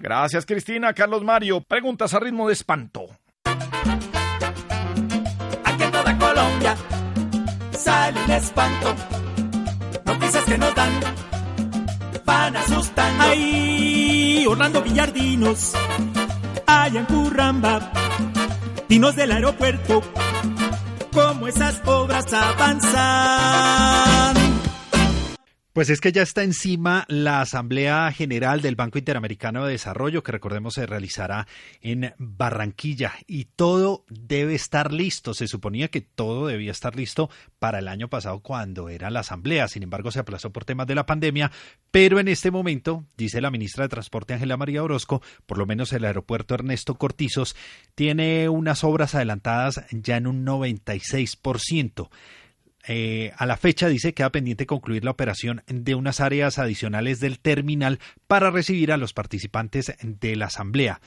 Gracias, 0.00 0.44
Cristina. 0.44 0.92
Carlos 0.94 1.22
Mario, 1.22 1.60
preguntas 1.60 2.12
a 2.12 2.18
ritmo 2.18 2.48
de 2.48 2.54
espanto. 2.54 3.06
Aquí 5.64 5.82
en 5.84 5.92
toda 5.92 6.18
Colombia 6.18 6.76
sale 7.70 8.18
un 8.24 8.32
espanto. 8.32 8.96
Noticias 10.06 10.44
que 10.44 10.58
nos 10.58 10.74
dan, 10.74 10.90
van 12.24 12.56
asustando. 12.56 13.24
Ay, 13.24 14.46
Orlando 14.48 14.82
Villardinos, 14.82 15.72
allá 16.66 17.00
en 17.00 17.06
Curramba, 17.06 17.92
dinos 18.88 19.16
del 19.16 19.32
aeropuerto, 19.32 20.02
cómo 21.12 21.48
esas 21.48 21.82
obras 21.86 22.32
avanzan. 22.32 23.54
Pues 25.74 25.90
es 25.90 26.00
que 26.00 26.12
ya 26.12 26.22
está 26.22 26.44
encima 26.44 27.04
la 27.08 27.40
Asamblea 27.40 28.12
General 28.12 28.60
del 28.60 28.76
Banco 28.76 28.96
Interamericano 28.96 29.64
de 29.64 29.72
Desarrollo, 29.72 30.22
que 30.22 30.30
recordemos 30.30 30.74
se 30.74 30.86
realizará 30.86 31.48
en 31.80 32.14
Barranquilla, 32.16 33.14
y 33.26 33.46
todo 33.46 34.04
debe 34.08 34.54
estar 34.54 34.92
listo. 34.92 35.34
Se 35.34 35.48
suponía 35.48 35.88
que 35.88 36.00
todo 36.00 36.46
debía 36.46 36.70
estar 36.70 36.94
listo 36.94 37.28
para 37.58 37.80
el 37.80 37.88
año 37.88 38.08
pasado 38.08 38.38
cuando 38.38 38.88
era 38.88 39.10
la 39.10 39.20
Asamblea, 39.20 39.66
sin 39.66 39.82
embargo 39.82 40.12
se 40.12 40.20
aplazó 40.20 40.52
por 40.52 40.64
temas 40.64 40.86
de 40.86 40.94
la 40.94 41.06
pandemia, 41.06 41.50
pero 41.90 42.20
en 42.20 42.28
este 42.28 42.52
momento, 42.52 43.04
dice 43.16 43.40
la 43.40 43.50
ministra 43.50 43.82
de 43.82 43.88
Transporte 43.88 44.34
Ángela 44.34 44.56
María 44.56 44.84
Orozco, 44.84 45.22
por 45.44 45.58
lo 45.58 45.66
menos 45.66 45.92
el 45.92 46.04
aeropuerto 46.04 46.54
Ernesto 46.54 46.94
Cortizos 46.94 47.56
tiene 47.96 48.48
unas 48.48 48.84
obras 48.84 49.16
adelantadas 49.16 49.84
ya 49.90 50.18
en 50.18 50.28
un 50.28 50.46
96%. 50.46 52.10
Eh, 52.86 53.32
a 53.36 53.46
la 53.46 53.56
fecha 53.56 53.88
dice 53.88 54.08
que 54.08 54.16
queda 54.16 54.30
pendiente 54.30 54.66
concluir 54.66 55.04
la 55.04 55.10
operación 55.10 55.62
de 55.66 55.94
unas 55.94 56.20
áreas 56.20 56.58
adicionales 56.58 57.20
del 57.20 57.38
terminal 57.38 57.98
para 58.26 58.50
recibir 58.50 58.92
a 58.92 58.96
los 58.96 59.12
participantes 59.12 59.92
de 60.02 60.36
la 60.36 60.46
asamblea. 60.46 61.00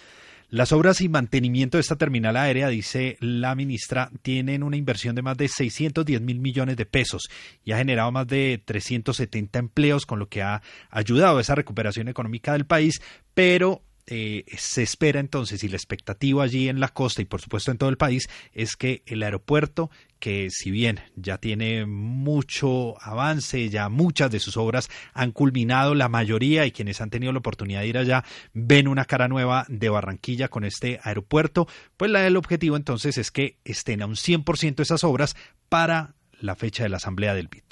Las 0.50 0.72
obras 0.72 1.02
y 1.02 1.10
mantenimiento 1.10 1.76
de 1.78 1.82
esta 1.82 1.98
terminal 1.98 2.38
aérea, 2.38 2.70
dice 2.70 3.18
la 3.20 3.54
ministra, 3.54 4.10
tienen 4.22 4.64
una 4.64 4.78
inversión 4.78 5.14
de 5.14 5.22
más 5.22 5.36
de 5.36 5.50
610 5.50 6.22
mil 6.22 6.40
millones 6.40 6.78
de 6.78 6.86
pesos 6.86 7.24
y 7.66 7.74
ha 7.74 7.78
generado 7.78 8.14
más 8.14 8.28
de 8.28 8.62
370 8.64 9.60
empleos, 9.60 10.06
con 10.06 10.20
lo 10.20 10.30
que 10.30 10.44
ha 10.44 10.62
ayudado 10.90 11.38
a 11.38 11.42
esa 11.42 11.54
recuperación 11.54 12.08
económica 12.08 12.54
del 12.54 12.66
país, 12.66 13.02
pero 13.34 13.84
eh, 14.08 14.46
se 14.58 14.84
espera 14.84 15.20
entonces 15.20 15.64
y 15.64 15.68
la 15.68 15.76
expectativa 15.76 16.44
allí 16.44 16.70
en 16.70 16.80
la 16.80 16.88
costa 16.88 17.22
y 17.22 17.26
por 17.26 17.42
supuesto 17.42 17.72
en 17.72 17.78
todo 17.78 17.90
el 17.90 17.98
país 17.98 18.30
es 18.54 18.78
que 18.78 19.04
el 19.06 19.22
aeropuerto 19.22 19.92
que 20.20 20.50
si 20.50 20.72
bien 20.72 21.02
ya 21.16 21.38
tiene 21.38 21.86
mucho 21.86 22.96
avance, 23.02 23.70
ya 23.70 23.90
muchas 23.90 24.32
de 24.32 24.40
sus 24.40 24.58
obras 24.58 24.90
han 25.14 25.32
culminado, 25.32 25.94
la 25.94 26.10
mayoría 26.10 26.66
y 26.66 26.72
quienes 26.72 27.02
han 27.02 27.10
tenido 27.10 27.34
la 27.34 27.40
oportunidad 27.40 27.82
de 27.82 27.88
ir 27.88 27.98
allá 27.98 28.24
ven 28.54 28.88
una 28.88 29.06
cara 29.06 29.28
nueva 29.28 29.66
de 29.68 29.90
Barranquilla 29.90 30.48
con 30.48 30.64
este 30.64 31.00
aeropuerto, 31.04 31.68
pues 31.98 32.10
la, 32.10 32.26
el 32.26 32.38
objetivo 32.38 32.78
entonces 32.78 33.18
es 33.18 33.30
que 33.32 33.58
estén 33.64 34.02
a 34.02 34.06
un 34.06 34.16
100% 34.16 34.80
esas 34.80 35.04
obras 35.04 35.36
para 35.70 36.16
la 36.40 36.56
fecha 36.56 36.84
de 36.84 36.90
la 36.90 36.98
asamblea 36.98 37.34
del 37.34 37.48
BID. 37.48 37.64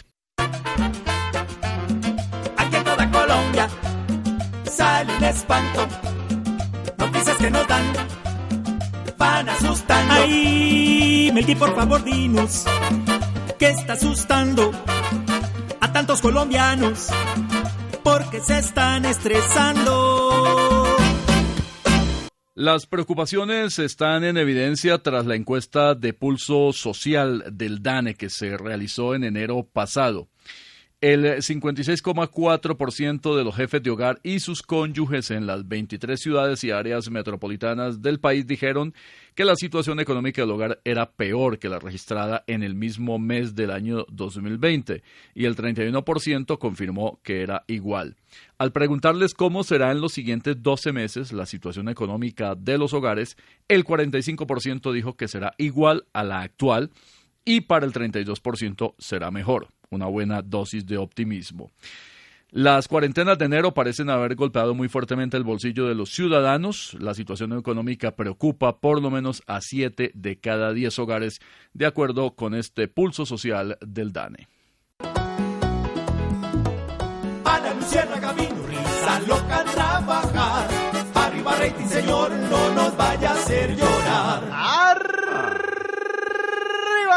Aquí 2.58 2.76
en 2.76 2.84
toda 2.84 3.10
Colombia 3.10 3.70
sale 4.66 5.16
un 5.18 5.24
espanto. 5.24 5.88
Noticias 7.16 7.38
que 7.38 7.50
nos 7.50 7.66
dan, 7.68 7.94
van 9.18 9.48
asustando. 9.48 10.14
Ay, 10.16 11.32
Melqui, 11.34 11.56
por 11.56 11.74
favor, 11.74 12.04
dinos, 12.04 12.66
¿qué 13.58 13.70
está 13.70 13.94
asustando 13.94 14.74
a 15.80 15.94
tantos 15.94 16.20
colombianos? 16.20 17.08
Porque 18.04 18.42
se 18.42 18.60
están 18.60 19.06
estresando. 19.06 20.86
Las 22.54 22.86
preocupaciones 22.86 23.80
están 23.80 24.26
en 24.26 24.36
evidencia 24.36 24.98
tras 24.98 25.26
la 25.26 25.36
encuesta 25.36 25.96
de 25.96 26.12
pulso 26.12 26.74
social 26.74 27.46
del 27.50 27.82
DANE 27.82 28.16
que 28.16 28.30
se 28.30 28.58
realizó 28.58 29.16
en 29.16 29.24
enero 29.24 29.66
pasado. 29.72 30.28
El 31.02 31.26
56,4% 31.26 33.36
de 33.36 33.44
los 33.44 33.56
jefes 33.56 33.84
de 33.84 33.90
hogar 33.90 34.22
y 34.24 34.40
sus 34.40 34.62
cónyuges 34.62 35.30
en 35.30 35.46
las 35.46 35.68
23 35.68 36.18
ciudades 36.18 36.64
y 36.64 36.72
áreas 36.72 37.12
metropolitanas 37.12 38.02
del 38.02 38.22
país 38.22 38.48
dijeron 38.48 38.94
que 39.36 39.44
la 39.44 39.58
situación 39.58 40.00
económica 40.00 40.42
del 40.42 40.52
hogar 40.52 40.80
era 40.86 41.12
peor 41.12 41.60
que 41.60 41.68
la 41.68 41.80
registrada 41.80 42.46
en 42.48 42.64
el 42.64 42.76
mismo 42.76 43.20
mes 43.20 43.56
del 43.56 43.72
año 43.72 44.06
2020 44.10 45.04
y 45.34 45.46
el 45.46 45.58
31% 45.58 46.58
confirmó 46.58 47.20
que 47.24 47.42
era 47.42 47.66
igual. 47.68 48.16
Al 48.58 48.72
preguntarles 48.72 49.34
cómo 49.34 49.66
será 49.66 49.92
en 49.92 50.00
los 50.00 50.14
siguientes 50.14 50.64
12 50.64 50.94
meses 50.94 51.34
la 51.34 51.46
situación 51.46 51.90
económica 51.90 52.56
de 52.56 52.78
los 52.78 52.94
hogares, 52.94 53.36
el 53.68 53.84
45% 53.84 54.94
dijo 54.94 55.18
que 55.18 55.28
será 55.28 55.56
igual 55.58 56.06
a 56.14 56.24
la 56.24 56.40
actual 56.40 56.90
y 57.44 57.60
para 57.62 57.86
el 57.86 57.92
32% 57.92 58.96
será 58.98 59.30
mejor 59.30 59.75
una 59.90 60.08
buena 60.08 60.42
dosis 60.42 60.86
de 60.86 60.98
optimismo. 60.98 61.72
Las 62.56 62.88
cuarentenas 62.88 63.38
de 63.38 63.46
enero 63.46 63.74
parecen 63.74 64.10
haber 64.10 64.36
golpeado 64.36 64.74
muy 64.74 64.88
fuertemente 64.88 65.36
el 65.36 65.44
bolsillo 65.44 65.88
de 65.88 65.96
los 65.96 66.12
ciudadanos. 66.12 66.96
La 67.02 67.14
situación 67.14 67.52
económica 67.52 68.16
preocupa 68.16 68.80
por 68.80 69.02
lo 69.02 69.12
menos 69.12 69.44
a 69.46 69.60
7 69.60 70.12
de 70.14 70.40
cada 70.40 70.72
10 70.72 71.00
hogares, 71.00 71.42
de 71.74 71.86
acuerdo 71.86 72.34
con 72.36 72.56
este 72.56 72.88
pulso 72.88 73.26
social 73.26 73.78
del 73.86 74.14
DANE. 74.14 74.48
A 77.44 77.60
la 77.60 77.74
Luciana 77.74 78.22
camino, 78.22 78.56
risa 78.68 79.20
loca 79.28 79.66
trabajar. 79.74 80.70
Arriba 81.14 81.56
rating, 81.58 81.88
señor, 81.88 82.32
no 82.32 82.74
nos 82.74 82.96
vaya 82.96 83.32
a 83.32 83.34
hacer 83.34 83.76
llorar. 83.76 84.85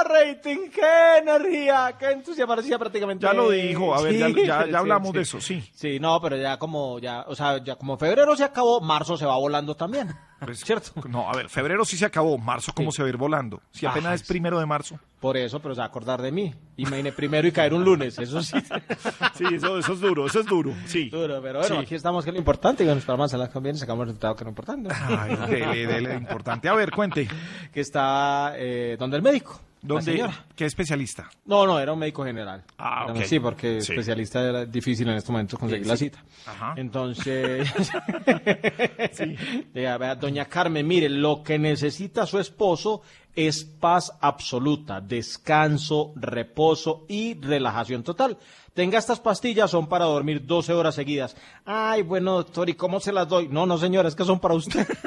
Rating! 0.04 0.70
¡Qué 0.74 1.18
energía! 1.18 1.94
¡Qué 1.98 2.10
entusiasmo! 2.12 2.54
Parecía 2.54 2.78
prácticamente... 2.78 3.26
Ya 3.26 3.32
lo 3.32 3.50
dijo, 3.50 3.94
a 3.94 4.02
ver, 4.02 4.14
ya- 4.16 4.28
ya- 4.28 4.44
ya 4.44 4.64
sí, 4.66 4.74
hablamos 4.74 5.12
de 5.12 5.20
eso, 5.22 5.40
sí. 5.40 5.62
Sí, 5.74 5.98
no, 6.00 6.20
pero 6.20 6.36
ya 6.36 6.58
como, 6.58 6.98
ya, 6.98 7.24
o 7.26 7.34
sea, 7.34 7.62
ya 7.62 7.76
como 7.76 7.96
febrero 7.96 8.36
se 8.36 8.44
acabó, 8.44 8.80
marzo 8.80 9.16
se 9.16 9.26
va 9.26 9.36
volando 9.36 9.74
también. 9.74 10.14
¿Cierto? 10.54 10.92
No, 11.08 11.28
a 11.28 11.34
ver, 11.34 11.48
febrero 11.48 11.84
sí 11.84 11.96
se 11.96 12.04
acabó, 12.06 12.38
marzo 12.38 12.72
cómo 12.74 12.92
se 12.92 13.02
va 13.02 13.06
a 13.06 13.10
ir 13.10 13.16
volando. 13.16 13.60
Si 13.72 13.86
apenas 13.86 14.06
Ajá, 14.06 14.14
es 14.14 14.22
primero 14.22 14.60
de 14.60 14.66
marzo. 14.66 14.98
Por 15.18 15.36
eso, 15.36 15.58
pero 15.60 15.74
se 15.74 15.80
va 15.80 15.86
a 15.86 15.88
acordar 15.88 16.22
de 16.22 16.30
mí. 16.30 16.54
Imagine 16.76 17.10
primero 17.10 17.48
y 17.48 17.50
caer 17.50 17.74
un 17.74 17.84
lunes, 17.84 18.16
eso 18.20 18.40
sí. 18.40 18.56
Sí, 19.34 19.44
eso, 19.52 19.78
eso 19.78 19.92
es 19.94 20.00
duro, 20.00 20.26
eso 20.26 20.38
es 20.40 20.46
duro, 20.46 20.72
sí. 20.86 21.08
Duro, 21.10 21.40
pero 21.42 21.58
bueno, 21.58 21.74
Sí. 21.76 21.82
aquí 21.82 21.94
estamos, 21.96 22.22
que 22.24 22.30
es 22.30 22.34
lo 22.34 22.38
importante, 22.38 22.84
y 22.84 22.86
con 22.86 22.94
nuestra 22.94 23.16
más 23.16 23.32
la 23.32 23.48
bien 23.60 23.76
sacamos 23.76 24.02
el 24.02 24.06
resultado 24.10 24.36
que 24.36 24.42
es 24.42 24.44
lo 24.44 24.50
importante. 24.50 24.90
Ay, 24.94 25.36
dele, 25.50 25.86
dele, 25.86 26.14
importante. 26.14 26.68
A 26.68 26.74
ver, 26.74 26.92
cuente. 26.92 27.28
Que 27.72 27.80
está, 27.80 28.52
eh, 28.56 28.96
donde 28.98 29.16
el 29.16 29.22
médico. 29.22 29.60
¿Dónde? 29.80 30.28
¿Qué 30.56 30.64
especialista? 30.64 31.30
No, 31.44 31.66
no, 31.66 31.78
era 31.78 31.92
un 31.92 31.98
médico 31.98 32.24
general. 32.24 32.64
Ah, 32.78 33.06
ok. 33.08 33.22
Sí, 33.22 33.38
porque 33.38 33.80
Sí. 33.80 33.92
especialista 33.92 34.42
era 34.42 34.64
difícil 34.66 35.08
en 35.08 35.16
estos 35.16 35.30
momentos 35.30 35.58
conseguir 35.58 35.84
Sí, 35.84 35.90
la 35.90 35.96
cita. 35.96 36.24
Ajá. 36.46 36.74
Entonces, 36.76 37.68
vea, 39.74 40.14
doña 40.16 40.44
Carmen, 40.46 40.86
mire, 40.86 41.08
lo 41.08 41.42
que 41.42 41.58
necesita 41.58 42.26
su 42.26 42.38
esposo 42.38 43.02
es 43.34 43.64
paz 43.64 44.12
absoluta, 44.20 45.00
descanso, 45.00 46.12
reposo 46.16 47.04
y 47.08 47.34
relajación 47.40 48.02
total. 48.02 48.36
Tenga 48.74 48.98
estas 48.98 49.20
pastillas, 49.20 49.70
son 49.70 49.88
para 49.88 50.04
dormir 50.06 50.44
12 50.44 50.72
horas 50.72 50.94
seguidas. 50.96 51.36
Ay, 51.64 52.02
bueno, 52.02 52.34
doctor, 52.34 52.68
¿y 52.68 52.74
cómo 52.74 52.98
se 53.00 53.12
las 53.12 53.28
doy? 53.28 53.48
No, 53.48 53.64
no, 53.66 53.78
señora, 53.78 54.08
es 54.08 54.14
que 54.16 54.24
son 54.24 54.40
para 54.40 54.54
usted. 54.54 54.86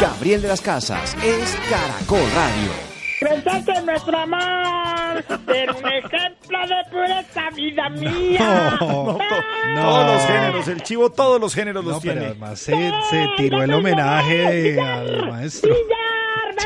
Gabriel 0.00 0.42
de 0.42 0.48
las 0.48 0.60
Casas 0.60 1.14
es 1.22 1.56
Caracol 1.70 2.28
Radio. 2.34 2.72
Presente 3.20 3.82
nuestro 3.82 4.18
amor, 4.18 5.24
ser 5.46 5.70
un 5.70 5.88
ejemplo 5.88 6.58
de 6.66 6.90
pureza, 6.90 7.50
vida 7.54 7.88
mía. 7.90 8.76
No, 8.80 9.16
to- 9.16 9.80
todos 9.80 10.06
los 10.12 10.26
géneros, 10.26 10.68
el 10.68 10.82
chivo 10.82 11.10
todos 11.12 11.40
los 11.40 11.54
géneros 11.54 11.84
los 11.84 11.94
No, 11.94 12.00
pero 12.00 12.12
tiene. 12.14 12.26
además 12.26 12.58
se, 12.58 12.72
se 13.10 13.28
tiró 13.36 13.62
el 13.62 13.72
homenaje 13.72 14.80
al 14.80 15.28
maestro. 15.30 15.72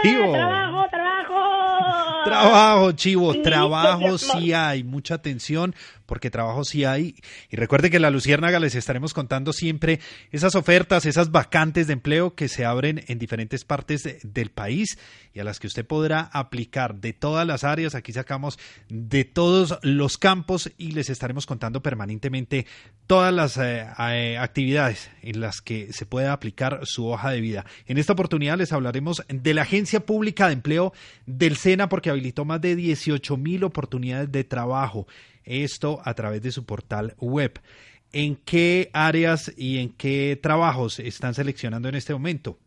Chivo. 0.03 0.33
Trabajo, 0.33 0.87
trabajo. 0.91 1.46
Trabajo, 2.27 2.93
chivo, 2.93 3.33
Sí, 3.33 3.43
trabajo 3.43 4.19
sí 4.19 4.53
hay, 4.53 4.85
mucha 4.85 5.15
atención, 5.15 5.75
porque 6.07 6.31
trabajo 6.31 6.65
sí 6.65 6.85
hay. 6.85 7.17
Y 7.51 7.57
recuerde 7.57 7.91
que 7.91 7.97
en 7.97 8.03
la 8.03 8.11
Luciérnaga 8.11 8.59
les 8.61 8.75
estaremos 8.75 9.13
contando 9.13 9.53
siempre 9.53 10.01
esas 10.33 10.55
ofertas, 10.55 11.05
esas 11.07 11.31
vacantes 11.31 11.87
de 11.87 11.93
empleo 11.93 12.35
que 12.35 12.49
se 12.49 12.65
abren 12.65 13.05
en 13.09 13.19
diferentes 13.19 13.65
partes 13.65 14.03
de- 14.05 14.19
del 14.23 14.51
país 14.51 14.99
y 15.35 15.41
a 15.41 15.45
las 15.45 15.61
que 15.61 15.67
usted 15.67 15.87
podrá 15.87 16.21
aplicar 16.33 16.95
de 16.97 17.13
todas 17.13 17.47
las 17.47 17.65
áreas. 17.65 17.95
Aquí 17.95 18.13
sacamos 18.13 18.59
de 18.89 19.25
todos 19.25 19.79
los 19.83 20.17
campos 20.19 20.73
y 20.79 20.93
les 20.93 21.11
estaremos 21.11 21.47
contando 21.47 21.83
permanentemente 21.83 22.67
todas 23.07 23.33
las 23.35 23.57
eh, 23.59 23.87
eh, 24.11 24.39
actividades 24.39 25.11
en 25.23 25.41
las 25.41 25.61
que 25.61 25.93
se 25.93 26.07
puede 26.07 26.29
aplicar 26.29 26.81
su 26.85 27.07
hoja 27.07 27.31
de 27.31 27.41
vida. 27.41 27.65
En 27.87 27.99
esta 27.99 28.13
oportunidad 28.15 28.57
les 28.59 28.73
hablaremos 28.73 29.23
de 29.29 29.55
la 29.55 29.63
Agencia 29.63 30.01
Pública 30.01 30.47
de 30.47 30.55
Empleo 30.55 30.93
del 31.27 31.57
SENA 31.57 31.89
porque 31.89 32.11
habilitó 32.11 32.45
más 32.45 32.61
de 32.61 32.77
18 32.77 33.37
mil 33.37 33.65
oportunidades 33.65 34.31
de 34.33 34.45
trabajo. 34.45 35.07
Esto 35.47 36.01
a 36.05 36.15
través 36.15 36.43
de 36.43 36.53
su 36.53 36.67
portal 36.67 37.15
web. 37.19 37.61
¿En 38.13 38.37
qué 38.37 38.91
áreas 38.93 39.53
y 39.57 39.79
en 39.79 39.91
qué 39.91 40.39
trabajos 40.41 40.99
están 40.99 41.35
seleccionando 41.35 41.89
en 41.89 41.95
este 41.95 42.13
momento? 42.13 42.59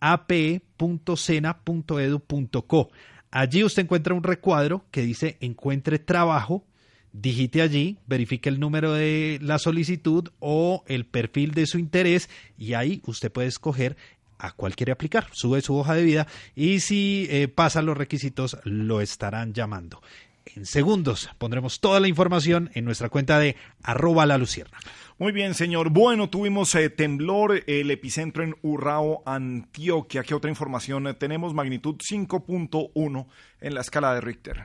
ape.sena.edu.co. 0.00 2.90
Allí 3.30 3.64
usted 3.64 3.82
encuentra 3.82 4.14
un 4.14 4.22
recuadro 4.22 4.84
que 4.90 5.02
dice 5.02 5.36
encuentre 5.40 5.98
trabajo. 5.98 6.64
Digite 7.18 7.62
allí, 7.62 7.96
verifique 8.06 8.50
el 8.50 8.60
número 8.60 8.92
de 8.92 9.38
la 9.40 9.58
solicitud 9.58 10.28
o 10.38 10.84
el 10.86 11.06
perfil 11.06 11.52
de 11.52 11.66
su 11.66 11.78
interés 11.78 12.28
y 12.58 12.74
ahí 12.74 13.00
usted 13.06 13.32
puede 13.32 13.48
escoger 13.48 13.96
a 14.36 14.52
cuál 14.52 14.76
quiere 14.76 14.92
aplicar. 14.92 15.28
Sube 15.32 15.62
su 15.62 15.74
hoja 15.76 15.94
de 15.94 16.02
vida 16.02 16.26
y 16.54 16.80
si 16.80 17.26
eh, 17.30 17.48
pasa 17.48 17.80
los 17.80 17.96
requisitos 17.96 18.58
lo 18.64 19.00
estarán 19.00 19.54
llamando. 19.54 20.02
En 20.54 20.66
segundos 20.66 21.30
pondremos 21.38 21.80
toda 21.80 22.00
la 22.00 22.08
información 22.08 22.70
en 22.74 22.84
nuestra 22.84 23.08
cuenta 23.08 23.38
de 23.38 23.56
arroba 23.82 24.26
la 24.26 24.36
lucierna. 24.36 24.76
Muy 25.16 25.32
bien, 25.32 25.54
señor. 25.54 25.88
Bueno, 25.88 26.28
tuvimos 26.28 26.74
eh, 26.74 26.90
temblor, 26.90 27.64
el 27.66 27.90
epicentro 27.90 28.44
en 28.44 28.56
Urrao, 28.60 29.22
Antioquia. 29.24 30.22
¿Qué 30.22 30.34
otra 30.34 30.50
información? 30.50 31.06
Eh, 31.06 31.14
tenemos 31.14 31.54
magnitud 31.54 31.96
5.1 31.96 33.26
en 33.62 33.74
la 33.74 33.80
escala 33.80 34.12
de 34.12 34.20
Richter. 34.20 34.64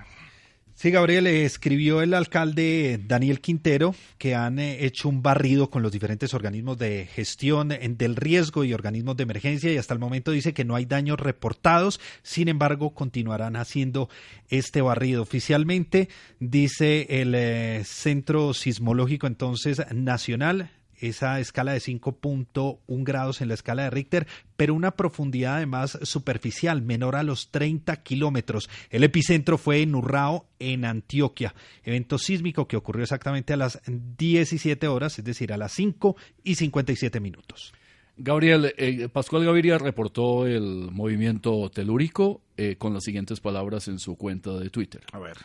Sí, 0.82 0.90
Gabriel, 0.90 1.28
eh, 1.28 1.46
escribió 1.46 2.02
el 2.02 2.16
alcalde 2.16 3.00
Daniel 3.06 3.40
Quintero 3.40 3.94
que 4.18 4.34
han 4.34 4.58
eh, 4.58 4.84
hecho 4.84 5.10
un 5.10 5.22
barrido 5.22 5.70
con 5.70 5.84
los 5.84 5.92
diferentes 5.92 6.34
organismos 6.34 6.80
de 6.80 7.06
gestión 7.06 7.72
eh, 7.72 7.88
del 7.88 8.16
riesgo 8.16 8.64
y 8.64 8.74
organismos 8.74 9.16
de 9.16 9.22
emergencia 9.22 9.72
y 9.72 9.78
hasta 9.78 9.94
el 9.94 10.00
momento 10.00 10.32
dice 10.32 10.56
que 10.56 10.66
no 10.66 10.76
hay 10.76 10.86
daños 10.86 11.20
reportados, 11.20 12.00
sin 12.24 12.48
embargo 12.48 12.96
continuarán 12.96 13.58
haciendo 13.58 14.10
este 14.50 14.82
barrido. 14.82 15.22
Oficialmente 15.22 16.10
dice 16.40 17.06
el 17.22 17.86
Centro 17.86 18.56
Sismológico 18.56 19.28
entonces 19.28 19.84
Nacional 19.94 20.72
esa 21.02 21.40
escala 21.40 21.74
de 21.74 21.80
5.1 21.80 22.80
grados 23.04 23.42
en 23.42 23.48
la 23.48 23.56
escala 23.56 23.84
de 23.84 23.90
Richter, 23.90 24.28
pero 24.56 24.74
una 24.74 24.92
profundidad 24.92 25.56
además 25.56 25.98
superficial, 26.04 26.82
menor 26.82 27.16
a 27.16 27.24
los 27.24 27.50
30 27.52 28.04
kilómetros. 28.04 28.70
El 28.90 29.04
epicentro 29.04 29.58
fue 29.58 29.82
en 29.82 29.96
Urrao, 29.96 30.46
en 30.60 30.86
Antioquia. 30.86 31.54
Evento 31.84 32.18
sísmico 32.18 32.68
que 32.68 32.78
ocurrió 32.78 33.04
exactamente 33.04 33.54
a 33.54 33.58
las 33.58 33.82
17 33.86 34.88
horas, 34.88 35.18
es 35.20 35.26
decir, 35.26 35.52
a 35.52 35.58
las 35.58 35.72
5 35.74 36.16
y 36.44 36.56
57 36.56 37.20
minutos. 37.20 37.74
Gabriel, 38.18 38.74
eh, 38.78 39.10
Pascual 39.10 39.46
Gaviria 39.46 39.80
reportó 39.80 40.46
el 40.46 40.92
movimiento 40.92 41.72
telúrico 41.72 42.42
eh, 42.56 42.76
con 42.78 42.94
las 42.94 43.04
siguientes 43.04 43.40
palabras 43.40 43.88
en 43.88 43.98
su 43.98 44.16
cuenta 44.16 44.52
de 44.52 44.70
Twitter. 44.70 45.02
A 45.12 45.20
ver. 45.20 45.38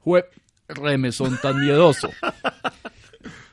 Jue, 0.00 0.26
remesón 0.68 1.38
tan 1.40 1.60
miedoso. 1.60 2.10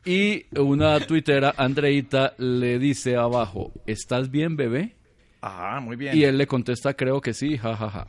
Y 0.07 0.45
una 0.57 1.01
tuitera, 1.01 1.53
Andreita, 1.57 2.33
le 2.37 2.79
dice 2.79 3.17
abajo, 3.17 3.73
¿estás 3.85 4.31
bien, 4.31 4.55
bebé? 4.55 4.95
Ah, 5.41 5.81
muy 5.83 5.97
bien. 5.97 6.17
Y 6.17 6.23
él 6.23 6.37
le 6.37 6.47
contesta, 6.47 6.93
creo 6.93 7.19
que 7.19 7.33
sí, 7.33 7.57
jajaja. 7.57 8.07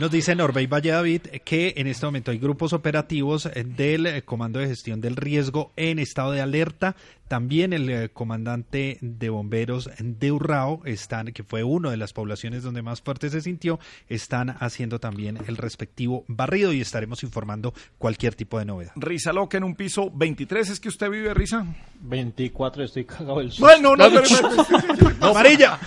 Nos 0.00 0.10
dice 0.10 0.34
Norbey 0.34 0.66
Valle 0.66 0.90
David 0.90 1.20
que 1.44 1.74
en 1.76 1.86
este 1.86 2.04
momento 2.04 2.32
hay 2.32 2.38
grupos 2.38 2.72
operativos 2.72 3.48
del 3.54 4.06
eh, 4.06 4.22
Comando 4.22 4.58
de 4.58 4.66
Gestión 4.66 5.00
del 5.00 5.14
Riesgo 5.14 5.72
en 5.76 6.00
estado 6.00 6.32
de 6.32 6.40
alerta, 6.40 6.96
También 7.34 7.72
el 7.72 7.90
eh, 7.90 8.10
comandante 8.10 8.96
de 9.00 9.28
bomberos 9.28 9.90
de 9.98 10.30
Urrao, 10.30 10.82
están, 10.84 11.32
que 11.32 11.42
fue 11.42 11.64
una 11.64 11.90
de 11.90 11.96
las 11.96 12.12
poblaciones 12.12 12.62
donde 12.62 12.80
más 12.80 13.02
fuerte 13.02 13.28
se 13.28 13.40
sintió, 13.40 13.80
están 14.08 14.50
haciendo 14.60 15.00
también 15.00 15.40
el 15.48 15.56
respectivo 15.56 16.24
barrido 16.28 16.72
y 16.72 16.80
estaremos 16.80 17.24
informando 17.24 17.74
cualquier 17.98 18.36
tipo 18.36 18.60
de 18.60 18.66
novedad. 18.66 18.92
Risa 18.94 19.32
loca 19.32 19.56
en 19.56 19.64
un 19.64 19.74
piso 19.74 20.12
23, 20.14 20.70
¿es 20.70 20.78
que 20.78 20.88
usted 20.88 21.10
vive, 21.10 21.34
Risa? 21.34 21.66
24, 22.02 22.84
estoy 22.84 23.04
cagado 23.04 23.40
del 23.40 23.50
susto. 23.50 23.64
Bueno, 23.64 23.96
no, 23.96 24.04
pero- 24.08 25.30
amarilla. 25.30 25.78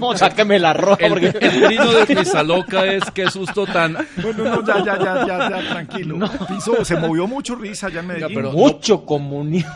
No, 0.00 0.16
sáqueme 0.16 0.58
la 0.58 0.72
roja. 0.72 1.04
El, 1.04 1.12
porque... 1.12 1.26
el 1.26 1.62
trino 1.66 1.92
de 1.92 2.04
Risa 2.06 2.42
Loca 2.42 2.86
es 2.86 3.04
qué 3.10 3.30
susto 3.30 3.66
tan... 3.66 3.98
Bueno, 4.22 4.44
no, 4.44 4.66
ya, 4.66 4.82
ya, 4.82 4.98
ya, 4.98 5.26
ya, 5.26 5.50
ya, 5.50 5.68
tranquilo. 5.68 6.18
Piso, 6.48 6.82
se 6.86 6.96
movió 6.96 7.26
mucho 7.26 7.54
Risa 7.54 7.88
allá 7.88 8.00
en 8.00 8.06
Medellín. 8.06 8.42
Mucho 8.44 9.04
comunidad. 9.04 9.70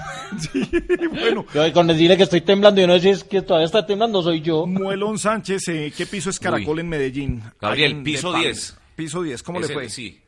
bueno. 1.11 1.45
Yo 1.55 1.73
con 1.73 1.87
decirle 1.87 2.17
que 2.17 2.23
estoy 2.25 2.41
temblando 2.41 2.81
y 2.81 2.87
no 2.87 2.95
sé 2.95 3.01
si 3.01 3.09
es 3.11 3.25
que 3.25 3.43
todavía 3.43 3.67
está 3.67 3.87
temblando, 3.87 4.23
soy 4.23 4.41
yo. 4.41 4.67
Muelón 4.67 5.19
Sánchez, 5.19 5.69
eh, 5.69 5.93
¿qué 5.97 6.07
piso 6.07 6.31
es 6.31 6.39
Caracol 6.41 6.79
en 6.81 6.89
Medellín? 6.89 7.43
Gabriel, 7.61 7.93
en- 7.93 8.05
piso 8.05 8.29
de 8.29 8.33
Pablo. 8.35 8.45
10. 8.49 8.79
Piso 8.97 9.23
10, 9.23 9.43
¿cómo 9.43 9.61
le 9.61 9.67
Ese, 9.67 9.75
fue? 9.75 9.89
Sí. 9.89 10.21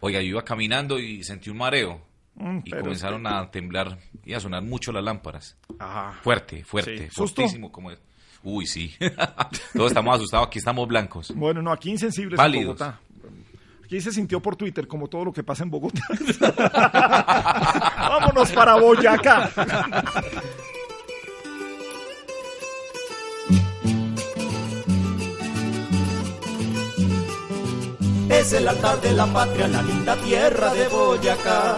Oiga, 0.00 0.20
yo 0.20 0.28
iba 0.28 0.44
caminando 0.44 0.98
y 0.98 1.22
sentí 1.24 1.50
un 1.50 1.56
mareo. 1.58 2.00
Mm, 2.36 2.58
y 2.64 2.70
comenzaron 2.70 3.26
a 3.26 3.50
temblar 3.50 3.98
y 4.24 4.32
a 4.34 4.40
sonar 4.40 4.62
mucho 4.62 4.92
las 4.92 5.02
lámparas. 5.04 5.56
Ajá. 5.78 6.18
Fuerte, 6.22 6.64
fuerte, 6.64 7.10
Sí. 7.10 7.60
Como 7.70 7.90
es. 7.90 7.98
Uy, 8.42 8.66
sí. 8.66 8.94
Todos 9.74 9.90
estamos 9.90 10.16
asustados, 10.16 10.46
aquí 10.46 10.58
estamos 10.58 10.88
blancos. 10.88 11.32
Bueno, 11.34 11.60
no, 11.60 11.70
aquí 11.72 11.90
insensibles 11.90 12.36
Pálidos. 12.38 12.62
en 12.62 12.66
Bogotá. 12.86 13.00
Aquí 13.84 14.00
se 14.00 14.12
sintió 14.12 14.40
por 14.40 14.54
Twitter 14.56 14.86
como 14.86 15.08
todo 15.08 15.24
lo 15.26 15.32
que 15.32 15.42
pasa 15.42 15.64
en 15.64 15.70
Bogotá. 15.70 16.00
Vámonos 18.40 18.52
para 18.52 18.74
Boyacá. 18.76 19.50
Es 28.30 28.52
el 28.54 28.66
altar 28.66 29.00
de 29.02 29.12
la 29.12 29.26
patria, 29.26 29.68
la 29.68 29.82
linda 29.82 30.16
tierra 30.16 30.72
de 30.72 30.88
Boyacá. 30.88 31.76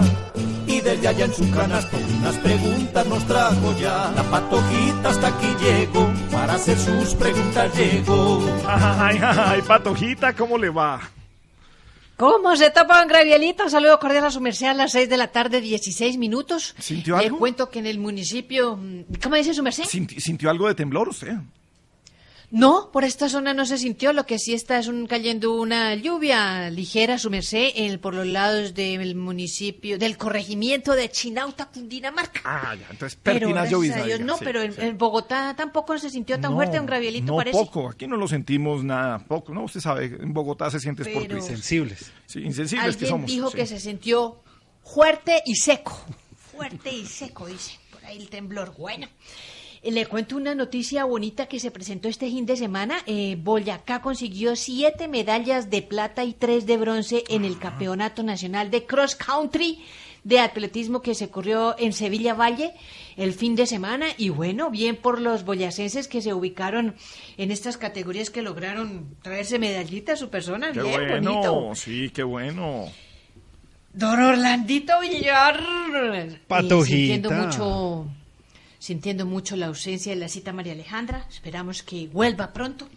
Y 0.68 0.80
desde 0.80 1.08
allá 1.08 1.24
en 1.24 1.34
su 1.34 1.50
canasto 1.50 1.96
unas 2.20 2.36
preguntas 2.36 3.06
nos 3.06 3.26
trajo 3.26 3.74
ya. 3.80 4.12
La 4.14 4.22
patojita 4.22 5.08
hasta 5.08 5.26
aquí 5.26 5.56
llegó, 5.60 6.08
para 6.30 6.54
hacer 6.54 6.78
sus 6.78 7.14
preguntas 7.14 7.76
llegó. 7.76 8.40
Ay, 8.68 9.18
ay, 9.20 9.62
Patojita, 9.62 10.32
¿cómo 10.34 10.56
le 10.56 10.70
va? 10.70 11.00
¿Cómo 12.22 12.54
se 12.54 12.70
tapa 12.70 13.02
un 13.02 13.08
gravielito? 13.08 13.68
Saludo 13.68 13.98
cordial 13.98 14.24
a 14.26 14.30
su 14.30 14.40
merced 14.40 14.66
a 14.68 14.74
las 14.74 14.92
6 14.92 15.08
de 15.08 15.16
la 15.16 15.32
tarde, 15.32 15.60
16 15.60 16.18
minutos. 16.18 16.72
¿Sintió 16.78 17.16
Le 17.18 17.24
algo? 17.24 17.38
cuento 17.38 17.68
que 17.68 17.80
en 17.80 17.86
el 17.86 17.98
municipio... 17.98 18.78
¿Cómo 19.20 19.34
dice 19.34 19.52
su 19.54 19.62
merced? 19.64 19.82
¿Sinti- 19.82 20.20
¿Sintió 20.20 20.48
algo 20.48 20.68
de 20.68 20.76
temblor 20.76 21.08
usted? 21.08 21.32
No, 22.54 22.90
por 22.92 23.02
esta 23.04 23.30
zona 23.30 23.54
no 23.54 23.64
se 23.64 23.78
sintió. 23.78 24.12
Lo 24.12 24.26
que 24.26 24.38
sí 24.38 24.52
está 24.52 24.78
es 24.78 24.86
un, 24.86 25.06
cayendo 25.06 25.54
una 25.54 25.94
lluvia 25.94 26.68
ligera, 26.68 27.16
su 27.18 27.30
merced, 27.30 27.70
en- 27.74 27.98
por 27.98 28.14
los 28.14 28.26
lados 28.26 28.74
del 28.74 29.14
municipio, 29.14 29.98
del 29.98 30.18
corregimiento 30.18 30.92
de 30.92 31.10
Chinauta, 31.10 31.70
Cundinamarca. 31.70 32.42
Ah, 32.44 32.74
ya, 32.78 32.86
entonces 32.90 33.18
Pero 33.22 33.38
pertinaz 33.40 33.54
gracias 33.54 33.68
a 33.68 33.72
llovizna. 33.72 33.96
Dios, 34.04 34.18
diga, 34.18 34.26
no, 34.26 34.36
sí, 34.36 34.44
pero 34.44 34.60
en, 34.60 34.72
sí. 34.74 34.80
en 34.82 34.98
Bogotá 34.98 35.54
tampoco 35.56 35.96
se 35.98 36.10
sintió 36.10 36.38
tan 36.38 36.50
No, 36.50 36.56
fuerte 36.58 36.78
un 36.78 36.84
gravielito, 36.84 37.24
no 37.32 37.36
parece. 37.38 37.58
poco, 37.58 37.88
aquí 37.88 38.06
no 38.06 38.16
lo 38.18 38.28
sentimos 38.28 38.84
nada, 38.84 39.18
poco, 39.20 39.54
¿no? 39.54 39.64
Usted 39.64 39.80
sabe, 39.80 40.04
en 40.20 40.34
Bogotá 40.34 40.70
se 40.70 40.78
siente 40.78 41.02
es 41.04 41.08
por 41.08 41.22
Pero- 41.22 41.36
Twitter. 41.36 41.50
Insensibles. 41.52 42.12
Sí, 42.26 42.40
insensibles 42.40 42.96
que 42.96 43.04
Alguien 43.06 43.10
somos. 43.10 43.30
dijo 43.30 43.50
sí. 43.50 43.56
que 43.56 43.66
se 43.66 43.80
sintió 43.80 44.42
fuerte 44.84 45.42
y 45.46 45.54
seco. 45.56 45.98
Fuerte 46.52 46.92
y 46.92 47.06
seco, 47.06 47.46
dice. 47.46 47.78
Por 47.90 48.04
ahí 48.04 48.18
el 48.18 48.28
temblor. 48.28 48.74
Bueno. 48.76 49.08
Eh, 49.82 49.90
Le 49.92 50.06
cuento 50.06 50.36
una 50.36 50.54
noticia 50.54 51.04
bonita 51.04 51.46
que 51.46 51.60
se 51.60 51.70
presentó 51.70 52.08
este 52.08 52.26
fin 52.28 52.46
de 52.46 52.56
semana. 52.56 52.96
Eh, 53.06 53.36
Boyacá 53.40 54.00
consiguió 54.02 54.56
siete 54.56 55.08
medallas 55.08 55.70
de 55.70 55.82
plata 55.82 56.24
y 56.24 56.32
tres 56.32 56.66
de 56.66 56.76
bronce 56.76 57.24
en 57.28 57.44
el 57.44 57.58
Campeonato 57.58 58.22
Nacional 58.22 58.70
de 58.70 58.84
Cross 58.86 59.16
Country 59.16 59.82
de 60.24 60.38
atletismo 60.38 61.02
que 61.02 61.16
se 61.16 61.30
corrió 61.30 61.74
en 61.78 61.92
Sevilla 61.92 62.34
Valle 62.34 62.74
el 63.16 63.32
fin 63.32 63.56
de 63.56 63.66
semana 63.66 64.06
y 64.16 64.28
bueno, 64.28 64.70
bien 64.70 64.94
por 64.94 65.20
los 65.20 65.44
boyacenses 65.44 66.06
que 66.06 66.22
se 66.22 66.32
ubicaron 66.32 66.94
en 67.36 67.50
estas 67.50 67.76
categorías 67.76 68.30
que 68.30 68.40
lograron 68.40 69.16
traerse 69.22 69.58
medallitas 69.58 70.14
a 70.14 70.16
su 70.18 70.30
persona, 70.30 70.70
Qué 70.72 70.80
bien 70.80 70.94
bueno, 71.08 71.32
bonito. 71.32 71.74
sí, 71.74 72.10
qué 72.10 72.22
bueno. 72.22 72.84
Don 73.92 74.22
Orlandito 74.22 74.92
Villar. 75.00 75.60
Patojita. 76.46 76.86
Sintiendo 76.86 77.30
mucho, 77.32 78.06
sintiendo 78.82 79.26
mucho 79.26 79.54
la 79.54 79.66
ausencia 79.66 80.12
de 80.12 80.18
la 80.18 80.26
cita 80.28 80.52
María 80.52 80.72
Alejandra. 80.72 81.24
Esperamos 81.30 81.84
que 81.84 82.08
vuelva 82.08 82.52
pronto. 82.52 82.88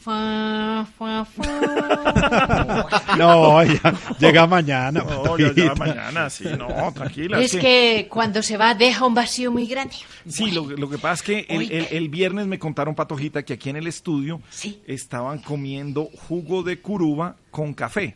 Fa, 0.00 0.86
fa, 0.96 1.24
fa. 1.24 2.86
No, 3.18 3.62
ya, 3.64 3.94
llega 4.20 4.46
mañana. 4.46 5.00
No, 5.02 5.36
ya, 5.36 5.48
Patojita. 5.48 5.74
mañana, 5.74 6.30
sí, 6.30 6.44
no, 6.56 6.92
tranquila. 6.94 7.40
Es 7.40 7.56
que 7.56 8.06
cuando 8.08 8.40
se 8.42 8.56
va 8.56 8.74
deja 8.74 9.04
un 9.04 9.14
vacío 9.14 9.50
muy 9.50 9.66
grande. 9.66 9.96
Sí, 10.28 10.52
lo, 10.52 10.64
lo 10.70 10.88
que 10.88 10.96
pasa 10.96 11.14
es 11.14 11.22
que 11.22 11.46
el, 11.54 11.70
el- 11.72 11.88
el 11.90 12.08
viernes 12.08 12.46
me 12.46 12.58
contaron, 12.60 12.94
Patojita, 12.94 13.42
que 13.42 13.54
aquí 13.54 13.68
en 13.68 13.76
el 13.76 13.88
estudio 13.88 14.40
estaban 14.86 15.40
comiendo 15.40 16.08
jugo 16.28 16.62
de 16.62 16.78
curuba 16.80 17.34
con 17.50 17.74
café. 17.74 18.14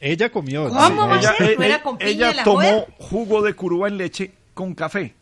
Ella 0.00 0.30
comió. 0.30 0.68
¿Cómo 0.68 1.08
va 1.08 1.16
a 1.16 1.18
ella, 1.18 1.34
ser? 1.38 1.58
¿No 1.58 1.64
eh, 1.64 1.80
eh, 2.00 2.10
ella 2.10 2.28
de 2.28 2.34
la 2.34 2.44
tomó 2.44 2.86
jugo 2.98 3.40
de 3.42 3.54
curuba 3.54 3.88
en 3.88 3.96
leche 3.96 4.30
con 4.54 4.74
café. 4.74 5.14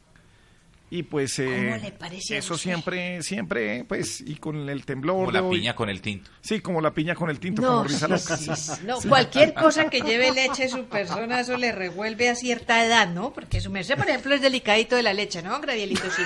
Y 0.88 1.02
pues 1.02 1.36
eh, 1.40 1.46
¿Cómo 1.72 1.82
le 1.82 1.90
parece 1.90 2.36
a 2.36 2.38
eso 2.38 2.56
siempre, 2.56 3.20
siempre, 3.20 3.84
pues, 3.88 4.20
y 4.20 4.36
con 4.36 4.68
el 4.68 4.84
temblor 4.84 5.16
Como 5.16 5.30
la 5.32 5.42
hoy- 5.42 5.58
piña 5.58 5.74
con 5.74 5.90
el 5.90 6.00
tinto. 6.00 6.30
Sí, 6.40 6.60
como 6.60 6.80
la 6.80 6.92
piña 6.94 7.16
con 7.16 7.28
el 7.28 7.40
tinto, 7.40 7.60
No, 7.60 7.68
como 7.68 7.84
risa 7.84 8.06
sí, 8.06 8.12
loca. 8.12 8.36
sí, 8.36 8.50
sí. 8.54 8.72
No, 8.86 8.98
cualquier 9.08 9.52
cosa 9.54 9.90
que 9.90 10.00
lleve 10.02 10.30
leche 10.30 10.68
su 10.68 10.84
persona, 10.84 11.40
eso 11.40 11.56
le 11.56 11.72
revuelve 11.72 12.28
a 12.28 12.36
cierta 12.36 12.84
edad, 12.84 13.08
¿no? 13.08 13.32
Porque 13.32 13.60
su 13.60 13.68
merced, 13.70 13.96
por 13.96 14.08
ejemplo, 14.08 14.32
es 14.36 14.40
delicadito 14.42 14.94
de 14.94 15.02
la 15.02 15.12
leche, 15.12 15.42
¿no? 15.42 15.60
Gradielito, 15.60 16.08
sí. 16.08 16.22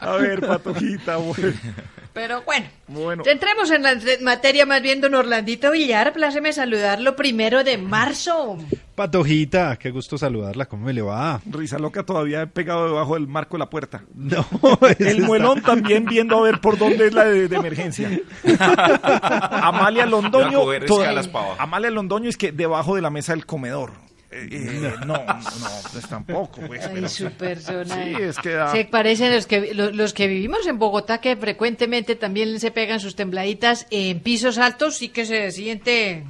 A 0.00 0.16
ver, 0.20 0.40
Patojita, 0.40 1.16
bueno. 1.16 1.52
Pero 2.12 2.42
bueno, 2.42 2.66
Bueno. 2.86 3.22
entremos 3.26 3.70
en 3.72 3.82
la 3.82 3.96
materia 4.20 4.66
más 4.66 4.80
bien, 4.82 5.00
don 5.00 5.14
Orlandito 5.14 5.72
Villar. 5.72 6.12
Pláceme 6.12 6.52
saludarlo 6.52 7.16
primero 7.16 7.64
de 7.64 7.76
marzo. 7.76 8.56
Patojita, 8.94 9.76
qué 9.76 9.90
gusto 9.90 10.16
saludarla. 10.18 10.66
¿Cómo 10.66 10.86
me 10.86 10.92
le 10.92 11.02
va? 11.02 11.40
Risa 11.50 11.78
loca 11.78 12.04
todavía 12.04 12.46
pegado 12.46 12.86
debajo 12.86 13.14
del 13.14 13.26
marco 13.26 13.56
de 13.56 13.58
la 13.60 13.70
puerta. 13.70 14.02
No, 14.14 14.46
El 14.98 15.22
muelón 15.22 15.62
también 15.62 16.04
viendo 16.04 16.38
a 16.38 16.42
ver 16.42 16.60
por 16.60 16.78
dónde 16.78 17.08
es 17.08 17.12
la 17.14 17.24
de, 17.24 17.48
de 17.48 17.56
emergencia. 17.56 18.10
Amalia 19.50 20.06
Londoño. 20.06 20.60
Toda-. 20.86 21.22
Amalia 21.58 21.90
Londoño 21.90 22.28
es 22.28 22.36
que 22.36 22.52
debajo 22.52 22.94
de 22.96 23.02
la 23.02 23.10
mesa 23.10 23.32
del 23.32 23.46
comedor. 23.46 23.92
Eh, 24.30 24.48
eh, 24.50 24.92
no, 25.06 25.14
no, 25.16 25.24
pues 25.92 26.08
tampoco. 26.08 26.60
Pues, 26.66 26.84
Ay, 26.84 26.90
pero- 26.94 27.08
su 27.08 27.30
persona. 27.30 27.94
Sí, 28.04 28.14
es 28.20 28.36
que 28.38 28.50
da- 28.50 28.72
Se 28.72 28.84
parecen 28.84 29.32
los 29.32 29.46
que, 29.46 29.74
los, 29.74 29.94
los 29.94 30.12
que 30.12 30.26
vivimos 30.26 30.66
en 30.66 30.76
Bogotá, 30.78 31.18
que 31.18 31.36
frecuentemente 31.36 32.16
también 32.16 32.58
se 32.58 32.72
pegan 32.72 32.98
sus 32.98 33.14
tembladitas 33.14 33.86
en 33.90 34.18
pisos 34.20 34.58
altos, 34.58 34.96
sí 34.96 35.08
que 35.10 35.24
se 35.24 35.52
siente 35.52 36.24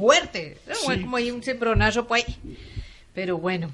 fuerte. 0.00 0.56
¿no? 0.66 0.74
Sí. 0.74 1.00
Como 1.02 1.16
hay 1.16 1.30
un 1.30 1.42
cembronazo 1.42 2.06
por 2.06 2.16
ahí. 2.16 2.36
Pero 3.14 3.38
bueno. 3.38 3.72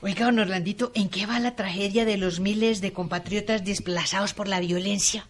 Oiga, 0.00 0.24
don 0.24 0.38
Orlandito, 0.38 0.90
¿en 0.94 1.08
qué 1.08 1.26
va 1.26 1.38
la 1.38 1.54
tragedia 1.54 2.04
de 2.04 2.16
los 2.16 2.40
miles 2.40 2.80
de 2.80 2.92
compatriotas 2.92 3.64
desplazados 3.64 4.34
por 4.34 4.48
la 4.48 4.60
violencia? 4.60 5.26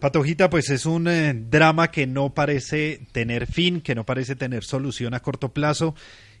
Patojita, 0.00 0.48
pues 0.48 0.70
es 0.70 0.86
un 0.86 1.08
eh, 1.08 1.34
drama 1.34 1.90
que 1.90 2.06
no 2.06 2.32
parece 2.32 3.02
tener 3.12 3.46
fin, 3.46 3.82
que 3.82 3.94
no 3.94 4.06
parece 4.06 4.34
tener 4.34 4.64
solución 4.64 5.12
a 5.12 5.20
corto 5.20 5.52
plazo. 5.52 5.94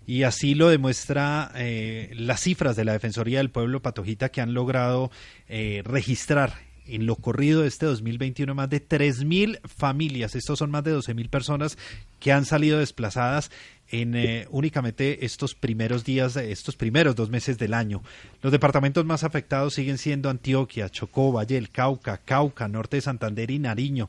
Y 0.06 0.22
así 0.22 0.54
lo 0.54 0.70
demuestra 0.70 1.52
eh, 1.54 2.10
las 2.14 2.40
cifras 2.40 2.74
de 2.74 2.86
la 2.86 2.92
Defensoría 2.94 3.38
del 3.38 3.50
Pueblo 3.50 3.82
Patojita 3.82 4.30
que 4.30 4.40
han 4.40 4.54
logrado 4.54 5.10
eh, 5.46 5.82
registrar 5.84 6.54
en 6.94 7.06
lo 7.06 7.16
corrido 7.16 7.62
de 7.62 7.68
este 7.68 7.86
2021 7.86 8.54
más 8.54 8.70
de 8.70 8.86
3.000 8.86 9.60
familias. 9.66 10.34
Estos 10.34 10.58
son 10.58 10.70
más 10.70 10.84
de 10.84 10.94
12.000 10.94 11.28
personas 11.28 11.78
que 12.18 12.32
han 12.32 12.44
salido 12.44 12.78
desplazadas 12.78 13.50
en 13.90 14.14
eh, 14.14 14.46
únicamente 14.50 15.24
estos 15.24 15.54
primeros 15.54 16.04
días, 16.04 16.36
estos 16.36 16.76
primeros 16.76 17.16
dos 17.16 17.30
meses 17.30 17.58
del 17.58 17.74
año. 17.74 18.02
Los 18.40 18.52
departamentos 18.52 19.04
más 19.04 19.24
afectados 19.24 19.74
siguen 19.74 19.98
siendo 19.98 20.30
Antioquia, 20.30 20.88
Chocó, 20.88 21.32
Valle 21.32 21.56
del 21.56 21.70
Cauca, 21.70 22.18
Cauca, 22.18 22.68
Norte 22.68 22.98
de 22.98 23.02
Santander 23.02 23.50
y 23.50 23.58
Nariño. 23.58 24.08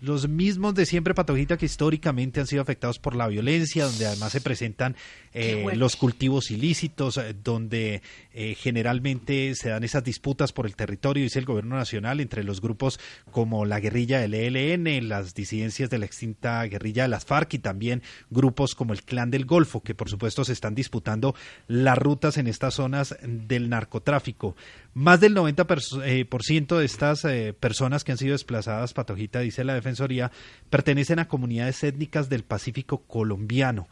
Los 0.00 0.28
mismos 0.28 0.74
de 0.74 0.86
siempre, 0.86 1.14
Patojita, 1.14 1.58
que 1.58 1.66
históricamente 1.66 2.40
han 2.40 2.46
sido 2.46 2.62
afectados 2.62 2.98
por 2.98 3.14
la 3.14 3.28
violencia, 3.28 3.84
donde 3.84 4.06
además 4.06 4.32
se 4.32 4.40
presentan 4.40 4.96
eh, 5.32 5.64
los 5.76 5.96
cultivos 5.96 6.50
ilícitos, 6.50 7.18
eh, 7.18 7.34
donde 7.42 8.02
eh, 8.32 8.54
generalmente 8.58 9.54
se 9.54 9.68
dan 9.68 9.84
esas 9.84 10.02
disputas 10.02 10.52
por 10.52 10.66
el 10.66 10.74
territorio, 10.74 11.22
dice 11.22 11.38
el 11.38 11.44
gobierno 11.44 11.76
nacional, 11.76 12.20
entre 12.20 12.44
los 12.44 12.60
grupos 12.60 12.98
como 13.30 13.64
la 13.64 13.78
guerrilla 13.80 14.20
del 14.20 14.34
ELN, 14.34 15.08
las 15.08 15.34
disidencias 15.34 15.90
de 15.90 15.98
la 15.98 16.06
extinta 16.06 16.62
guerrilla 16.64 17.02
de 17.02 17.08
las 17.08 17.24
FARC 17.26 17.54
y 17.54 17.58
también 17.58 18.02
grupos 18.30 18.74
como 18.74 18.92
el 18.92 19.02
Clan 19.02 19.30
del 19.30 19.44
Golfo, 19.44 19.82
que 19.82 19.94
por 19.94 20.08
supuesto 20.08 20.44
se 20.44 20.52
están 20.52 20.74
disputando 20.74 21.34
las 21.68 21.98
rutas 21.98 22.38
en 22.38 22.46
estas 22.46 22.74
zonas 22.74 23.16
del 23.22 23.68
narcotráfico. 23.68 24.56
Más 24.92 25.20
del 25.20 25.34
90% 25.34 25.66
pers- 25.66 26.02
eh, 26.04 26.24
por 26.24 26.42
ciento 26.42 26.78
de 26.78 26.84
estas 26.86 27.24
eh, 27.24 27.54
personas 27.58 28.02
que 28.02 28.12
han 28.12 28.18
sido 28.18 28.32
desplazadas, 28.32 28.92
Patojita, 28.92 29.38
dice 29.40 29.62
la 29.64 29.74
Defensoría, 29.74 30.32
pertenecen 30.68 31.20
a 31.20 31.28
comunidades 31.28 31.82
étnicas 31.84 32.28
del 32.28 32.42
Pacífico 32.42 32.98
colombiano. 33.06 33.88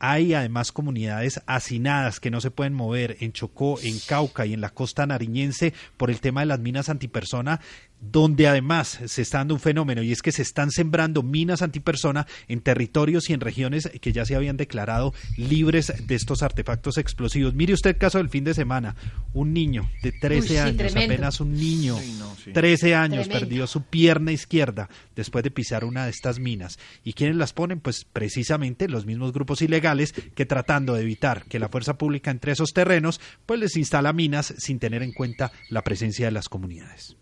Hay 0.00 0.32
además 0.32 0.70
comunidades 0.70 1.42
hacinadas 1.46 2.20
que 2.20 2.30
no 2.30 2.40
se 2.40 2.52
pueden 2.52 2.72
mover 2.72 3.16
en 3.20 3.32
Chocó, 3.32 3.80
en 3.82 3.98
Cauca 4.06 4.46
y 4.46 4.54
en 4.54 4.60
la 4.60 4.70
costa 4.70 5.06
nariñense 5.06 5.74
por 5.96 6.08
el 6.08 6.20
tema 6.20 6.40
de 6.40 6.46
las 6.46 6.60
minas 6.60 6.88
antipersona, 6.88 7.60
donde 8.00 8.46
además 8.46 9.00
se 9.06 9.22
está 9.22 9.38
dando 9.38 9.54
un 9.54 9.60
fenómeno 9.60 10.02
y 10.02 10.12
es 10.12 10.22
que 10.22 10.32
se 10.32 10.42
están 10.42 10.70
sembrando 10.70 11.22
minas 11.22 11.62
antipersona 11.62 12.26
en 12.46 12.60
territorios 12.60 13.28
y 13.28 13.32
en 13.32 13.40
regiones 13.40 13.90
que 14.00 14.12
ya 14.12 14.24
se 14.24 14.36
habían 14.36 14.56
declarado 14.56 15.12
libres 15.36 15.92
de 16.06 16.14
estos 16.14 16.42
artefactos 16.42 16.96
explosivos. 16.98 17.54
Mire 17.54 17.74
usted 17.74 17.90
el 17.90 17.98
caso 17.98 18.18
del 18.18 18.28
fin 18.28 18.44
de 18.44 18.54
semana, 18.54 18.94
un 19.32 19.52
niño 19.52 19.90
de 20.02 20.12
13 20.12 20.40
Uy, 20.40 20.48
sí, 20.48 20.56
años, 20.58 20.76
tremendo. 20.76 21.14
apenas 21.14 21.40
un 21.40 21.52
niño, 21.54 21.98
Sí, 21.98 22.16
no, 22.18 22.36
sí. 22.36 22.52
13 22.52 22.94
años, 22.94 23.24
Tremendo. 23.24 23.46
perdió 23.46 23.66
su 23.66 23.82
pierna 23.82 24.32
izquierda 24.32 24.88
después 25.16 25.42
de 25.42 25.50
pisar 25.50 25.84
una 25.84 26.04
de 26.04 26.10
estas 26.10 26.38
minas. 26.38 26.78
¿Y 27.04 27.12
quiénes 27.14 27.36
las 27.36 27.52
ponen? 27.52 27.80
Pues 27.80 28.04
precisamente 28.04 28.88
los 28.88 29.06
mismos 29.06 29.32
grupos 29.32 29.60
ilegales 29.62 30.12
que 30.34 30.46
tratando 30.46 30.94
de 30.94 31.02
evitar 31.02 31.44
que 31.46 31.58
la 31.58 31.68
fuerza 31.68 31.98
pública 31.98 32.30
entre 32.30 32.52
esos 32.52 32.72
terrenos, 32.72 33.20
pues 33.44 33.58
les 33.60 33.76
instala 33.76 34.12
minas 34.12 34.54
sin 34.58 34.78
tener 34.78 35.02
en 35.02 35.12
cuenta 35.12 35.50
la 35.68 35.82
presencia 35.82 36.26
de 36.26 36.32
las 36.32 36.48
comunidades. 36.48 37.16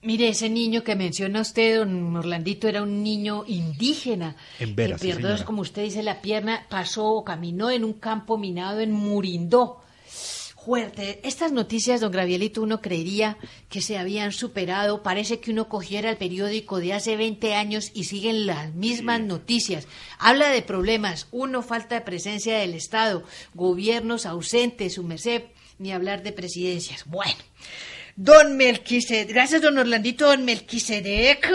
Mire, 0.00 0.28
ese 0.28 0.48
niño 0.48 0.84
que 0.84 0.94
menciona 0.94 1.40
usted, 1.40 1.78
don 1.78 2.14
Orlandito, 2.14 2.68
era 2.68 2.82
un 2.82 3.02
niño 3.02 3.44
indígena. 3.48 4.36
En 4.60 4.76
Vera, 4.76 4.96
que 4.96 5.06
sí, 5.06 5.12
señora. 5.12 5.44
como 5.44 5.62
usted 5.62 5.82
dice, 5.82 6.04
la 6.04 6.22
pierna, 6.22 6.66
pasó 6.68 7.06
o 7.06 7.24
caminó 7.24 7.68
en 7.70 7.84
un 7.84 7.94
campo 7.94 8.38
minado 8.38 8.80
en 8.80 8.92
Murindó. 8.92 9.82
Fuerte. 10.64 11.18
Estas 11.24 11.50
noticias, 11.50 12.00
don 12.00 12.12
Gravielito, 12.12 12.62
uno 12.62 12.80
creería 12.80 13.38
que 13.70 13.80
se 13.80 13.96
habían 13.96 14.32
superado. 14.32 15.02
Parece 15.02 15.40
que 15.40 15.50
uno 15.50 15.68
cogiera 15.68 16.10
el 16.10 16.18
periódico 16.18 16.78
de 16.78 16.92
hace 16.92 17.16
20 17.16 17.54
años 17.54 17.90
y 17.94 18.04
siguen 18.04 18.46
las 18.46 18.74
mismas 18.74 19.20
noticias. 19.20 19.88
Habla 20.18 20.50
de 20.50 20.62
problemas. 20.62 21.26
Uno, 21.30 21.62
falta 21.62 21.94
de 21.94 22.00
presencia 22.02 22.58
del 22.58 22.74
Estado. 22.74 23.24
Gobiernos 23.54 24.26
ausentes, 24.26 24.94
su 24.94 25.04
merced. 25.04 25.44
Ni 25.78 25.90
hablar 25.90 26.22
de 26.22 26.32
presidencias. 26.32 27.04
Bueno. 27.06 27.40
Don 28.20 28.56
Melquisedec. 28.56 29.28
Gracias, 29.28 29.62
don 29.62 29.78
Orlandito. 29.78 30.26
Don 30.26 30.44
Melquisedec. 30.44 31.48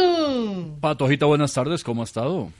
Patojita, 0.80 1.26
buenas 1.26 1.54
tardes, 1.54 1.84
¿cómo 1.84 2.04
ha 2.04 2.06
estado? 2.06 2.54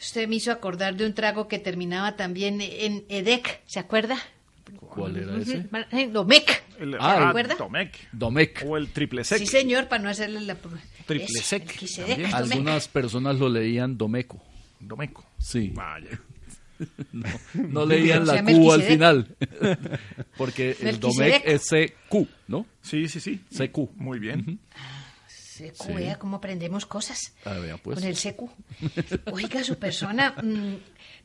Usted 0.00 0.26
me 0.26 0.34
hizo 0.34 0.50
acordar 0.50 0.96
de 0.96 1.06
un 1.06 1.14
trago 1.14 1.46
que 1.46 1.60
terminaba 1.60 2.16
también 2.16 2.60
en 2.60 3.04
EDEC. 3.08 3.60
¿Se 3.66 3.78
acuerda? 3.78 4.18
¿Cuál 4.80 5.18
era 5.18 5.36
ese? 5.36 5.68
Eh, 5.92 6.08
Domec. 6.08 6.64
El- 6.80 6.94
¿Se 6.94 6.98
ah, 6.98 7.28
acuerda? 7.28 7.54
Domec. 7.54 7.96
Domec. 8.10 8.64
O 8.66 8.76
el 8.76 8.88
triple 8.88 9.22
sec. 9.22 9.38
Sí, 9.38 9.46
señor, 9.46 9.86
para 9.86 10.02
no 10.02 10.08
hacerle 10.08 10.40
la... 10.40 10.56
Triple 11.06 11.28
sec. 11.28 11.80
Algunas 12.32 12.88
personas 12.88 13.38
lo 13.38 13.48
leían 13.48 13.96
Domeco. 13.96 14.42
Domeco. 14.80 15.24
Sí. 15.38 15.70
Vaya. 15.72 16.20
No, 17.12 17.28
no 17.54 17.86
leían 17.86 18.26
la 18.26 18.42
Q 18.44 18.72
al 18.72 18.82
final. 18.82 19.36
Porque 20.36 20.76
el. 20.80 20.98
Domec 21.00 21.42
es 21.44 21.62
CQ, 21.68 22.26
¿no? 22.48 22.66
Sí, 22.82 23.08
sí, 23.08 23.20
sí. 23.20 23.40
CQ. 23.54 23.96
Muy 23.96 24.18
bien. 24.18 24.58
Secu, 25.28 25.84
Sí. 25.84 25.92
vea 25.92 26.18
cómo 26.18 26.36
aprendemos 26.38 26.86
cosas. 26.86 27.34
A 27.44 27.52
ver, 27.54 27.76
pues. 27.82 27.98
Con 27.98 28.08
el 28.08 28.16
secu. 28.16 28.50
Oiga, 29.32 29.62
su 29.62 29.76
persona, 29.76 30.34
mm, 30.42 30.76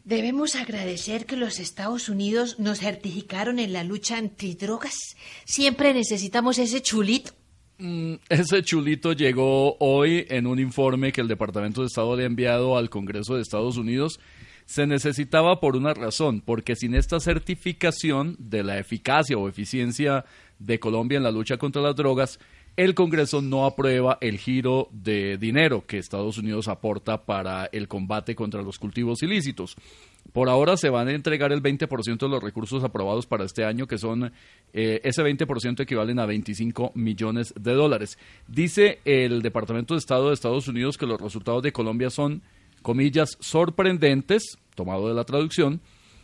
debemos 0.03 0.55
agradecer 0.55 1.25
que 1.25 1.37
los 1.37 1.59
Estados 1.59 2.09
Unidos 2.09 2.59
nos 2.59 2.79
certificaron 2.79 3.57
en 3.59 3.71
la 3.73 3.83
lucha 3.83 4.17
antidrogas. 4.17 5.15
Siempre 5.45 5.93
necesitamos 5.93 6.59
ese 6.59 6.81
chulito. 6.81 7.31
Mm, 7.79 8.15
Ese 8.29 8.63
chulito 8.63 9.13
llegó 9.13 9.77
hoy 9.79 10.25
en 10.29 10.47
un 10.47 10.59
informe 10.59 11.11
que 11.11 11.21
el 11.21 11.27
Departamento 11.27 11.81
de 11.81 11.87
Estado 11.87 12.15
le 12.15 12.23
ha 12.23 12.25
enviado 12.25 12.75
al 12.75 12.89
Congreso 12.89 13.35
de 13.35 13.43
Estados 13.43 13.77
Unidos. 13.77 14.19
Se 14.67 14.85
necesitaba 14.85 15.61
por 15.61 15.77
una 15.77 15.93
razón, 15.93 16.41
porque 16.41 16.75
sin 16.75 16.93
esta 16.93 17.21
certificación 17.21 18.35
de 18.37 18.63
la 18.63 18.77
eficacia 18.77 19.37
o 19.37 19.47
eficiencia 19.47 20.25
de 20.59 20.77
Colombia 20.77 21.15
en 21.15 21.23
la 21.23 21.31
lucha 21.31 21.55
contra 21.55 21.81
las 21.81 21.95
drogas, 21.95 22.37
el 22.75 22.93
Congreso 22.93 23.41
no 23.41 23.65
aprueba 23.65 24.17
el 24.19 24.37
giro 24.37 24.89
de 24.91 25.37
dinero 25.37 25.85
que 25.87 25.97
Estados 25.97 26.37
Unidos 26.37 26.67
aporta 26.67 27.25
para 27.25 27.69
el 27.71 27.87
combate 27.87 28.35
contra 28.35 28.61
los 28.61 28.77
cultivos 28.77 29.23
ilícitos. 29.23 29.77
Por 30.33 30.49
ahora 30.49 30.75
se 30.75 30.89
van 30.89 31.07
a 31.07 31.13
entregar 31.13 31.53
el 31.53 31.63
20% 31.63 32.17
de 32.17 32.27
los 32.27 32.43
recursos 32.43 32.83
aprobados 32.83 33.25
para 33.25 33.45
este 33.45 33.63
año, 33.63 33.87
que 33.87 33.97
son 33.97 34.33
eh, 34.73 34.99
ese 35.05 35.23
20% 35.23 35.79
equivalen 35.79 36.19
a 36.19 36.25
25 36.25 36.91
millones 36.93 37.53
de 37.57 37.71
dólares. 37.71 38.19
Dice 38.49 38.99
el 39.05 39.41
Departamento 39.41 39.93
de 39.93 39.99
Estado 39.99 40.27
de 40.27 40.33
Estados 40.33 40.67
Unidos 40.67 40.97
que 40.97 41.05
los 41.05 41.21
resultados 41.21 41.63
de 41.63 41.71
Colombia 41.71 42.09
son, 42.09 42.41
comillas, 42.87 43.37
sorprendentes, 43.41 44.57
tomado 44.73 45.09
de 45.09 45.13
la 45.13 45.25
traducción, 45.25 45.81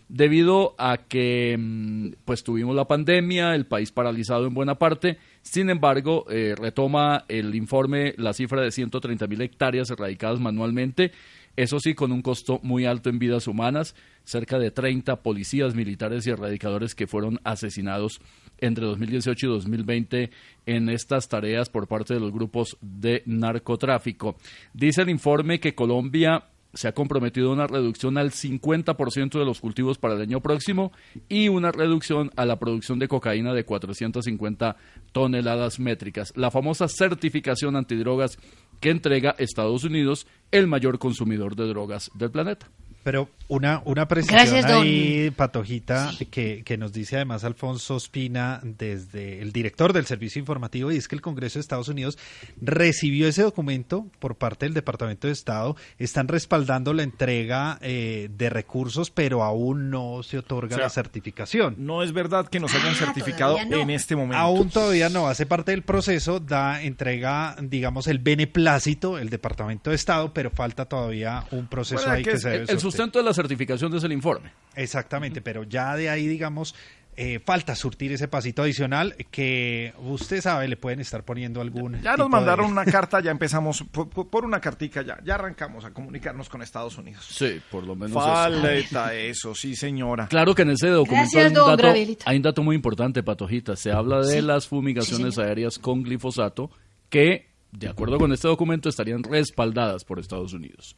debido 0.08 0.76
a 0.78 0.96
que 0.96 1.58
mm, 1.60 2.14
pues 2.24 2.42
tuvimos 2.46 2.74
la 2.74 2.88
pandemia, 2.88 3.54
el 3.54 3.66
país 3.66 3.92
paralizado 3.92 4.48
en 4.48 4.54
buena 4.54 4.76
parte. 4.76 5.18
Sin 5.42 5.70
embargo, 5.70 6.24
eh, 6.30 6.56
retoma 6.58 7.26
el 7.28 7.54
informe 7.54 8.14
la 8.18 8.32
cifra 8.32 8.62
de 8.62 8.72
130 8.72 9.28
mil 9.28 9.42
hectáreas 9.42 9.90
erradicadas 9.90 10.40
manualmente. 10.40 11.12
Eso 11.58 11.82
sí, 11.82 11.96
con 11.96 12.14
un 12.14 12.22
costo 12.22 12.62
muy 12.64 12.86
alto 12.86 13.10
en 13.10 13.20
vidas 13.20 13.46
humanas, 13.46 13.94
cerca 14.24 14.58
de 14.58 14.72
30 14.72 15.22
policías 15.22 15.76
militares 15.76 16.26
y 16.26 16.30
erradicadores 16.30 16.96
que 16.96 17.08
fueron 17.08 17.42
asesinados 17.44 18.22
entre 18.58 18.86
2018 18.86 19.48
y 19.48 19.50
2020 19.50 20.32
en 20.66 20.88
estas 20.88 21.28
tareas 21.28 21.70
por 21.70 21.90
parte 21.90 22.14
de 22.14 22.22
los 22.22 22.32
grupos 22.32 22.78
de 22.80 23.22
narcotráfico. 23.26 24.38
Dice 24.74 25.02
el 25.02 25.10
informe 25.10 25.60
que 25.60 25.76
Colombia 25.76 26.46
se 26.74 26.88
ha 26.88 26.94
comprometido 26.94 27.50
a 27.50 27.54
una 27.54 27.68
reducción 27.68 28.18
al 28.18 28.32
50% 28.32 29.40
de 29.40 29.46
los 29.46 29.60
cultivos 29.60 29.98
para 29.98 30.16
el 30.16 30.22
año 30.22 30.42
próximo 30.42 30.92
y 31.30 31.48
una 31.48 31.72
reducción 31.72 32.32
a 32.36 32.46
la 32.46 32.58
producción 32.60 33.00
de 33.00 33.08
cocaína 33.08 33.54
de 33.54 33.64
450 33.64 34.76
toneladas 35.12 35.80
métricas. 35.80 36.34
La 36.36 36.52
famosa 36.52 36.88
certificación 36.88 37.76
antidrogas 37.76 38.38
que 38.80 38.90
entrega 38.90 39.36
Estados 39.38 39.84
Unidos, 39.84 40.28
el 40.52 40.68
mayor 40.68 41.00
consumidor 41.00 41.56
de 41.56 41.68
drogas 41.68 42.12
del 42.16 42.32
planeta. 42.32 42.70
Pero 43.04 43.30
una, 43.50 43.82
una 43.86 44.08
precisión 44.08 44.40
Gracias, 44.40 44.66
ahí, 44.66 45.30
Patojita, 45.32 46.12
que, 46.32 46.64
que 46.64 46.78
nos 46.78 46.94
dice 46.94 47.18
además 47.18 47.44
Alfonso 47.44 47.98
Espina, 47.98 48.62
desde 48.64 49.42
el 49.42 49.52
director 49.52 49.94
del 49.94 50.06
Servicio 50.06 50.40
Informativo, 50.40 50.92
y 50.92 50.98
es 50.98 51.08
que 51.08 51.16
el 51.16 51.22
Congreso 51.22 51.60
de 51.60 51.62
Estados 51.62 51.90
Unidos 51.90 52.18
recibió 52.62 53.28
ese 53.28 53.44
documento 53.44 54.08
por 54.20 54.36
parte 54.36 54.66
del 54.66 54.74
Departamento 54.74 55.28
de 55.28 55.34
Estado. 55.34 55.76
Están 56.00 56.28
respaldando 56.28 56.94
la 56.94 57.04
entrega 57.04 57.78
eh, 57.82 58.30
de 58.36 58.50
recursos, 58.50 59.12
pero 59.12 59.44
aún 59.44 59.90
no 59.90 60.24
se 60.24 60.38
otorga 60.38 60.76
O 60.76 60.78
sea, 60.78 60.86
la 60.86 60.90
certificación. 60.90 61.76
No 61.80 62.04
es 62.04 62.14
verdad 62.14 62.48
que 62.48 62.60
nos 62.60 62.74
hayan 62.74 62.96
certificado 62.96 63.58
no. 63.66 63.78
en 63.78 63.90
este 63.90 64.16
momento. 64.16 64.38
Aún 64.38 64.70
todavía 64.70 65.10
no, 65.10 65.28
hace 65.28 65.46
parte 65.46 65.72
del 65.72 65.84
proceso, 65.84 66.40
da 66.40 66.82
entrega, 66.82 67.56
digamos, 67.62 68.08
el 68.08 68.20
beneplácito, 68.20 69.18
el 69.18 69.30
Departamento 69.30 69.90
de 69.90 69.98
Estado, 69.98 70.34
pero 70.34 70.50
falta 70.50 70.86
todavía 70.86 71.44
un 71.52 71.68
proceso 71.68 72.02
Bueno, 72.02 72.14
ahí 72.14 72.24
que 72.24 72.38
se 72.38 72.50
debe 72.50 72.64
el, 72.64 72.70
el 72.70 72.80
sortear. 72.80 72.93
Sustento 72.98 73.20
de 73.20 73.26
la 73.26 73.34
certificación 73.34 73.94
es 73.96 74.04
el 74.04 74.12
informe. 74.14 74.52
Exactamente, 74.76 75.42
pero 75.42 75.64
ya 75.64 75.96
de 75.96 76.10
ahí, 76.10 76.28
digamos, 76.28 76.74
eh, 77.16 77.40
falta 77.46 77.76
surtir 77.76 78.12
ese 78.12 78.28
pasito 78.28 78.64
adicional 78.64 79.16
que 79.30 79.94
usted 80.00 80.42
sabe, 80.42 80.68
le 80.68 80.78
pueden 80.78 81.00
estar 81.00 81.24
poniendo 81.24 81.62
algún. 81.62 81.94
Ya 82.02 82.14
tipo 82.14 82.24
nos 82.24 82.30
mandaron 82.30 82.66
de- 82.66 82.72
una 82.72 82.86
carta, 82.92 83.20
ya 83.22 83.30
empezamos 83.30 83.84
por, 83.92 84.46
una 84.46 84.60
cartica, 84.60 85.04
ya, 85.04 85.20
ya 85.24 85.36
arrancamos 85.36 85.86
a 85.86 85.92
comunicarnos 85.94 86.50
con 86.50 86.64
Estados 86.64 86.98
Unidos. 86.98 87.24
Sí, 87.30 87.62
por 87.70 87.84
lo 87.84 87.96
menos. 87.96 88.14
Falta 88.14 89.14
eso, 89.14 89.54
sí 89.56 89.76
señora. 89.76 90.28
Claro 90.28 90.56
que 90.56 90.64
en 90.64 90.72
ese 90.72 90.88
documento 90.88 91.30
Gracias, 91.34 91.44
hay, 91.44 91.48
un 91.50 91.54
dato, 91.70 91.78
Gravelito. 91.78 92.24
hay 92.28 92.38
un 92.38 92.44
dato 92.44 92.64
muy 92.64 92.76
importante, 92.76 93.22
Patojita. 93.22 93.76
Se 93.76 93.92
habla 93.92 94.22
de 94.26 94.40
Sí. 94.40 94.42
las 94.42 94.68
fumigaciones 94.68 95.36
Sí, 95.36 95.42
aéreas 95.42 95.78
con 95.78 96.02
glifosato 96.02 96.72
que, 97.10 97.48
de 97.72 97.90
acuerdo 97.90 98.18
con 98.18 98.34
este 98.34 98.48
documento, 98.48 98.90
estarían 98.90 99.22
respaldadas 99.22 100.04
por 100.04 100.18
Estados 100.20 100.54
Unidos. 100.54 100.96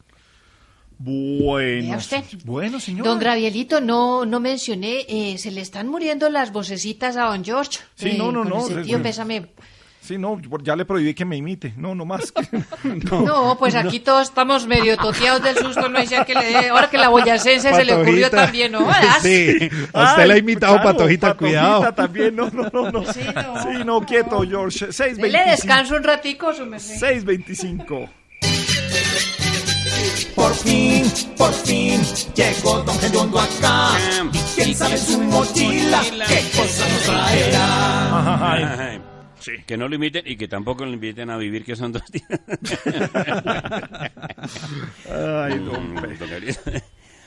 Bueno, 0.97 1.97
bueno, 2.45 2.80
señor. 2.80 3.05
Don 3.05 3.19
Gravielito, 3.19 3.81
no, 3.81 4.26
no 4.26 4.39
mencioné, 4.39 5.05
eh, 5.07 5.38
se 5.38 5.51
le 5.51 5.61
están 5.61 5.88
muriendo 5.88 6.30
las 6.30 6.51
vocecitas 6.51 7.17
a 7.17 7.26
don 7.26 7.43
George. 7.43 7.80
Sí, 7.95 8.09
Eh, 8.09 8.15
no, 8.17 8.31
no, 8.31 8.45
no, 8.45 8.65
ese 8.65 8.81
tío, 8.84 9.01
pésame. 9.01 9.47
Sí, 10.05 10.19
no, 10.19 10.39
ya 10.61 10.76
le 10.76 10.85
prohibí 10.85 11.15
que 11.15 11.26
me 11.26 11.35
imite. 11.35 11.73
No, 11.77 11.95
no 11.95 12.05
más. 12.05 12.31
No, 13.03 13.57
pues 13.57 13.73
aquí 13.73 13.99
todos 13.99 14.30
estamos 14.30 14.67
medio 14.67 14.95
toteados 14.97 15.41
del 15.41 15.57
susto, 15.57 15.89
no 15.89 16.01
ya 16.03 16.23
que 16.23 16.35
le 16.35 16.45
dé. 16.45 16.69
Ahora 16.69 16.89
que 16.89 16.97
la 16.97 17.09
boyacense 17.09 17.73
se 17.73 17.84
le 17.84 17.93
ocurrió 17.93 18.30
Patojita. 18.30 18.45
también, 18.45 18.72
¿no? 18.72 18.88
Sí, 19.22 19.69
a 19.93 20.11
usted 20.11 20.27
le 20.27 20.34
ha 20.35 20.38
imitado 20.38 20.81
Patojita, 20.81 21.34
cuidado. 21.34 21.81
Patojita 21.81 21.95
también, 21.95 22.35
no, 22.35 22.49
no, 22.51 22.69
no. 22.72 22.91
no. 22.91 23.13
Sí, 23.13 23.84
no, 23.84 24.05
quieto, 24.05 24.43
George. 24.47 24.85
Dele 24.85 25.39
6.25. 25.39 25.45
descanso 25.49 25.95
un 25.95 26.03
ratico, 26.03 26.53
su 26.53 26.65
merced. 26.67 26.95
6.25. 27.23 28.09
Por 30.35 30.53
fin, 30.53 31.03
por 31.37 31.53
fin, 31.53 32.01
llegó 32.35 32.81
Don 32.83 32.97
Gediondo 32.99 33.39
acá. 33.39 33.91
¿Y 34.33 34.37
quién 34.55 34.75
sabe 34.75 34.97
su 34.97 35.19
mochila 35.21 36.01
qué 36.27 36.41
cosa 36.57 36.89
nos 36.89 37.03
traerá? 37.03 38.51
Ay, 38.51 39.01
Que 39.65 39.77
no 39.77 39.87
lo 39.87 39.95
inviten 39.95 40.23
y 40.27 40.35
que 40.35 40.47
tampoco 40.47 40.85
lo 40.85 40.91
inviten 40.91 41.29
a 41.29 41.37
vivir, 41.37 41.63
que 41.63 41.75
son 41.75 41.91
dos 41.93 42.03
días. 42.11 42.27
Ay, 45.09 45.59
don. 45.59 45.95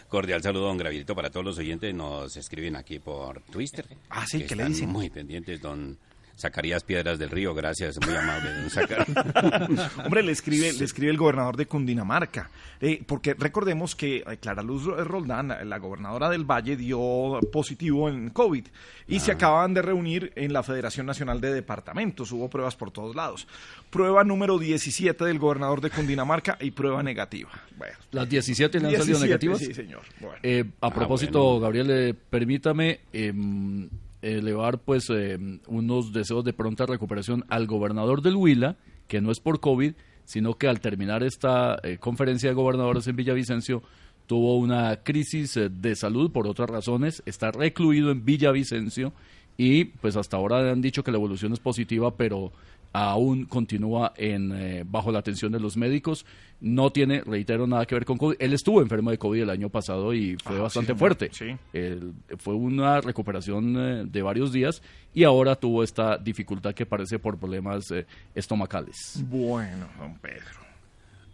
Cordial 0.08 0.42
saludo, 0.42 0.66
don 0.66 0.78
Gravito, 0.78 1.14
para 1.14 1.30
todos 1.30 1.44
los 1.44 1.58
oyentes. 1.58 1.94
Nos 1.94 2.36
escriben 2.36 2.76
aquí 2.76 2.98
por 2.98 3.42
Twitter. 3.42 3.86
Ah, 4.10 4.26
sí, 4.26 4.38
que 4.40 4.46
¿qué 4.46 4.56
le 4.56 4.62
están 4.62 4.72
dicen? 4.72 4.88
Muy 4.90 5.10
pendientes, 5.10 5.60
don 5.60 5.98
Zacarías 6.38 6.84
Piedras 6.84 7.18
del 7.18 7.30
Río. 7.30 7.52
Gracias, 7.54 7.98
muy 8.06 8.14
amable. 8.14 8.48
Hombre, 10.04 10.22
le 10.22 10.32
escribe, 10.32 10.72
le 10.72 10.84
escribe 10.84 11.10
el 11.10 11.16
gobernador 11.18 11.56
de 11.56 11.66
Cundinamarca. 11.66 12.50
Eh, 12.80 13.02
porque 13.06 13.34
recordemos 13.34 13.96
que 13.96 14.18
eh, 14.18 14.36
Clara 14.40 14.62
Luz 14.62 14.84
Roldán, 14.84 15.48
la- 15.68 15.78
gobernadora 15.78 16.28
del 16.30 16.44
Valle, 16.44 16.76
dio 16.76 17.40
positivo 17.52 18.08
en 18.08 18.30
COVID. 18.30 18.66
Y 19.08 19.20
se 19.20 19.32
acaban 19.32 19.74
de 19.74 19.82
reunir 19.82 20.32
en 20.36 20.52
la 20.52 20.62
Federación 20.62 21.06
Nacional 21.06 21.40
de 21.40 21.52
Departamentos. 21.52 22.30
Hubo 22.30 22.48
pruebas 22.48 22.76
por 22.76 22.90
todos 22.90 23.16
lados. 23.16 23.48
Prueba 23.90 24.22
número 24.22 24.58
17 24.58 25.24
del 25.24 25.38
gobernador 25.38 25.80
de 25.80 25.90
Cundinamarca 25.90 26.56
y 26.60 26.70
prueba 26.70 27.02
negativa. 27.02 27.50
Bueno, 27.76 27.96
Las 28.12 28.28
17 28.28 28.78
le 28.80 28.86
han 28.86 28.92
salido 28.92 29.18
17, 29.18 29.26
negativas. 29.26 29.58
sí, 29.60 29.74
señor. 29.74 30.02
Bueno. 30.20 30.36
Eh, 30.42 30.64
a 30.80 30.86
Ah, 30.88 30.94
propósito, 30.94 31.42
bueno. 31.42 31.60
Gabriel, 31.60 31.90
eh, 31.90 32.14
permítame 32.14 33.00
em, 33.12 33.88
elevar 34.22 34.78
pues 34.78 35.08
em, 35.10 35.60
unos 35.66 36.12
deseos 36.12 36.44
de 36.44 36.52
pronta 36.52 36.86
recuperación 36.86 37.44
al 37.48 37.66
gobernador 37.66 38.22
del 38.22 38.36
Huila, 38.36 38.76
que 39.06 39.20
no 39.20 39.30
es 39.30 39.40
por 39.40 39.60
COVID, 39.60 39.94
sino 40.24 40.54
que 40.54 40.68
al 40.68 40.80
terminar 40.80 41.22
esta 41.22 41.78
eh, 41.82 41.98
conferencia 41.98 42.50
de 42.50 42.54
gobernadores 42.54 43.06
en 43.06 43.16
Villavicencio 43.16 43.82
tuvo 44.26 44.58
una 44.58 44.96
crisis 45.02 45.56
eh, 45.56 45.70
de 45.70 45.96
salud 45.96 46.30
por 46.30 46.46
otras 46.46 46.68
razones, 46.68 47.22
está 47.26 47.50
recluido 47.50 48.10
en 48.10 48.24
Villavicencio 48.24 49.12
y 49.56 49.86
pues 49.86 50.16
hasta 50.16 50.36
ahora 50.36 50.70
han 50.70 50.80
dicho 50.82 51.02
que 51.02 51.10
la 51.10 51.16
evolución 51.16 51.52
es 51.52 51.60
positiva, 51.60 52.16
pero 52.16 52.52
aún 52.92 53.44
continúa 53.44 54.12
en, 54.16 54.52
eh, 54.52 54.84
bajo 54.86 55.12
la 55.12 55.18
atención 55.20 55.52
de 55.52 55.60
los 55.60 55.76
médicos. 55.76 56.24
No 56.60 56.90
tiene, 56.90 57.20
reitero, 57.20 57.66
nada 57.68 57.86
que 57.86 57.94
ver 57.94 58.04
con 58.04 58.18
COVID. 58.18 58.36
Él 58.40 58.52
estuvo 58.52 58.82
enfermo 58.82 59.10
de 59.12 59.18
COVID 59.18 59.42
el 59.42 59.50
año 59.50 59.68
pasado 59.68 60.12
y 60.12 60.36
fue 60.42 60.56
Ah, 60.58 60.62
bastante 60.62 60.92
sí, 60.94 60.98
fuerte. 60.98 61.28
sí. 61.32 61.56
El- 61.72 62.14
fue 62.38 62.54
una 62.54 63.00
recuperación 63.00 63.76
eh, 63.78 64.04
de 64.06 64.22
varios 64.22 64.52
días 64.52 64.82
y 65.14 65.22
ahora 65.24 65.54
tuvo 65.54 65.84
esta 65.84 66.18
dificultad 66.18 66.74
que 66.74 66.84
parece 66.86 67.18
por 67.20 67.38
problemas 67.38 67.90
eh, 67.92 68.06
estomacales. 68.34 69.22
Bueno, 69.28 69.86
don 69.98 70.18
Pedro. 70.18 70.67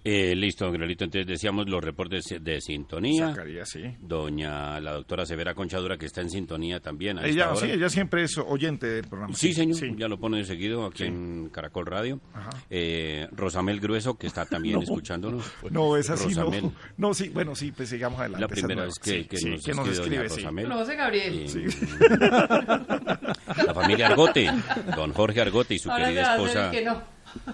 Eh, 0.07 0.35
listo, 0.37 0.67
don 0.67 0.75
Gabrielito. 0.75 1.05
Entonces 1.05 1.27
decíamos 1.27 1.67
los 1.67 1.83
reportes 1.83 2.35
de 2.39 2.61
sintonía. 2.61 3.31
Zacarías, 3.31 3.71
sí. 3.71 3.81
Doña, 4.01 4.79
la 4.81 4.93
doctora 4.93 5.25
Severa 5.25 5.55
Conchadura, 5.55 5.97
que 5.97 6.05
está 6.05 6.21
en 6.21 6.29
sintonía 6.29 6.79
también. 6.81 7.17
a 7.19 7.23
esta 7.23 7.31
Ella, 7.33 7.51
hora. 7.53 7.61
sí, 7.61 7.71
ella 7.73 7.89
siempre 7.89 8.23
es 8.23 8.37
oyente 8.37 8.87
del 8.87 9.07
programa. 9.09 9.35
Sí, 9.35 9.55
señor, 9.55 9.97
ya 9.97 10.07
lo 10.07 10.21
pone 10.21 10.37
de 10.39 10.45
seguido 10.45 10.85
aquí 10.85 11.05
en 11.05 11.49
Caracol 11.49 11.87
Radio. 11.87 12.21
Ajá. 12.35 12.51
Eh, 12.69 13.27
Rosamel 13.33 13.81
Grueso, 13.81 14.19
que 14.19 14.27
está 14.27 14.45
también 14.45 14.75
No. 14.79 14.83
escuchándonos. 14.83 15.43
No, 15.71 15.97
es 15.97 16.11
así, 16.11 16.35
no. 16.35 16.45
Rosamel. 16.45 16.71
No, 16.99 17.15
sí, 17.15 17.31
bueno, 17.31 17.55
sí, 17.55 17.73
pues 17.73 17.89
sigamos 17.89 18.21
adelante. 18.21 18.43
La 18.43 18.49
primera 18.49 18.85
vez 18.85 18.99
que, 18.99 19.27
que 19.27 19.39
Sí, 19.39 19.49
nos, 19.51 19.65
que 19.65 19.73
nos 19.73 19.89
escribe 19.89 20.17
doña 20.17 20.27
escribe, 20.27 20.29
sí. 20.29 20.37
Rosamel. 20.43 20.69
Lo 20.69 20.75
hace 20.81 20.97
Gabriel. 20.97 21.47
Eh, 21.49 21.69
La 23.67 23.73
familia 23.75 24.09
Argote, 24.09 24.51
don 24.97 25.13
Jorge 25.13 25.41
Argote 25.41 25.75
y 25.75 25.79
su 25.79 25.91
Ahora 25.91 26.07
querida 26.07 26.35
esposa. 26.37 26.71
que 26.71 26.85
no. 26.85 27.03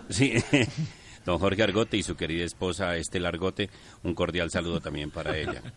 Sí, 0.08 0.34
don 1.24 1.38
Jorge 1.38 1.62
Argote 1.62 1.96
y 1.96 2.02
su 2.02 2.16
querida 2.16 2.44
esposa 2.44 2.96
Estela 2.96 3.28
Argote, 3.28 3.70
un 4.02 4.14
cordial 4.14 4.50
saludo 4.50 4.80
también 4.80 5.10
para 5.10 5.36
ella. 5.36 5.62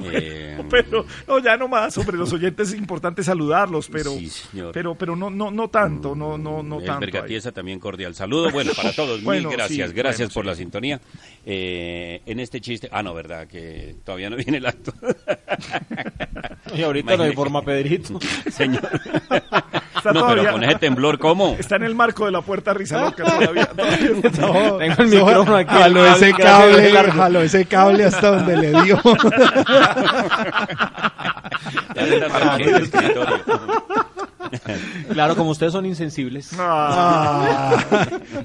Eh, 0.00 0.62
Pero, 0.70 1.04
no, 1.26 1.38
ya 1.38 1.56
no 1.56 1.68
más, 1.68 1.96
hombre, 1.98 2.16
los 2.16 2.32
oyentes 2.32 2.68
es 2.68 2.74
importante 2.78 3.22
saludarlos, 3.22 3.88
pero, 3.88 4.10
Sí, 4.12 4.28
señor. 4.28 4.72
pero, 4.72 4.94
pero 4.94 5.16
no, 5.16 5.28
no, 5.30 5.50
no 5.50 5.68
tanto, 5.68 6.14
no, 6.14 6.38
no, 6.38 6.62
no 6.62 6.78
el 6.80 6.84
tanto. 6.86 7.00
Bergatiesa 7.00 7.52
también 7.52 7.78
cordial 7.78 8.14
saludo. 8.14 8.50
Bueno, 8.50 8.72
para 8.74 8.92
todos, 8.92 9.22
Bueno, 9.22 9.48
mil 9.48 9.56
gracias, 9.56 9.90
sí, 9.90 9.96
gracias 9.96 10.28
bueno, 10.28 10.34
por 10.34 10.44
sí. 10.44 10.48
la 10.48 10.54
sintonía. 10.54 11.00
Eh, 11.44 12.22
en 12.26 12.40
este 12.40 12.60
chiste, 12.60 12.88
ah, 12.92 13.02
no, 13.02 13.14
verdad, 13.14 13.46
que 13.46 13.96
todavía 14.04 14.30
no 14.30 14.36
viene 14.36 14.58
el 14.58 14.66
acto. 14.66 14.92
Y 16.74 16.82
ahorita 16.82 17.16
no 17.16 17.22
hay 17.22 17.32
forma, 17.32 17.62
Pedrito. 17.62 18.18
Señor. 18.50 18.86
Está 19.98 20.12
no, 20.12 20.20
todavía- 20.20 20.42
pero 20.44 20.52
con 20.54 20.64
ese 20.64 20.74
temblor, 20.78 21.18
¿cómo? 21.18 21.56
Está 21.58 21.76
en 21.76 21.82
el 21.84 21.94
marco 21.94 22.24
de 22.26 22.32
la 22.32 22.40
puerta 22.40 22.72
Risa 22.74 23.00
Loca 23.00 23.24
todavía. 23.24 23.66
todavía 23.66 24.10
no. 24.40 24.76
Tengo 24.78 25.02
el 25.02 25.08
micrófono 25.08 25.56
aquí. 25.56 25.74
Jaló 25.74 26.02
Ah, 26.04 26.14
ese 26.16 26.32
cable, 26.34 26.92
jaló 27.12 27.42
ese 27.42 27.66
cable 27.66 28.04
hasta 28.04 28.30
donde 28.30 28.56
le 28.56 28.82
dio. 28.82 29.00
Ya 31.94 32.02
le 32.06 32.16
está 32.18 32.28
tranquilo 32.38 32.76
el 32.76 32.82
escritorio. 32.84 33.44
Claro, 35.12 35.36
como 35.36 35.50
ustedes 35.50 35.72
son 35.72 35.84
insensibles. 35.86 36.50
Ah, 36.58 37.76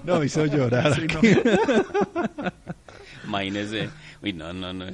no, 0.04 0.24
hizo 0.24 0.46
llorar. 0.46 0.96
Sí, 0.96 1.08
no. 1.14 1.20
Imagínese, 3.26 3.90
uy, 4.22 4.34
no, 4.34 4.52
no, 4.54 4.74
no, 4.74 4.86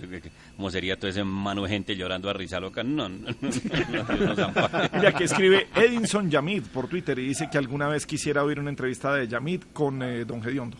¿cómo 0.59 0.69
sería 0.69 0.97
todo 0.97 1.09
ese 1.09 1.23
mano 1.23 1.63
de 1.63 1.69
gente 1.69 1.95
llorando 1.95 2.29
a 2.29 2.33
risa 2.33 2.59
loca? 2.59 2.83
No, 2.83 3.07
no, 3.07 3.29
no, 3.29 4.35
no. 4.35 4.51
Mira, 4.93 5.13
que 5.13 5.23
escribe 5.23 5.67
Edinson 5.73 6.29
Yamid 6.29 6.63
por 6.63 6.89
Twitter 6.89 7.17
y 7.17 7.27
dice 7.27 7.47
que 7.49 7.57
alguna 7.57 7.87
vez 7.87 8.05
quisiera 8.05 8.43
oír 8.43 8.59
una 8.59 8.69
entrevista 8.69 9.13
de 9.13 9.25
Yamid 9.25 9.63
con 9.71 10.03
eh, 10.03 10.25
Don 10.25 10.43
Gediondo. 10.43 10.75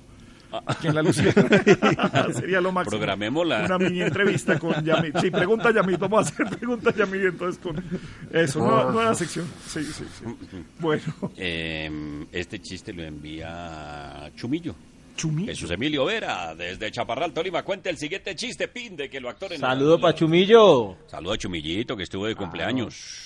Aquí 0.66 0.88
en 0.88 0.96
la 0.96 1.02
Lucía. 1.02 1.32
Sería 2.34 2.60
lo 2.60 2.74
máximo. 2.74 2.98
Programémosla. 2.98 3.64
Una 3.68 3.78
mini 3.78 4.02
entrevista 4.02 4.60
con 4.60 4.84
Yamid. 4.84 5.16
Sí, 5.22 5.32
pregunta 5.32 5.72
Yamid. 5.72 5.98
Vamos 5.98 6.26
a 6.26 6.30
hacer 6.30 6.58
pregunta 6.58 6.94
Yamid 6.94 7.28
entonces 7.28 7.62
con 7.62 7.82
eso. 8.34 8.60
Nueva, 8.60 8.92
nueva 8.92 9.16
sección. 9.16 9.46
Sí, 9.66 9.82
sí, 9.86 10.04
sí. 10.12 10.26
Bueno. 10.80 11.04
Eh, 11.38 12.26
este 12.34 12.60
chiste 12.60 12.92
lo 12.92 13.04
envía 13.04 14.30
Chumillo. 14.36 14.76
Chumillo. 15.20 15.48
Jesús 15.48 15.70
Emilio 15.72 16.06
Vera, 16.06 16.56
desde 16.56 16.90
Chaparral, 16.92 17.34
Tolima. 17.34 17.64
Cuenta 17.64 17.90
el 17.90 17.98
siguiente 17.98 18.34
chiste, 18.36 18.70
pinde, 18.70 19.10
que 19.10 19.20
lo 19.20 19.28
actor 19.30 19.52
en 19.52 19.60
Saludo 19.60 20.00
pa' 20.00 20.14
Chumillo. 20.16 20.96
Saludo 21.08 21.34
a 21.34 21.38
Chumillito, 21.38 21.98
que 21.98 22.04
estuvo 22.04 22.26
de 22.26 22.36
cumpleaños. 22.36 23.26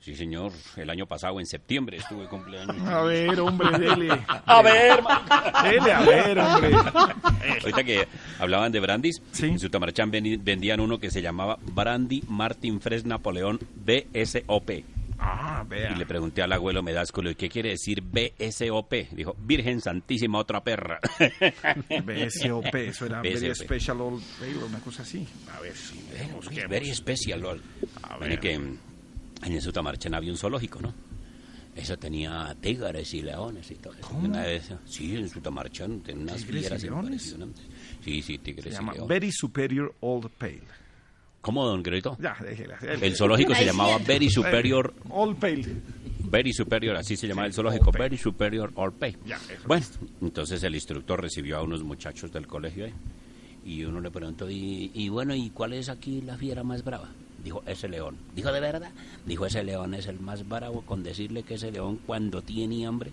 Sí, 0.00 0.14
señor, 0.14 0.52
el 0.76 0.90
año 0.90 1.06
pasado, 1.06 1.40
en 1.40 1.46
septiembre, 1.46 1.96
estuvo 1.96 2.20
de 2.20 2.28
cumpleaños. 2.28 2.76
A 2.86 3.04
ver, 3.04 3.40
hombre, 3.40 3.70
dele. 3.78 4.10
A 4.28 4.60
ver, 4.60 5.00
Dele, 5.62 5.92
a 5.92 6.00
ver, 6.02 6.38
hombre. 6.38 6.72
Ahorita 7.62 7.84
que 7.84 8.06
hablaban 8.38 8.70
de 8.70 8.80
brandis, 8.80 9.22
en 9.40 9.58
Sutamarchán 9.58 10.10
vendían 10.10 10.80
uno 10.80 10.98
que 10.98 11.10
se 11.10 11.22
llamaba 11.22 11.58
Brandy 11.62 12.22
Martin 12.28 12.82
Fresh 12.82 13.04
Napoleón 13.04 13.58
BSOP. 13.76 14.70
Ah, 15.26 15.64
vea. 15.66 15.92
Y 15.92 15.96
le 15.96 16.04
pregunté 16.06 16.42
al 16.42 16.52
abuelo 16.52 16.82
Medásculo, 16.82 17.30
¿y 17.30 17.34
qué 17.34 17.48
quiere 17.48 17.70
decir 17.70 18.02
BSOP? 18.02 18.92
Dijo, 19.12 19.34
Virgen 19.40 19.80
Santísima 19.80 20.38
Otra 20.38 20.62
Perra. 20.62 21.00
BSOP, 22.04 22.74
eso 22.74 23.06
era 23.06 23.22
Very 23.22 23.48
BSOP. 23.50 23.64
Special 23.66 24.00
Old 24.00 24.22
Ale, 24.42 24.64
una 24.64 24.78
cosa 24.80 25.02
así. 25.02 25.26
A 25.56 25.60
ver 25.60 25.74
si 25.74 25.98
busquemos. 26.34 26.68
Very 26.70 26.94
special, 26.94 27.40
Lord. 27.40 27.60
Bueno, 28.18 28.38
que 28.40 28.52
en 28.52 28.78
el 29.42 29.60
Sutamarchán 29.62 30.14
había 30.14 30.30
un 30.30 30.38
zoológico, 30.38 30.80
¿no? 30.80 30.94
Eso 31.74 31.96
tenía 31.98 32.54
tigres 32.60 33.12
y 33.14 33.22
leones 33.22 33.68
y 33.70 33.74
todo 33.76 33.94
eso. 33.94 34.02
¿Cómo? 34.06 34.28
Una 34.28 34.42
de 34.44 34.56
esas- 34.56 34.78
sí, 34.86 35.16
en 35.16 35.28
Sutamarchán 35.28 36.00
tenía 36.02 36.22
unas 36.22 36.36
¿Tigres 36.36 36.56
y 36.56 36.60
fieras 36.60 36.82
leones? 36.84 37.04
impresionantes. 37.10 37.64
Sí, 38.04 38.22
sí, 38.22 38.32
Se 38.34 38.38
tigres 38.38 38.66
y 38.66 38.70
llama 38.70 38.92
leones. 38.92 39.08
Very 39.08 39.32
Superior 39.32 39.94
Old 40.00 40.30
Pale. 40.38 40.62
¿Cómo, 41.44 41.66
don 41.66 41.82
Grito? 41.82 42.16
Ya, 42.18 42.34
déjela. 42.40 42.78
El 42.80 43.14
zoológico 43.14 43.54
se 43.54 43.66
llamaba 43.66 43.98
Very 43.98 44.30
Superior 44.30 44.94
Old 45.10 45.36
Pale. 45.36 45.66
Very 46.20 46.54
Superior, 46.54 46.96
así 46.96 47.18
se 47.18 47.28
llamaba 47.28 47.46
el 47.46 47.52
zoológico, 47.52 47.92
Very 47.92 48.16
Superior 48.16 48.72
All 48.76 48.94
Pay. 48.94 49.14
Ya, 49.26 49.36
eso 49.36 49.68
Bueno, 49.68 49.84
entonces 50.22 50.62
el 50.62 50.74
instructor 50.74 51.20
recibió 51.20 51.58
a 51.58 51.62
unos 51.62 51.84
muchachos 51.84 52.32
del 52.32 52.46
colegio 52.46 52.86
ahí, 52.86 52.94
y 53.62 53.84
uno 53.84 54.00
le 54.00 54.10
preguntó, 54.10 54.48
y, 54.50 54.90
y 54.94 55.10
bueno, 55.10 55.34
¿y 55.34 55.50
cuál 55.50 55.74
es 55.74 55.90
aquí 55.90 56.22
la 56.22 56.38
fiera 56.38 56.62
más 56.64 56.82
brava? 56.82 57.10
Dijo, 57.44 57.62
ese 57.66 57.90
león. 57.90 58.16
Dijo, 58.34 58.50
¿de 58.50 58.60
verdad? 58.60 58.90
Dijo, 59.26 59.44
ese 59.44 59.62
león 59.62 59.92
es 59.92 60.06
el 60.06 60.20
más 60.20 60.48
bravo, 60.48 60.80
con 60.80 61.02
decirle 61.02 61.42
que 61.42 61.54
ese 61.54 61.70
león 61.70 62.00
cuando 62.06 62.40
tiene 62.40 62.86
hambre, 62.86 63.10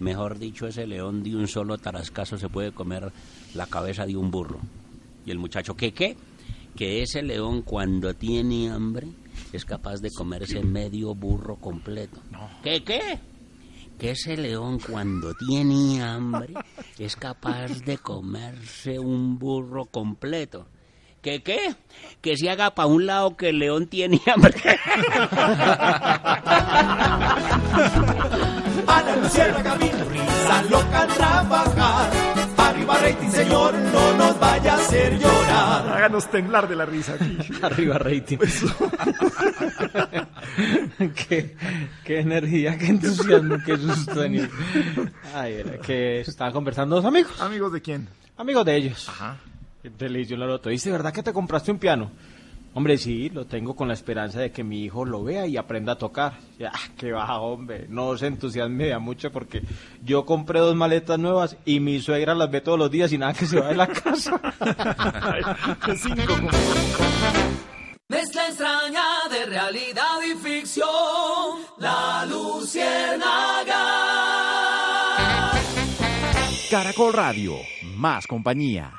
mejor 0.00 0.40
dicho, 0.40 0.66
ese 0.66 0.84
león 0.84 1.22
de 1.22 1.36
un 1.36 1.46
solo 1.46 1.78
tarascazo 1.78 2.38
se 2.38 2.48
puede 2.48 2.72
comer 2.72 3.12
la 3.54 3.66
cabeza 3.66 4.04
de 4.04 4.16
un 4.16 4.32
burro. 4.32 4.58
Y 5.24 5.30
el 5.30 5.38
muchacho, 5.38 5.76
¿qué 5.76 5.92
qué? 5.92 6.16
Que 6.76 7.02
ese 7.02 7.22
león 7.22 7.62
cuando 7.62 8.14
tiene 8.14 8.70
hambre 8.70 9.08
es 9.52 9.64
capaz 9.64 10.00
de 10.00 10.10
comerse 10.10 10.62
medio 10.62 11.14
burro 11.14 11.56
completo. 11.56 12.20
¿Qué 12.62 12.84
qué? 12.84 13.18
que 13.98 14.12
ese 14.12 14.36
león 14.36 14.78
cuando 14.78 15.34
tiene 15.34 16.00
hambre 16.02 16.54
es 16.98 17.16
capaz 17.16 17.80
de 17.84 17.98
comerse 17.98 18.98
un 18.98 19.38
burro 19.38 19.86
completo. 19.86 20.68
¿Que 21.20 21.42
qué? 21.42 21.74
Que 22.20 22.36
se 22.36 22.48
haga 22.48 22.76
para 22.76 22.86
un 22.86 23.06
lado 23.06 23.36
que 23.36 23.48
el 23.48 23.58
león 23.58 23.88
tiene 23.88 24.20
hambre. 24.32 24.54
Ana 28.86 29.16
Luciérnaga 29.16 29.74
vino 29.74 30.04
risa 30.04 30.62
loca 30.70 31.06
trabajar. 31.08 32.47
Arriba 32.88 33.06
rating, 33.06 33.28
señor, 33.28 33.74
no 33.74 34.16
nos 34.16 34.40
vaya 34.40 34.72
a 34.72 34.76
hacer 34.76 35.18
llorar. 35.18 35.92
Háganos 35.92 36.30
temblar 36.30 36.66
de 36.66 36.74
la 36.74 36.86
risa 36.86 37.12
aquí. 37.14 37.36
Arriba 37.62 37.98
rating. 37.98 38.38
qué, 41.28 41.54
qué 42.02 42.20
energía, 42.20 42.78
qué 42.78 42.86
entusiasmo, 42.86 43.58
qué 43.64 43.76
susto. 43.76 44.22
Ay, 45.34 45.52
era 45.52 45.76
que 45.78 46.20
estaban 46.20 46.54
conversando 46.54 46.96
dos 46.96 47.04
amigos. 47.04 47.38
¿Amigos 47.40 47.74
de 47.74 47.82
quién? 47.82 48.08
Amigos 48.38 48.64
de 48.64 48.76
ellos. 48.76 49.06
Ajá. 49.10 49.36
Le 49.82 50.08
dice 50.08 50.38
la 50.38 50.46
loto, 50.46 50.70
dice, 50.70 50.90
¿verdad 50.90 51.12
que 51.12 51.22
te 51.22 51.34
compraste 51.34 51.70
un 51.70 51.78
piano? 51.78 52.10
Hombre, 52.78 52.96
sí, 52.96 53.28
lo 53.30 53.44
tengo 53.44 53.74
con 53.74 53.88
la 53.88 53.94
esperanza 53.94 54.38
de 54.38 54.52
que 54.52 54.62
mi 54.62 54.84
hijo 54.84 55.04
lo 55.04 55.24
vea 55.24 55.48
y 55.48 55.56
aprenda 55.56 55.94
a 55.94 55.98
tocar. 55.98 56.38
Ya, 56.60 56.70
qué 56.96 57.10
baja, 57.10 57.40
hombre. 57.40 57.86
No 57.88 58.16
se 58.16 58.28
entusiasme 58.28 58.88
ya 58.88 59.00
mucho 59.00 59.32
porque 59.32 59.62
yo 60.04 60.24
compré 60.24 60.60
dos 60.60 60.76
maletas 60.76 61.18
nuevas 61.18 61.56
y 61.64 61.80
mi 61.80 62.00
suegra 62.00 62.36
las 62.36 62.52
ve 62.52 62.60
todos 62.60 62.78
los 62.78 62.88
días 62.88 63.12
y 63.12 63.18
nada 63.18 63.34
que 63.34 63.46
se 63.46 63.58
va 63.58 63.68
de 63.68 63.74
la 63.74 63.88
casa. 63.88 64.40
Mezcla 68.08 68.46
extraña 68.46 69.04
de 69.28 69.46
realidad 69.46 70.20
y 70.24 70.36
ficción. 70.36 70.86
La 71.78 72.24
Luciérnaga. 72.26 73.82
Caracol 76.70 77.12
Radio, 77.12 77.54
más 77.96 78.28
compañía. 78.28 78.92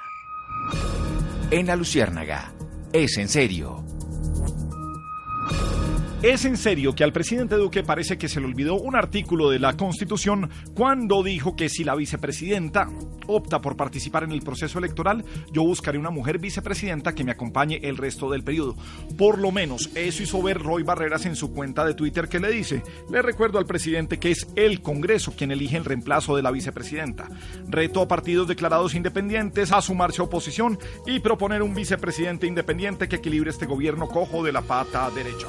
En 1.52 1.66
la 1.66 1.76
Luciérnaga, 1.76 2.54
es 2.94 3.18
en 3.18 3.30
serio. 3.30 3.84
Es 6.22 6.44
en 6.44 6.58
serio 6.58 6.94
que 6.94 7.06
al 7.06 7.14
presidente 7.14 7.56
Duque 7.56 7.82
parece 7.82 8.18
que 8.18 8.28
se 8.28 8.42
le 8.42 8.46
olvidó 8.46 8.76
un 8.76 8.98
artículo 8.98 9.50
de 9.50 9.58
la 9.58 9.78
Constitución 9.78 10.50
cuando 10.74 11.24
dijo 11.24 11.56
que 11.56 11.70
si 11.70 11.86
la 11.86 11.96
vicepresidenta 11.96 12.90
opta 13.26 13.62
por 13.62 13.78
participar 13.78 14.26
en 14.26 14.34
el 14.34 14.42
proceso 14.42 14.80
electoral, 14.80 15.24
yo 15.54 15.64
buscaré 15.64 15.98
una 15.98 16.10
mujer 16.10 16.38
vicepresidenta 16.38 17.16
que 17.16 17.24
me 17.24 17.32
acompañe 17.32 17.80
el 17.84 17.96
resto 17.96 18.30
del 18.30 18.44
periodo. 18.44 18.76
Por 19.18 19.40
lo 19.40 19.54
menos 19.54 19.92
eso 19.96 20.22
hizo 20.22 20.44
ver 20.44 20.60
Roy 20.62 20.84
Barreras 20.84 21.26
en 21.26 21.38
su 21.38 21.54
cuenta 21.54 21.86
de 21.86 21.94
Twitter 21.94 22.28
que 22.28 22.42
le 22.42 22.52
dice, 22.52 22.84
le 23.10 23.22
recuerdo 23.22 23.58
al 23.58 23.66
presidente 23.66 24.20
que 24.20 24.32
es 24.32 24.46
el 24.58 24.82
Congreso 24.82 25.34
quien 25.38 25.52
elige 25.52 25.78
el 25.78 25.86
reemplazo 25.86 26.36
de 26.36 26.42
la 26.42 26.52
vicepresidenta. 26.52 27.30
Reto 27.70 28.02
a 28.02 28.10
partidos 28.10 28.50
declarados 28.50 28.94
independientes 28.94 29.72
a 29.72 29.82
sumarse 29.82 30.22
a 30.22 30.26
oposición 30.26 30.80
y 31.06 31.20
proponer 31.20 31.62
un 31.64 31.74
vicepresidente 31.74 32.46
independiente 32.46 33.08
que 33.08 33.16
equilibre 33.16 33.52
este 33.52 33.68
gobierno 33.68 34.10
cojo 34.10 34.44
de 34.44 34.52
la 34.52 34.64
pata 34.64 35.10
derecha. 35.12 35.48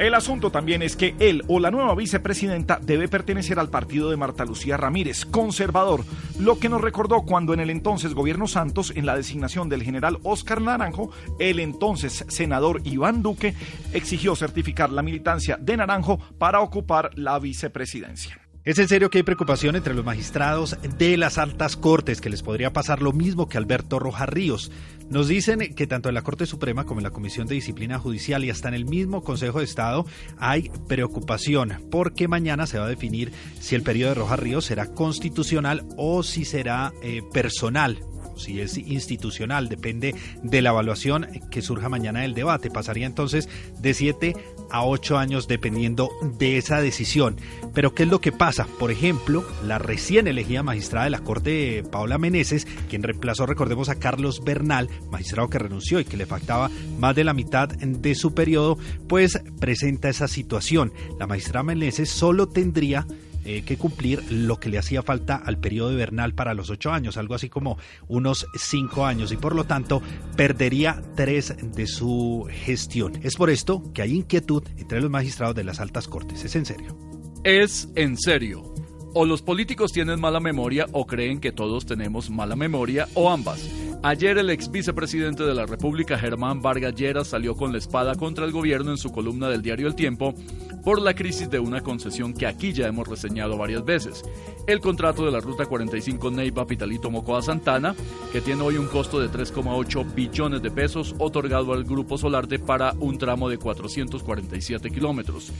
El 0.00 0.14
asunto 0.14 0.50
también 0.50 0.80
es 0.80 0.96
que 0.96 1.14
él 1.18 1.44
o 1.46 1.60
la 1.60 1.70
nueva 1.70 1.94
vicepresidenta 1.94 2.80
debe 2.80 3.06
pertenecer 3.06 3.58
al 3.58 3.68
partido 3.68 4.08
de 4.08 4.16
Marta 4.16 4.46
Lucía 4.46 4.78
Ramírez, 4.78 5.26
conservador, 5.26 6.06
lo 6.38 6.58
que 6.58 6.70
nos 6.70 6.80
recordó 6.80 7.20
cuando 7.20 7.52
en 7.52 7.60
el 7.60 7.68
entonces 7.68 8.14
gobierno 8.14 8.46
Santos, 8.46 8.94
en 8.96 9.04
la 9.04 9.14
designación 9.14 9.68
del 9.68 9.82
general 9.82 10.16
Óscar 10.22 10.62
Naranjo, 10.62 11.10
el 11.38 11.60
entonces 11.60 12.24
senador 12.28 12.80
Iván 12.84 13.22
Duque 13.22 13.54
exigió 13.92 14.34
certificar 14.36 14.90
la 14.90 15.02
militancia 15.02 15.58
de 15.60 15.76
Naranjo 15.76 16.18
para 16.38 16.60
ocupar 16.60 17.10
la 17.18 17.38
vicepresidencia. 17.38 18.40
Es 18.62 18.78
en 18.78 18.88
serio 18.88 19.08
que 19.08 19.18
hay 19.18 19.24
preocupación 19.24 19.74
entre 19.74 19.94
los 19.94 20.04
magistrados 20.04 20.76
de 20.98 21.16
las 21.16 21.38
altas 21.38 21.76
cortes 21.76 22.20
que 22.20 22.28
les 22.28 22.42
podría 22.42 22.72
pasar 22.74 23.00
lo 23.00 23.12
mismo 23.12 23.48
que 23.48 23.56
Alberto 23.56 23.98
Rojas 23.98 24.28
Ríos. 24.28 24.70
Nos 25.10 25.26
dicen 25.26 25.74
que 25.74 25.88
tanto 25.88 26.08
en 26.08 26.14
la 26.14 26.22
Corte 26.22 26.46
Suprema 26.46 26.84
como 26.84 27.00
en 27.00 27.04
la 27.04 27.10
Comisión 27.10 27.48
de 27.48 27.56
Disciplina 27.56 27.98
Judicial 27.98 28.44
y 28.44 28.50
hasta 28.50 28.68
en 28.68 28.74
el 28.74 28.84
mismo 28.84 29.24
Consejo 29.24 29.58
de 29.58 29.64
Estado 29.64 30.06
hay 30.38 30.70
preocupación 30.86 31.82
porque 31.90 32.28
mañana 32.28 32.68
se 32.68 32.78
va 32.78 32.84
a 32.84 32.88
definir 32.88 33.32
si 33.58 33.74
el 33.74 33.82
periodo 33.82 34.10
de 34.10 34.20
Rojas 34.20 34.38
Ríos 34.38 34.64
será 34.66 34.86
constitucional 34.86 35.84
o 35.96 36.22
si 36.22 36.44
será 36.44 36.92
eh, 37.02 37.22
personal 37.32 37.98
si 38.36 38.60
es 38.60 38.78
institucional, 38.78 39.68
depende 39.68 40.14
de 40.42 40.62
la 40.62 40.70
evaluación 40.70 41.26
que 41.50 41.60
surja 41.60 41.90
mañana 41.90 42.20
del 42.20 42.32
debate. 42.32 42.70
Pasaría 42.70 43.06
entonces 43.06 43.48
de 43.78 43.92
7 43.92 44.34
a 44.70 44.84
8 44.84 45.18
años 45.18 45.48
dependiendo 45.48 46.10
de 46.38 46.56
esa 46.56 46.80
decisión. 46.80 47.36
Pero 47.74 47.94
¿qué 47.94 48.04
es 48.04 48.08
lo 48.08 48.20
que 48.20 48.32
pasa? 48.32 48.66
Por 48.78 48.90
ejemplo, 48.90 49.44
la 49.66 49.78
recién 49.78 50.26
elegida 50.26 50.62
magistrada 50.62 51.04
de 51.04 51.10
la 51.10 51.20
Corte, 51.20 51.82
Paola 51.90 52.18
Meneses, 52.18 52.66
quien 52.88 53.02
reemplazó, 53.02 53.46
recordemos, 53.46 53.88
a 53.88 53.96
Carlos 53.96 54.42
Bernal, 54.44 54.88
magistrado 55.10 55.48
que 55.48 55.58
renunció 55.58 56.00
y 56.00 56.04
que 56.04 56.16
le 56.16 56.26
faltaba 56.26 56.70
más 56.98 57.14
de 57.14 57.24
la 57.24 57.34
mitad 57.34 57.68
de 57.68 58.14
su 58.14 58.34
periodo, 58.34 58.78
pues 59.08 59.40
presenta 59.58 60.08
esa 60.08 60.28
situación. 60.28 60.92
La 61.18 61.26
magistrada 61.26 61.64
Meneses 61.64 62.10
solo 62.10 62.48
tendría 62.48 63.06
eh, 63.44 63.62
que 63.62 63.76
cumplir 63.76 64.22
lo 64.30 64.58
que 64.60 64.68
le 64.68 64.78
hacía 64.78 65.02
falta 65.02 65.36
al 65.36 65.58
periodo 65.58 65.90
de 65.90 65.96
Bernal 65.96 66.34
para 66.34 66.54
los 66.54 66.70
ocho 66.70 66.92
años, 66.92 67.16
algo 67.16 67.34
así 67.34 67.48
como 67.48 67.78
unos 68.08 68.46
cinco 68.54 69.06
años, 69.06 69.32
y 69.32 69.36
por 69.36 69.54
lo 69.54 69.64
tanto 69.64 70.02
perdería 70.36 71.02
tres 71.16 71.54
de 71.60 71.86
su 71.86 72.46
gestión. 72.50 73.18
Es 73.22 73.36
por 73.36 73.50
esto 73.50 73.82
que 73.92 74.02
hay 74.02 74.14
inquietud 74.14 74.62
entre 74.76 75.00
los 75.00 75.10
magistrados 75.10 75.56
de 75.56 75.64
las 75.64 75.80
altas 75.80 76.08
cortes. 76.08 76.44
Es 76.44 76.56
en 76.56 76.66
serio. 76.66 76.96
Es 77.44 77.88
en 77.94 78.18
serio. 78.18 78.74
O 79.12 79.24
los 79.24 79.42
políticos 79.42 79.92
tienen 79.92 80.20
mala 80.20 80.38
memoria 80.38 80.86
o 80.92 81.06
creen 81.06 81.40
que 81.40 81.50
todos 81.50 81.86
tenemos 81.86 82.30
mala 82.30 82.54
memoria 82.54 83.08
o 83.14 83.30
ambas. 83.30 83.68
Ayer 84.02 84.38
el 84.38 84.48
ex 84.48 84.70
vicepresidente 84.70 85.42
de 85.42 85.54
la 85.54 85.66
República, 85.66 86.18
Germán 86.18 86.62
Vargas 86.62 86.94
Lleras, 86.94 87.28
salió 87.28 87.54
con 87.54 87.70
la 87.70 87.76
espada 87.76 88.14
contra 88.14 88.46
el 88.46 88.50
gobierno 88.50 88.92
en 88.92 88.96
su 88.96 89.12
columna 89.12 89.50
del 89.50 89.60
diario 89.60 89.86
El 89.86 89.94
Tiempo 89.94 90.34
por 90.82 91.02
la 91.02 91.12
crisis 91.12 91.50
de 91.50 91.58
una 91.58 91.82
concesión 91.82 92.32
que 92.32 92.46
aquí 92.46 92.72
ya 92.72 92.86
hemos 92.86 93.06
reseñado 93.06 93.58
varias 93.58 93.84
veces. 93.84 94.24
El 94.66 94.80
contrato 94.80 95.26
de 95.26 95.30
la 95.30 95.40
Ruta 95.40 95.66
45 95.66 96.30
Neiva 96.30 96.66
Pitalito 96.66 97.10
Mocoa 97.10 97.42
Santana, 97.42 97.94
que 98.32 98.40
tiene 98.40 98.62
hoy 98.62 98.78
un 98.78 98.86
costo 98.86 99.20
de 99.20 99.28
3,8 99.28 100.14
billones 100.14 100.62
de 100.62 100.70
pesos, 100.70 101.14
otorgado 101.18 101.74
al 101.74 101.84
Grupo 101.84 102.16
Solarte 102.16 102.58
para 102.58 102.94
un 103.00 103.18
tramo 103.18 103.50
de 103.50 103.58
447 103.58 104.90
kilómetros. 104.90 105.52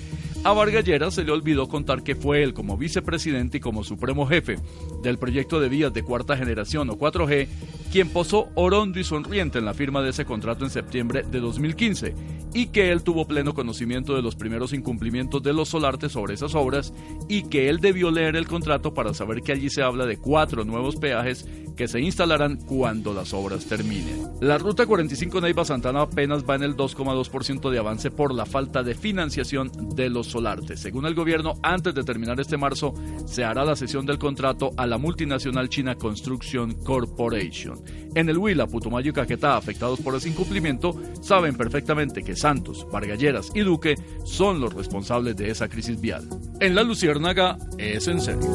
A 0.44 0.54
Vargas 0.54 0.86
Lleras 0.86 1.12
se 1.12 1.24
le 1.24 1.32
olvidó 1.32 1.68
contar 1.68 2.02
que 2.02 2.14
fue 2.14 2.42
él 2.42 2.54
como 2.54 2.78
vicepresidente 2.78 3.58
y 3.58 3.60
como 3.60 3.84
supremo 3.84 4.26
jefe 4.26 4.56
del 5.02 5.18
proyecto 5.18 5.60
de 5.60 5.68
vías 5.68 5.92
de 5.92 6.02
cuarta 6.02 6.34
generación 6.38 6.88
o 6.88 6.96
4G 6.96 7.46
quien 7.92 8.08
orondo 8.32 8.98
y 8.98 9.04
sonriente 9.04 9.58
en 9.58 9.64
la 9.64 9.74
firma 9.74 10.02
de 10.02 10.10
ese 10.10 10.24
contrato 10.24 10.64
en 10.64 10.70
septiembre 10.70 11.24
de 11.28 11.40
2015 11.40 12.14
y 12.54 12.66
que 12.66 12.90
él 12.90 13.02
tuvo 13.02 13.26
pleno 13.26 13.54
conocimiento 13.54 14.14
de 14.14 14.22
los 14.22 14.36
primeros 14.36 14.72
incumplimientos 14.72 15.42
de 15.42 15.52
los 15.52 15.68
Solartes 15.68 16.12
sobre 16.12 16.34
esas 16.34 16.54
obras 16.54 16.92
y 17.28 17.48
que 17.48 17.68
él 17.68 17.78
debió 17.78 18.10
leer 18.10 18.36
el 18.36 18.46
contrato 18.46 18.94
para 18.94 19.14
saber 19.14 19.42
que 19.42 19.52
allí 19.52 19.70
se 19.70 19.82
habla 19.82 20.06
de 20.06 20.18
cuatro 20.18 20.64
nuevos 20.64 20.96
peajes 20.96 21.46
que 21.76 21.88
se 21.88 22.00
instalarán 22.00 22.56
cuando 22.56 23.14
las 23.14 23.32
obras 23.32 23.66
terminen. 23.66 24.28
La 24.40 24.58
ruta 24.58 24.86
45 24.86 25.40
Neiva 25.40 25.64
Santana 25.64 26.02
apenas 26.02 26.44
va 26.44 26.56
en 26.56 26.62
el 26.62 26.76
2,2% 26.76 27.70
de 27.70 27.78
avance 27.78 28.10
por 28.10 28.34
la 28.34 28.46
falta 28.46 28.82
de 28.82 28.94
financiación 28.94 29.70
de 29.94 30.10
los 30.10 30.26
Solartes. 30.26 30.80
Según 30.80 31.06
el 31.06 31.14
gobierno, 31.14 31.54
antes 31.62 31.94
de 31.94 32.04
terminar 32.04 32.40
este 32.40 32.56
marzo 32.56 32.94
se 33.26 33.44
hará 33.44 33.64
la 33.64 33.76
sesión 33.76 34.04
del 34.06 34.18
contrato 34.18 34.72
a 34.76 34.86
la 34.86 34.98
multinacional 34.98 35.68
China 35.68 35.94
Construction 35.94 36.74
Corporation. 36.84 37.80
En 38.14 38.28
el 38.28 38.38
Huila, 38.38 38.66
Putumayo 38.66 39.10
y 39.10 39.14
Caquetá, 39.14 39.56
afectados 39.56 40.00
por 40.00 40.14
ese 40.14 40.28
incumplimiento, 40.28 41.00
saben 41.22 41.56
perfectamente 41.56 42.22
que 42.22 42.36
Santos, 42.36 42.86
Vargalleras 42.90 43.50
y 43.54 43.60
Duque 43.60 43.94
son 44.24 44.60
los 44.60 44.74
responsables 44.74 45.36
de 45.36 45.50
esa 45.50 45.68
crisis 45.68 46.00
vial. 46.00 46.28
En 46.60 46.74
la 46.74 46.82
Luciérnaga 46.82 47.56
es 47.78 48.08
en 48.08 48.20
serio. 48.20 48.48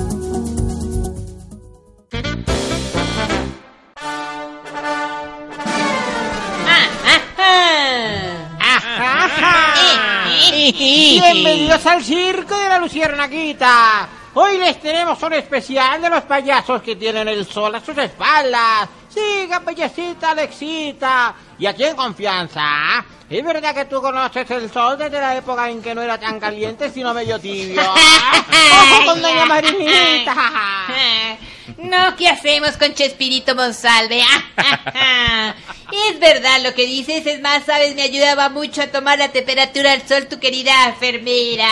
Bienvenidos 10.73 11.85
al 11.85 12.03
circo 12.03 12.57
de 12.59 12.69
la 12.69 12.79
Luciernaguita. 12.79 14.24
Hoy 14.37 14.57
les 14.57 14.81
tenemos 14.81 15.23
un 15.23 15.31
especial 15.31 16.01
de 16.01 16.09
los 16.09 16.23
payasos 16.23 16.81
que 16.81 16.97
tienen 16.97 17.25
el 17.29 17.45
sol 17.45 17.73
a 17.73 17.79
sus 17.79 17.97
espaldas. 17.97 18.89
Siga, 19.07 19.61
payasita 19.61 20.31
Alexita. 20.31 21.33
Y 21.57 21.65
aquí 21.65 21.85
en 21.85 21.95
confianza. 21.95 23.05
¿Es 23.29 23.41
verdad 23.41 23.73
que 23.73 23.85
tú 23.85 24.01
conoces 24.01 24.51
el 24.51 24.69
sol 24.69 24.97
desde 24.97 25.21
la 25.21 25.37
época 25.37 25.69
en 25.69 25.81
que 25.81 25.95
no 25.95 26.01
era 26.01 26.19
tan 26.19 26.37
caliente, 26.37 26.89
sino 26.89 27.13
medio 27.13 27.39
tibio? 27.39 27.81
¡Ojo 27.81 29.05
con 29.05 29.21
doña 29.21 29.45
Marinita! 29.45 30.35
No, 31.77 32.15
¿qué 32.15 32.29
hacemos 32.29 32.77
con 32.77 32.93
Chespirito 32.93 33.55
Monsalve? 33.55 34.21
es 36.09 36.19
verdad 36.19 36.61
lo 36.61 36.75
que 36.75 36.85
dices, 36.85 37.25
es 37.25 37.41
más, 37.41 37.65
sabes, 37.65 37.95
me 37.95 38.03
ayudaba 38.03 38.49
mucho 38.49 38.83
a 38.83 38.87
tomar 38.87 39.17
la 39.17 39.29
temperatura 39.29 39.93
al 39.93 40.07
sol 40.07 40.27
tu 40.27 40.39
querida 40.39 40.71
enfermera. 40.89 41.67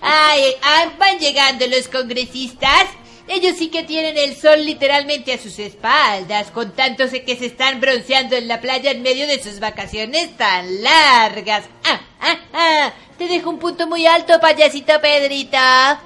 Ay, 0.00 0.54
ah, 0.62 0.92
van 0.98 1.18
llegando 1.18 1.66
los 1.66 1.88
congresistas. 1.88 2.86
Ellos 3.26 3.56
sí 3.58 3.68
que 3.68 3.82
tienen 3.82 4.16
el 4.16 4.36
sol 4.36 4.64
literalmente 4.64 5.34
a 5.34 5.38
sus 5.38 5.58
espaldas, 5.58 6.50
contándose 6.50 7.24
que 7.24 7.36
se 7.36 7.46
están 7.46 7.78
bronceando 7.78 8.36
en 8.36 8.48
la 8.48 8.60
playa 8.60 8.90
en 8.90 9.02
medio 9.02 9.26
de 9.26 9.42
sus 9.42 9.60
vacaciones 9.60 10.34
tan 10.38 10.82
largas. 10.82 11.64
Ah, 11.84 12.00
ah, 12.20 12.38
ah. 12.54 12.92
Te 13.18 13.26
dejo 13.26 13.50
un 13.50 13.58
punto 13.58 13.86
muy 13.86 14.06
alto, 14.06 14.40
payasito 14.40 15.00
Pedrita. 15.00 16.00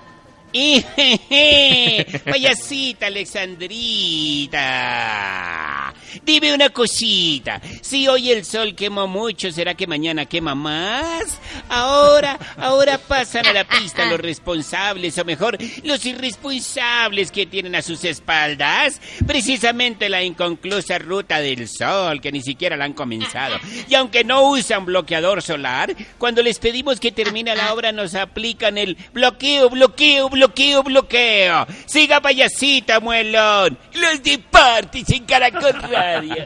Payasita 2.24 3.06
Alexandrita. 3.06 4.62
Dime 6.24 6.52
una 6.52 6.68
cosita. 6.68 7.60
Si 7.80 8.06
hoy 8.06 8.30
el 8.30 8.44
sol 8.44 8.74
quemó 8.74 9.06
mucho, 9.06 9.50
¿será 9.50 9.74
que 9.74 9.86
mañana 9.86 10.26
quema 10.26 10.54
más? 10.54 11.38
Ahora, 11.68 12.38
ahora 12.58 12.98
pasan 12.98 13.46
a 13.46 13.52
la 13.52 13.64
pista 13.64 14.04
los 14.04 14.20
responsables, 14.20 15.16
o 15.18 15.24
mejor, 15.24 15.56
los 15.84 16.04
irresponsables 16.04 17.30
que 17.30 17.46
tienen 17.46 17.74
a 17.74 17.82
sus 17.82 18.04
espaldas 18.04 19.00
precisamente 19.26 20.08
la 20.08 20.22
inconclusa 20.22 20.98
ruta 20.98 21.40
del 21.40 21.68
sol, 21.68 22.20
que 22.20 22.32
ni 22.32 22.42
siquiera 22.42 22.76
la 22.76 22.84
han 22.84 22.92
comenzado. 22.92 23.58
Y 23.88 23.94
aunque 23.94 24.24
no 24.24 24.42
usan 24.50 24.84
bloqueador 24.84 25.42
solar, 25.42 25.94
cuando 26.18 26.42
les 26.42 26.58
pedimos 26.58 27.00
que 27.00 27.12
termine 27.12 27.54
la 27.56 27.72
obra 27.72 27.92
nos 27.92 28.14
aplican 28.14 28.78
el 28.78 28.96
bloqueo, 29.12 29.70
bloqueo, 29.70 30.28
bloqueo, 30.28 30.41
bloqueo. 30.48 31.66
Siga 31.86 32.20
payasita, 32.20 33.00
muelón. 33.00 33.76
Los 33.94 34.22
de 34.22 34.38
party 34.38 35.04
sin 35.04 35.24
Caracol 35.24 35.74
Radio. 35.82 36.44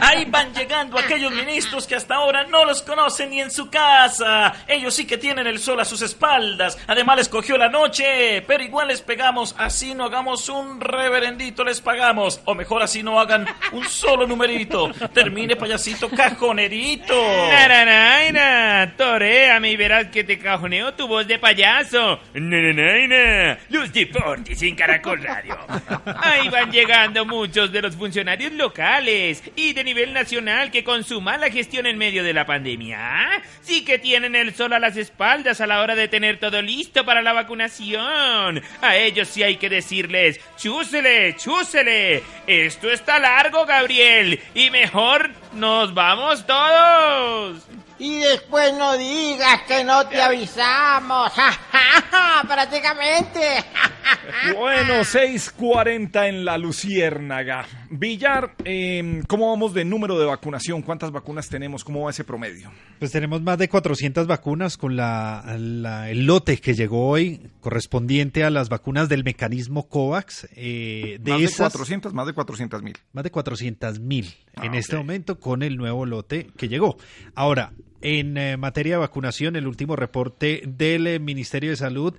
Ahí 0.00 0.24
van 0.26 0.52
llegando 0.54 0.98
aquellos 0.98 1.32
ministros 1.32 1.86
que 1.86 1.94
hasta 1.94 2.16
ahora 2.16 2.44
no 2.44 2.64
los 2.64 2.82
conocen 2.82 3.30
ni 3.30 3.40
en 3.40 3.50
su 3.50 3.68
casa. 3.68 4.54
Ellos 4.66 4.94
sí 4.94 5.06
que 5.06 5.18
tienen 5.18 5.46
el 5.46 5.58
sol 5.58 5.80
a 5.80 5.84
sus 5.84 6.02
espaldas. 6.02 6.78
Además 6.86 7.16
les 7.16 7.28
cogió 7.28 7.56
la 7.56 7.68
noche, 7.68 8.42
pero 8.42 8.62
igual 8.62 8.88
les 8.88 9.00
pegamos. 9.00 9.54
Así 9.58 9.94
no 9.94 10.04
hagamos 10.04 10.48
un 10.48 10.80
reverendito, 10.80 11.64
les 11.64 11.80
pagamos. 11.80 12.40
O 12.44 12.54
mejor 12.54 12.82
así 12.82 13.02
no 13.02 13.20
hagan 13.20 13.46
un 13.72 13.84
solo 13.84 14.26
numerito. 14.26 14.90
Termine 15.12 15.56
payasito 15.56 16.08
cajonerito. 16.08 17.14
Naranaina, 17.50 18.94
toréame 18.96 19.70
y 19.70 19.76
verás 19.76 20.06
que 20.08 20.24
te 20.24 20.38
cajoneo 20.38 20.94
tu 20.94 21.06
voz 21.06 21.26
de 21.26 21.38
payaso. 21.38 22.20
Naranaina, 22.34 23.27
los 23.70 23.92
deportes 23.92 24.62
en 24.62 24.74
Caracol 24.74 25.22
Radio. 25.22 25.58
Ahí 26.22 26.48
van 26.48 26.70
llegando 26.70 27.24
muchos 27.24 27.72
de 27.72 27.82
los 27.82 27.96
funcionarios 27.96 28.52
locales 28.52 29.42
y 29.56 29.72
de 29.72 29.84
nivel 29.84 30.12
nacional 30.12 30.70
que 30.70 30.84
con 30.84 31.04
su 31.04 31.20
mala 31.20 31.50
gestión 31.50 31.86
en 31.86 31.98
medio 31.98 32.24
de 32.24 32.32
la 32.32 32.46
pandemia 32.46 33.42
sí 33.60 33.84
que 33.84 33.98
tienen 33.98 34.34
el 34.34 34.54
sol 34.54 34.72
a 34.72 34.78
las 34.78 34.96
espaldas 34.96 35.60
a 35.60 35.66
la 35.66 35.80
hora 35.80 35.94
de 35.94 36.08
tener 36.08 36.38
todo 36.38 36.62
listo 36.62 37.04
para 37.04 37.22
la 37.22 37.32
vacunación. 37.32 38.62
A 38.80 38.96
ellos 38.96 39.28
sí 39.28 39.42
hay 39.42 39.56
que 39.56 39.68
decirles, 39.68 40.40
chúsele, 40.56 41.36
chúsele. 41.36 42.22
Esto 42.46 42.90
está 42.90 43.18
largo, 43.18 43.66
Gabriel, 43.66 44.40
y 44.54 44.70
mejor 44.70 45.30
nos 45.52 45.94
vamos 45.94 46.46
todos. 46.46 47.66
Y 48.00 48.18
después 48.18 48.72
no 48.74 48.96
digas 48.96 49.62
que 49.66 49.82
no 49.84 50.06
te 50.08 50.20
avisamos. 50.22 51.32
Prácticamente. 52.48 53.40
Bueno, 54.58 54.94
6.40 55.04 56.28
en 56.28 56.44
la 56.44 56.56
Luciérnaga. 56.58 57.66
Villar, 57.90 58.54
eh, 58.64 59.22
¿cómo 59.26 59.50
vamos 59.50 59.74
de 59.74 59.84
número 59.84 60.18
de 60.18 60.24
vacunación? 60.26 60.80
¿Cuántas 60.82 61.10
vacunas 61.10 61.48
tenemos? 61.48 61.84
¿Cómo 61.84 62.02
va 62.04 62.10
ese 62.10 62.24
promedio? 62.24 62.70
Pues 62.98 63.10
tenemos 63.12 63.42
más 63.42 63.58
de 63.58 63.68
400 63.68 64.26
vacunas 64.26 64.76
con 64.78 64.96
la, 64.96 65.44
la- 65.58 66.10
el 66.10 66.24
lote 66.26 66.58
que 66.58 66.74
llegó 66.74 67.08
hoy 67.08 67.50
correspondiente 67.60 68.44
a 68.44 68.50
las 68.50 68.68
vacunas 68.70 69.08
del 69.08 69.24
mecanismo 69.24 69.88
COVAX. 69.88 70.48
eh, 70.56 71.18
de 71.20 71.32
más 71.32 71.42
esas, 71.42 71.56
de 71.58 71.78
400, 71.78 72.14
más 72.14 72.26
de 72.26 72.32
400 72.32 72.82
mil. 72.82 72.96
más 73.12 73.24
de 73.24 73.30
400 73.30 74.00
mil 74.00 74.34
Ah, 74.56 74.66
en 74.66 74.74
este 74.74 74.96
momento 74.96 75.38
con 75.38 75.62
el 75.62 75.76
nuevo 75.76 76.06
lote 76.06 76.48
que 76.56 76.68
llegó. 76.68 76.96
Ahora, 77.34 77.72
en 78.00 78.36
eh, 78.36 78.56
materia 78.56 78.94
de 78.94 79.00
vacunación, 79.00 79.56
el 79.56 79.66
último 79.66 79.96
reporte 79.96 80.62
del 80.66 81.06
eh, 81.06 81.18
Ministerio 81.18 81.70
de 81.70 81.76
Salud 81.76 82.14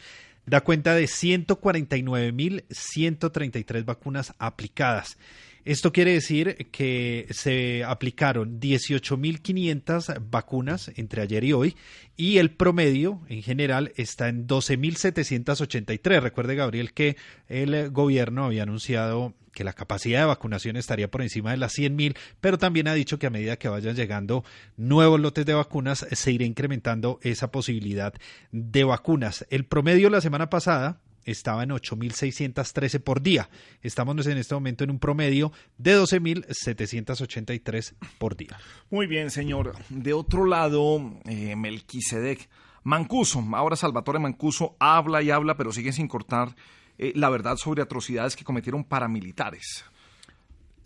da 0.46 0.62
cuenta 0.62 0.94
de 0.96 1.06
149.133 1.06 3.86
vacunas 3.86 4.34
aplicadas. 4.40 5.18
Esto 5.66 5.92
quiere 5.92 6.14
decir 6.14 6.70
que 6.72 7.28
se 7.32 7.84
aplicaron 7.84 8.60
18.500 8.60 10.30
vacunas 10.30 10.92
entre 10.96 11.22
ayer 11.22 11.44
y 11.44 11.54
hoy 11.54 11.76
y 12.18 12.38
el 12.38 12.52
promedio 12.52 13.22
en 13.28 13.44
general 13.44 13.92
está 13.96 14.30
en 14.30 14.48
12.783. 14.48 16.22
Recuerde, 16.22 16.56
Gabriel, 16.56 16.94
que 16.94 17.18
el 17.48 17.74
eh, 17.74 17.90
gobierno 17.90 18.46
había 18.46 18.64
anunciado 18.64 19.36
que 19.60 19.66
la 19.66 19.74
capacidad 19.74 20.22
de 20.22 20.26
vacunación 20.26 20.78
estaría 20.78 21.12
por 21.12 21.22
encima 21.22 21.52
de 21.52 21.58
las 21.58 21.78
100.000, 21.78 22.16
pero 22.40 22.58
también 22.58 22.88
ha 22.88 22.94
dicho 22.94 23.20
que 23.20 23.28
a 23.28 23.30
medida 23.30 23.58
que 23.58 23.68
vayan 23.68 23.94
llegando 23.94 24.46
nuevos 24.78 25.20
lotes 25.20 25.46
de 25.46 25.54
vacunas, 25.54 26.08
se 26.10 26.32
irá 26.32 26.46
incrementando 26.46 27.20
esa 27.24 27.52
posibilidad 27.52 28.14
de 28.54 28.86
vacunas. 28.86 29.46
El 29.50 29.66
promedio 29.66 30.10
la 30.10 30.22
semana 30.22 30.50
pasada 30.50 31.02
estaba 31.26 31.64
en 31.64 31.72
8.613 31.72 33.02
por 33.02 33.22
día. 33.22 33.50
Estamos 33.82 34.26
en 34.28 34.38
este 34.38 34.56
momento 34.56 34.86
en 34.86 34.92
un 34.92 35.00
promedio 35.00 35.52
de 35.78 35.98
12.783 36.00 37.96
por 38.18 38.38
día. 38.38 38.58
Muy 38.90 39.08
bien, 39.08 39.30
señor. 39.30 39.74
De 39.90 40.14
otro 40.14 40.46
lado, 40.46 41.20
eh, 41.26 41.58
Melquisedec. 41.58 42.48
Mancuso, 42.84 43.44
ahora 43.52 43.76
Salvatore 43.76 44.20
Mancuso 44.20 44.78
habla 44.80 45.22
y 45.22 45.32
habla, 45.32 45.58
pero 45.58 45.74
sigue 45.74 45.92
sin 45.92 46.08
cortar 46.08 46.56
eh, 47.00 47.14
la 47.16 47.30
verdad 47.30 47.56
sobre 47.58 47.82
atrocidades 47.82 48.36
que 48.36 48.44
cometieron 48.44 48.84
paramilitares. 48.84 49.84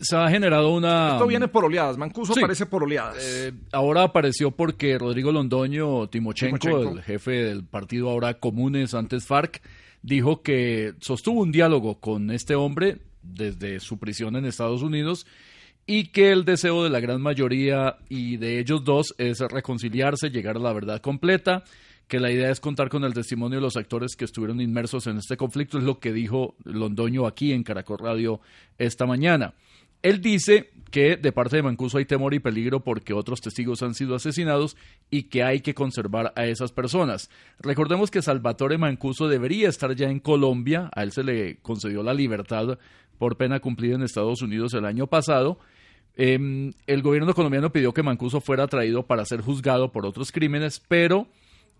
Se 0.00 0.16
ha 0.16 0.28
generado 0.28 0.70
una... 0.70 1.12
Esto 1.12 1.26
viene 1.26 1.48
por 1.48 1.64
oleadas. 1.64 1.96
Mancuso 1.96 2.34
Sí. 2.34 2.40
aparece 2.40 2.66
por 2.66 2.82
oleadas. 2.82 3.16
Eh, 3.20 3.52
ahora 3.72 4.02
apareció 4.02 4.50
porque 4.50 4.98
Rodrigo 4.98 5.30
Londoño 5.32 6.08
Timochenko, 6.08 6.58
Timochenko. 6.58 6.98
el 6.98 7.02
jefe 7.02 7.30
del 7.30 7.64
partido 7.64 8.10
ahora 8.10 8.34
Comunes, 8.34 8.94
antes 8.94 9.24
FARC, 9.26 9.62
dijo 10.02 10.42
que 10.42 10.94
sostuvo 11.00 11.40
un 11.42 11.52
diálogo 11.52 12.00
con 12.00 12.30
este 12.30 12.54
hombre 12.54 12.98
desde 13.22 13.80
su 13.80 13.98
prisión 13.98 14.36
en 14.36 14.44
Estados 14.44 14.82
Unidos 14.82 15.26
y 15.86 16.08
que 16.08 16.30
el 16.32 16.44
deseo 16.44 16.82
de 16.84 16.90
la 16.90 17.00
gran 17.00 17.22
mayoría 17.22 17.96
y 18.08 18.36
de 18.36 18.58
ellos 18.58 18.84
dos 18.84 19.14
es 19.18 19.40
reconciliarse, 19.40 20.28
llegar 20.30 20.56
a 20.56 20.60
la 20.60 20.72
verdad 20.72 21.00
completa, 21.00 21.64
que 22.08 22.20
la 22.20 22.30
idea 22.30 22.50
es 22.50 22.60
contar 22.60 22.88
con 22.88 23.04
el 23.04 23.14
testimonio 23.14 23.58
de 23.58 23.62
los 23.62 23.76
actores 23.76 24.16
que 24.16 24.24
estuvieron 24.24 24.60
inmersos 24.60 25.06
en 25.06 25.18
este 25.18 25.36
conflicto, 25.36 25.78
es 25.78 25.84
lo 25.84 25.98
que 25.98 26.12
dijo 26.12 26.54
Londoño 26.64 27.26
aquí 27.26 27.52
en 27.52 27.62
Caracol 27.62 27.98
Radio 27.98 28.40
esta 28.78 29.06
mañana. 29.06 29.54
Él 30.02 30.20
dice 30.20 30.70
que 30.90 31.16
de 31.16 31.32
parte 31.32 31.56
de 31.56 31.62
Mancuso 31.62 31.96
hay 31.96 32.04
temor 32.04 32.34
y 32.34 32.38
peligro 32.38 32.80
porque 32.80 33.14
otros 33.14 33.40
testigos 33.40 33.82
han 33.82 33.94
sido 33.94 34.14
asesinados 34.14 34.76
y 35.10 35.24
que 35.24 35.42
hay 35.42 35.60
que 35.60 35.72
conservar 35.72 36.34
a 36.36 36.44
esas 36.44 36.72
personas. 36.72 37.30
Recordemos 37.58 38.10
que 38.10 38.20
Salvatore 38.20 38.76
Mancuso 38.76 39.28
debería 39.28 39.70
estar 39.70 39.96
ya 39.96 40.10
en 40.10 40.20
Colombia, 40.20 40.90
a 40.94 41.04
él 41.04 41.12
se 41.12 41.24
le 41.24 41.56
concedió 41.62 42.02
la 42.02 42.12
libertad 42.12 42.78
por 43.16 43.38
pena 43.38 43.60
cumplida 43.60 43.94
en 43.94 44.02
Estados 44.02 44.42
Unidos 44.42 44.74
el 44.74 44.84
año 44.84 45.06
pasado. 45.06 45.58
Em, 46.16 46.72
el 46.86 47.00
gobierno 47.00 47.32
colombiano 47.32 47.72
pidió 47.72 47.94
que 47.94 48.02
Mancuso 48.02 48.42
fuera 48.42 48.66
traído 48.66 49.06
para 49.06 49.24
ser 49.24 49.40
juzgado 49.40 49.90
por 49.90 50.04
otros 50.04 50.32
crímenes, 50.32 50.82
pero 50.86 51.28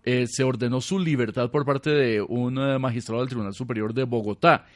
eh, 0.05 0.27
se 0.27 0.43
ordenó 0.43 0.81
su 0.81 0.99
libertad 0.99 1.49
por 1.49 1.65
parte 1.65 1.89
de 1.89 2.21
un 2.21 2.59
eh, 2.59 2.77
magistrado 2.77 3.21
del 3.21 3.29
Tribunal 3.29 3.55
Superior 3.55 3.91
de 3.91 4.03
Bogotá. 4.03 4.67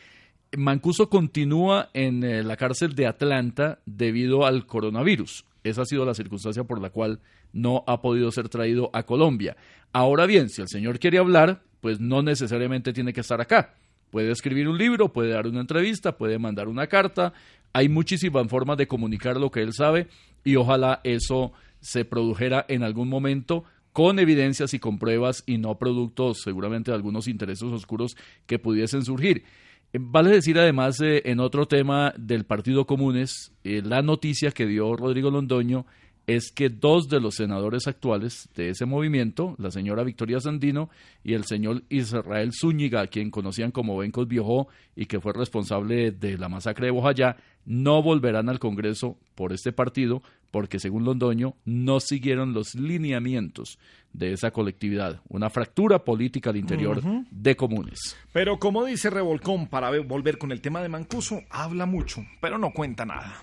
Mancuso 0.57 1.07
continúa 1.07 1.91
en 1.93 2.23
eh, 2.23 2.41
la 2.41 2.57
cárcel 2.57 2.95
de 2.95 3.05
Atlanta 3.05 3.77
debido 3.85 4.47
al 4.47 4.65
coronavirus. 4.65 5.45
Esa 5.63 5.83
ha 5.83 5.85
sido 5.85 6.03
la 6.03 6.15
circunstancia 6.15 6.63
por 6.63 6.81
la 6.81 6.89
cual 6.89 7.19
no 7.53 7.83
ha 7.85 8.01
podido 8.01 8.31
ser 8.31 8.49
traído 8.49 8.89
a 8.91 9.03
Colombia. 9.03 9.55
Ahora 9.93 10.25
bien, 10.25 10.49
si 10.49 10.63
el 10.63 10.67
señor 10.67 10.97
quiere 10.97 11.19
hablar, 11.19 11.61
pues 11.79 11.99
no 11.99 12.23
necesariamente 12.23 12.91
tiene 12.91 13.13
que 13.13 13.21
estar 13.21 13.39
acá. 13.39 13.75
Puede 14.09 14.31
escribir 14.31 14.67
un 14.67 14.79
libro, 14.79 15.13
puede 15.13 15.29
dar 15.29 15.45
una 15.45 15.61
entrevista, 15.61 16.17
puede 16.17 16.39
mandar 16.39 16.67
una 16.67 16.87
carta. 16.87 17.33
Hay 17.71 17.87
muchísimas 17.87 18.47
formas 18.47 18.77
de 18.77 18.87
comunicar 18.87 19.37
lo 19.37 19.51
que 19.51 19.61
él 19.61 19.73
sabe 19.73 20.07
y 20.43 20.55
ojalá 20.55 21.01
eso 21.03 21.51
se 21.81 22.03
produjera 22.03 22.65
en 22.67 22.81
algún 22.81 23.09
momento 23.09 23.63
con 23.99 24.17
evidencias 24.17 24.73
y 24.73 24.79
con 24.79 24.97
pruebas 24.97 25.43
y 25.45 25.57
no 25.57 25.77
productos 25.77 26.39
seguramente 26.41 26.89
de 26.89 26.95
algunos 26.95 27.27
intereses 27.27 27.63
oscuros 27.63 28.15
que 28.45 28.57
pudiesen 28.57 29.03
surgir. 29.03 29.43
Eh, 29.91 29.97
Vale 29.99 30.29
decir 30.29 30.57
además 30.57 31.01
eh, 31.01 31.21
en 31.25 31.41
otro 31.41 31.67
tema 31.67 32.13
del 32.17 32.45
Partido 32.45 32.85
Comunes, 32.85 33.51
eh, 33.65 33.81
la 33.83 34.01
noticia 34.01 34.51
que 34.51 34.67
dio 34.67 34.95
Rodrigo 34.95 35.29
Londoño 35.29 35.85
es 36.27 36.49
que 36.49 36.69
dos 36.69 37.09
de 37.09 37.19
los 37.19 37.35
senadores 37.35 37.87
actuales 37.87 38.47
de 38.55 38.69
ese 38.69 38.85
movimiento, 38.85 39.55
la 39.57 39.69
señora 39.69 40.05
Victoria 40.05 40.39
Sandino 40.39 40.89
y 41.21 41.33
el 41.33 41.43
señor 41.43 41.83
Israel 41.89 42.51
Zúñiga, 42.53 43.05
quien 43.07 43.31
conocían 43.31 43.71
como 43.71 43.97
Bencos 43.97 44.29
Viejo 44.29 44.69
y 44.95 45.07
que 45.07 45.19
fue 45.19 45.33
responsable 45.33 46.11
de 46.11 46.37
la 46.37 46.47
masacre 46.47 46.85
de 46.85 46.91
Bojayá, 46.91 47.35
no 47.65 48.01
volverán 48.01 48.47
al 48.47 48.59
Congreso 48.59 49.17
por 49.35 49.51
este 49.51 49.73
partido 49.73 50.21
porque, 50.51 50.79
según 50.79 51.05
Londoño, 51.05 51.55
no 51.65 51.99
siguieron 51.99 52.53
los 52.53 52.75
lineamientos 52.75 53.79
de 54.13 54.33
esa 54.33 54.51
colectividad. 54.51 55.21
Una 55.29 55.49
fractura 55.49 55.99
política 56.03 56.49
al 56.49 56.57
interior 56.57 57.01
de 57.29 57.55
comunes. 57.55 58.17
Pero 58.33 58.57
como 58.57 58.83
dice 58.85 59.09
Revolcón, 59.09 59.67
para 59.67 59.89
ve- 59.91 59.99
volver 59.99 60.37
con 60.37 60.51
el 60.51 60.61
tema 60.61 60.81
de 60.81 60.89
Mancuso, 60.89 61.41
habla 61.49 61.85
mucho, 61.85 62.25
pero 62.41 62.57
no 62.57 62.71
cuenta 62.71 63.05
nada. 63.05 63.35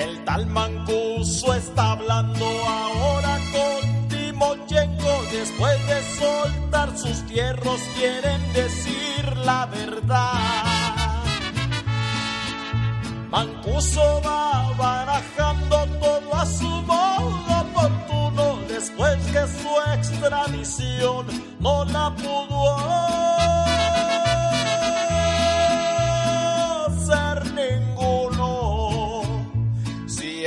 El 0.00 0.24
tal 0.24 0.46
Mancuso 0.46 1.52
está 1.52 1.90
hablando 1.92 2.46
ahora 2.46 3.38
con 3.52 4.08
Timochenko. 4.08 5.22
Después 5.30 5.86
de 5.88 6.02
soltar 6.18 6.96
sus 6.96 7.26
tierros, 7.26 7.80
quieren 7.98 8.40
decir 8.54 9.36
la 9.44 9.66
verdad. 9.66 10.40
Mancuso 13.30 14.22
va 14.24 14.72
barajando 14.78 15.86
todo 16.00 16.34
a 16.34 16.46
su 16.46 16.68
modo 16.68 17.60
oportuno. 17.60 18.56
Después 18.68 19.18
que 19.26 19.46
su 19.48 19.72
extradición 19.94 21.26
no 21.58 21.84
la 21.84 22.08
pudo 22.16 23.39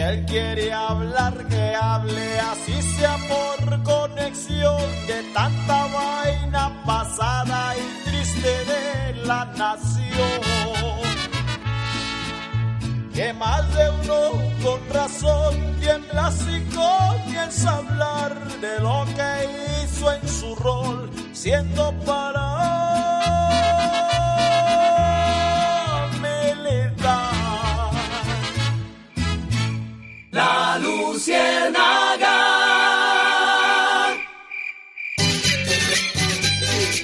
él 0.09 0.25
quiere 0.25 0.73
hablar, 0.73 1.33
que 1.47 1.75
hable 1.75 2.39
así 2.39 2.81
sea 2.97 3.15
por 3.29 3.83
conexión 3.83 4.81
de 5.07 5.23
tanta 5.33 5.87
vaina 5.87 6.83
pasada 6.85 7.75
y 7.77 8.09
triste 8.09 8.51
de 8.65 9.25
la 9.25 9.45
nación. 9.57 10.41
Que 13.13 13.31
más 13.33 13.63
de 13.75 13.89
uno 14.01 14.21
con 14.63 14.89
razón 14.89 15.53
tiembla 15.79 16.31
si 16.31 16.61
comienza 16.75 17.71
a 17.71 17.77
hablar 17.77 18.31
de 18.59 18.79
lo 18.79 19.05
que 19.17 19.83
hizo 19.83 20.11
en 20.11 20.27
su 20.27 20.55
rol, 20.55 21.09
siendo 21.31 21.93
para 22.05 23.72
La 30.33 30.79
Luciérnaga. 30.79 32.39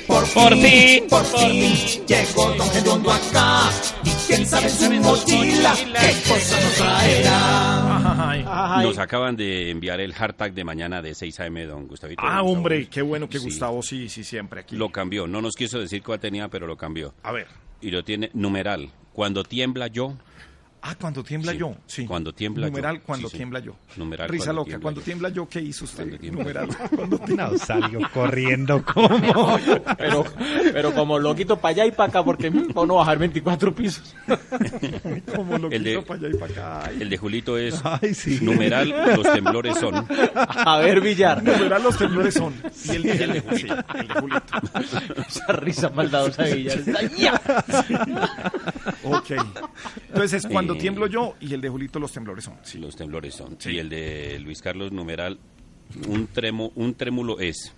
Por 0.08 0.26
fin, 0.58 1.04
por 1.08 1.24
fin, 1.26 1.76
llegó 2.08 2.52
Don 2.56 2.68
Gediondo 2.72 3.12
acá. 3.12 3.70
Y 4.04 4.10
quién 4.28 4.46
sabe 4.48 4.66
en 4.66 4.72
su 4.72 4.92
mochila 4.92 5.74
qué 5.76 6.14
cosa 6.28 6.60
nos 6.60 6.74
traerá. 6.76 8.82
Nos 8.84 8.98
acaban 8.98 9.36
de 9.36 9.70
enviar 9.70 10.00
el 10.00 10.14
hardtag 10.14 10.54
de 10.54 10.64
mañana 10.64 11.02
de 11.04 11.14
6 11.14 11.40
a.m. 11.42 11.66
don 11.68 11.88
Gustavito. 11.88 12.22
Ah, 12.24 12.42
Gustavo. 12.42 12.52
hombre, 12.52 12.88
qué 12.90 13.04
bueno 13.04 13.30
que 13.30 13.38
Sí. 13.38 13.46
Gustavo, 13.46 13.84
sí, 13.84 14.10
sí, 14.10 14.24
siempre 14.24 14.62
aquí. 14.62 14.76
Lo 14.76 14.90
cambió. 14.90 15.28
No 15.28 15.40
nos 15.42 15.56
quiso 15.56 15.80
decir 15.80 16.02
cuál 16.02 16.20
tenía, 16.20 16.48
pero 16.48 16.66
lo 16.66 16.76
cambió. 16.78 17.14
A 17.22 17.32
ver. 17.32 17.48
Y 17.80 17.92
lo 17.92 18.04
tiene 18.04 18.32
numeral. 18.34 18.90
Cuando 19.14 19.44
tiembla 19.44 19.86
yo. 19.88 20.16
Ah, 20.82 20.96
cuando 21.00 21.24
tiembla 21.24 21.52
Sí, 21.52 21.58
yo, 21.58 21.76
sí. 21.88 22.06
Cuando 22.06 22.34
tiembla 22.34 22.68
yo. 22.68 22.72
Numeral 22.72 23.02
cuando 23.02 23.28
Sí, 23.30 23.36
tiembla 23.38 23.60
yo. 23.60 23.76
Numeral 23.98 24.30
Risa 24.30 24.46
cuando 24.46 24.62
loca, 24.62 24.68
tiembla 24.70 24.84
cuando 24.84 25.02
yo. 25.02 25.06
tiembla 25.06 25.30
yo, 25.30 25.50
¿qué 25.50 25.60
hizo 25.62 25.84
usted? 25.86 26.22
Numeral. 26.32 26.68
Cuando 26.96 27.18
tiembla- 27.20 27.50
No, 27.52 27.58
salió 27.58 28.00
corriendo 28.14 28.84
como... 28.86 29.10
Pero, 29.98 30.24
pero 30.72 30.94
como 30.94 31.20
loquito 31.20 31.58
para 31.58 31.72
allá 31.74 31.86
y 31.86 31.92
para 31.92 32.10
acá, 32.10 32.24
porque 32.24 32.50
no 32.76 32.96
bajar 32.96 33.18
24 33.18 33.76
pisos. 33.76 34.16
Como 35.36 35.58
lo 35.58 35.70
El 35.70 35.84
de- 35.84 35.92
quito 35.96 36.06
para 36.06 36.20
allá 36.20 36.30
y 36.30 36.38
para 36.40 36.52
acá. 36.80 36.92
El 37.00 37.10
de 37.10 37.18
Julito 37.18 37.58
es 37.58 37.82
Ay, 37.84 38.14
sí. 38.14 38.40
numeral 38.42 38.94
los 39.16 39.34
temblores 39.34 39.78
son. 39.78 40.06
A 40.36 40.78
ver, 40.80 41.02
Villar. 41.02 41.44
Numeral 41.44 41.84
los 41.84 41.98
temblores 41.98 42.34
son. 42.36 42.54
Y 42.86 42.92
el, 42.96 43.04
de, 43.04 43.18
sí, 43.18 43.68
el 43.96 44.08
de 44.08 44.14
Julito. 44.22 44.44
Esa 45.28 45.48
risa 45.54 45.90
maldadosa 45.90 46.44
de 46.44 46.56
Villar. 46.56 46.78
está 46.80 47.02
ya. 47.18 47.42
Ok. 49.18 49.32
Entonces 50.10 50.46
es 50.46 50.52
cuando 50.52 50.74
Eh, 50.76 50.78
tiemblo 50.80 51.08
yo 51.08 51.36
y 51.40 51.54
el 51.54 51.62
de 51.62 51.70
Julito 51.70 52.00
los 52.00 52.12
temblores 52.12 52.44
son. 52.46 52.56
Sí. 52.64 52.78
Los 52.78 52.96
temblores 52.96 53.36
son. 53.36 53.58
Y 53.66 53.78
el 53.78 53.90
de 53.90 54.40
Luis 54.40 54.62
Carlos 54.62 54.92
numeral 54.92 55.40
un 56.08 56.28
tremo, 56.28 56.72
un 56.76 56.94
trémulo 56.94 57.40
es. 57.40 57.74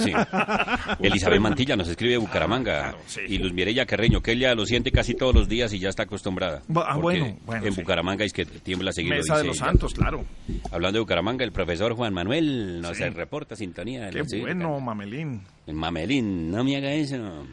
Sí. 0.00 0.12
Elizabeth 1.00 1.40
Mantilla 1.40 1.76
nos 1.76 1.88
escribe 1.88 2.12
de 2.14 2.18
Bucaramanga. 2.18 2.96
Y 3.28 3.38
Luz 3.38 3.52
Mireya 3.52 3.86
Carreño, 3.86 4.20
que 4.20 4.32
ella 4.32 4.54
lo 4.56 4.66
siente 4.66 4.90
casi 4.90 5.14
todos 5.14 5.32
los 5.32 5.48
días 5.48 5.72
y 5.72 5.78
ya 5.78 5.88
está 5.88 6.02
acostumbrada. 6.02 6.62
Ah, 6.74 6.96
bueno, 6.96 7.38
bueno, 7.46 7.64
En 7.64 7.72
sí. 7.74 7.80
Bucaramanga 7.80 8.24
es 8.24 8.32
que 8.32 8.44
tiembla 8.44 8.90
seguido. 8.92 9.16
Mesa 9.16 9.36
de 9.36 9.42
dice 9.42 9.46
los 9.48 9.56
ella. 9.58 9.66
Santos, 9.66 9.94
claro. 9.94 10.24
Hablando 10.72 10.96
de 10.98 11.00
Bucaramanga, 11.02 11.44
el 11.44 11.52
profesor 11.52 11.94
Juan 11.94 12.12
Manuel 12.12 12.80
nos 12.80 12.96
Sí. 12.96 13.04
reporta 13.04 13.54
sintonía. 13.54 14.10
Qué 14.10 14.24
Sí, 14.26 14.40
bueno, 14.40 14.80
Mamelín. 14.80 15.42
el 15.68 15.74
Mamelín, 15.76 16.50
no 16.50 16.64
me 16.64 16.76
haga 16.76 16.92
eso. 16.92 17.46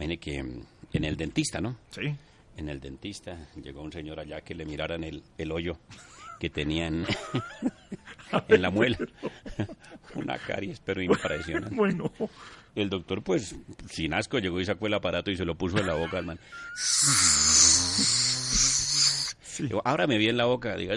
Mire 0.00 0.18
que 0.18 0.44
en 0.94 1.04
el 1.04 1.16
dentista, 1.16 1.60
¿no? 1.60 1.76
Sí. 1.90 2.14
En 2.56 2.68
el 2.68 2.80
dentista 2.80 3.48
llegó 3.62 3.82
un 3.82 3.92
señor 3.92 4.20
allá 4.20 4.40
que 4.40 4.54
le 4.54 4.64
miraran 4.64 5.02
el, 5.04 5.22
el 5.38 5.52
hoyo 5.52 5.78
que 6.38 6.50
tenían 6.50 7.06
en 8.48 8.62
la 8.62 8.70
muela. 8.70 8.98
Una 10.14 10.38
caries, 10.38 10.80
pero 10.80 11.02
impresionante. 11.02 11.74
Bueno. 11.74 12.12
El 12.74 12.90
doctor, 12.90 13.22
pues, 13.22 13.56
sin 13.88 14.14
asco, 14.14 14.38
llegó 14.38 14.60
y 14.60 14.64
sacó 14.64 14.86
el 14.86 14.94
aparato 14.94 15.30
y 15.30 15.36
se 15.36 15.44
lo 15.44 15.54
puso 15.54 15.78
en 15.78 15.86
la 15.86 15.94
boca 15.94 16.18
al 16.18 16.26
man. 16.26 16.38
Digo, 19.58 19.82
ábrame 19.84 20.18
bien 20.18 20.36
la 20.36 20.46
boca, 20.46 20.76
diga. 20.76 20.96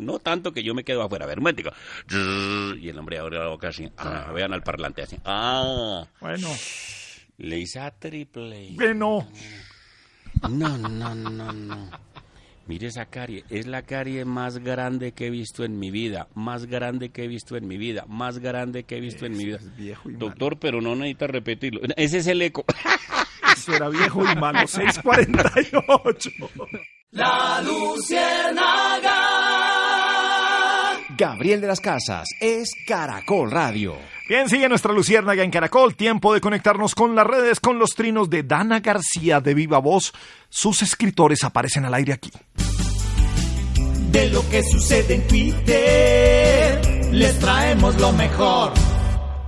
No 0.00 0.18
tanto 0.18 0.52
que 0.52 0.62
yo 0.62 0.74
me 0.74 0.84
quedo 0.84 1.02
afuera. 1.02 1.24
A 1.24 1.28
ver, 1.28 1.38
momentico. 1.38 1.70
Y 2.10 2.88
el 2.88 2.98
hombre 2.98 3.18
abre 3.18 3.38
la 3.38 3.48
boca 3.48 3.68
así. 3.68 3.88
Ah, 3.96 4.32
vean 4.34 4.52
al 4.52 4.62
parlante 4.62 5.02
así. 5.02 5.16
Ah. 5.24 6.06
Bueno. 6.20 6.48
Le 7.38 7.58
hice 7.58 7.78
a 7.78 7.90
triple. 7.92 8.70
Bueno. 8.72 9.28
No, 10.50 10.76
no, 10.76 11.14
no, 11.14 11.52
no. 11.52 11.90
Mire 12.66 12.88
esa 12.88 13.06
carie, 13.06 13.44
es 13.48 13.66
la 13.66 13.82
carie 13.82 14.24
más 14.26 14.58
grande 14.58 15.12
que 15.12 15.28
he 15.28 15.30
visto 15.30 15.64
en 15.64 15.78
mi 15.78 15.90
vida, 15.90 16.28
más 16.34 16.66
grande 16.66 17.08
que 17.08 17.24
he 17.24 17.28
visto 17.28 17.56
en 17.56 17.66
mi 17.66 17.78
vida, 17.78 18.04
más 18.08 18.40
grande 18.40 18.82
que 18.84 18.98
he 18.98 19.00
visto 19.00 19.24
en 19.24 19.36
mi 19.36 19.46
vida. 19.46 19.58
viejo 19.78 20.10
y 20.10 20.14
Doctor, 20.14 20.58
pero 20.58 20.82
no 20.82 20.94
necesita 20.94 21.28
repetirlo. 21.28 21.80
Ese 21.96 22.18
es 22.18 22.26
el 22.26 22.42
eco. 22.42 22.66
Eso 23.56 23.74
era 23.74 23.88
viejo 23.88 24.22
y 24.30 24.36
malo. 24.36 24.66
648. 24.66 26.30
La 27.12 27.62
Luciérnaga. 27.62 29.14
Gabriel 31.16 31.60
de 31.62 31.66
las 31.68 31.80
Casas 31.80 32.28
es 32.40 32.70
Caracol 32.86 33.50
Radio. 33.50 33.96
Bien, 34.28 34.46
sigue 34.46 34.68
nuestra 34.68 34.92
luciérnaga 34.92 35.42
en 35.42 35.50
Caracol. 35.50 35.96
Tiempo 35.96 36.34
de 36.34 36.42
conectarnos 36.42 36.94
con 36.94 37.16
las 37.16 37.26
redes, 37.26 37.60
con 37.60 37.78
los 37.78 37.94
trinos 37.94 38.28
de 38.28 38.42
Dana 38.42 38.80
García 38.80 39.40
de 39.40 39.54
Viva 39.54 39.78
Voz. 39.78 40.12
Sus 40.50 40.82
escritores 40.82 41.44
aparecen 41.44 41.86
al 41.86 41.94
aire 41.94 42.12
aquí. 42.12 42.30
De 44.10 44.28
lo 44.28 44.46
que 44.50 44.62
sucede 44.62 45.14
en 45.14 45.26
Twitter, 45.26 47.08
les 47.10 47.38
traemos 47.38 47.98
lo 47.98 48.12
mejor. 48.12 48.74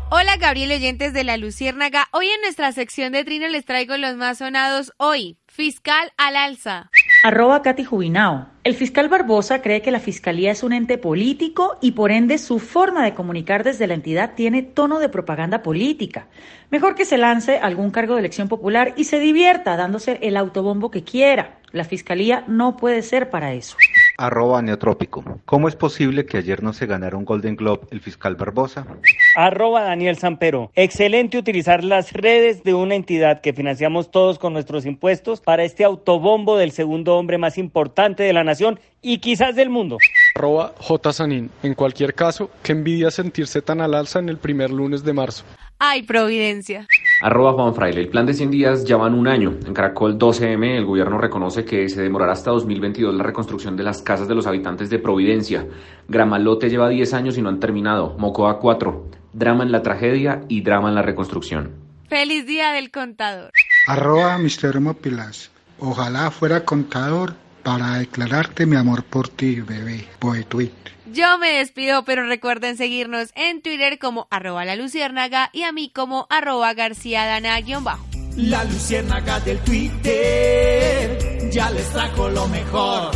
Hola 0.09 0.39
Gabriel 0.39 0.73
oyentes 0.73 1.13
de 1.13 1.25
la 1.25 1.37
Luciérnaga. 1.37 2.09
Hoy 2.13 2.29
en 2.31 2.41
nuestra 2.41 2.73
sección 2.73 3.13
de 3.13 3.23
Trino 3.23 3.49
les 3.49 3.67
traigo 3.67 3.99
los 3.99 4.17
más 4.17 4.39
sonados 4.39 4.95
hoy. 4.97 5.37
Fiscal 5.47 6.11
al 6.17 6.37
alza. 6.37 6.91
Arroba 7.23 7.61
Katy 7.61 7.85
Jubinao. 7.85 8.47
El 8.65 8.75
fiscal 8.75 9.11
Barbosa 9.11 9.61
cree 9.61 9.83
que 9.83 9.91
la 9.91 10.01
fiscalía 10.01 10.53
es 10.53 10.63
un 10.63 10.73
ente 10.73 10.97
político 10.97 11.77
y 11.83 11.93
por 11.93 12.13
ende 12.13 12.39
su 12.39 12.59
forma 12.59 13.05
de 13.05 13.13
comunicar 13.13 13.63
desde 13.63 13.87
la 13.87 13.93
entidad 13.93 14.33
tiene 14.35 14.63
tono 14.63 14.99
de 14.99 15.11
propaganda 15.11 15.63
política. 15.63 16.29
Mejor 16.71 16.95
que 16.95 17.05
se 17.05 17.19
lance 17.19 17.59
algún 17.59 17.91
cargo 17.91 18.15
de 18.15 18.21
elección 18.21 18.49
popular 18.49 18.95
y 18.97 19.05
se 19.05 19.21
divierta 19.21 19.77
dándose 19.77 20.19
el 20.23 20.35
autobombo 20.39 20.91
que 20.91 21.05
quiera. 21.05 21.59
La 21.73 21.85
fiscalía 21.85 22.45
no 22.47 22.79
puede 22.79 23.03
ser 23.03 23.29
para 23.29 23.53
eso. 23.53 23.77
Arroba 24.21 24.61
Neotrópico. 24.61 25.25
¿Cómo 25.47 25.67
es 25.67 25.77
posible 25.77 26.27
que 26.27 26.37
ayer 26.37 26.63
no 26.63 26.75
se 26.75 26.85
ganara 26.85 27.17
un 27.17 27.25
Golden 27.25 27.57
Globe 27.57 27.87
el 27.91 28.03
fiscal 28.03 28.37
Barbosa? 28.37 28.87
Arroba 29.35 29.83
Daniel 29.83 30.19
Sampero. 30.19 30.71
Excelente 30.75 31.39
utilizar 31.39 31.83
las 31.83 32.13
redes 32.13 32.63
de 32.63 32.75
una 32.75 32.97
entidad 32.97 33.41
que 33.41 33.55
financiamos 33.55 34.11
todos 34.11 34.39
con 34.39 34.53
nuestros 34.53 34.85
impuestos 34.85 35.41
para 35.41 35.65
este 35.65 35.85
autobombo 35.85 36.59
del 36.59 36.73
segundo 36.73 37.17
hombre 37.17 37.39
más 37.39 37.57
importante 37.57 38.23
de 38.23 38.35
la 38.35 38.45
nación 38.45 38.79
y 39.01 39.19
quizás 39.19 39.57
del 39.57 39.71
mundo. 39.71 39.97
Arroba 40.35 40.75
J. 40.79 41.13
Sanín. 41.15 41.51
En 41.63 41.75
cualquier 41.75 42.13
caso, 42.15 42.51
qué 42.63 42.73
envidia 42.73 43.11
sentirse 43.11 43.63
tan 43.63 43.81
al 43.81 43.95
alza 43.95 44.19
en 44.19 44.29
el 44.29 44.37
primer 44.37 44.71
lunes 44.71 45.03
de 45.03 45.15
marzo. 45.15 45.45
Ay, 45.79 46.03
Providencia. 46.03 46.87
Arroba 47.23 47.53
Juan 47.53 47.75
Fraile. 47.75 48.01
El 48.01 48.09
plan 48.09 48.25
de 48.25 48.33
100 48.33 48.51
días 48.51 48.85
ya 48.85 48.97
van 48.97 49.13
un 49.13 49.29
año. 49.29 49.59
En 49.67 49.75
Caracol 49.75 50.19
12M 50.19 50.77
el 50.77 50.87
gobierno 50.87 51.19
reconoce 51.19 51.67
que 51.67 51.89
se 51.91 52.01
demorará 52.01 52.33
hasta 52.33 52.51
2022 52.51 53.15
la 53.15 53.23
reconstrucción 53.23 53.77
de 53.77 53.83
las 53.83 54.01
casas 54.01 54.27
de 54.27 54.35
los 54.35 54.47
habitantes 54.47 54.89
de 54.89 54.99
Providencia. 54.99 55.67
Gramalote 56.09 56.71
lleva 56.71 56.89
10 56.89 57.13
años 57.13 57.37
y 57.37 57.43
no 57.43 57.51
han 57.51 57.61
terminado. 57.61 58.17
Mocoa 58.19 58.59
4. 58.59 59.11
Drama 59.35 59.65
en 59.65 59.73
la 59.73 59.83
tragedia 59.83 60.41
y 60.49 60.63
drama 60.63 60.89
en 60.89 60.95
la 60.95 61.03
reconstrucción. 61.03 61.73
Feliz 62.09 62.47
día 62.47 62.73
del 62.73 62.91
contador. 62.91 63.51
Arroba 63.87 64.39
Mister 64.39 64.81
Mopilas. 64.81 65.51
Ojalá 65.79 66.31
fuera 66.31 66.65
contador 66.65 67.35
para 67.63 67.99
declararte 67.99 68.65
mi 68.65 68.77
amor 68.77 69.05
por 69.05 69.29
ti, 69.29 69.61
bebé. 69.61 70.07
Poetuit. 70.19 70.73
Yo 71.13 71.39
me 71.39 71.53
despido, 71.59 72.05
pero 72.05 72.27
recuerden 72.27 72.77
seguirnos 72.77 73.33
en 73.35 73.63
Twitter 73.63 73.99
como 73.99 74.29
arroba 74.31 74.65
la 74.65 74.77
luciérnaga 74.77 75.51
y 75.53 75.63
a 75.63 75.73
mí 75.73 75.91
como 75.93 76.29
arroba 76.31 76.73
garcía 76.75 77.25
dana-bajo. 77.25 78.07
La 78.37 78.63
luciérnaga 78.65 79.41
del 79.41 79.59
Twitter 79.59 81.19
ya 81.51 81.71
les 81.71 81.91
trajo 81.91 82.29
lo 82.29 82.47
mejor. 82.47 83.11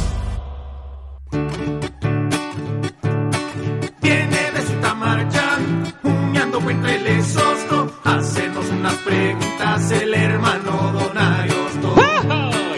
Viene 4.02 4.50
de 4.50 4.66
su 4.66 4.74
tamarchán, 4.80 5.94
humeando 6.02 6.70
entre 6.70 6.96
el 6.96 7.24
sosto, 7.24 8.00
hacernos 8.02 8.68
unas 8.70 8.94
preguntas 8.96 9.90
el 9.92 10.14
hermano 10.14 10.92
Don 10.92 11.16
Ariosto. 11.16 11.53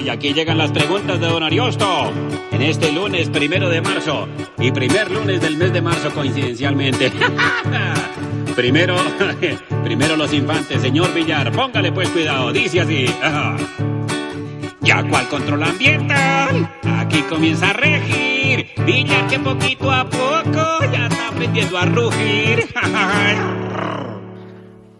Y 0.06 0.08
aquí 0.08 0.32
llegan 0.32 0.56
las 0.56 0.70
preguntas 0.70 1.18
de 1.18 1.26
Don 1.26 1.42
Ariosto. 1.42 2.12
En 2.52 2.62
este 2.62 2.92
lunes 2.92 3.28
primero 3.28 3.68
de 3.68 3.80
marzo 3.80 4.28
y 4.56 4.70
primer 4.70 5.10
lunes 5.10 5.40
del 5.40 5.56
mes 5.56 5.72
de 5.72 5.82
marzo 5.82 6.12
coincidencialmente. 6.12 7.10
primero, 8.54 8.94
primero 9.82 10.16
los 10.16 10.32
infantes, 10.32 10.80
señor 10.80 11.12
Villar, 11.12 11.50
póngale 11.50 11.90
pues 11.90 12.08
cuidado, 12.10 12.52
dice 12.52 12.82
así. 12.82 13.06
Ya 14.80 15.02
cual 15.02 15.26
control 15.26 15.64
ambiental, 15.64 16.70
aquí 17.00 17.22
comienza 17.22 17.70
a 17.70 17.72
regir. 17.72 18.68
Villar 18.86 19.26
que 19.26 19.40
poquito 19.40 19.90
a 19.90 20.08
poco 20.08 20.84
ya 20.92 21.08
está 21.08 21.28
aprendiendo 21.30 21.76
a 21.78 21.84
rugir. 21.86 22.68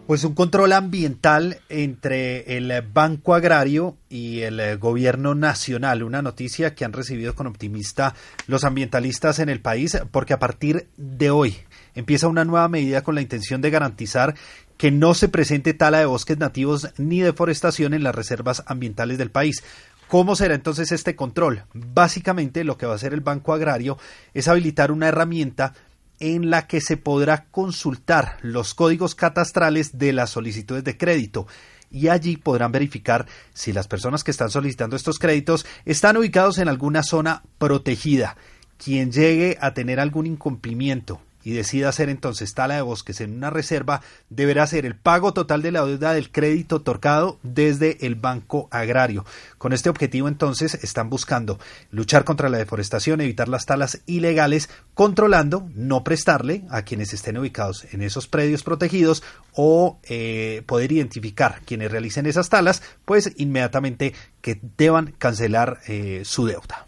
Pues 0.07 0.23
un 0.23 0.35
control 0.35 0.71
ambiental 0.71 1.59
entre 1.67 2.55
el 2.55 2.71
Banco 2.93 3.35
Agrario 3.35 3.97
y 4.07 4.39
el 4.39 4.77
Gobierno 4.77 5.35
Nacional. 5.35 6.01
Una 6.01 6.21
noticia 6.21 6.73
que 6.73 6.85
han 6.85 6.93
recibido 6.93 7.35
con 7.35 7.45
optimista 7.45 8.15
los 8.47 8.63
ambientalistas 8.63 9.39
en 9.39 9.49
el 9.49 9.59
país 9.59 9.99
porque 10.11 10.33
a 10.33 10.39
partir 10.39 10.87
de 10.95 11.29
hoy 11.29 11.57
empieza 11.93 12.29
una 12.29 12.45
nueva 12.45 12.69
medida 12.69 13.03
con 13.03 13.15
la 13.15 13.21
intención 13.21 13.61
de 13.61 13.69
garantizar 13.69 14.35
que 14.77 14.91
no 14.91 15.13
se 15.13 15.27
presente 15.27 15.73
tala 15.73 15.99
de 15.99 16.05
bosques 16.05 16.37
nativos 16.37 16.87
ni 16.97 17.19
deforestación 17.19 17.93
en 17.93 18.03
las 18.03 18.15
reservas 18.15 18.63
ambientales 18.65 19.17
del 19.17 19.29
país. 19.29 19.61
¿Cómo 20.07 20.37
será 20.37 20.55
entonces 20.55 20.93
este 20.93 21.17
control? 21.17 21.63
Básicamente 21.73 22.63
lo 22.63 22.77
que 22.77 22.85
va 22.85 22.93
a 22.93 22.95
hacer 22.95 23.13
el 23.13 23.19
Banco 23.19 23.53
Agrario 23.53 23.97
es 24.33 24.47
habilitar 24.47 24.93
una 24.93 25.09
herramienta 25.09 25.73
en 26.19 26.49
la 26.49 26.67
que 26.67 26.81
se 26.81 26.97
podrá 26.97 27.45
consultar 27.51 28.37
los 28.41 28.73
códigos 28.73 29.15
catastrales 29.15 29.97
de 29.97 30.13
las 30.13 30.31
solicitudes 30.31 30.83
de 30.83 30.97
crédito 30.97 31.47
y 31.89 32.09
allí 32.09 32.37
podrán 32.37 32.71
verificar 32.71 33.27
si 33.53 33.71
las 33.73 33.87
personas 33.87 34.23
que 34.23 34.31
están 34.31 34.49
solicitando 34.49 34.95
estos 34.95 35.19
créditos 35.19 35.65
están 35.85 36.17
ubicados 36.17 36.57
en 36.57 36.67
alguna 36.67 37.03
zona 37.03 37.43
protegida. 37.57 38.35
Quien 38.77 39.11
llegue 39.11 39.57
a 39.61 39.73
tener 39.73 39.99
algún 39.99 40.27
incumplimiento 40.27 41.21
y 41.47 41.53
decida 41.53 41.87
hacer 41.87 42.09
entonces 42.09 42.53
tala 42.53 42.75
de 42.75 42.81
bosques 42.81 43.21
en 43.21 43.33
una 43.33 43.49
reserva, 43.49 44.01
deberá 44.29 44.63
hacer 44.63 44.85
el 44.85 44.97
pago 44.97 45.31
total 45.31 45.61
de 45.61 45.71
la 45.71 45.85
deuda 45.85 46.11
del 46.11 46.29
crédito 46.29 46.75
otorgado 46.75 47.39
desde 47.41 48.05
el 48.05 48.15
Banco 48.15 48.67
Agrario. 48.69 49.23
Con 49.57 49.71
este 49.71 49.89
objetivo 49.89 50.27
entonces 50.27 50.73
están 50.83 51.09
buscando 51.09 51.57
luchar 51.89 52.25
contra 52.25 52.49
la 52.49 52.57
deforestación, 52.57 53.21
evitar 53.21 53.47
las 53.47 53.65
talas 53.65 54.01
ilegales, 54.07 54.69
controlando 54.93 55.69
no 55.73 56.03
prestarle 56.03 56.65
a 56.69 56.81
quienes 56.81 57.13
estén 57.13 57.37
ubicados 57.37 57.87
en 57.93 58.01
esos 58.01 58.27
predios 58.27 58.63
protegidos 58.63 59.23
o 59.53 60.01
eh, 60.03 60.63
poder 60.65 60.91
identificar 60.91 61.61
quienes 61.63 61.89
realicen 61.89 62.25
esas 62.25 62.49
talas, 62.49 62.83
pues 63.05 63.31
inmediatamente 63.37 64.13
que 64.41 64.59
deban 64.77 65.13
cancelar 65.17 65.79
eh, 65.87 66.23
su 66.25 66.45
deuda. 66.45 66.85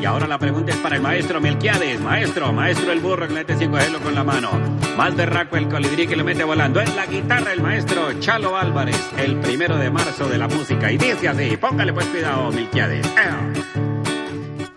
Y 0.00 0.04
ahora 0.04 0.26
la 0.26 0.38
pregunta 0.38 0.72
es 0.72 0.78
para 0.78 0.96
el 0.96 1.02
maestro 1.02 1.40
Melquiades. 1.40 2.00
Maestro, 2.00 2.52
maestro 2.52 2.92
el 2.92 3.00
burro 3.00 3.26
que 3.26 3.34
le 3.34 3.40
mete 3.40 3.56
cinco 3.56 3.78
con 4.02 4.14
la 4.14 4.24
mano. 4.24 4.50
Más 4.96 5.14
berraco 5.16 5.56
el 5.56 5.68
colibrí 5.68 6.06
que 6.06 6.16
lo 6.16 6.24
mete 6.24 6.44
volando. 6.44 6.80
En 6.80 6.94
la 6.94 7.06
guitarra 7.06 7.52
el 7.52 7.62
maestro 7.62 8.12
Chalo 8.20 8.56
Álvarez, 8.56 9.10
el 9.18 9.36
primero 9.36 9.76
de 9.76 9.90
marzo 9.90 10.28
de 10.28 10.38
la 10.38 10.48
música. 10.48 10.92
Y 10.92 10.98
dice 10.98 11.28
así, 11.28 11.56
póngale 11.56 11.92
pues 11.92 12.06
cuidado, 12.06 12.52
Melquiades. 12.52 13.06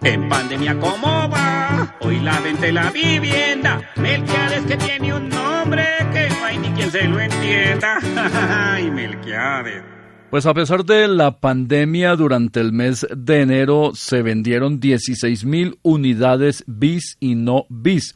En 0.01 0.29
pandemia, 0.29 0.79
¿cómo 0.79 1.29
va? 1.29 1.95
Hoy 1.99 2.19
la 2.21 2.39
venta 2.39 2.67
y 2.67 2.71
la 2.71 2.89
vivienda. 2.89 3.81
Melquiades 3.97 4.65
que 4.65 4.77
tiene 4.77 5.13
un 5.13 5.29
nombre 5.29 5.85
que 6.13 6.29
no 6.29 6.45
hay 6.45 6.57
ni 6.57 6.69
quien 6.69 6.91
se 6.91 7.03
lo 7.03 7.19
entienda. 7.19 7.99
Ay, 8.73 8.89
Melquiades. 8.89 9.98
Pues 10.29 10.45
a 10.45 10.53
pesar 10.53 10.85
de 10.85 11.07
la 11.07 11.39
pandemia, 11.39 12.15
durante 12.15 12.59
el 12.59 12.71
mes 12.71 13.07
de 13.09 13.41
enero 13.41 13.93
se 13.95 14.21
vendieron 14.21 14.79
16 14.79 15.43
mil 15.43 15.79
unidades 15.81 16.63
bis 16.67 17.17
y 17.19 17.33
no 17.33 17.65
bis. 17.67 18.15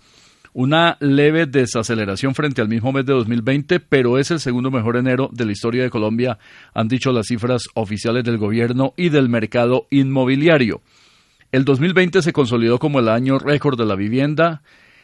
Una 0.53 0.95
leve 0.99 1.47
desaceleración 1.47 2.35
frente 2.35 2.61
al 2.61 2.69
mismo 2.69 2.91
mes 2.91 3.07
de 3.07 3.13
2020, 3.13 3.79
pero 3.79 4.19
es 4.19 4.29
el 4.29 4.39
segundo 4.39 4.69
mejor 4.69 4.97
enero 4.97 5.31
de 5.33 5.45
la 5.45 5.53
historia 5.53 5.81
de 5.81 5.89
Colombia, 5.89 6.37
han 6.75 6.87
dicho 6.87 7.11
las 7.11 7.25
cifras 7.25 7.63
oficiales 7.73 8.23
del 8.23 8.37
gobierno 8.37 8.93
y 8.95 9.09
del 9.09 9.27
mercado 9.27 9.87
inmobiliario. 9.89 10.81
El 11.51 11.65
2020 11.65 12.21
se 12.21 12.31
consolidó 12.31 12.77
como 12.77 12.99
el 12.99 13.09
año 13.09 13.39
récord 13.39 13.75
de 13.75 13.87
la 13.87 13.95
vivienda. 13.95 14.61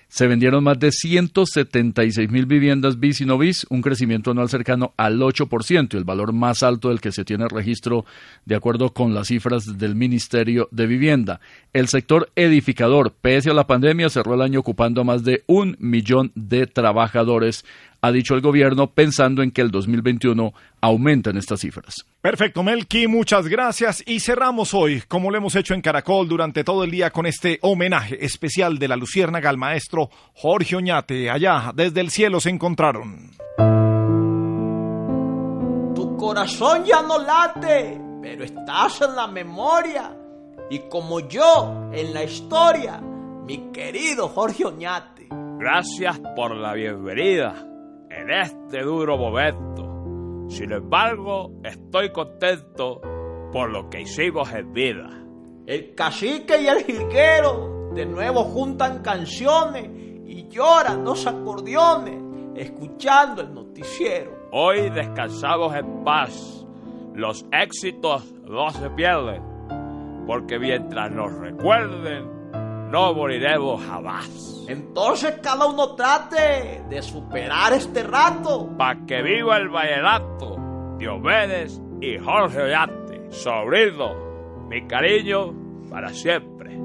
Se 0.09 0.25
vendieron 0.25 0.63
más 0.63 0.79
de 0.79 0.91
176 0.91 2.31
mil 2.31 2.47
viviendas 2.47 2.99
bis 2.99 3.21
y 3.21 3.25
no 3.25 3.37
bis, 3.37 3.67
un 3.69 3.83
crecimiento 3.83 4.31
anual 4.31 4.49
cercano 4.49 4.91
al 4.97 5.19
8%, 5.19 5.93
el 5.93 6.03
valor 6.03 6.33
más 6.33 6.63
alto 6.63 6.89
del 6.89 6.99
que 6.99 7.11
se 7.11 7.23
tiene 7.23 7.47
registro 7.47 8.05
de 8.43 8.55
acuerdo 8.55 8.91
con 8.91 9.13
las 9.13 9.27
cifras 9.27 9.77
del 9.77 9.93
Ministerio 9.93 10.67
de 10.71 10.87
Vivienda. 10.87 11.41
El 11.73 11.87
sector 11.87 12.31
edificador, 12.35 13.13
pese 13.21 13.51
a 13.51 13.53
la 13.53 13.67
pandemia, 13.67 14.09
cerró 14.09 14.33
el 14.33 14.41
año 14.41 14.61
ocupando 14.61 15.01
a 15.01 15.03
más 15.03 15.23
de 15.23 15.43
un 15.45 15.77
millón 15.79 16.31
de 16.33 16.65
trabajadores, 16.65 17.63
ha 18.01 18.11
dicho 18.11 18.35
el 18.35 18.41
gobierno, 18.41 18.91
pensando 18.91 19.43
en 19.43 19.51
que 19.51 19.61
el 19.61 19.71
2021 19.71 20.53
aumentan 20.81 21.37
estas 21.37 21.61
cifras. 21.61 21.95
Perfecto, 22.21 22.63
Melqui, 22.63 23.07
muchas 23.07 23.47
gracias. 23.47 24.03
Y 24.05 24.19
cerramos 24.19 24.73
hoy, 24.73 25.03
como 25.07 25.31
lo 25.31 25.37
hemos 25.37 25.55
hecho 25.55 25.73
en 25.73 25.81
Caracol 25.81 26.27
durante 26.27 26.63
todo 26.63 26.83
el 26.83 26.91
día, 26.91 27.11
con 27.11 27.25
este 27.25 27.59
homenaje 27.61 28.23
especial 28.23 28.79
de 28.79 28.87
la 28.87 28.95
Luciérnaga 28.95 29.49
al 29.49 29.57
maestro 29.57 30.09
Jorge 30.33 30.75
Oñate. 30.75 31.29
Allá, 31.29 31.71
desde 31.75 32.01
el 32.01 32.09
cielo, 32.09 32.39
se 32.39 32.49
encontraron. 32.49 33.31
Tu 35.95 36.17
corazón 36.17 36.85
ya 36.85 37.01
no 37.01 37.19
late, 37.19 37.99
pero 38.21 38.43
estás 38.43 39.01
en 39.01 39.15
la 39.15 39.27
memoria. 39.27 40.15
Y 40.71 40.79
como 40.89 41.27
yo, 41.27 41.89
en 41.91 42.13
la 42.13 42.23
historia, 42.23 43.01
mi 43.45 43.71
querido 43.71 44.29
Jorge 44.29 44.65
Oñate. 44.65 45.27
Gracias 45.57 46.21
por 46.35 46.55
la 46.55 46.73
bienvenida 46.73 47.68
en 48.09 48.29
este 48.31 48.81
duro 48.81 49.17
momento. 49.17 50.47
Sin 50.49 50.71
embargo, 50.71 51.51
estoy 51.63 52.11
contento 52.11 53.01
por 53.51 53.69
lo 53.69 53.89
que 53.89 54.01
hicimos 54.01 54.51
en 54.53 54.73
vida. 54.73 55.09
El 55.65 55.93
cacique 55.93 56.61
y 56.61 56.67
el 56.67 56.83
jilguero 56.83 57.91
de 57.93 58.05
nuevo 58.05 58.43
juntan 58.43 59.01
canciones 59.01 59.89
y 60.25 60.47
lloran 60.49 61.03
los 61.03 61.25
acordeones 61.27 62.29
escuchando 62.55 63.41
el 63.41 63.53
noticiero. 63.53 64.31
Hoy 64.51 64.89
descansamos 64.89 65.75
en 65.75 66.03
paz. 66.03 66.65
Los 67.13 67.45
éxitos 67.51 68.31
no 68.45 68.69
se 68.71 68.89
pierden, 68.91 69.43
porque 70.25 70.57
mientras 70.57 71.11
nos 71.11 71.31
recuerden, 71.33 72.38
no 72.89 73.13
moriremos 73.13 73.83
jamás. 73.85 74.65
Entonces 74.67 75.39
cada 75.41 75.65
uno 75.65 75.95
trate 75.95 76.83
de 76.89 77.01
superar 77.01 77.73
este 77.73 78.03
rato. 78.03 78.69
Pa' 78.77 79.05
que 79.05 79.21
viva 79.21 79.57
el 79.57 79.69
vallenato, 79.69 80.57
Diomedes 80.97 81.81
y 82.01 82.17
Jorge 82.17 82.61
Ollante. 82.61 83.31
Sobrino, 83.31 84.67
mi 84.67 84.87
cariño 84.87 85.53
para 85.89 86.09
siempre. 86.09 86.77